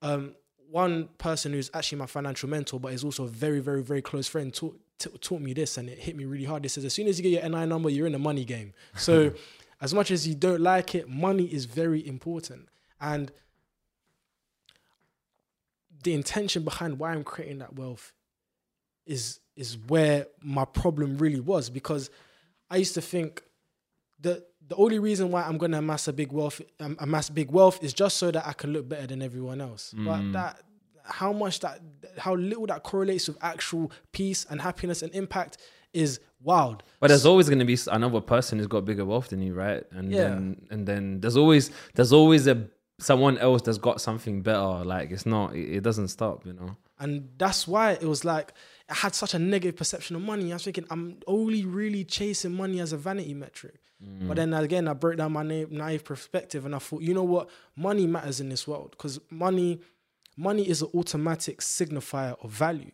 um, 0.00 0.36
one 0.70 1.08
person 1.18 1.52
who's 1.52 1.72
actually 1.74 1.98
my 1.98 2.06
financial 2.06 2.48
mentor, 2.48 2.78
but 2.78 2.92
is 2.92 3.02
also 3.02 3.24
a 3.24 3.28
very, 3.28 3.58
very, 3.58 3.82
very 3.82 4.00
close 4.00 4.28
friend, 4.28 4.54
taught 4.54 4.78
t- 5.00 5.10
taught 5.20 5.40
me 5.40 5.52
this, 5.52 5.76
and 5.76 5.88
it 5.88 5.98
hit 5.98 6.16
me 6.16 6.24
really 6.24 6.44
hard. 6.44 6.62
He 6.62 6.68
says, 6.68 6.84
as 6.84 6.94
soon 6.94 7.08
as 7.08 7.18
you 7.18 7.28
get 7.28 7.42
your 7.42 7.50
NI 7.50 7.66
number, 7.66 7.90
you're 7.90 8.06
in 8.06 8.12
the 8.12 8.20
money 8.20 8.44
game. 8.44 8.72
So, 8.96 9.32
as 9.80 9.92
much 9.92 10.12
as 10.12 10.28
you 10.28 10.36
don't 10.36 10.60
like 10.60 10.94
it, 10.94 11.08
money 11.08 11.46
is 11.46 11.64
very 11.64 12.06
important, 12.06 12.68
and 13.00 13.32
the 16.04 16.14
intention 16.14 16.62
behind 16.62 17.00
why 17.00 17.10
I'm 17.10 17.24
creating 17.24 17.58
that 17.58 17.74
wealth 17.74 18.12
is 19.06 19.40
is 19.56 19.76
where 19.88 20.26
my 20.42 20.64
problem 20.64 21.18
really 21.18 21.40
was 21.40 21.68
because 21.70 22.10
I 22.70 22.76
used 22.76 22.94
to 22.94 23.00
think 23.02 23.42
that 24.20 24.46
the 24.66 24.76
only 24.76 24.98
reason 24.98 25.30
why 25.30 25.42
I'm 25.42 25.58
going 25.58 25.72
to 25.72 25.78
amass 25.78 26.08
a 26.08 26.12
big 26.12 26.32
wealth, 26.32 26.60
um, 26.80 26.96
amass 27.00 27.28
big 27.28 27.50
wealth, 27.50 27.82
is 27.82 27.92
just 27.92 28.16
so 28.16 28.30
that 28.30 28.46
I 28.46 28.52
can 28.54 28.72
look 28.72 28.88
better 28.88 29.06
than 29.06 29.20
everyone 29.20 29.60
else. 29.60 29.92
But 29.94 30.20
Mm. 30.22 30.32
that, 30.32 30.62
how 31.04 31.32
much 31.32 31.60
that, 31.60 31.80
how 32.16 32.34
little 32.36 32.66
that 32.68 32.82
correlates 32.84 33.28
with 33.28 33.36
actual 33.42 33.90
peace 34.12 34.46
and 34.48 34.60
happiness 34.62 35.02
and 35.02 35.12
impact 35.14 35.58
is 35.92 36.20
wild. 36.40 36.82
But 37.00 37.08
there's 37.08 37.26
always 37.26 37.48
going 37.48 37.58
to 37.58 37.64
be 37.66 37.76
another 37.90 38.20
person 38.20 38.58
who's 38.58 38.68
got 38.68 38.84
bigger 38.84 39.04
wealth 39.04 39.28
than 39.28 39.42
you, 39.42 39.52
right? 39.52 39.84
And 39.90 40.10
Yeah. 40.12 40.22
then 40.28 40.66
and 40.70 40.86
then 40.86 41.20
there's 41.20 41.36
always 41.36 41.70
there's 41.94 42.12
always 42.12 42.46
a 42.46 42.68
someone 43.00 43.36
else 43.38 43.62
that's 43.62 43.78
got 43.78 44.00
something 44.00 44.42
better. 44.42 44.84
Like 44.84 45.10
it's 45.10 45.26
not, 45.26 45.54
it, 45.56 45.76
it 45.78 45.82
doesn't 45.82 46.08
stop, 46.08 46.46
you 46.46 46.52
know. 46.52 46.76
And 47.00 47.28
that's 47.36 47.66
why 47.66 47.92
it 47.92 48.04
was 48.04 48.24
like 48.24 48.54
I 48.92 48.94
had 48.94 49.14
such 49.14 49.32
a 49.32 49.38
negative 49.38 49.76
perception 49.76 50.16
of 50.16 50.22
money. 50.22 50.52
I 50.52 50.56
was 50.56 50.64
thinking 50.64 50.84
I'm 50.90 51.16
only 51.26 51.64
really 51.64 52.04
chasing 52.04 52.52
money 52.52 52.78
as 52.78 52.92
a 52.92 52.98
vanity 52.98 53.32
metric. 53.32 53.80
Mm. 54.04 54.28
But 54.28 54.36
then 54.36 54.52
again, 54.52 54.86
I 54.86 54.92
broke 54.92 55.16
down 55.16 55.32
my 55.32 55.42
na- 55.42 55.64
naive 55.70 56.04
perspective 56.04 56.66
and 56.66 56.74
I 56.74 56.78
thought, 56.78 57.00
you 57.00 57.14
know 57.14 57.22
what, 57.22 57.48
money 57.74 58.06
matters 58.06 58.38
in 58.38 58.50
this 58.50 58.68
world 58.68 58.90
because 58.90 59.18
money, 59.30 59.80
money 60.36 60.68
is 60.68 60.82
an 60.82 60.90
automatic 60.94 61.62
signifier 61.62 62.36
of 62.44 62.50
value. 62.50 62.90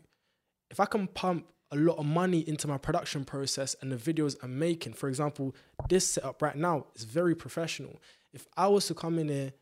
If 0.70 0.78
I 0.78 0.84
can 0.84 1.08
pump 1.08 1.46
a 1.72 1.76
lot 1.76 1.98
of 1.98 2.06
money 2.06 2.48
into 2.48 2.68
my 2.68 2.78
production 2.78 3.24
process 3.24 3.74
and 3.82 3.90
the 3.90 3.96
videos 3.96 4.36
I'm 4.40 4.56
making, 4.56 4.92
for 4.92 5.08
example, 5.08 5.52
this 5.88 6.06
setup 6.06 6.40
right 6.40 6.56
now 6.56 6.86
is 6.94 7.02
very 7.02 7.34
professional. 7.34 8.00
If 8.32 8.46
I 8.56 8.68
was 8.68 8.86
to 8.86 8.94
come 8.94 9.18
in 9.18 9.30
here 9.30 9.52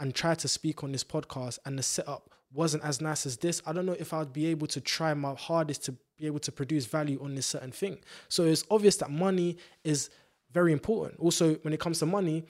and 0.00 0.12
try 0.12 0.34
to 0.34 0.48
speak 0.48 0.82
on 0.82 0.90
this 0.90 1.04
podcast 1.04 1.60
and 1.64 1.78
the 1.78 1.84
setup 1.84 2.30
wasn't 2.52 2.84
as 2.84 3.00
nice 3.00 3.26
as 3.26 3.36
this, 3.36 3.62
I 3.66 3.72
don't 3.72 3.86
know 3.86 3.96
if 3.98 4.12
I'd 4.12 4.32
be 4.32 4.46
able 4.46 4.66
to 4.68 4.80
try 4.80 5.14
my 5.14 5.34
hardest 5.34 5.84
to 5.86 5.94
be 6.18 6.26
able 6.26 6.40
to 6.40 6.52
produce 6.52 6.86
value 6.86 7.18
on 7.22 7.34
this 7.34 7.46
certain 7.46 7.72
thing. 7.72 7.98
So 8.28 8.44
it's 8.44 8.64
obvious 8.70 8.96
that 8.96 9.10
money 9.10 9.56
is 9.84 10.10
very 10.52 10.72
important. 10.72 11.18
Also, 11.18 11.54
when 11.56 11.72
it 11.72 11.80
comes 11.80 11.98
to 12.00 12.06
money, 12.06 12.44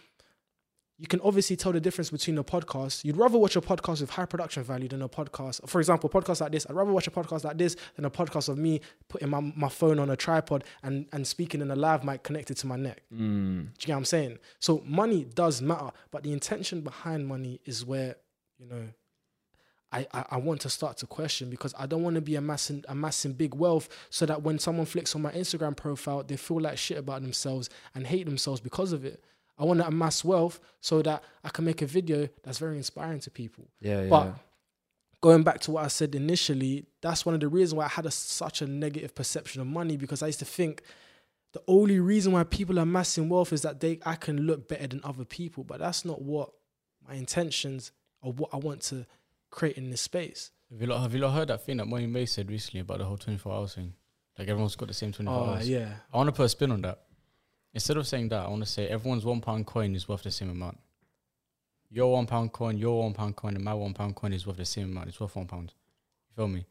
you 0.98 1.09
can 1.09 1.20
obviously 1.22 1.57
tell 1.57 1.72
the 1.72 1.80
difference 1.80 2.11
between 2.11 2.38
a 2.38 2.44
podcast. 2.44 3.05
You'd 3.05 3.16
rather 3.16 3.38
watch 3.38 3.57
a 3.57 3.61
podcast 3.61 4.03
with 4.03 4.11
high 4.11 4.26
production 4.26 4.62
value 4.62 4.88
than 4.88 5.03
a 5.03 5.09
podcast. 5.09 5.68
For 5.68 5.80
example, 5.80 6.09
a 6.12 6.12
podcast 6.12 6.40
like 6.40 6.53
this. 6.53 6.66
I'd 6.68 6.76
rather 6.76 6.92
watch 6.92 7.09
a 7.09 7.11
podcast 7.11 7.44
like 7.44 7.59
this 7.59 7.76
than 7.96 8.05
a 8.05 8.11
podcast 8.11 8.48
of 8.48 8.59
me 8.59 8.80
putting 9.09 9.28
my, 9.28 9.40
my 9.40 9.68
phone 9.68 9.98
on 9.98 10.11
a 10.11 10.16
tripod 10.16 10.64
and, 10.82 11.07
and 11.12 11.26
speaking 11.26 11.61
in 11.61 11.70
a 11.70 11.76
live 11.76 12.05
mic 12.05 12.22
connected 12.22 12.57
to 12.59 12.66
my 12.66 12.76
neck. 12.76 13.03
Mm. 13.12 13.18
Do 13.18 13.68
you 13.80 13.86
get 13.86 13.88
what 13.88 13.96
I'm 13.96 14.05
saying? 14.05 14.38
So 14.61 14.82
money 14.86 15.24
does 15.24 15.61
matter, 15.61 15.90
but 16.12 16.22
the 16.22 16.32
intention 16.32 16.82
behind 16.82 17.26
money 17.26 17.61
is 17.64 17.84
where, 17.84 18.16
you 18.59 18.66
know, 18.68 18.88
I, 19.93 20.07
I, 20.12 20.24
I 20.32 20.36
want 20.38 20.61
to 20.62 20.70
start 20.70 20.97
to 20.99 21.07
question 21.07 21.51
because 21.51 21.74
I 21.78 21.86
don't 21.86 22.03
want 22.03 22.14
to 22.14 22.20
be 22.20 22.36
amassing 22.36 22.84
amassing 22.88 23.34
big 23.34 23.55
wealth 23.55 23.88
so 24.11 24.24
that 24.26 24.43
when 24.43 24.59
someone 24.59 24.86
flicks 24.86 25.14
on 25.14 25.22
my 25.22 25.32
Instagram 25.32 25.76
profile, 25.76 26.22
they 26.22 26.36
feel 26.36 26.61
like 26.61 26.78
shit 26.78 26.99
about 26.99 27.22
themselves 27.22 27.68
and 27.95 28.07
hate 28.07 28.24
themselves 28.24 28.61
because 28.61 28.93
of 28.93 29.05
it. 29.05 29.22
I 29.59 29.64
want 29.64 29.80
to 29.80 29.86
amass 29.86 30.24
wealth 30.24 30.61
so 30.80 31.03
that 31.03 31.22
I 31.45 31.51
can 31.51 31.64
make 31.64 31.82
a 31.82 31.86
video 31.86 32.28
that's 32.43 32.59
very 32.59 32.76
inspiring 32.78 33.20
to 33.20 33.30
people. 33.30 33.68
Yeah, 33.80 34.03
yeah. 34.03 34.09
But 34.09 34.34
going 35.20 35.43
back 35.43 35.61
to 35.61 35.72
what 35.72 35.84
I 35.84 35.88
said 35.88 36.14
initially, 36.14 36.86
that's 37.01 37.26
one 37.26 37.34
of 37.34 37.40
the 37.40 37.49
reasons 37.49 37.74
why 37.74 37.84
I 37.84 37.88
had 37.88 38.07
a, 38.07 38.11
such 38.11 38.62
a 38.62 38.66
negative 38.66 39.14
perception 39.14 39.61
of 39.61 39.66
money 39.66 39.97
because 39.97 40.22
I 40.22 40.26
used 40.26 40.40
to 40.40 40.45
think 40.45 40.82
the 41.53 41.62
only 41.68 42.01
reason 42.01 42.32
why 42.32 42.45
people 42.45 42.78
are 42.78 42.82
amassing 42.82 43.28
wealth 43.28 43.53
is 43.53 43.62
that 43.62 43.80
they 43.80 44.01
I 44.07 44.14
can 44.14 44.47
look 44.47 44.68
better 44.68 44.86
than 44.86 45.01
other 45.05 45.24
people, 45.24 45.64
but 45.64 45.80
that's 45.80 46.05
not 46.05 46.22
what 46.22 46.51
my 47.07 47.14
intentions 47.14 47.93
or 48.22 48.32
what 48.32 48.51
I 48.53 48.57
want 48.57 48.80
to 48.82 49.07
create 49.53 49.76
in 49.78 49.90
this 49.90 50.00
space. 50.00 50.50
Have 50.72 50.80
you, 50.80 50.86
lot, 50.88 51.03
have 51.03 51.14
you 51.14 51.20
lot 51.20 51.30
heard 51.34 51.48
that 51.48 51.64
thing 51.64 51.76
that 51.76 51.86
Molly-Mae 51.86 52.26
said 52.26 52.50
recently 52.50 52.80
about 52.80 52.98
the 52.98 53.05
whole 53.05 53.16
24 53.18 53.53
hours 53.53 53.74
thing? 53.76 53.92
Like 54.38 54.48
everyone's 54.48 54.74
got 54.74 54.88
the 54.88 54.94
same 54.94 55.12
24 55.12 55.38
Oh 55.38 55.44
hours. 55.50 55.68
yeah, 55.68 55.92
I 56.12 56.16
want 56.16 56.28
to 56.28 56.32
put 56.32 56.44
a 56.44 56.48
spin 56.48 56.72
on 56.72 56.80
that. 56.82 56.98
Instead 57.74 57.96
of 57.98 58.07
saying 58.09 58.28
that, 58.30 58.46
I 58.46 58.48
want 58.48 58.62
to 58.64 58.68
say 58.68 58.88
everyone's 58.88 59.24
one 59.24 59.40
pound 59.40 59.66
coin 59.66 59.94
is 59.94 60.09
worth 60.09 60.22
the 60.22 60.30
same 60.30 60.50
amount. 60.50 60.78
Your 61.90 62.12
one 62.12 62.26
pound 62.26 62.53
coin, 62.53 62.78
your 62.78 63.03
one 63.03 63.12
pound 63.12 63.36
coin, 63.36 63.55
and 63.55 63.62
my 63.64 63.74
one 63.74 63.92
pound 63.94 64.16
coin 64.16 64.32
is 64.32 64.46
worth 64.46 64.57
the 64.57 64.64
same 64.64 64.90
amount. 64.90 65.09
It's 65.09 65.20
worth 65.20 65.36
one 65.36 65.46
pound. 65.46 65.74
You 66.30 66.34
feel 66.36 66.48
me? 66.48 66.64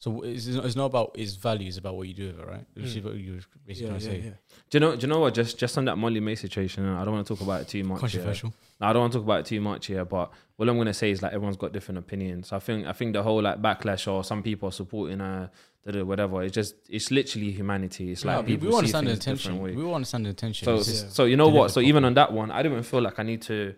So 0.00 0.22
it's, 0.22 0.46
it's 0.46 0.76
not 0.76 0.86
about 0.86 1.14
its 1.14 1.34
value; 1.34 1.68
it's 1.68 1.76
about 1.76 1.94
what 1.94 2.08
you 2.08 2.14
do 2.14 2.28
with 2.28 2.40
it, 2.40 2.46
right? 2.46 2.64
Which 2.74 2.86
is 2.86 2.96
Mm. 2.96 3.04
what 3.04 3.14
you 3.16 3.32
were 3.34 3.40
basically 3.66 3.84
yeah, 3.84 3.88
trying 3.88 4.00
to 4.00 4.06
yeah, 4.06 4.22
say. 4.22 4.26
yeah. 4.28 4.32
do 4.70 4.76
you 4.76 4.80
know? 4.80 4.96
Do 4.96 5.02
you 5.02 5.08
know 5.12 5.20
what? 5.20 5.34
Just 5.34 5.58
just 5.58 5.76
on 5.76 5.84
that 5.84 5.96
Molly-Mae 5.98 6.34
situation, 6.36 6.86
I 6.88 7.04
don't 7.04 7.12
want 7.14 7.26
to 7.26 7.34
talk 7.34 7.42
about 7.42 7.60
it 7.60 7.68
too 7.68 7.84
much. 7.84 8.00
Controversial. 8.00 8.52
No, 8.80 8.86
I 8.86 8.92
don't 8.94 9.00
want 9.02 9.12
to 9.12 9.18
talk 9.18 9.24
about 9.26 9.40
it 9.40 9.46
too 9.46 9.60
much 9.60 9.86
here, 9.86 10.06
but 10.06 10.32
what 10.56 10.68
I'm 10.70 10.78
gonna 10.78 10.94
say 10.94 11.10
is 11.10 11.20
like 11.22 11.34
everyone's 11.34 11.58
got 11.58 11.74
different 11.74 11.98
opinions. 11.98 12.50
I 12.50 12.60
think 12.60 12.86
I 12.86 12.92
think 12.92 13.12
the 13.12 13.22
whole 13.22 13.42
like 13.42 13.60
backlash 13.60 14.10
or 14.10 14.24
some 14.24 14.42
people 14.42 14.70
are 14.70 14.72
supporting 14.72 15.20
uh 15.20 15.48
da- 15.86 16.02
whatever. 16.02 16.42
It's 16.42 16.54
just 16.54 16.76
it's 16.88 17.10
literally 17.10 17.50
humanity. 17.52 18.10
It's 18.12 18.24
like 18.24 18.36
Nah, 18.36 18.40
we, 18.42 18.46
people 18.56 18.68
we 18.70 18.76
understand 18.76 19.06
the 19.06 19.12
intention. 19.12 19.60
way. 19.60 19.72
We 19.74 19.92
understand 19.92 20.24
the 20.24 20.30
intention. 20.30 20.64
So 20.64 20.76
Yeah. 20.76 21.08
so 21.10 21.24
you 21.26 21.36
know 21.36 21.48
what? 21.48 21.72
So 21.72 21.80
even 21.80 22.06
on 22.06 22.14
that 22.14 22.32
one, 22.32 22.50
I 22.50 22.62
don't 22.62 22.72
even 22.72 22.84
feel 22.84 23.02
like 23.02 23.18
I 23.18 23.22
need 23.22 23.42
to. 23.42 23.74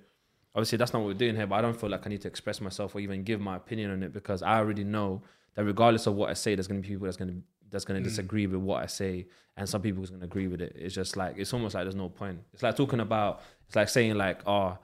Obviously, 0.55 0.79
that's 0.79 0.93
not 0.93 1.01
what 1.01 1.09
we're 1.09 1.15
doing 1.15 1.35
here, 1.35 1.47
but 1.49 1.57
I 1.57 1.63
don't 1.63 1.81
feel 1.81 1.91
like 1.91 2.07
I 2.07 2.11
need 2.11 2.21
to 2.21 2.29
express 2.29 2.61
myself 2.61 2.95
or 2.95 3.01
even 3.01 3.25
give 3.25 3.41
my 3.41 3.57
opinion 3.57 3.91
on 3.91 4.03
it 4.05 4.13
because 4.13 4.41
I 4.43 4.59
already 4.59 4.85
know 4.85 5.23
that 5.55 5.65
regardless 5.65 6.07
of 6.07 6.15
what 6.15 6.31
I 6.31 6.35
say, 6.35 6.55
there's 6.55 6.69
gonna 6.69 6.81
be 6.81 6.89
people 6.89 7.05
that's 7.07 7.17
gonna 7.17 7.41
that's 7.71 7.85
gonna 7.87 8.01
Mm. 8.01 8.05
disagree 8.05 8.47
with 8.47 8.61
what 8.61 8.83
I 8.83 8.87
say, 8.87 9.27
and 9.57 9.69
some 9.69 9.81
people 9.83 10.01
who's 10.01 10.11
gonna 10.11 10.25
agree 10.25 10.47
with 10.49 10.61
it. 10.61 10.75
It's 10.77 10.95
just 10.95 11.17
like 11.17 11.37
it's 11.39 11.53
almost 11.55 11.75
like 11.75 11.85
there's 11.85 11.95
no 11.95 12.09
point. 12.09 12.41
It's 12.53 12.63
like 12.63 12.77
talking 12.77 13.01
about. 13.01 13.41
It's 13.67 13.77
like 13.77 13.89
saying 13.89 14.15
like, 14.17 14.47
oh, 14.47 14.77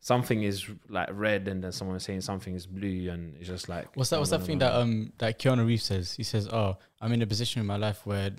something 0.00 0.42
is 0.42 0.66
like 0.88 1.08
red, 1.12 1.48
and 1.48 1.62
then 1.62 1.72
someone 1.72 1.96
is 1.96 2.02
saying 2.02 2.22
something 2.22 2.54
is 2.54 2.66
blue, 2.66 3.10
and 3.10 3.36
it's 3.36 3.46
just 3.48 3.68
like 3.68 3.94
What's 3.96 4.10
that? 4.10 4.18
What's 4.18 4.30
that 4.30 4.42
thing 4.42 4.58
that 4.58 4.74
um 4.74 5.12
that 5.18 5.38
Keanu 5.38 5.66
Reeves 5.66 5.84
says? 5.84 6.14
He 6.14 6.22
says, 6.22 6.48
"Oh, 6.48 6.78
I'm 7.00 7.12
in 7.12 7.20
a 7.22 7.26
position 7.26 7.60
in 7.60 7.66
my 7.66 7.76
life 7.76 8.06
where 8.06 8.30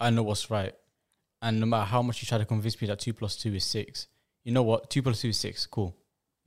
I 0.00 0.10
know 0.10 0.22
what's 0.22 0.50
right, 0.50 0.74
and 1.42 1.60
no 1.60 1.66
matter 1.66 1.84
how 1.86 2.02
much 2.02 2.22
you 2.22 2.26
try 2.26 2.38
to 2.38 2.44
convince 2.46 2.80
me 2.80 2.86
that 2.88 3.00
two 3.00 3.12
plus 3.12 3.36
two 3.36 3.54
is 3.54 3.64
six, 3.64 4.06
you 4.44 4.52
know 4.52 4.62
what? 4.62 4.90
Two 4.90 5.02
plus 5.02 5.20
two 5.20 5.28
is 5.28 5.38
six. 5.38 5.66
Cool. 5.66 5.94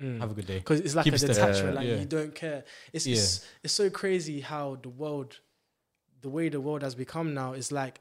Mm. 0.01 0.19
Have 0.19 0.31
a 0.31 0.33
good 0.33 0.47
day." 0.47 0.57
because 0.59 0.79
it's 0.79 0.95
like 0.95 1.05
Keep 1.05 1.13
a 1.13 1.17
detachment, 1.19 1.73
Yeah. 1.73 1.79
like 1.79 1.87
Yeah. 1.87 1.95
you 1.99 2.05
don't 2.05 2.33
care. 2.35 2.63
It's, 2.93 3.05
Yeah. 3.07 3.15
it's 3.15 3.45
it's 3.63 3.73
so 3.73 3.89
crazy 3.89 4.41
how 4.41 4.77
the 4.81 4.89
world, 4.89 5.39
the 6.21 6.29
way 6.29 6.49
the 6.49 6.59
world 6.61 6.81
has 6.81 6.95
become 6.95 7.33
now 7.33 7.53
is 7.53 7.71
like, 7.71 7.99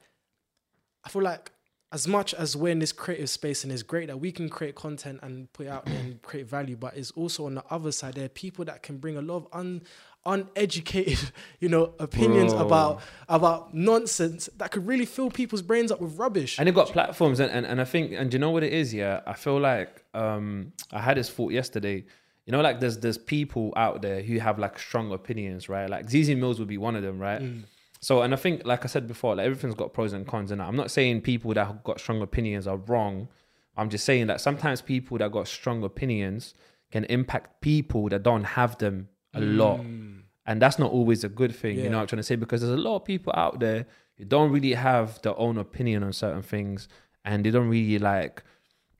I 1.05 1.09
feel 1.09 1.23
like 1.23 1.53
as 1.93 2.07
much 2.07 2.33
as 2.35 2.57
we're 2.57 2.71
in 2.71 2.79
this 2.79 2.93
creative 2.93 3.29
space 3.29 3.65
and 3.65 3.73
it's 3.73 3.83
great 3.83 4.07
that 4.07 4.21
we 4.21 4.31
can 4.31 4.49
create 4.49 4.77
content 4.77 5.19
and 5.23 5.53
put 5.53 5.67
it 5.67 5.71
out 5.71 5.85
there 5.87 5.99
and 5.99 6.23
create 6.23 6.47
value, 6.47 6.77
but 6.77 6.97
it's 6.97 7.11
also 7.13 7.47
on 7.47 7.55
the 7.57 7.65
other 7.69 7.91
side 7.91 8.15
there 8.15 8.27
are 8.27 8.29
people 8.29 8.65
that 8.65 8.83
can 8.83 8.99
bring 8.99 9.17
a 9.17 9.23
lot 9.23 9.37
of 9.39 9.49
un 9.53 9.83
uneducated, 10.27 11.33
you 11.61 11.69
know, 11.69 11.95
opinions 11.99 12.53
Bro. 12.53 12.67
about 12.67 13.03
about 13.29 13.75
nonsense 13.75 14.49
that 14.59 14.71
could 14.71 14.87
really 14.87 15.07
fill 15.07 15.31
people's 15.31 15.63
brains 15.63 15.91
up 15.91 16.01
with 16.01 16.19
rubbish. 16.19 16.59
And 16.59 16.67
they've 16.67 16.75
got 16.75 16.89
platforms, 16.89 17.41
and, 17.41 17.51
and, 17.51 17.67
and 17.67 17.81
I 17.81 17.85
think, 17.85 18.13
and 18.13 18.33
you 18.33 18.39
know 18.39 18.51
what 18.51 18.63
it 18.63 18.73
is? 18.73 18.93
Yeah, 18.93 19.21
I 19.27 19.35
feel 19.35 19.59
like 19.59 20.05
um, 20.15 20.73
I 20.93 21.01
had 21.01 21.17
this 21.17 21.31
thought 21.31 21.53
yesterday. 21.53 22.05
You 22.47 22.53
know, 22.53 22.61
like 22.61 22.81
there's 22.81 22.99
there's 22.99 23.19
people 23.19 23.73
out 23.77 24.03
there 24.03 24.23
who 24.23 24.39
have 24.39 24.59
like 24.59 24.79
strong 24.79 25.13
opinions, 25.13 25.69
right? 25.69 25.89
Like 25.89 26.09
ZZ 26.11 26.31
Mills 26.31 26.59
would 26.59 26.69
be 26.69 26.79
one 26.79 26.97
of 26.97 27.03
them, 27.03 27.19
right? 27.19 27.41
Mm. 27.41 27.65
So, 28.01 28.23
and 28.23 28.33
I 28.33 28.37
think, 28.37 28.65
like 28.65 28.85
I 28.85 28.89
said 28.89 29.07
before, 29.07 29.37
like 29.37 29.45
everything's 29.45 29.75
got 29.75 29.93
pros 29.93 30.15
and 30.15 30.27
cons, 30.27 30.51
and 30.51 30.63
I'm 30.63 30.75
not 30.75 30.91
saying 30.91 31.21
people 31.21 31.53
that 31.55 31.67
have 31.67 31.85
got 31.85 32.01
strong 32.01 32.23
opinions 32.23 32.67
are 32.67 32.79
wrong. 32.79 33.29
I'm 33.77 33.89
just 33.91 34.05
saying 34.05 34.27
that 34.29 34.41
sometimes 34.41 34.81
people 34.83 35.19
that 35.19 35.31
got 35.33 35.47
strong 35.49 35.85
opinions 35.85 36.55
can 36.91 37.05
impact 37.05 37.61
people 37.61 38.09
that 38.09 38.23
don't 38.23 38.45
have 38.45 38.77
them 38.79 39.09
a 39.35 39.41
lot 39.41 39.79
Mm. 39.81 40.10
And 40.51 40.61
that's 40.63 40.79
not 40.83 40.91
always 40.99 41.21
a 41.25 41.29
good 41.41 41.55
thing 41.63 41.75
you 41.79 41.89
know 41.91 41.99
what 41.99 42.03
i'm 42.03 42.11
trying 42.13 42.25
to 42.27 42.29
say? 42.31 42.37
Because 42.45 42.61
there's 42.61 42.79
a 42.83 42.85
lot 42.89 42.97
of 42.97 43.05
people 43.13 43.33
out 43.45 43.61
there 43.67 43.83
who 44.17 44.25
don't 44.35 44.51
really 44.57 44.75
have 44.89 45.07
their 45.23 45.37
own 45.45 45.57
opinion 45.67 46.03
on 46.07 46.13
certain 46.13 46.43
things 46.43 46.79
and 47.25 47.37
they 47.45 47.51
don't 47.55 47.69
really 47.77 47.99
like 48.13 48.37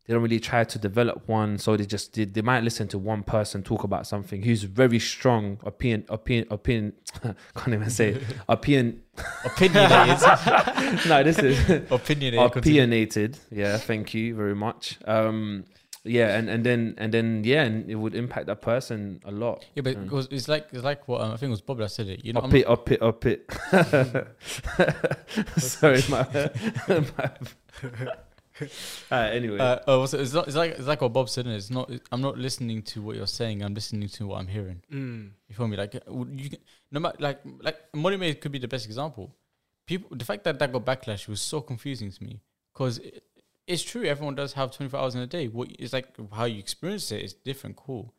they 0.07 0.15
don't 0.15 0.23
really 0.29 0.41
try 0.41 0.63
to 0.65 0.79
develop 0.79 1.17
one 1.29 1.51
so 1.65 1.77
they 1.77 1.87
just 1.97 2.15
they, 2.15 2.25
they 2.37 2.43
might 2.51 2.63
listen 2.69 2.87
to 2.89 2.99
one 2.99 3.23
person 3.23 3.63
talk 3.63 3.83
about 3.85 4.07
something 4.07 4.43
who's 4.47 4.63
very 4.65 4.99
strong 4.99 5.59
opinion 5.73 6.05
opinion 6.09 6.47
opinion 6.59 6.93
can't 7.57 7.75
even 7.79 7.91
say 7.91 8.09
opinion. 8.49 8.87
Opinionated. 9.45 11.07
no 11.11 11.23
this 11.29 11.39
is 11.39 11.57
Opinionated. 11.91 12.57
opinionated. 12.57 13.39
Yeah 13.51 13.77
thank 13.91 14.15
you 14.15 14.35
very 14.35 14.55
much. 14.67 14.99
Um 15.17 15.65
yeah 16.05 16.37
and 16.39 16.49
and 16.49 16.65
then 16.65 16.95
and 16.97 17.13
then 17.13 17.43
yeah 17.45 17.63
and 17.63 17.91
it 17.91 17.95
would 17.95 18.15
impact 18.15 18.47
that 18.47 18.63
person 18.63 19.21
a 19.25 19.31
lot 19.31 19.65
Yeah, 19.75 19.83
but 19.83 19.97
Mm. 19.97 20.07
it 20.07 20.13
was, 20.13 20.29
it's 20.31 20.49
like 20.49 20.69
it's 20.73 20.83
like 20.85 21.07
what 21.09 21.21
um, 21.21 21.33
I 21.33 21.37
think 21.37 21.49
it 21.49 21.51
was 21.51 21.61
Bob 21.61 21.79
that 21.79 21.91
said 21.91 22.09
it. 22.09 22.25
You 22.25 22.33
know, 22.33 22.41
up 22.41 22.55
it, 22.55 22.67
up 22.67 22.91
it, 22.91 23.03
up 23.03 23.27
it. 23.27 23.51
Sorry, 25.61 26.03
my. 26.09 26.25
my 26.89 27.31
Alright, 29.11 29.35
anyway, 29.35 29.59
Uh, 29.59 29.79
oh, 29.87 30.05
so 30.05 30.19
it's, 30.19 30.35
not, 30.35 30.47
it's 30.47 30.57
like 30.57 30.73
it's 30.73 30.87
like 30.87 31.01
what 31.01 31.13
Bob 31.15 31.29
said. 31.31 31.47
It's 31.47 31.71
not. 31.71 31.91
I'm 32.13 32.21
not 32.21 32.37
listening 32.37 32.83
to 32.93 33.01
what 33.01 33.17
you're 33.17 33.27
saying. 33.27 33.63
I'm 33.63 33.73
listening 33.75 34.09
to 34.11 34.27
what 34.27 34.39
I'm 34.41 34.47
hearing. 34.49 34.83
Mm. 34.93 35.31
You 35.49 35.55
feel 35.55 35.67
me? 35.69 35.77
Like 35.79 35.95
uh, 35.95 36.01
you, 36.35 36.51
no 36.93 37.01
matter 37.01 37.17
like 37.21 37.41
like 37.63 37.77
Molly-Mae 37.95 38.35
could 38.35 38.53
be 38.53 38.59
the 38.59 38.69
best 38.69 38.85
example. 38.87 39.35
People, 39.87 40.15
the 40.17 40.25
fact 40.27 40.45
that 40.45 40.59
that 40.59 40.73
got 40.73 40.85
backlash 40.85 41.27
was 41.27 41.41
so 41.41 41.61
confusing 41.63 42.11
to 42.13 42.23
me 42.23 42.41
because 42.73 42.99
it, 42.99 43.25
it's 43.71 43.83
true. 43.83 44.05
Everyone 44.05 44.35
does 44.35 44.53
have 44.55 44.73
24 44.73 44.99
hours 44.99 45.15
in 45.15 45.21
a 45.21 45.27
day. 45.27 45.47
What 45.47 45.69
it's 45.79 45.93
like 45.93 46.09
how 46.33 46.45
you 46.45 46.59
experience 46.59 47.11
it 47.13 47.23
is 47.23 47.33
different. 47.33 47.77
Cool, 47.77 48.13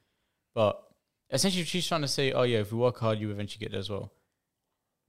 but 0.55 0.81
essentially 1.29 1.65
she's 1.65 1.87
trying 1.87 2.01
to 2.01 2.07
say, 2.07 2.31
oh 2.31 2.43
yeah, 2.43 2.59
if 2.59 2.71
you 2.71 2.77
work 2.77 2.99
hard, 2.99 3.19
you 3.19 3.31
eventually 3.31 3.59
get 3.59 3.71
there 3.71 3.79
as 3.79 3.89
well. 3.89 4.13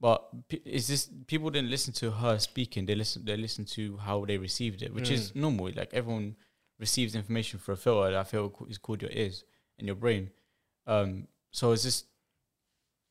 But 0.01 0.27
is 0.65 0.87
this 0.87 1.09
people 1.27 1.49
didn't 1.49 1.69
listen 1.69 1.93
to 1.93 2.11
her 2.11 2.37
speaking? 2.37 2.85
They 2.85 2.95
listen. 2.95 3.23
They 3.23 3.37
listen 3.37 3.63
to 3.65 3.97
how 3.97 4.25
they 4.25 4.37
received 4.37 4.81
it, 4.81 4.93
which 4.93 5.09
is 5.09 5.33
normal. 5.33 5.71
Like 5.73 5.93
everyone 5.93 6.35
receives 6.77 7.15
information 7.15 7.59
for 7.59 7.71
a 7.71 7.77
filter 7.77 8.11
that 8.11 8.19
I 8.19 8.23
feel 8.25 8.53
is 8.69 8.77
called 8.77 9.01
your 9.01 9.11
ears 9.11 9.45
and 9.77 9.87
your 9.87 9.95
brain. 9.95 10.31
Um, 10.85 11.27
so 11.51 11.71
it's 11.71 11.83
just 11.83 12.07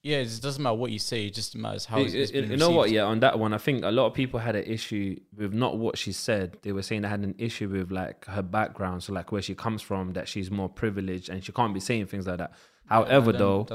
yeah, 0.03 0.17
it 0.19 0.25
just 0.25 0.43
doesn't 0.43 0.63
matter 0.63 0.75
what 0.75 0.91
you 0.91 0.99
say. 0.99 1.27
It 1.27 1.35
just 1.35 1.55
matters 1.57 1.85
how 1.85 1.99
you, 1.99 2.07
it's, 2.07 2.15
it's 2.15 2.33
you- 2.33 2.57
know 2.57 2.71
what? 2.71 2.91
Yeah, 2.91 3.05
on 3.05 3.21
that 3.21 3.39
one, 3.39 3.55
I 3.55 3.59
think 3.59 3.85
a 3.85 3.91
lot 3.91 4.07
of 4.07 4.15
people 4.15 4.41
had 4.41 4.57
an 4.57 4.65
issue 4.65 5.17
with 5.37 5.53
not 5.53 5.79
what 5.79 5.97
she 5.97 6.13
said. 6.13 6.57
They 6.63 6.73
were 6.73 6.83
saying 6.83 7.03
they 7.03 7.09
had 7.09 7.21
an 7.21 7.37
issue 7.39 7.69
with 7.69 7.93
like 7.93 8.25
her 8.27 8.43
background, 8.43 9.05
so 9.05 9.13
like 9.13 9.31
where 9.31 9.43
she 9.43 9.55
comes 9.55 9.81
from, 9.81 10.13
that 10.15 10.27
she's 10.29 10.51
more 10.51 10.69
privileged 10.69 11.29
and 11.29 11.45
she 11.45 11.53
can't 11.53 11.73
be 11.73 11.81
saying 11.81 12.07
things 12.07 12.27
like 12.27 12.39
that. 12.39 12.53
However, 12.87 13.31
then 13.33 13.39
though, 13.41 13.67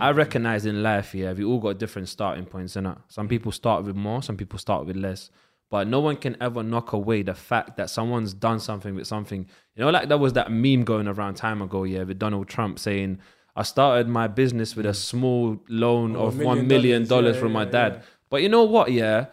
I 0.00 0.10
recognize 0.10 0.66
in 0.66 0.82
life, 0.82 1.14
yeah, 1.14 1.32
we 1.32 1.44
all 1.44 1.60
got 1.60 1.78
different 1.78 2.08
starting 2.08 2.44
points, 2.46 2.74
innit? 2.74 2.98
Some 3.08 3.28
people 3.28 3.52
start 3.52 3.84
with 3.84 3.94
more, 3.94 4.22
some 4.22 4.36
people 4.36 4.58
start 4.58 4.86
with 4.86 4.96
less. 4.96 5.30
But 5.70 5.88
no 5.88 6.00
one 6.00 6.16
can 6.16 6.36
ever 6.40 6.62
knock 6.62 6.92
away 6.92 7.22
the 7.22 7.34
fact 7.34 7.76
that 7.76 7.90
someone's 7.90 8.32
done 8.34 8.60
something 8.60 8.94
with 8.94 9.06
something. 9.06 9.46
You 9.74 9.84
know, 9.84 9.90
like 9.90 10.08
there 10.08 10.18
was 10.18 10.32
that 10.34 10.50
meme 10.50 10.84
going 10.84 11.08
around 11.08 11.34
time 11.34 11.60
ago, 11.62 11.84
yeah, 11.84 12.04
with 12.04 12.18
Donald 12.18 12.48
Trump 12.48 12.78
saying, 12.78 13.18
I 13.56 13.62
started 13.62 14.06
my 14.08 14.28
business 14.28 14.76
with 14.76 14.86
a 14.86 14.90
mm. 14.90 14.96
small 14.96 15.58
loan 15.68 16.14
Oh, 16.14 16.26
of 16.26 16.38
one 16.38 16.66
million 16.68 17.06
dollars 17.06 17.36
yeah, 17.36 17.42
from 17.42 17.52
my 17.52 17.64
yeah, 17.64 17.70
dad. 17.70 17.92
yeah. 17.94 18.02
But 18.28 18.42
you 18.42 18.48
know 18.48 18.64
what, 18.64 18.92
yeah? 18.92 19.26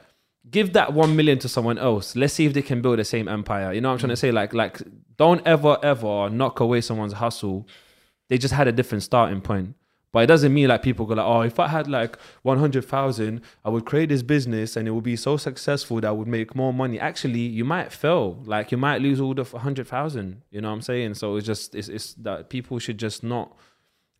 Give 0.50 0.74
that 0.74 0.94
one 0.94 1.16
million 1.16 1.40
to 1.40 1.50
someone 1.50 1.78
else. 1.78 2.16
Let's 2.16 2.34
see 2.34 2.46
if 2.46 2.54
they 2.54 2.62
can 2.62 2.82
build 2.82 3.00
the 3.00 3.06
same 3.06 3.28
empire. 3.28 3.74
You 3.74 3.82
know 3.82 3.90
what 3.90 3.94
I'm 3.94 4.00
trying 4.00 4.10
to 4.10 4.16
mm. 4.16 4.20
say? 4.20 4.32
Like, 4.32 4.54
like, 4.54 4.82
don't 5.18 5.46
ever, 5.46 5.78
ever 5.84 6.30
knock 6.30 6.60
away 6.60 6.82
someone's 6.82 7.14
hustle. 7.14 7.68
They 8.30 8.38
just 8.38 8.54
had 8.54 8.68
a 8.68 8.72
different 8.72 9.04
starting 9.04 9.42
point. 9.42 9.76
But 10.14 10.20
it 10.20 10.28
doesn't 10.28 10.54
mean 10.54 10.68
like 10.68 10.84
people 10.84 11.08
go 11.08 11.16
like, 11.16 11.26
oh, 11.26 11.42
if 11.42 11.60
I 11.60 11.68
had 11.68 11.88
like 11.88 12.20
one 12.44 12.60
hundred 12.60 12.86
thousand, 12.86 13.42
I 13.66 13.70
would 13.70 13.84
create 13.84 14.10
this 14.10 14.22
business 14.22 14.78
and 14.78 14.88
it 14.88 14.92
would 14.92 15.04
be 15.04 15.16
so 15.16 15.38
successful 15.38 16.00
that 16.02 16.08
I 16.08 16.12
would 16.12 16.28
make 16.28 16.56
more 16.56 16.72
money. 16.72 17.00
Actually, 17.00 17.40
you 17.40 17.66
might 17.66 17.92
fail. 17.92 18.40
Like 18.46 18.72
you 18.72 18.78
might 18.78 19.02
lose 19.02 19.20
all 19.20 19.34
the 19.34 19.44
hundred 19.44 19.88
thousand. 19.88 20.44
You 20.52 20.62
know 20.62 20.70
what 20.70 20.76
I'm 20.76 20.82
saying? 20.84 21.16
So 21.16 21.36
it's 21.38 21.48
just 21.48 21.74
it's, 21.74 21.90
it's 21.90 22.14
that 22.16 22.50
people 22.50 22.78
should 22.78 23.00
just 23.00 23.24
not. 23.24 23.58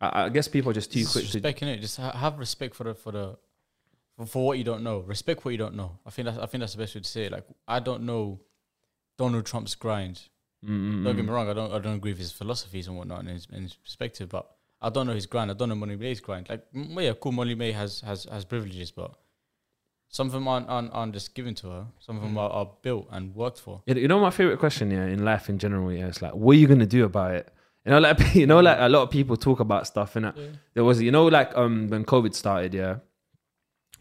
I, 0.00 0.24
I 0.24 0.28
guess 0.28 0.48
people 0.48 0.70
are 0.70 0.74
just 0.74 0.92
too 0.92 1.04
quick 1.04 1.26
to. 1.26 1.38
respect 1.38 1.62
it. 1.62 1.80
Just 1.80 1.98
ha- 1.98 2.16
have 2.16 2.38
respect 2.38 2.74
for 2.74 2.84
the 2.84 2.94
for 2.94 3.12
the 3.12 3.38
for, 4.16 4.26
for 4.26 4.46
what 4.46 4.58
you 4.58 4.64
don't 4.64 4.82
know. 4.82 5.00
Respect 5.00 5.44
what 5.44 5.52
you 5.52 5.58
don't 5.58 5.74
know. 5.74 5.98
I 6.06 6.10
think 6.10 6.26
that's 6.26 6.38
I 6.38 6.46
think 6.46 6.60
that's 6.60 6.72
the 6.72 6.78
best 6.78 6.94
way 6.94 7.00
to 7.00 7.08
say 7.08 7.24
it. 7.24 7.32
Like 7.32 7.44
I 7.66 7.80
don't 7.80 8.04
know 8.04 8.40
Donald 9.18 9.46
Trump's 9.46 9.74
grind. 9.74 10.22
Mm, 10.64 10.70
mm, 10.70 11.04
Don't 11.04 11.16
get 11.16 11.24
mm. 11.24 11.28
me 11.28 11.34
wrong. 11.34 11.48
I 11.48 11.52
don't 11.52 11.72
I 11.72 11.78
don't 11.78 11.96
agree 11.96 12.12
with 12.12 12.18
his 12.18 12.32
philosophies 12.32 12.88
and 12.88 12.96
whatnot 12.96 13.20
and 13.20 13.28
his, 13.28 13.46
and 13.52 13.62
his 13.62 13.74
perspective, 13.74 14.28
but 14.28 14.50
I 14.80 14.90
don't 14.90 15.06
know 15.06 15.14
his 15.14 15.26
grind. 15.26 15.50
I 15.50 15.54
don't 15.54 15.68
know 15.68 15.74
Molly-Mae's 15.74 16.20
grind. 16.20 16.48
Like 16.48 16.64
mm, 16.72 17.02
yeah, 17.02 17.12
cool. 17.20 17.32
Molly-Mae 17.32 17.72
has 17.72 18.00
has 18.00 18.24
has 18.24 18.44
privileges, 18.44 18.90
but 18.90 19.14
some 20.08 20.26
of 20.26 20.32
them 20.32 20.48
aren't 20.48 20.68
aren't, 20.68 20.92
aren't 20.92 21.12
just 21.12 21.34
given 21.34 21.54
to 21.56 21.68
her. 21.68 21.86
Some 21.98 22.16
of 22.16 22.22
them 22.22 22.38
are, 22.38 22.50
are 22.50 22.70
built 22.82 23.08
and 23.10 23.34
worked 23.34 23.60
for. 23.60 23.82
You 23.86 23.94
you 23.94 24.08
know 24.08 24.20
my 24.20 24.30
favorite 24.30 24.58
question, 24.58 24.90
yeah, 24.90 25.06
in 25.06 25.24
life 25.24 25.48
in 25.48 25.58
general, 25.58 25.92
yeah, 25.92 26.06
it's 26.06 26.22
like, 26.22 26.34
what 26.34 26.56
are 26.56 26.58
you 26.58 26.66
gonna 26.66 26.86
do 26.86 27.04
about 27.04 27.32
it? 27.32 27.52
You 27.84 27.92
know, 27.92 27.98
like 27.98 28.34
you 28.34 28.46
know, 28.46 28.60
like 28.60 28.78
a 28.80 28.88
lot 28.88 29.02
of 29.02 29.10
people 29.10 29.36
talk 29.36 29.60
about 29.60 29.86
stuff, 29.86 30.16
and 30.16 30.32
there 30.74 30.84
was, 30.84 31.02
you 31.02 31.10
know, 31.10 31.26
like 31.26 31.56
um 31.56 31.88
when 31.88 32.04
COVID 32.04 32.34
started, 32.34 32.74
yeah. 32.74 32.96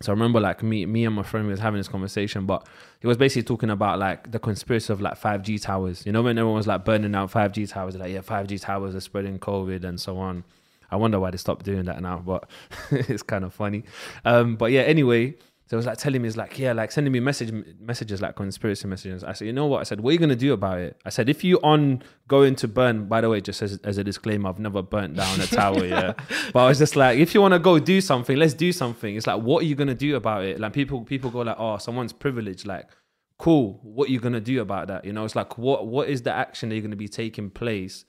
So 0.01 0.11
I 0.11 0.15
remember 0.15 0.39
like 0.39 0.61
me, 0.63 0.85
me 0.85 1.05
and 1.05 1.15
my 1.15 1.23
friend 1.23 1.47
was 1.47 1.59
having 1.59 1.79
this 1.79 1.87
conversation, 1.87 2.45
but 2.45 2.67
he 2.99 3.07
was 3.07 3.15
basically 3.15 3.43
talking 3.43 3.69
about 3.69 3.99
like 3.99 4.31
the 4.31 4.39
conspiracy 4.39 4.91
of 4.91 4.99
like 4.99 5.15
five 5.15 5.43
G 5.43 5.57
towers. 5.57 6.05
You 6.05 6.11
know, 6.11 6.21
when 6.21 6.37
everyone 6.37 6.57
was 6.57 6.67
like 6.67 6.83
burning 6.83 7.15
out 7.15 7.31
five 7.31 7.53
G 7.53 7.65
towers, 7.65 7.95
like 7.95 8.11
yeah, 8.11 8.21
five 8.21 8.47
G 8.47 8.57
towers 8.57 8.95
are 8.95 8.99
spreading 8.99 9.39
COVID 9.39 9.83
and 9.83 9.99
so 9.99 10.17
on. 10.17 10.43
I 10.91 10.95
wonder 10.95 11.19
why 11.19 11.31
they 11.31 11.37
stopped 11.37 11.65
doing 11.65 11.85
that 11.85 12.01
now, 12.01 12.19
but 12.19 12.49
it's 12.91 13.23
kind 13.23 13.43
of 13.43 13.53
funny. 13.53 13.83
Um, 14.25 14.55
but 14.57 14.71
yeah, 14.71 14.81
anyway, 14.81 15.35
so 15.65 15.75
it 15.75 15.77
was 15.77 15.85
like 15.85 15.97
telling 15.97 16.21
me, 16.21 16.27
it's 16.27 16.35
like, 16.35 16.59
yeah, 16.59 16.73
like 16.73 16.91
sending 16.91 17.13
me 17.13 17.21
message 17.21 17.51
messages 17.79 18.21
like 18.21 18.35
conspiracy 18.35 18.85
messages. 18.85 19.23
I 19.23 19.31
said, 19.31 19.47
you 19.47 19.53
know 19.53 19.65
what? 19.65 19.79
I 19.79 19.83
said, 19.83 20.01
what 20.01 20.09
are 20.09 20.13
you 20.13 20.19
gonna 20.19 20.35
do 20.35 20.51
about 20.51 20.79
it? 20.79 20.99
I 21.05 21.09
said, 21.09 21.29
if 21.29 21.43
you 21.43 21.57
on 21.63 22.03
going 22.27 22.55
to 22.57 22.67
burn, 22.67 23.05
by 23.05 23.21
the 23.21 23.29
way, 23.29 23.39
just 23.39 23.61
as, 23.61 23.77
as 23.77 23.97
a 23.97 24.03
disclaimer, 24.03 24.49
I've 24.49 24.59
never 24.59 24.81
burnt 24.81 25.15
down 25.15 25.39
a 25.39 25.47
tower, 25.47 25.85
yeah. 25.85 26.13
But 26.53 26.59
I 26.59 26.67
was 26.67 26.79
just 26.79 26.97
like, 26.97 27.17
if 27.17 27.33
you 27.33 27.41
want 27.41 27.53
to 27.53 27.59
go 27.59 27.79
do 27.79 28.01
something, 28.01 28.35
let's 28.35 28.53
do 28.53 28.73
something. 28.73 29.15
It's 29.15 29.25
like, 29.25 29.41
what 29.41 29.63
are 29.63 29.65
you 29.65 29.75
gonna 29.75 29.95
do 29.95 30.17
about 30.17 30.43
it? 30.43 30.59
Like 30.59 30.73
people, 30.73 31.01
people 31.05 31.31
go 31.31 31.41
like, 31.41 31.57
oh, 31.57 31.77
someone's 31.77 32.11
privileged. 32.11 32.65
Like, 32.65 32.89
cool. 33.37 33.79
What 33.83 34.09
are 34.09 34.11
you 34.11 34.19
gonna 34.19 34.41
do 34.41 34.61
about 34.61 34.89
that? 34.89 35.05
You 35.05 35.13
know, 35.13 35.23
it's 35.23 35.35
like, 35.35 35.57
what 35.57 35.87
what 35.87 36.09
is 36.09 36.23
the 36.23 36.33
action 36.33 36.69
that 36.69 36.75
you're 36.75 36.81
gonna 36.81 36.97
be 36.97 37.07
taking 37.07 37.49
place 37.49 38.03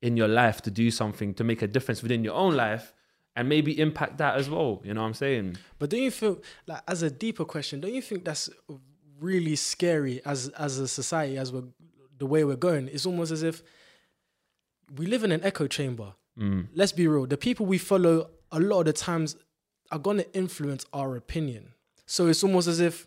in 0.00 0.16
your 0.16 0.28
life 0.28 0.62
to 0.62 0.70
do 0.70 0.90
something 0.90 1.34
to 1.34 1.44
make 1.44 1.60
a 1.60 1.66
difference 1.66 2.02
within 2.02 2.24
your 2.24 2.34
own 2.34 2.56
life 2.56 2.94
and 3.36 3.48
maybe 3.48 3.78
impact 3.78 4.18
that 4.18 4.36
as 4.36 4.50
well. 4.50 4.80
You 4.84 4.94
know 4.94 5.02
what 5.02 5.08
I'm 5.08 5.14
saying? 5.14 5.56
But 5.78 5.90
don't 5.90 6.02
you 6.02 6.10
feel 6.10 6.42
like 6.66 6.82
as 6.88 7.02
a 7.02 7.10
deeper 7.10 7.44
question, 7.44 7.80
don't 7.80 7.94
you 7.94 8.02
think 8.02 8.24
that's 8.24 8.50
really 9.20 9.56
scary 9.56 10.20
as 10.24 10.48
as 10.50 10.78
a 10.78 10.88
society, 10.88 11.38
as 11.38 11.52
we're 11.52 11.64
the 12.18 12.26
way 12.26 12.44
we're 12.44 12.56
going? 12.56 12.88
It's 12.88 13.06
almost 13.06 13.30
as 13.30 13.42
if 13.42 13.62
we 14.96 15.06
live 15.06 15.24
in 15.24 15.32
an 15.32 15.42
echo 15.44 15.66
chamber. 15.66 16.14
Mm. 16.38 16.68
Let's 16.74 16.92
be 16.92 17.06
real. 17.06 17.26
The 17.26 17.36
people 17.36 17.66
we 17.66 17.78
follow 17.78 18.30
a 18.50 18.58
lot 18.58 18.80
of 18.80 18.86
the 18.86 18.92
times 18.92 19.36
are 19.92 19.98
gonna 19.98 20.24
influence 20.32 20.84
our 20.92 21.16
opinion. 21.16 21.72
So 22.06 22.26
it's 22.26 22.42
almost 22.42 22.66
as 22.66 22.80
if 22.80 23.06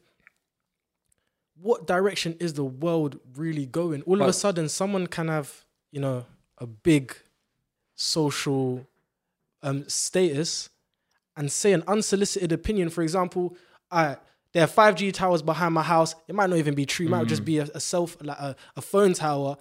what 1.62 1.86
direction 1.86 2.36
is 2.40 2.54
the 2.54 2.64
world 2.64 3.20
really 3.36 3.66
going? 3.66 4.02
All 4.04 4.22
of 4.22 4.28
a 4.28 4.34
sudden 4.34 4.70
someone 4.70 5.08
can 5.08 5.28
have, 5.28 5.66
you 5.92 6.00
know, 6.00 6.26
a 6.58 6.66
big 6.66 7.16
social 7.96 8.86
um, 9.64 9.88
status 9.88 10.70
and 11.36 11.52
say 11.52 11.74
an 11.74 11.84
unsolicited 11.88 12.52
opinion. 12.52 12.90
For 12.90 13.02
example, 13.02 13.58
I 13.90 14.18
there 14.54 14.64
are 14.64 14.68
five 14.68 14.96
G 14.96 15.12
towers 15.12 15.42
behind 15.42 15.74
my 15.74 15.82
house. 15.82 16.14
It 16.28 16.36
might 16.36 16.50
not 16.50 16.60
even 16.60 16.76
be 16.76 16.86
true. 16.86 17.08
It 17.08 17.10
might 17.10 17.28
just 17.28 17.44
be 17.44 17.58
a, 17.58 17.64
a 17.74 17.80
self 17.80 18.18
like 18.22 18.38
a, 18.38 18.56
a 18.76 18.82
phone 18.82 19.14
tower. 19.14 19.58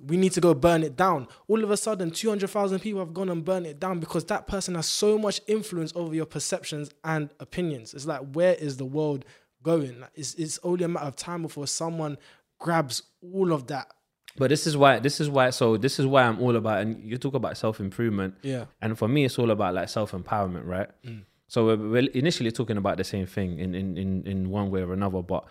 We 0.00 0.16
need 0.16 0.32
to 0.32 0.40
go 0.40 0.54
burn 0.54 0.82
it 0.82 0.96
down. 0.96 1.28
All 1.48 1.62
of 1.62 1.70
a 1.70 1.76
sudden, 1.76 2.10
two 2.10 2.30
hundred 2.30 2.48
thousand 2.48 2.80
people 2.80 3.00
have 3.00 3.12
gone 3.12 3.28
and 3.28 3.44
burned 3.44 3.66
it 3.66 3.78
down 3.78 4.00
because 4.00 4.24
that 4.24 4.46
person 4.46 4.74
has 4.74 4.86
so 4.86 5.18
much 5.18 5.40
influence 5.46 5.92
over 5.94 6.14
your 6.14 6.24
perceptions 6.24 6.90
and 7.04 7.28
opinions. 7.40 7.92
It's 7.92 8.06
like 8.06 8.22
where 8.32 8.54
is 8.54 8.78
the 8.78 8.86
world 8.86 9.26
going? 9.62 10.00
Like, 10.00 10.12
it's 10.14 10.34
it's 10.34 10.58
only 10.62 10.84
a 10.84 10.88
matter 10.88 11.06
of 11.06 11.16
time 11.16 11.42
before 11.42 11.66
someone 11.66 12.16
grabs 12.58 13.02
all 13.22 13.52
of 13.52 13.66
that. 13.66 13.92
But 14.36 14.48
this 14.48 14.66
is 14.66 14.76
why 14.76 14.98
this 14.98 15.20
is 15.20 15.28
why 15.28 15.50
so 15.50 15.76
this 15.76 15.98
is 15.98 16.06
why 16.06 16.22
I'm 16.22 16.40
all 16.40 16.56
about 16.56 16.80
and 16.80 17.02
you 17.02 17.18
talk 17.18 17.34
about 17.34 17.56
self 17.56 17.80
improvement. 17.80 18.34
Yeah. 18.42 18.66
And 18.80 18.98
for 18.98 19.08
me 19.08 19.24
it's 19.24 19.38
all 19.38 19.50
about 19.50 19.74
like 19.74 19.88
self 19.88 20.12
empowerment, 20.12 20.66
right? 20.66 20.88
Mm. 21.04 21.22
So 21.48 21.66
we're, 21.66 21.76
we're 21.76 22.10
initially 22.12 22.50
talking 22.50 22.78
about 22.78 22.96
the 22.96 23.04
same 23.04 23.26
thing 23.26 23.58
in, 23.58 23.74
in 23.74 23.98
in 23.98 24.26
in 24.26 24.50
one 24.50 24.70
way 24.70 24.82
or 24.82 24.92
another. 24.94 25.22
But 25.22 25.44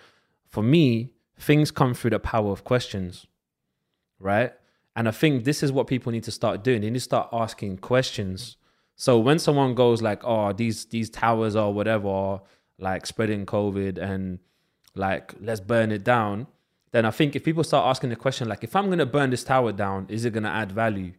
for 0.50 0.64
me, 0.64 1.14
things 1.38 1.70
come 1.70 1.94
through 1.94 2.12
the 2.12 2.20
power 2.20 2.52
of 2.52 2.64
questions. 2.64 3.28
Right? 4.20 4.54
And 4.96 5.08
I 5.08 5.12
think 5.12 5.46
this 5.46 5.64
is 5.64 5.72
what 5.72 5.88
people 5.88 6.12
need 6.12 6.24
to 6.24 6.32
start 6.32 6.64
doing. 6.64 6.82
They 6.82 6.90
need 6.90 6.96
to 6.96 7.00
start 7.00 7.30
asking 7.32 7.78
questions. 7.78 8.58
So 8.96 9.18
when 9.18 9.40
someone 9.40 9.74
goes 9.74 10.02
like, 10.02 10.24
"Oh, 10.24 10.54
these 10.54 10.86
these 10.86 11.10
towers 11.10 11.56
or 11.56 11.74
whatever, 11.74 12.08
are, 12.08 12.42
like 12.78 13.06
spreading 13.06 13.46
COVID 13.46 13.98
and 13.98 14.40
like 14.96 15.34
let's 15.40 15.60
burn 15.60 15.92
it 15.92 16.04
down," 16.04 16.48
then 16.92 17.06
I 17.06 17.12
think 17.12 17.36
if 17.36 17.44
people 17.44 17.64
start 17.64 17.88
asking 17.88 18.10
the 18.10 18.16
question 18.16 18.48
like, 18.50 18.64
"If 18.64 18.76
I'm 18.76 18.90
gonna 18.90 19.06
burn 19.06 19.30
this 19.30 19.44
tower 19.44 19.72
down, 19.72 20.06
is 20.10 20.26
it 20.26 20.34
gonna 20.34 20.50
add 20.50 20.72
value?" 20.72 21.14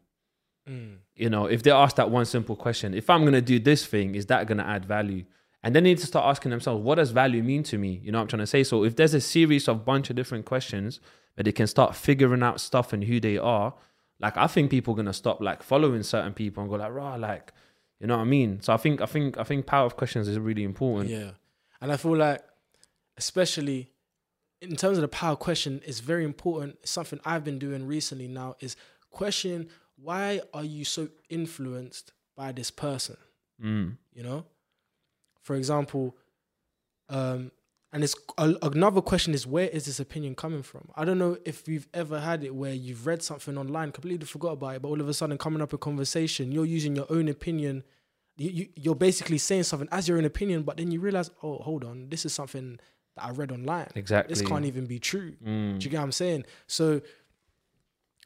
Mm. 0.68 0.98
You 1.14 1.30
know, 1.30 1.46
if 1.46 1.62
they 1.62 1.70
ask 1.70 1.96
that 1.96 2.10
one 2.10 2.24
simple 2.24 2.56
question, 2.56 2.94
if 2.94 3.10
I'm 3.10 3.24
gonna 3.24 3.40
do 3.40 3.58
this 3.58 3.86
thing, 3.86 4.14
is 4.14 4.26
that 4.26 4.46
gonna 4.46 4.64
add 4.64 4.84
value? 4.84 5.24
And 5.62 5.74
then 5.74 5.84
they 5.84 5.90
need 5.90 5.98
to 5.98 6.06
start 6.06 6.26
asking 6.26 6.50
themselves, 6.50 6.82
what 6.82 6.96
does 6.96 7.12
value 7.12 7.42
mean 7.42 7.62
to 7.64 7.78
me? 7.78 8.00
You 8.02 8.10
know 8.10 8.18
what 8.18 8.22
I'm 8.22 8.28
trying 8.28 8.40
to 8.40 8.46
say? 8.48 8.64
So 8.64 8.84
if 8.84 8.96
there's 8.96 9.14
a 9.14 9.20
series 9.20 9.68
of 9.68 9.84
bunch 9.84 10.10
of 10.10 10.16
different 10.16 10.44
questions 10.44 10.98
that 11.36 11.44
they 11.44 11.52
can 11.52 11.68
start 11.68 11.94
figuring 11.94 12.42
out 12.42 12.60
stuff 12.60 12.92
and 12.92 13.04
who 13.04 13.20
they 13.20 13.38
are, 13.38 13.74
like 14.18 14.36
I 14.36 14.46
think 14.46 14.70
people 14.70 14.94
are 14.94 14.96
gonna 14.96 15.12
stop 15.12 15.40
like 15.40 15.62
following 15.62 16.02
certain 16.02 16.32
people 16.32 16.62
and 16.62 16.70
go 16.70 16.76
like, 16.76 16.92
rah, 16.92 17.14
like, 17.14 17.52
you 18.00 18.06
know 18.06 18.16
what 18.16 18.22
I 18.22 18.26
mean? 18.26 18.60
So 18.60 18.72
I 18.72 18.76
think 18.76 19.00
I 19.00 19.06
think 19.06 19.38
I 19.38 19.44
think 19.44 19.66
power 19.66 19.86
of 19.86 19.96
questions 19.96 20.26
is 20.26 20.38
really 20.38 20.64
important. 20.64 21.10
Yeah. 21.10 21.32
And 21.80 21.92
I 21.92 21.96
feel 21.96 22.16
like, 22.16 22.42
especially 23.16 23.92
in 24.62 24.76
terms 24.76 24.96
of 24.96 25.02
the 25.02 25.08
power 25.08 25.36
question, 25.36 25.82
it's 25.84 26.00
very 26.00 26.24
important. 26.24 26.78
It's 26.82 26.90
something 26.90 27.20
I've 27.24 27.44
been 27.44 27.58
doing 27.58 27.86
recently 27.86 28.28
now 28.28 28.54
is 28.60 28.76
question 29.10 29.68
why 29.96 30.40
are 30.54 30.64
you 30.64 30.84
so 30.84 31.08
influenced 31.28 32.12
by 32.36 32.52
this 32.52 32.70
person? 32.70 33.16
Mm. 33.62 33.96
You 34.12 34.22
know? 34.22 34.46
For 35.42 35.56
example, 35.56 36.16
um, 37.08 37.50
and 37.92 38.02
it's 38.02 38.14
a, 38.38 38.54
another 38.62 39.00
question 39.00 39.34
is 39.34 39.46
where 39.46 39.68
is 39.68 39.84
this 39.84 40.00
opinion 40.00 40.34
coming 40.34 40.62
from? 40.62 40.88
I 40.96 41.04
don't 41.04 41.18
know 41.18 41.36
if 41.44 41.68
you've 41.68 41.88
ever 41.92 42.20
had 42.20 42.42
it 42.42 42.54
where 42.54 42.72
you've 42.72 43.06
read 43.06 43.22
something 43.22 43.58
online, 43.58 43.92
completely 43.92 44.26
forgot 44.26 44.52
about 44.52 44.76
it, 44.76 44.82
but 44.82 44.88
all 44.88 45.00
of 45.00 45.08
a 45.08 45.14
sudden 45.14 45.36
coming 45.38 45.60
up 45.60 45.72
a 45.72 45.78
conversation, 45.78 46.52
you're 46.52 46.64
using 46.64 46.96
your 46.96 47.06
own 47.10 47.28
opinion. 47.28 47.84
You, 48.36 48.50
you, 48.50 48.68
you're 48.76 48.94
basically 48.94 49.38
saying 49.38 49.64
something 49.64 49.88
as 49.92 50.08
your 50.08 50.18
own 50.18 50.24
opinion, 50.24 50.62
but 50.62 50.78
then 50.78 50.90
you 50.90 51.00
realize, 51.00 51.30
oh, 51.42 51.58
hold 51.58 51.84
on, 51.84 52.08
this 52.08 52.24
is 52.24 52.32
something 52.32 52.78
that 53.16 53.24
I 53.24 53.30
read 53.30 53.52
online. 53.52 53.88
Exactly. 53.94 54.34
This 54.34 54.42
can't 54.46 54.64
even 54.64 54.86
be 54.86 54.98
true. 54.98 55.32
Mm. 55.44 55.78
Do 55.78 55.84
you 55.84 55.90
get 55.90 55.98
what 55.98 56.04
I'm 56.04 56.12
saying? 56.12 56.44
So 56.66 57.00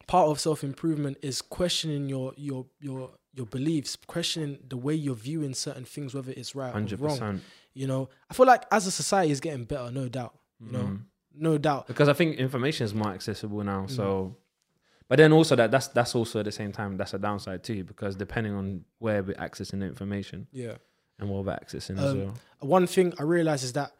part 0.06 0.28
of 0.28 0.38
self 0.40 0.62
improvement 0.64 1.18
is 1.22 1.42
questioning 1.42 2.08
your 2.08 2.32
your 2.36 2.66
your 2.80 3.10
your 3.34 3.46
beliefs, 3.46 3.96
questioning 4.06 4.58
the 4.68 4.76
way 4.76 4.94
you're 4.94 5.14
viewing 5.14 5.54
certain 5.54 5.84
things, 5.84 6.14
whether 6.14 6.32
it's 6.32 6.54
right 6.54 6.72
Hundred 6.72 7.00
or 7.00 7.08
wrong. 7.08 7.40
You 7.74 7.86
know, 7.86 8.08
I 8.30 8.34
feel 8.34 8.46
like 8.46 8.64
as 8.72 8.86
a 8.86 8.90
society 8.90 9.30
is 9.30 9.40
getting 9.40 9.64
better, 9.64 9.90
no 9.90 10.08
doubt. 10.08 10.34
You 10.60 10.72
know, 10.72 10.78
Mm. 10.78 11.00
no 11.34 11.58
doubt. 11.58 11.86
because 11.86 12.08
I 12.08 12.14
think 12.14 12.36
information 12.36 12.84
is 12.86 12.94
more 12.94 13.10
accessible 13.12 13.62
now. 13.62 13.82
Mm. 13.82 13.90
So, 13.90 14.36
but 15.08 15.16
then 15.18 15.32
also 15.32 15.54
that 15.56 15.70
that's 15.70 15.88
that's 15.88 16.14
also 16.14 16.38
at 16.38 16.46
the 16.46 16.52
same 16.52 16.72
time 16.72 16.96
that's 16.96 17.12
a 17.12 17.18
downside 17.18 17.62
too 17.62 17.84
because 17.84 18.16
depending 18.16 18.54
on 18.54 18.84
where 18.98 19.22
we're 19.22 19.34
accessing 19.36 19.80
the 19.80 19.86
information 19.86 20.46
Yeah. 20.52 20.76
and 21.18 21.28
what 21.28 21.44
we're 21.44 21.52
accessing 21.56 21.98
as 21.98 22.12
Um, 22.12 22.18
well. 22.18 22.34
One 22.60 22.86
thing 22.86 23.12
I 23.18 23.22
realize 23.24 23.62
is 23.64 23.74
that 23.74 23.92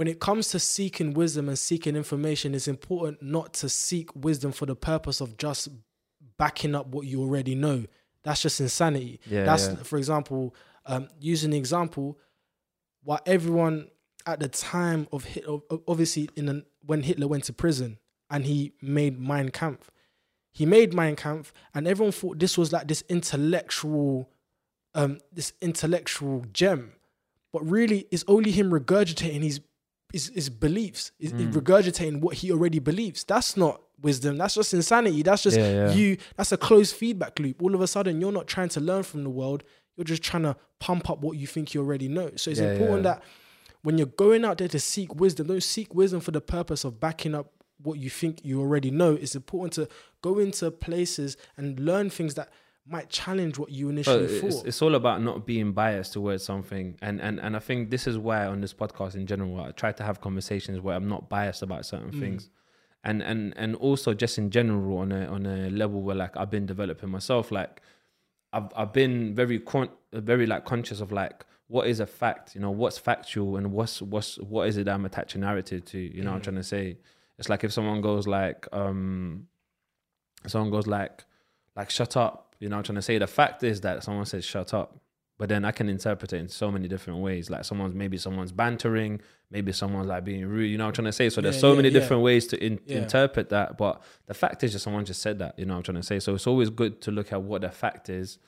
when 0.00 0.08
it 0.08 0.18
comes 0.18 0.48
to 0.48 0.58
seeking 0.58 1.12
wisdom 1.12 1.46
and 1.46 1.58
seeking 1.58 1.94
information, 1.94 2.54
it's 2.54 2.68
important 2.68 3.22
not 3.22 3.52
to 3.52 3.68
seek 3.68 4.08
wisdom 4.16 4.50
for 4.50 4.64
the 4.64 4.74
purpose 4.74 5.20
of 5.20 5.36
just 5.36 5.68
backing 6.38 6.74
up 6.74 6.86
what 6.86 7.06
you 7.06 7.20
already 7.20 7.54
know. 7.54 7.84
That's 8.22 8.40
just 8.40 8.62
insanity. 8.62 9.20
Yeah, 9.26 9.44
That's, 9.44 9.68
yeah. 9.68 9.74
for 9.82 9.98
example, 9.98 10.54
um, 10.86 11.08
using 11.20 11.50
the 11.50 11.58
example, 11.58 12.18
what 13.04 13.20
everyone 13.28 13.88
at 14.24 14.40
the 14.40 14.48
time 14.48 15.06
of 15.12 15.24
Hitler, 15.24 15.58
obviously, 15.86 16.30
in 16.34 16.48
an, 16.48 16.64
when 16.86 17.02
Hitler 17.02 17.28
went 17.28 17.44
to 17.44 17.52
prison 17.52 17.98
and 18.30 18.46
he 18.46 18.72
made 18.80 19.20
Mein 19.20 19.50
Kampf, 19.50 19.90
he 20.50 20.64
made 20.64 20.94
Mein 20.94 21.14
Kampf, 21.14 21.52
and 21.74 21.86
everyone 21.86 22.12
thought 22.12 22.38
this 22.38 22.56
was 22.56 22.72
like 22.72 22.88
this 22.88 23.04
intellectual, 23.10 24.30
um, 24.94 25.18
this 25.30 25.52
intellectual 25.60 26.46
gem, 26.54 26.92
but 27.52 27.68
really, 27.68 28.06
it's 28.10 28.24
only 28.28 28.50
him 28.50 28.70
regurgitating 28.70 29.42
his 29.42 29.60
his, 30.12 30.28
his 30.34 30.50
beliefs, 30.50 31.12
is 31.18 31.32
Mm. 31.32 31.52
regurgitating 31.52 32.20
what 32.20 32.34
he 32.36 32.50
already 32.52 32.78
believes. 32.78 33.24
That's 33.24 33.56
not 33.56 33.80
wisdom. 34.02 34.38
That's 34.38 34.54
just 34.54 34.72
insanity. 34.74 35.22
That's 35.22 35.42
just 35.42 35.56
Yeah, 35.58 35.72
yeah. 35.88 35.92
you. 35.92 36.16
That's 36.36 36.52
a 36.52 36.56
closed 36.56 36.94
feedback 36.96 37.38
loop. 37.38 37.62
All 37.62 37.74
of 37.74 37.80
a 37.80 37.86
sudden, 37.86 38.20
you're 38.20 38.32
not 38.32 38.46
trying 38.46 38.68
to 38.70 38.80
learn 38.80 39.02
from 39.02 39.24
the 39.24 39.30
world. 39.30 39.62
you're 39.96 40.04
just 40.04 40.22
trying 40.22 40.44
to 40.44 40.56
pump 40.78 41.10
up 41.10 41.20
what 41.20 41.36
you 41.36 41.46
think 41.46 41.74
you 41.74 41.80
already 41.82 42.08
know. 42.08 42.30
So 42.36 42.50
it's 42.50 42.58
Yeah, 42.60 42.72
important 42.72 43.02
that 43.02 43.22
when 43.82 43.98
you're 43.98 44.06
going 44.06 44.46
out 44.46 44.56
there 44.56 44.68
to 44.68 44.80
seek 44.80 45.14
wisdom, 45.14 45.48
don't 45.48 45.62
seek 45.62 45.94
wisdom 45.94 46.20
for 46.20 46.30
the 46.30 46.40
purpose 46.40 46.84
of 46.84 46.98
backing 47.00 47.34
up 47.34 47.52
what 47.82 47.98
you 47.98 48.08
think 48.08 48.42
you 48.42 48.60
already 48.60 48.90
know. 48.90 49.12
It's 49.12 49.34
important 49.34 49.74
to 49.74 49.88
go 50.22 50.38
into 50.38 50.70
places 50.70 51.36
and 51.58 51.78
learn 51.80 52.08
things 52.08 52.32
that 52.34 52.48
might 52.90 53.08
challenge 53.08 53.56
what 53.58 53.70
you 53.70 53.88
initially 53.88 54.24
it's, 54.24 54.40
thought. 54.56 54.66
it's 54.66 54.82
all 54.82 54.94
about 54.94 55.22
not 55.22 55.46
being 55.46 55.72
biased 55.72 56.12
towards 56.12 56.42
something, 56.44 56.96
and 57.00 57.20
and 57.20 57.38
and 57.40 57.56
I 57.56 57.60
think 57.60 57.90
this 57.90 58.06
is 58.06 58.18
why 58.18 58.46
on 58.46 58.60
this 58.60 58.74
podcast 58.74 59.14
in 59.14 59.26
general, 59.26 59.60
I 59.60 59.70
try 59.70 59.92
to 59.92 60.02
have 60.02 60.20
conversations 60.20 60.80
where 60.80 60.96
I'm 60.96 61.08
not 61.08 61.28
biased 61.28 61.62
about 61.62 61.86
certain 61.86 62.10
Mm. 62.10 62.20
things, 62.20 62.50
and 63.04 63.22
and 63.22 63.54
and 63.56 63.76
also 63.76 64.12
just 64.14 64.38
in 64.38 64.50
general 64.50 64.98
on 64.98 65.12
a 65.12 65.26
on 65.26 65.46
a 65.46 65.70
level 65.70 66.02
where 66.02 66.16
like 66.16 66.36
I've 66.36 66.50
been 66.50 66.66
developing 66.66 67.08
myself, 67.10 67.50
like 67.52 67.80
I've 68.52 68.68
I've 68.76 68.92
been 68.92 69.34
very 69.34 69.60
con- 69.60 69.90
very 70.12 70.46
like 70.46 70.64
conscious 70.64 71.00
of 71.00 71.12
like 71.12 71.46
what 71.68 71.86
is 71.86 72.00
a 72.00 72.06
fact, 72.06 72.56
you 72.56 72.60
know, 72.60 72.72
what's 72.72 72.98
factual 72.98 73.56
and 73.56 73.70
what's 73.72 74.02
what's 74.02 74.36
what 74.38 74.66
is 74.68 74.76
it 74.76 74.84
that 74.86 74.94
I'm 74.94 75.04
attaching 75.04 75.42
narrative 75.42 75.84
to, 75.86 75.98
you 75.98 76.22
know, 76.24 76.30
what 76.30 76.34
I'm 76.36 76.40
Mm. 76.40 76.44
trying 76.44 76.56
to 76.56 76.64
say. 76.64 76.98
It's 77.38 77.48
like 77.48 77.62
if 77.62 77.72
someone 77.72 78.00
goes 78.00 78.26
like 78.26 78.66
um, 78.72 79.46
someone 80.46 80.70
goes 80.70 80.86
like 80.86 81.24
like 81.76 81.88
shut 81.90 82.16
up 82.16 82.49
you 82.60 82.68
know 82.68 82.76
i'm 82.76 82.82
trying 82.84 82.96
to 82.96 83.02
say? 83.02 83.18
The 83.18 83.26
fact 83.26 83.62
is 83.64 83.80
that 83.80 84.04
someone 84.04 84.26
says 84.26 84.44
shut 84.44 84.72
up. 84.74 84.96
But 85.38 85.48
then 85.48 85.64
i 85.64 85.70
can 85.72 85.88
interpret 85.88 86.34
it 86.34 86.36
in 86.36 86.48
so 86.48 86.70
many 86.70 86.86
different 86.86 87.20
ways. 87.20 87.48
Like 87.48 87.64
someone's 87.64 87.94
maybe 87.94 88.18
someone's 88.18 88.52
bantering 88.52 89.20
maybe 89.50 89.72
someone's 89.72 90.06
like 90.06 90.22
being 90.22 90.46
rude 90.46 90.70
you 90.70 90.76
know 90.78 90.84
what 90.84 90.88
i'm 90.88 90.94
trying 90.94 91.06
to 91.06 91.12
say? 91.12 91.30
So 91.30 91.40
there's 91.40 91.54
Yeah, 91.56 91.60
so 91.62 91.70
yeah, 91.70 91.76
many 91.76 91.88
yeah. 91.88 91.98
different 91.98 92.22
ways 92.22 92.46
to 92.48 92.62
in- 92.62 92.78
interpret 92.86 93.48
that 93.48 93.78
but 93.78 94.02
the 94.26 94.34
fact 94.34 94.62
is 94.64 94.72
just 94.72 94.84
someone 94.84 95.04
just 95.06 95.22
said 95.22 95.38
that 95.38 95.58
you 95.58 95.64
know 95.64 95.72
what 95.74 95.78
i'm 95.78 95.82
trying 95.84 95.96
to 95.96 96.02
say? 96.06 96.20
So 96.20 96.34
it's 96.34 96.46
always 96.46 96.68
good 96.68 97.00
to 97.02 97.10
look 97.10 97.32
at 97.32 97.40
what 97.42 97.62
the 97.62 97.70
fact 97.70 98.10
is 98.10 98.38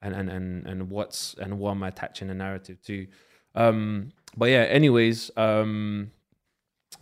and 0.00 0.14
and 0.14 0.30
and, 0.30 0.66
and 0.66 0.88
what's 0.90 1.34
and 1.34 1.58
what 1.58 1.72
am 1.72 1.82
i 1.82 1.88
attaching 1.88 2.30
a 2.30 2.34
narrative 2.34 2.80
to? 2.86 3.06
Um 3.54 4.12
but 4.36 4.46
yeah 4.48 4.62
anyways 4.62 5.30
um 5.36 6.10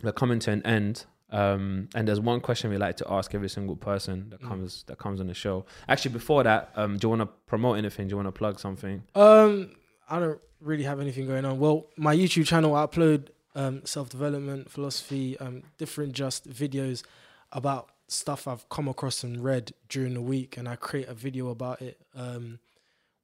we're 0.03 0.11
coming 0.11 0.39
to 0.39 0.51
an 0.51 0.61
end 0.65 1.05
um 1.31 1.89
and 1.95 2.07
there's 2.07 2.19
one 2.21 2.39
question 2.39 2.69
we 2.69 2.77
like 2.77 2.95
to 2.97 3.05
ask 3.11 3.35
every 3.35 3.49
single 3.49 3.75
person 3.75 4.29
that 4.29 4.41
Mm. 4.41 4.47
comes 4.47 4.83
that 4.87 4.97
comes 4.97 5.19
on 5.19 5.27
the 5.27 5.33
show 5.33 5.65
actually 5.89 6.11
before 6.13 6.43
that 6.43 6.71
um 6.75 6.97
do 6.97 7.05
you 7.05 7.09
want 7.09 7.21
to 7.21 7.27
promote 7.47 7.77
anything 7.77 8.07
do 8.07 8.11
you 8.13 8.15
want 8.17 8.27
to 8.27 8.31
plug 8.31 8.59
something 8.59 9.03
Um, 9.15 9.71
I 10.09 10.19
don't 10.19 10.39
really 10.61 10.83
have 10.85 10.99
anything 11.01 11.27
going 11.27 11.43
on. 11.43 11.59
Well, 11.59 11.87
my 11.97 12.15
YouTube 12.15 12.45
channel, 12.47 12.73
I 12.75 12.85
upload 12.85 13.27
um, 13.55 13.85
self 13.85 14.07
development, 14.09 14.71
philosophy, 14.71 15.37
um, 15.39 15.63
different 15.77 16.13
just 16.13 16.49
videos 16.49 17.03
about 17.51 17.89
stuff 18.07 18.47
I've 18.47 18.67
come 18.69 18.87
across 18.87 19.23
and 19.25 19.43
read 19.43 19.73
during 19.89 20.13
the 20.13 20.21
week, 20.21 20.55
and 20.57 20.67
I 20.69 20.75
create 20.77 21.09
a 21.09 21.13
video 21.13 21.49
about 21.49 21.81
it. 21.81 21.99
Um, 22.15 22.59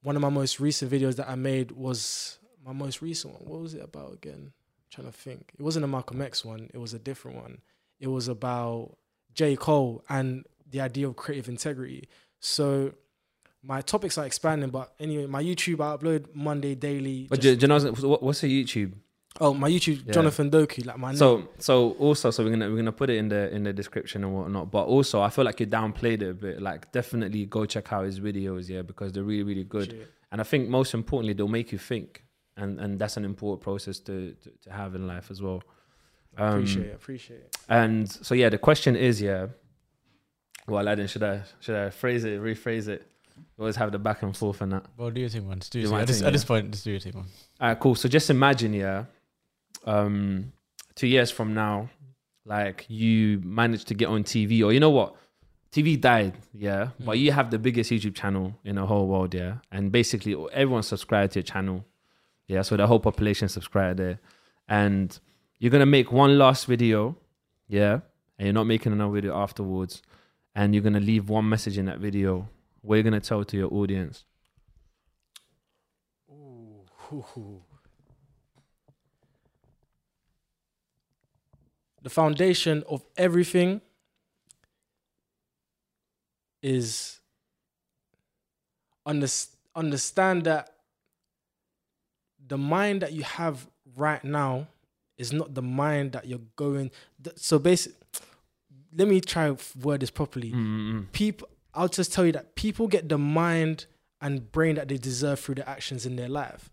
one 0.02 0.16
of 0.18 0.22
my 0.22 0.30
most 0.30 0.60
recent 0.60 0.92
videos 0.92 1.16
that 1.16 1.30
I 1.30 1.36
made 1.36 1.72
was 1.72 2.38
my 2.66 2.74
most 2.74 3.02
recent 3.02 3.34
one. 3.34 3.44
What 3.50 3.62
was 3.62 3.74
it 3.74 3.82
about 3.84 4.14
again? 4.14 4.52
trying 4.92 5.08
to 5.08 5.14
think. 5.14 5.54
It 5.58 5.64
wasn't 5.64 5.86
a 5.86 5.88
Malcolm 5.88 6.22
X 6.22 6.44
one. 6.46 6.70
It 6.74 6.78
was 6.78 6.94
a 6.94 7.00
different 7.00 7.38
one. 7.38 7.62
It 8.04 8.08
was 8.18 8.28
about 8.28 8.98
J 9.34 9.56
Cole 9.56 10.04
and 10.10 10.46
the 10.70 10.82
idea 10.82 11.08
of 11.08 11.16
creative 11.16 11.48
integrity. 11.56 12.02
So 12.40 12.94
my 13.64 13.80
topics 13.82 14.18
are 14.18 14.26
expanding, 14.26 14.70
but 14.78 14.94
anyway, 15.00 15.26
my 15.38 15.42
YouTube 15.50 15.80
I 15.80 15.96
upload 15.96 16.22
Monday 16.36 16.76
daily. 16.76 17.28
but 17.30 17.40
just- 17.40 17.60
do, 17.60 17.68
do 17.68 17.74
you 17.74 17.80
know 17.80 18.20
what's 18.26 18.42
the 18.42 18.64
youtube 18.64 18.92
oh, 19.42 19.54
my 19.54 19.70
YouTube 19.76 20.00
Yeah. 20.06 20.14
Jonathan 20.18 20.52
Doku, 20.52 20.86
like 20.86 20.98
my 21.06 21.10
name. 21.12 21.18
so 21.18 21.48
so 21.58 21.74
also 22.06 22.30
so 22.30 22.44
we're 22.44 22.52
gonna 22.52 22.70
we're 22.70 22.82
gonna 22.84 22.92
put 23.04 23.10
it 23.10 23.18
in 23.24 23.30
the 23.30 23.42
in 23.56 23.64
the 23.64 23.74
description 23.82 24.24
and 24.24 24.32
whatnot 24.36 24.70
but 24.78 24.84
also 24.96 25.16
i 25.28 25.30
feel 25.36 25.46
like 25.50 25.60
you 25.62 25.68
downplayed 25.80 26.22
it 26.22 26.30
a 26.30 26.38
bit 26.46 26.62
like 26.70 26.82
definitely 27.00 27.42
go 27.56 27.62
check 27.66 27.88
out 27.94 28.04
his 28.10 28.20
videos 28.20 28.64
yeah 28.70 28.84
because 28.92 29.10
they're 29.14 29.24
really 29.32 29.44
really 29.52 29.64
good 29.78 29.90
Shit. 29.92 30.12
and 30.32 30.38
I 30.42 30.46
think 30.52 30.62
most 30.80 30.94
importantly 30.94 31.34
they'll 31.38 31.58
make 31.60 31.72
you 31.76 31.82
think, 31.92 32.10
and 32.62 32.72
and 32.84 32.92
that's 33.02 33.18
an 33.22 33.26
important 33.32 33.62
process 33.70 33.98
to 34.08 34.16
to, 34.44 34.48
to 34.64 34.70
have 34.80 34.92
in 35.00 35.04
life 35.14 35.28
as 35.34 35.40
well. 35.46 35.60
Um, 36.38 36.50
appreciate 36.56 36.86
it. 36.88 36.96
Appreciate 36.96 37.40
it. 37.42 37.58
And 37.70 38.10
so 38.10 38.34
yeah, 38.36 38.50
the 38.50 38.58
question 38.58 38.96
is 38.96 39.22
yeah. 39.22 39.48
Well, 40.68 40.82
Aladdin, 40.82 41.08
should 41.08 41.24
I 41.24 41.42
should 41.60 41.76
I 41.76 41.90
phrase 41.90 42.24
it, 42.24 42.42
rephrase 42.42 42.88
it? 42.88 43.06
Always 43.60 43.76
have 43.76 43.92
the 43.92 44.00
back 44.00 44.24
and 44.24 44.36
forth 44.36 44.62
and 44.62 44.72
that. 44.72 44.86
Well, 44.98 45.10
do 45.12 45.20
your 45.22 45.30
thing, 45.30 45.48
man. 45.48 45.60
Just 45.60 45.72
do 45.74 45.80
Do 45.80 45.84
your 45.84 45.92
my 45.92 45.98
thing. 45.98 46.02
At, 46.04 46.08
this, 46.08 46.18
thing, 46.20 46.28
at 46.28 46.34
this 46.34 46.44
point, 46.46 46.72
just 46.72 46.84
do 46.84 46.92
your 46.92 47.00
thing, 47.00 47.14
man. 47.16 47.26
All 47.60 47.68
right, 47.70 47.80
cool. 47.80 47.96
So 47.96 48.08
just 48.10 48.30
imagine, 48.30 48.74
yeah, 48.74 49.06
um, 49.86 50.52
two 50.96 51.08
years 51.08 51.32
from 51.32 51.54
now, 51.54 51.90
like 52.46 52.86
you 52.88 53.42
managed 53.44 53.88
to 53.90 53.94
get 53.94 54.08
on 54.08 54.24
TV, 54.24 54.64
or 54.64 54.72
you 54.74 54.80
know 54.80 54.90
what, 54.90 55.16
TV 55.72 56.00
died, 56.00 56.34
yeah, 56.54 56.90
but 57.00 57.18
Mm. 57.18 57.20
you 57.22 57.32
have 57.32 57.52
the 57.52 57.60
biggest 57.60 57.92
YouTube 57.92 58.16
channel 58.16 58.58
in 58.64 58.76
the 58.76 58.86
whole 58.86 59.08
world, 59.08 59.34
yeah, 59.34 59.56
and 59.72 59.92
basically 59.92 60.36
everyone 60.54 60.84
subscribed 60.84 61.34
to 61.34 61.40
your 61.40 61.44
channel, 61.44 61.84
yeah, 62.48 62.62
so 62.62 62.78
the 62.78 62.86
whole 62.88 63.00
population 63.00 63.50
subscribed 63.50 64.00
there, 64.00 64.20
and 64.68 65.20
you're 65.64 65.72
gonna 65.72 65.86
make 65.86 66.12
one 66.12 66.38
last 66.38 66.66
video, 66.66 67.16
yeah, 67.70 68.02
and 68.38 68.48
you're 68.48 68.54
not 68.54 68.66
making 68.66 68.92
another 68.92 69.14
video 69.14 69.34
afterwards, 69.34 70.02
and 70.54 70.76
you're 70.76 70.84
gonna 70.84 71.00
leave 71.00 71.30
one 71.30 71.48
message 71.48 71.78
in 71.78 71.86
that 71.86 72.00
video. 72.00 72.50
What 72.82 72.96
are 72.96 72.98
you 72.98 73.04
gonna 73.04 73.22
tell 73.22 73.46
to 73.46 73.56
your 73.56 73.74
audience? 73.74 74.26
Ooh. 76.30 77.62
The 82.02 82.10
foundation 82.10 82.84
of 82.90 83.06
everything 83.16 83.80
is 86.62 87.22
under, 89.06 89.28
understand 89.74 90.44
that 90.44 90.74
the 92.46 92.58
mind 92.58 93.02
that 93.02 93.14
you 93.14 93.24
have 93.24 93.66
right 93.96 94.22
now 94.26 94.68
is 95.18 95.32
not 95.34 95.54
the 95.54 95.62
mind 95.62 96.12
that 96.14 96.28
you're 96.28 96.42
going. 96.56 96.92
th- 97.24 97.38
So 97.38 97.60
basically, 97.60 97.98
let 98.96 99.08
me 99.08 99.20
try 99.22 99.56
word 99.82 100.02
this 100.02 100.12
properly 100.12 100.52
Mm-mm. 100.52 101.12
people 101.12 101.50
i'll 101.74 101.88
just 101.88 102.14
tell 102.14 102.24
you 102.28 102.32
that 102.32 102.54
people 102.54 102.88
get 102.88 103.10
the 103.10 103.18
mind 103.18 103.88
and 104.22 104.52
brain 104.52 104.76
that 104.76 104.88
they 104.88 104.98
deserve 104.98 105.40
through 105.40 105.56
the 105.56 105.68
actions 105.68 106.06
in 106.06 106.16
their 106.16 106.30
life 106.30 106.70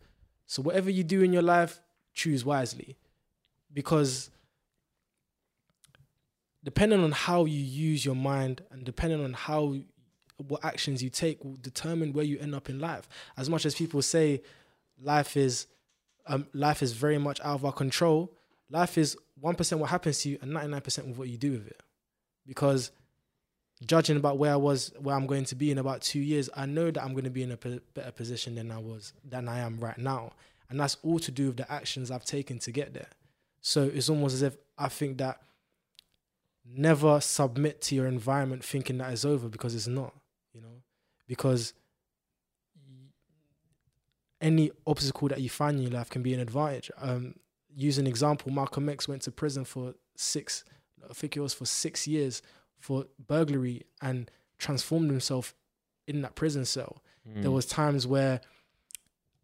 so 0.47 0.61
whatever 0.61 0.91
you 0.91 1.03
do 1.03 1.23
in 1.23 1.33
your 1.33 1.41
life 1.41 1.81
choose 2.13 2.45
wisely 2.45 2.99
because 3.73 4.29
depending 6.63 7.03
on 7.03 7.13
how 7.13 7.47
you 7.47 7.59
use 7.63 8.05
your 8.05 8.15
mind 8.15 8.63
and 8.71 8.85
depending 8.85 9.25
on 9.25 9.33
how 9.33 9.75
what 10.49 10.63
actions 10.65 11.03
you 11.03 11.09
take 11.11 11.43
will 11.45 11.57
determine 11.63 12.13
where 12.13 12.25
you 12.25 12.39
end 12.39 12.55
up 12.55 12.69
in 12.69 12.79
life 12.79 13.09
as 13.39 13.49
much 13.49 13.65
as 13.65 13.75
people 13.75 14.03
say 14.03 14.43
life 15.03 15.37
is 15.39 15.67
um, 16.27 16.47
life 16.53 16.83
is 16.83 16.93
very 16.93 17.19
much 17.19 17.41
out 17.41 17.55
of 17.55 17.65
our 17.65 17.73
control 17.73 18.33
life 18.71 18.97
is 18.97 19.17
1% 19.43 19.79
what 19.79 19.91
happens 19.91 20.21
to 20.21 20.31
you 20.31 20.39
and 20.43 20.53
99% 20.53 21.09
with 21.09 21.19
what 21.19 21.29
you 21.29 21.37
do 21.37 21.53
with 21.53 21.67
it 21.67 21.83
because 22.47 22.91
judging 23.87 24.17
about 24.17 24.39
where 24.39 24.53
I 24.53 24.57
was, 24.57 24.93
where 24.99 25.17
I'm 25.17 25.27
going 25.27 25.45
to 25.47 25.55
be 25.55 25.71
in 25.71 25.79
about 25.79 26.03
two 26.03 26.21
years, 26.21 26.51
I 26.55 26.67
know 26.67 26.91
that 26.91 27.03
I'm 27.03 27.13
going 27.13 27.25
to 27.25 27.31
be 27.31 27.43
in 27.43 27.53
a 27.53 27.57
p- 27.57 27.81
better 27.95 28.13
position 28.13 28.55
than 28.55 28.71
I 28.71 28.79
was, 28.79 29.13
than 29.25 29.49
I 29.49 29.61
am 29.61 29.79
right 29.81 29.97
now. 29.97 30.33
And 30.69 30.79
that's 30.79 30.99
all 31.03 31.19
to 31.21 31.31
do 31.31 31.49
with 31.49 31.57
the 31.57 31.71
actions 31.73 32.11
I've 32.11 32.25
taken 32.25 32.59
to 32.61 32.73
get 32.73 32.95
there. 32.95 33.09
So 33.61 33.85
it's 33.85 34.09
almost 34.09 34.35
as 34.35 34.43
if 34.43 34.57
I 34.79 34.89
think 34.89 35.19
that 35.19 35.41
never 36.65 37.21
submit 37.21 37.81
to 37.83 37.95
your 37.95 38.07
environment 38.07 38.65
thinking 38.65 38.99
that 38.99 39.13
it's 39.13 39.25
over 39.25 39.49
because 39.49 39.75
it's 39.75 39.89
not, 39.89 40.15
you 40.53 40.61
know, 40.61 40.83
because 41.27 41.73
any 44.41 44.71
obstacle 44.87 45.29
that 45.29 45.41
you 45.41 45.49
find 45.49 45.77
in 45.77 45.83
your 45.83 45.93
life 45.93 46.11
can 46.11 46.23
be 46.23 46.35
an 46.35 46.41
advantage. 46.41 46.91
Um, 46.99 47.35
use 47.75 47.99
an 47.99 48.07
example, 48.07 48.53
Malcolm 48.53 48.89
X 48.89 49.07
went 49.07 49.23
to 49.23 49.31
prison 49.31 49.65
for 49.65 49.95
six, 50.17 50.65
I 51.09 51.13
think 51.13 51.37
it 51.37 51.41
was 51.41 51.55
for 51.55 51.67
six 51.67 52.07
years 52.07 52.43
for 52.79 53.07
burglary 53.27 53.83
and 54.01 54.31
transformed 54.59 55.11
himself 55.11 55.55
in 56.07 56.23
that 56.23 56.35
prison 56.35 56.65
cell. 56.65 57.03
Mm. 57.29 57.43
There 57.43 57.51
was 57.51 57.67
times 57.67 58.07
where 58.07 58.41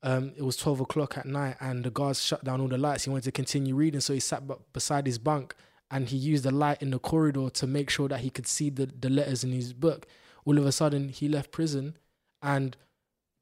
um, 0.03 0.33
it 0.37 0.43
was 0.43 0.57
12 0.57 0.81
o'clock 0.81 1.19
at 1.19 1.27
night 1.27 1.57
and 1.61 1.85
the 1.85 1.91
guards 1.91 2.23
shut 2.23 2.45
down 2.45 2.61
all 2.61 2.69
the 2.69 2.79
lights. 2.79 3.05
He 3.05 3.11
wanted 3.11 3.25
to 3.25 3.33
continue 3.33 3.75
reading, 3.75 4.01
so 4.01 4.15
he 4.15 4.21
sat 4.21 4.47
b- 4.47 4.55
beside 4.73 5.07
his 5.07 5.19
bunk 5.19 5.55
and 5.91 6.09
he 6.09 6.17
used 6.17 6.45
the 6.45 6.51
light 6.51 6.83
in 6.83 6.91
the 6.91 6.99
corridor 6.99 7.49
to 7.51 7.67
make 7.67 7.91
sure 7.91 8.09
that 8.09 8.21
he 8.21 8.31
could 8.31 8.47
see 8.47 8.71
the, 8.71 8.87
the 8.87 9.11
letters 9.11 9.45
in 9.45 9.53
his 9.53 9.73
book. 9.73 10.07
All 10.45 10.59
of 10.59 10.67
a 10.67 10.73
sudden, 10.73 11.09
he 11.09 11.29
left 11.29 11.51
prison 11.53 11.97
and 12.43 12.77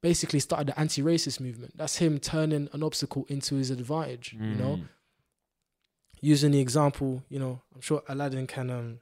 basically 0.04 0.38
started 0.38 0.66
the 0.66 0.78
anti-racist 0.78 1.40
movement. 1.40 1.72
That's 1.78 1.96
him 1.96 2.18
turning 2.18 2.68
an 2.74 2.82
obstacle 2.82 3.24
into 3.30 3.54
his 3.54 3.70
advantage, 3.70 4.34
you 4.38 4.54
know? 4.62 4.76
Mm. 4.76 4.88
using 6.20 6.50
the 6.50 6.60
example, 6.60 7.22
you 7.30 7.38
know, 7.38 7.62
I'm 7.74 7.80
sure 7.80 8.02
Aladdin 8.06 8.46
can 8.46 8.68
um, 8.70 8.98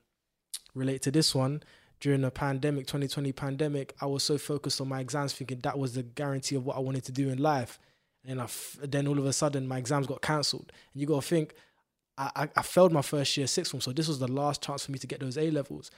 relate 0.76 1.02
to 1.02 1.10
this 1.10 1.34
one. 1.34 1.64
During 1.98 2.20
the 2.20 2.30
pandemic, 2.30 2.86
2020 2.86 3.32
pandemic, 3.32 3.96
I 4.00 4.06
was 4.06 4.22
so 4.22 4.38
focused 4.38 4.80
on 4.80 4.88
my 4.88 5.00
exams, 5.00 5.32
thinking 5.32 5.58
that 5.64 5.76
was 5.76 5.94
the 5.94 6.04
guarantee 6.04 6.54
of 6.54 6.64
what 6.64 6.76
I 6.76 6.78
wanted 6.78 7.02
to 7.06 7.12
do 7.12 7.30
in 7.30 7.38
life. 7.38 7.80
And 8.24 8.40
I 8.40 8.44
f- 8.44 8.78
then 8.80 9.08
all 9.08 9.18
of 9.18 9.26
a 9.26 9.32
sudden, 9.32 9.66
my 9.66 9.78
exams 9.78 10.06
got 10.06 10.22
cancelled. 10.22 10.70
And 10.92 11.00
you 11.00 11.08
got 11.08 11.22
to 11.22 11.28
think, 11.28 11.54
I, 12.16 12.30
I, 12.36 12.48
I 12.60 12.62
failed 12.62 12.92
my 12.92 13.02
first 13.02 13.36
year 13.36 13.48
sixth 13.48 13.72
form, 13.72 13.80
so 13.80 13.90
this 13.92 14.06
was 14.06 14.20
the 14.20 14.30
last 14.30 14.62
chance 14.62 14.86
for 14.86 14.92
me 14.92 15.00
to 15.00 15.08
get 15.08 15.18
those 15.18 15.36
A 15.36 15.50
levels. 15.50 15.90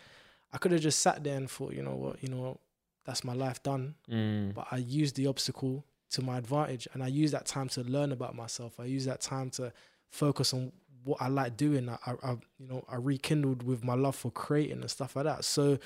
I 0.51 0.57
could 0.57 0.73
have 0.73 0.81
just 0.81 1.01
sat 1.01 1.23
there 1.23 1.37
and 1.37 1.51
thought, 1.51 1.75
you 1.75 1.83
know 1.83 1.97
what, 1.97 2.23
you 2.23 2.31
know 2.31 2.41
what, 2.43 2.57
that's 3.05 3.23
my 3.25 3.35
life 3.35 3.63
done 3.63 3.95
Mm. 4.11 4.55
but 4.55 4.67
I 4.71 4.79
used 4.79 5.17
the 5.17 5.27
obstacle 5.27 5.85
to 6.11 6.23
my 6.23 6.39
advantage, 6.39 6.87
and 6.93 7.03
I 7.03 7.09
use 7.09 7.33
that 7.33 7.45
time 7.47 7.69
to 7.71 7.83
learn 7.83 8.13
about 8.13 8.35
myself. 8.37 8.79
I 8.79 8.85
use 8.85 9.05
that 9.07 9.21
time 9.21 9.51
to 9.51 9.73
focus 10.11 10.55
on 10.55 10.71
what 11.03 11.21
I 11.21 11.29
like 11.29 11.57
doing. 11.57 11.89
I, 11.89 11.99
I, 12.07 12.13
I 12.23 12.31
you 12.59 12.69
know, 12.69 12.85
I 12.89 12.97
rekindled 12.97 13.63
with 13.65 13.83
my 13.83 13.95
love 13.95 14.15
for 14.15 14.31
creating 14.31 14.81
and 14.81 14.91
stuff 14.91 15.17
like 15.17 15.25
that. 15.25 15.45
So 15.45 15.79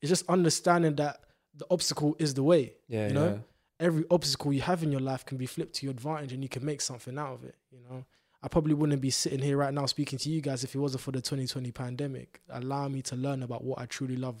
it's 0.00 0.08
just 0.08 0.24
understanding 0.28 0.94
that 0.96 1.20
the 1.54 1.66
obstacle 1.70 2.16
is 2.18 2.32
the 2.34 2.42
way. 2.42 2.74
Yeah, 2.88 3.08
you 3.08 3.14
know, 3.14 3.40
every 3.78 4.04
obstacle 4.10 4.52
you 4.52 4.62
have 4.62 4.82
in 4.82 4.90
your 4.90 5.00
life 5.02 5.26
can 5.26 5.36
be 5.36 5.46
flipped 5.46 5.74
to 5.76 5.86
your 5.86 5.92
advantage, 5.92 6.32
and 6.32 6.42
you 6.42 6.48
can 6.48 6.64
make 6.64 6.80
something 6.80 7.18
out 7.18 7.34
of 7.34 7.44
it. 7.44 7.56
You 7.70 7.80
know, 7.90 8.04
I 8.42 8.48
probably 8.48 8.72
wouldn't 8.74 9.02
be 9.02 9.10
sitting 9.10 9.40
here 9.40 9.56
right 9.58 9.74
now 9.74 9.84
speaking 9.86 10.18
to 10.20 10.30
you 10.30 10.40
guys 10.40 10.64
if 10.64 10.74
it 10.74 10.78
wasn't 10.78 11.02
for 11.02 11.12
the 11.12 11.20
2020 11.20 11.70
pandemic, 11.72 12.40
allowing 12.48 12.92
me 12.94 13.02
to 13.02 13.16
learn 13.16 13.42
about 13.42 13.64
what 13.64 13.78
I 13.80 13.86
truly 13.86 14.16
love 14.16 14.36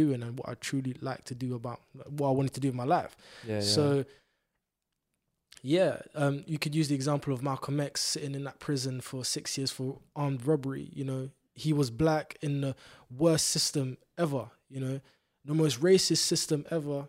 doing 0.00 0.22
and 0.22 0.38
what 0.38 0.48
I 0.48 0.54
truly 0.54 0.94
like 1.00 1.24
to 1.24 1.34
do 1.34 1.54
about 1.54 1.80
what 2.18 2.28
I 2.28 2.32
wanted 2.32 2.54
to 2.54 2.60
do 2.60 2.68
in 2.68 2.76
my 2.76 2.84
life. 2.84 3.16
yeah. 3.46 3.60
So, 3.60 4.04
yeah, 5.62 6.02
um, 6.14 6.44
you 6.46 6.58
could 6.58 6.74
use 6.74 6.88
the 6.88 6.94
example 6.94 7.32
of 7.32 7.42
Malcolm 7.42 7.80
X 7.80 8.00
sitting 8.02 8.34
in 8.34 8.44
that 8.44 8.58
prison 8.60 9.00
for 9.00 9.24
six 9.24 9.56
years 9.58 9.70
for 9.70 9.98
armed 10.14 10.46
robbery. 10.46 10.90
You 10.92 11.04
know, 11.04 11.30
he 11.54 11.72
was 11.72 11.90
black 11.90 12.36
in 12.42 12.60
the 12.60 12.76
worst 13.10 13.48
system 13.48 13.96
ever. 14.16 14.50
You 14.68 14.80
know, 14.80 15.00
the 15.44 15.54
most 15.54 15.80
racist 15.80 16.18
system 16.18 16.64
ever. 16.70 17.08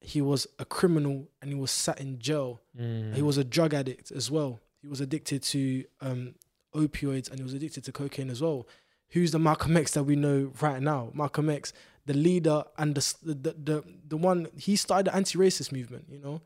He 0.00 0.20
was 0.22 0.46
a 0.60 0.64
criminal 0.64 1.26
and 1.42 1.50
he 1.50 1.58
was 1.58 1.72
sat 1.72 2.00
in 2.00 2.20
jail. 2.20 2.60
Mm. 2.80 3.14
He 3.16 3.22
was 3.22 3.36
a 3.36 3.44
drug 3.44 3.74
addict 3.74 4.12
as 4.12 4.30
well. 4.30 4.60
He 4.80 4.86
was 4.88 5.00
addicted 5.00 5.42
to 5.54 5.84
um, 6.00 6.34
opioids 6.74 7.28
and 7.28 7.38
he 7.40 7.42
was 7.42 7.52
addicted 7.52 7.82
to 7.84 7.92
cocaine 7.92 8.30
as 8.30 8.40
well. 8.40 8.66
Who's 9.10 9.32
the 9.32 9.38
Malcolm 9.38 9.76
X 9.76 9.92
that 9.94 10.04
we 10.04 10.16
know 10.16 10.52
right 10.60 10.80
now? 10.80 11.10
Malcolm 11.14 11.50
X, 11.50 11.72
the 12.08 12.14
leader 12.14 12.58
and 12.78 12.94
the 12.94 13.14
the 13.22 13.54
the, 13.68 13.84
the 14.12 14.16
one 14.16 14.48
he 14.56 14.74
started 14.76 15.06
the 15.08 15.14
anti-racist 15.14 15.70
movement. 15.72 16.06
You 16.08 16.18
know, 16.18 16.40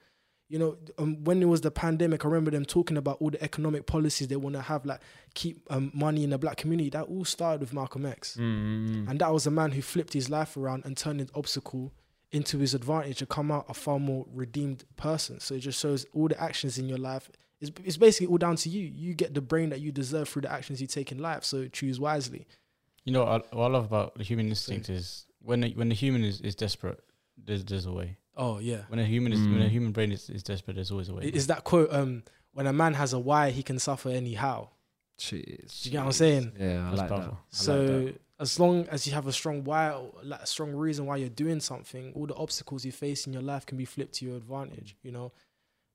you 0.48 0.58
know 0.58 0.76
um, 0.98 1.22
when 1.24 1.40
it 1.40 1.46
was 1.46 1.60
the 1.62 1.70
pandemic, 1.70 2.24
I 2.24 2.28
remember 2.28 2.50
them 2.50 2.64
talking 2.64 2.96
about 2.96 3.16
all 3.20 3.30
the 3.30 3.42
economic 3.42 3.86
policies 3.86 4.26
they 4.28 4.36
want 4.36 4.54
to 4.56 4.62
have, 4.62 4.84
like 4.84 5.00
keep 5.34 5.56
um, 5.70 5.90
money 5.94 6.22
in 6.24 6.30
the 6.30 6.38
black 6.38 6.56
community. 6.56 6.90
That 6.90 7.04
all 7.04 7.24
started 7.24 7.60
with 7.60 7.72
Malcolm 7.72 8.04
X, 8.04 8.36
Mm. 8.36 9.08
and 9.08 9.18
that 9.20 9.32
was 9.32 9.46
a 9.46 9.50
man 9.50 9.70
who 9.72 9.82
flipped 9.82 10.12
his 10.12 10.28
life 10.28 10.56
around 10.56 10.84
and 10.84 10.96
turned 10.96 11.20
an 11.20 11.30
obstacle 11.34 11.92
into 12.32 12.58
his 12.58 12.72
advantage 12.74 13.18
to 13.18 13.26
come 13.26 13.52
out 13.52 13.64
a 13.68 13.74
far 13.74 13.98
more 14.00 14.26
redeemed 14.32 14.84
person. 14.96 15.38
So 15.38 15.54
it 15.54 15.60
just 15.60 15.78
shows 15.78 16.06
all 16.14 16.28
the 16.28 16.40
actions 16.42 16.78
in 16.78 16.88
your 16.88 16.98
life. 16.98 17.30
It's, 17.60 17.70
it's 17.84 17.96
basically 17.98 18.26
all 18.28 18.38
down 18.38 18.56
to 18.56 18.68
you. 18.68 18.80
You 19.04 19.14
get 19.14 19.34
the 19.34 19.42
brain 19.42 19.68
that 19.70 19.80
you 19.80 19.92
deserve 19.92 20.28
through 20.30 20.42
the 20.42 20.50
actions 20.52 20.80
you 20.80 20.86
take 20.88 21.12
in 21.12 21.18
life. 21.18 21.44
So 21.44 21.68
choose 21.68 22.00
wisely. 22.00 22.46
You 23.04 23.12
know, 23.12 23.24
what 23.24 23.46
I, 23.52 23.56
what 23.56 23.64
I 23.66 23.68
love 23.68 23.84
about 23.84 24.14
the 24.16 24.24
human 24.24 24.48
instinct 24.48 24.88
is 24.88 25.26
when 25.44 25.64
a, 25.64 25.70
when 25.70 25.88
the 25.88 25.94
human 25.94 26.24
is, 26.24 26.40
is 26.40 26.54
desperate, 26.54 27.00
there's 27.36 27.64
there's 27.64 27.86
a 27.86 27.92
way. 27.92 28.16
Oh 28.36 28.58
yeah. 28.58 28.82
When 28.88 28.98
a 28.98 29.04
human 29.04 29.32
is 29.32 29.40
when 29.40 29.60
a 29.62 29.66
Mm. 29.66 29.70
human 29.70 29.92
brain 29.92 30.12
is, 30.12 30.30
is 30.30 30.42
desperate, 30.42 30.74
there's 30.74 30.90
always 30.90 31.08
a 31.08 31.14
way. 31.14 31.24
Is 31.24 31.46
that 31.48 31.64
quote? 31.64 31.92
Um, 31.92 32.22
when 32.52 32.66
a 32.66 32.72
man 32.72 32.94
has 32.94 33.12
a 33.12 33.18
why, 33.18 33.50
he 33.50 33.62
can 33.62 33.78
suffer 33.78 34.08
anyhow. 34.10 34.68
Jeez. 35.18 35.82
Do 35.82 35.88
you 35.88 35.92
get 35.92 35.98
what 36.00 36.06
I'm 36.06 36.12
saying? 36.12 36.52
Yeah, 36.58 36.80
I 36.86 36.90
That's 36.90 36.98
like 36.98 37.08
powerful. 37.10 37.38
that. 37.50 37.56
So 37.56 37.80
like 37.80 38.04
that. 38.06 38.20
as 38.40 38.58
long 38.58 38.88
as 38.88 39.06
you 39.06 39.12
have 39.12 39.26
a 39.26 39.32
strong 39.32 39.62
why, 39.64 39.94
like 40.22 40.40
a 40.40 40.46
strong 40.46 40.72
reason 40.72 41.06
why 41.06 41.16
you're 41.16 41.28
doing 41.28 41.60
something, 41.60 42.12
all 42.14 42.26
the 42.26 42.34
obstacles 42.34 42.84
you 42.84 42.92
face 42.92 43.26
in 43.26 43.32
your 43.32 43.42
life 43.42 43.66
can 43.66 43.78
be 43.78 43.84
flipped 43.84 44.14
to 44.16 44.24
your 44.26 44.36
advantage. 44.36 44.96
You 45.02 45.12
know, 45.12 45.32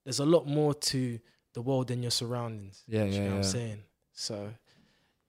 there's 0.03 0.19
a 0.19 0.25
lot 0.25 0.47
more 0.47 0.73
to 0.73 1.19
the 1.53 1.61
world 1.61 1.87
than 1.87 2.01
your 2.01 2.11
surroundings. 2.11 2.83
Yeah, 2.87 3.03
Do 3.05 3.09
you 3.09 3.15
yeah, 3.15 3.23
know 3.23 3.29
what 3.31 3.37
I'm 3.37 3.43
saying? 3.43 3.83
So 4.13 4.49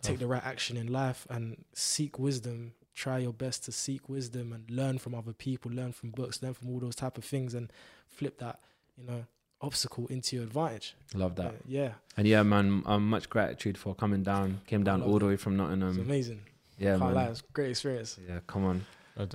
take 0.03 0.19
the 0.19 0.27
right 0.27 0.45
action 0.45 0.77
in 0.77 0.93
life 0.93 1.27
and 1.31 1.65
seek 1.74 2.19
wisdom. 2.19 2.73
Try 2.98 3.18
your 3.18 3.32
best 3.32 3.64
to 3.66 3.72
seek 3.72 4.08
wisdom 4.08 4.52
and 4.52 4.68
learn 4.68 4.98
from 4.98 5.14
other 5.14 5.32
people, 5.32 5.70
learn 5.70 5.92
from 5.92 6.10
books, 6.10 6.42
learn 6.42 6.52
from 6.54 6.68
all 6.70 6.80
those 6.80 6.96
type 6.96 7.16
of 7.16 7.24
things, 7.24 7.54
and 7.54 7.72
flip 8.08 8.38
that, 8.40 8.58
you 8.96 9.04
know, 9.04 9.24
obstacle 9.60 10.08
into 10.08 10.34
your 10.34 10.44
advantage. 10.44 10.96
Love 11.14 11.36
that. 11.36 11.46
Uh, 11.46 11.52
yeah, 11.64 11.92
And 12.16 12.26
yeah, 12.26 12.42
man, 12.42 12.82
um, 12.86 13.08
much 13.08 13.30
gratitude 13.30 13.78
for 13.78 13.94
coming 13.94 14.24
down. 14.24 14.60
Came 14.66 14.82
down 14.82 15.00
love 15.00 15.10
all 15.10 15.18
the 15.20 15.26
way 15.26 15.36
from 15.36 15.52
it's 15.52 15.58
Nottingham. 15.58 16.00
amazing. 16.00 16.40
Yeah, 16.76 16.98
Can't 16.98 17.02
man. 17.02 17.14
lie, 17.14 17.24
it's 17.26 17.40
a 17.48 17.52
great 17.52 17.70
experience. 17.70 18.18
Yeah, 18.28 18.40
come 18.48 18.64
on. 18.64 18.84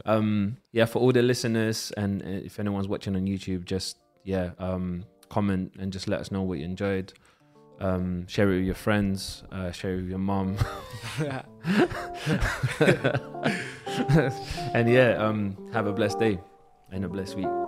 Um, 0.06 0.58
yeah, 0.74 0.84
for 0.86 1.00
all 1.00 1.14
the 1.14 1.22
listeners 1.22 1.92
and 1.96 2.22
uh, 2.22 2.26
if 2.28 2.60
anyone's 2.60 2.90
watching 2.90 3.16
on 3.16 3.26
YouTube, 3.26 3.64
just 3.64 3.98
yeah, 4.26 4.52
um, 4.60 5.06
comment 5.30 5.74
and 5.80 5.92
just 5.94 6.10
let 6.10 6.20
us 6.20 6.32
know 6.32 6.42
what 6.42 6.60
you 6.60 6.66
enjoyed. 6.66 7.14
Um, 7.80 8.28
share 8.28 8.52
it 8.52 8.58
with 8.58 8.66
your 8.66 8.76
friends. 8.76 9.44
Uh, 9.52 9.72
share 9.72 9.94
it 9.94 9.98
with 9.98 10.10
your 10.10 10.20
mom. 10.20 10.58
and 14.74 14.90
yeah, 14.90 15.16
um, 15.18 15.58
have 15.74 15.88
a 15.88 15.94
blessed 15.94 16.20
day 16.20 16.40
and 16.92 17.06
a 17.06 17.10
blessed 17.10 17.36
week. 17.36 17.63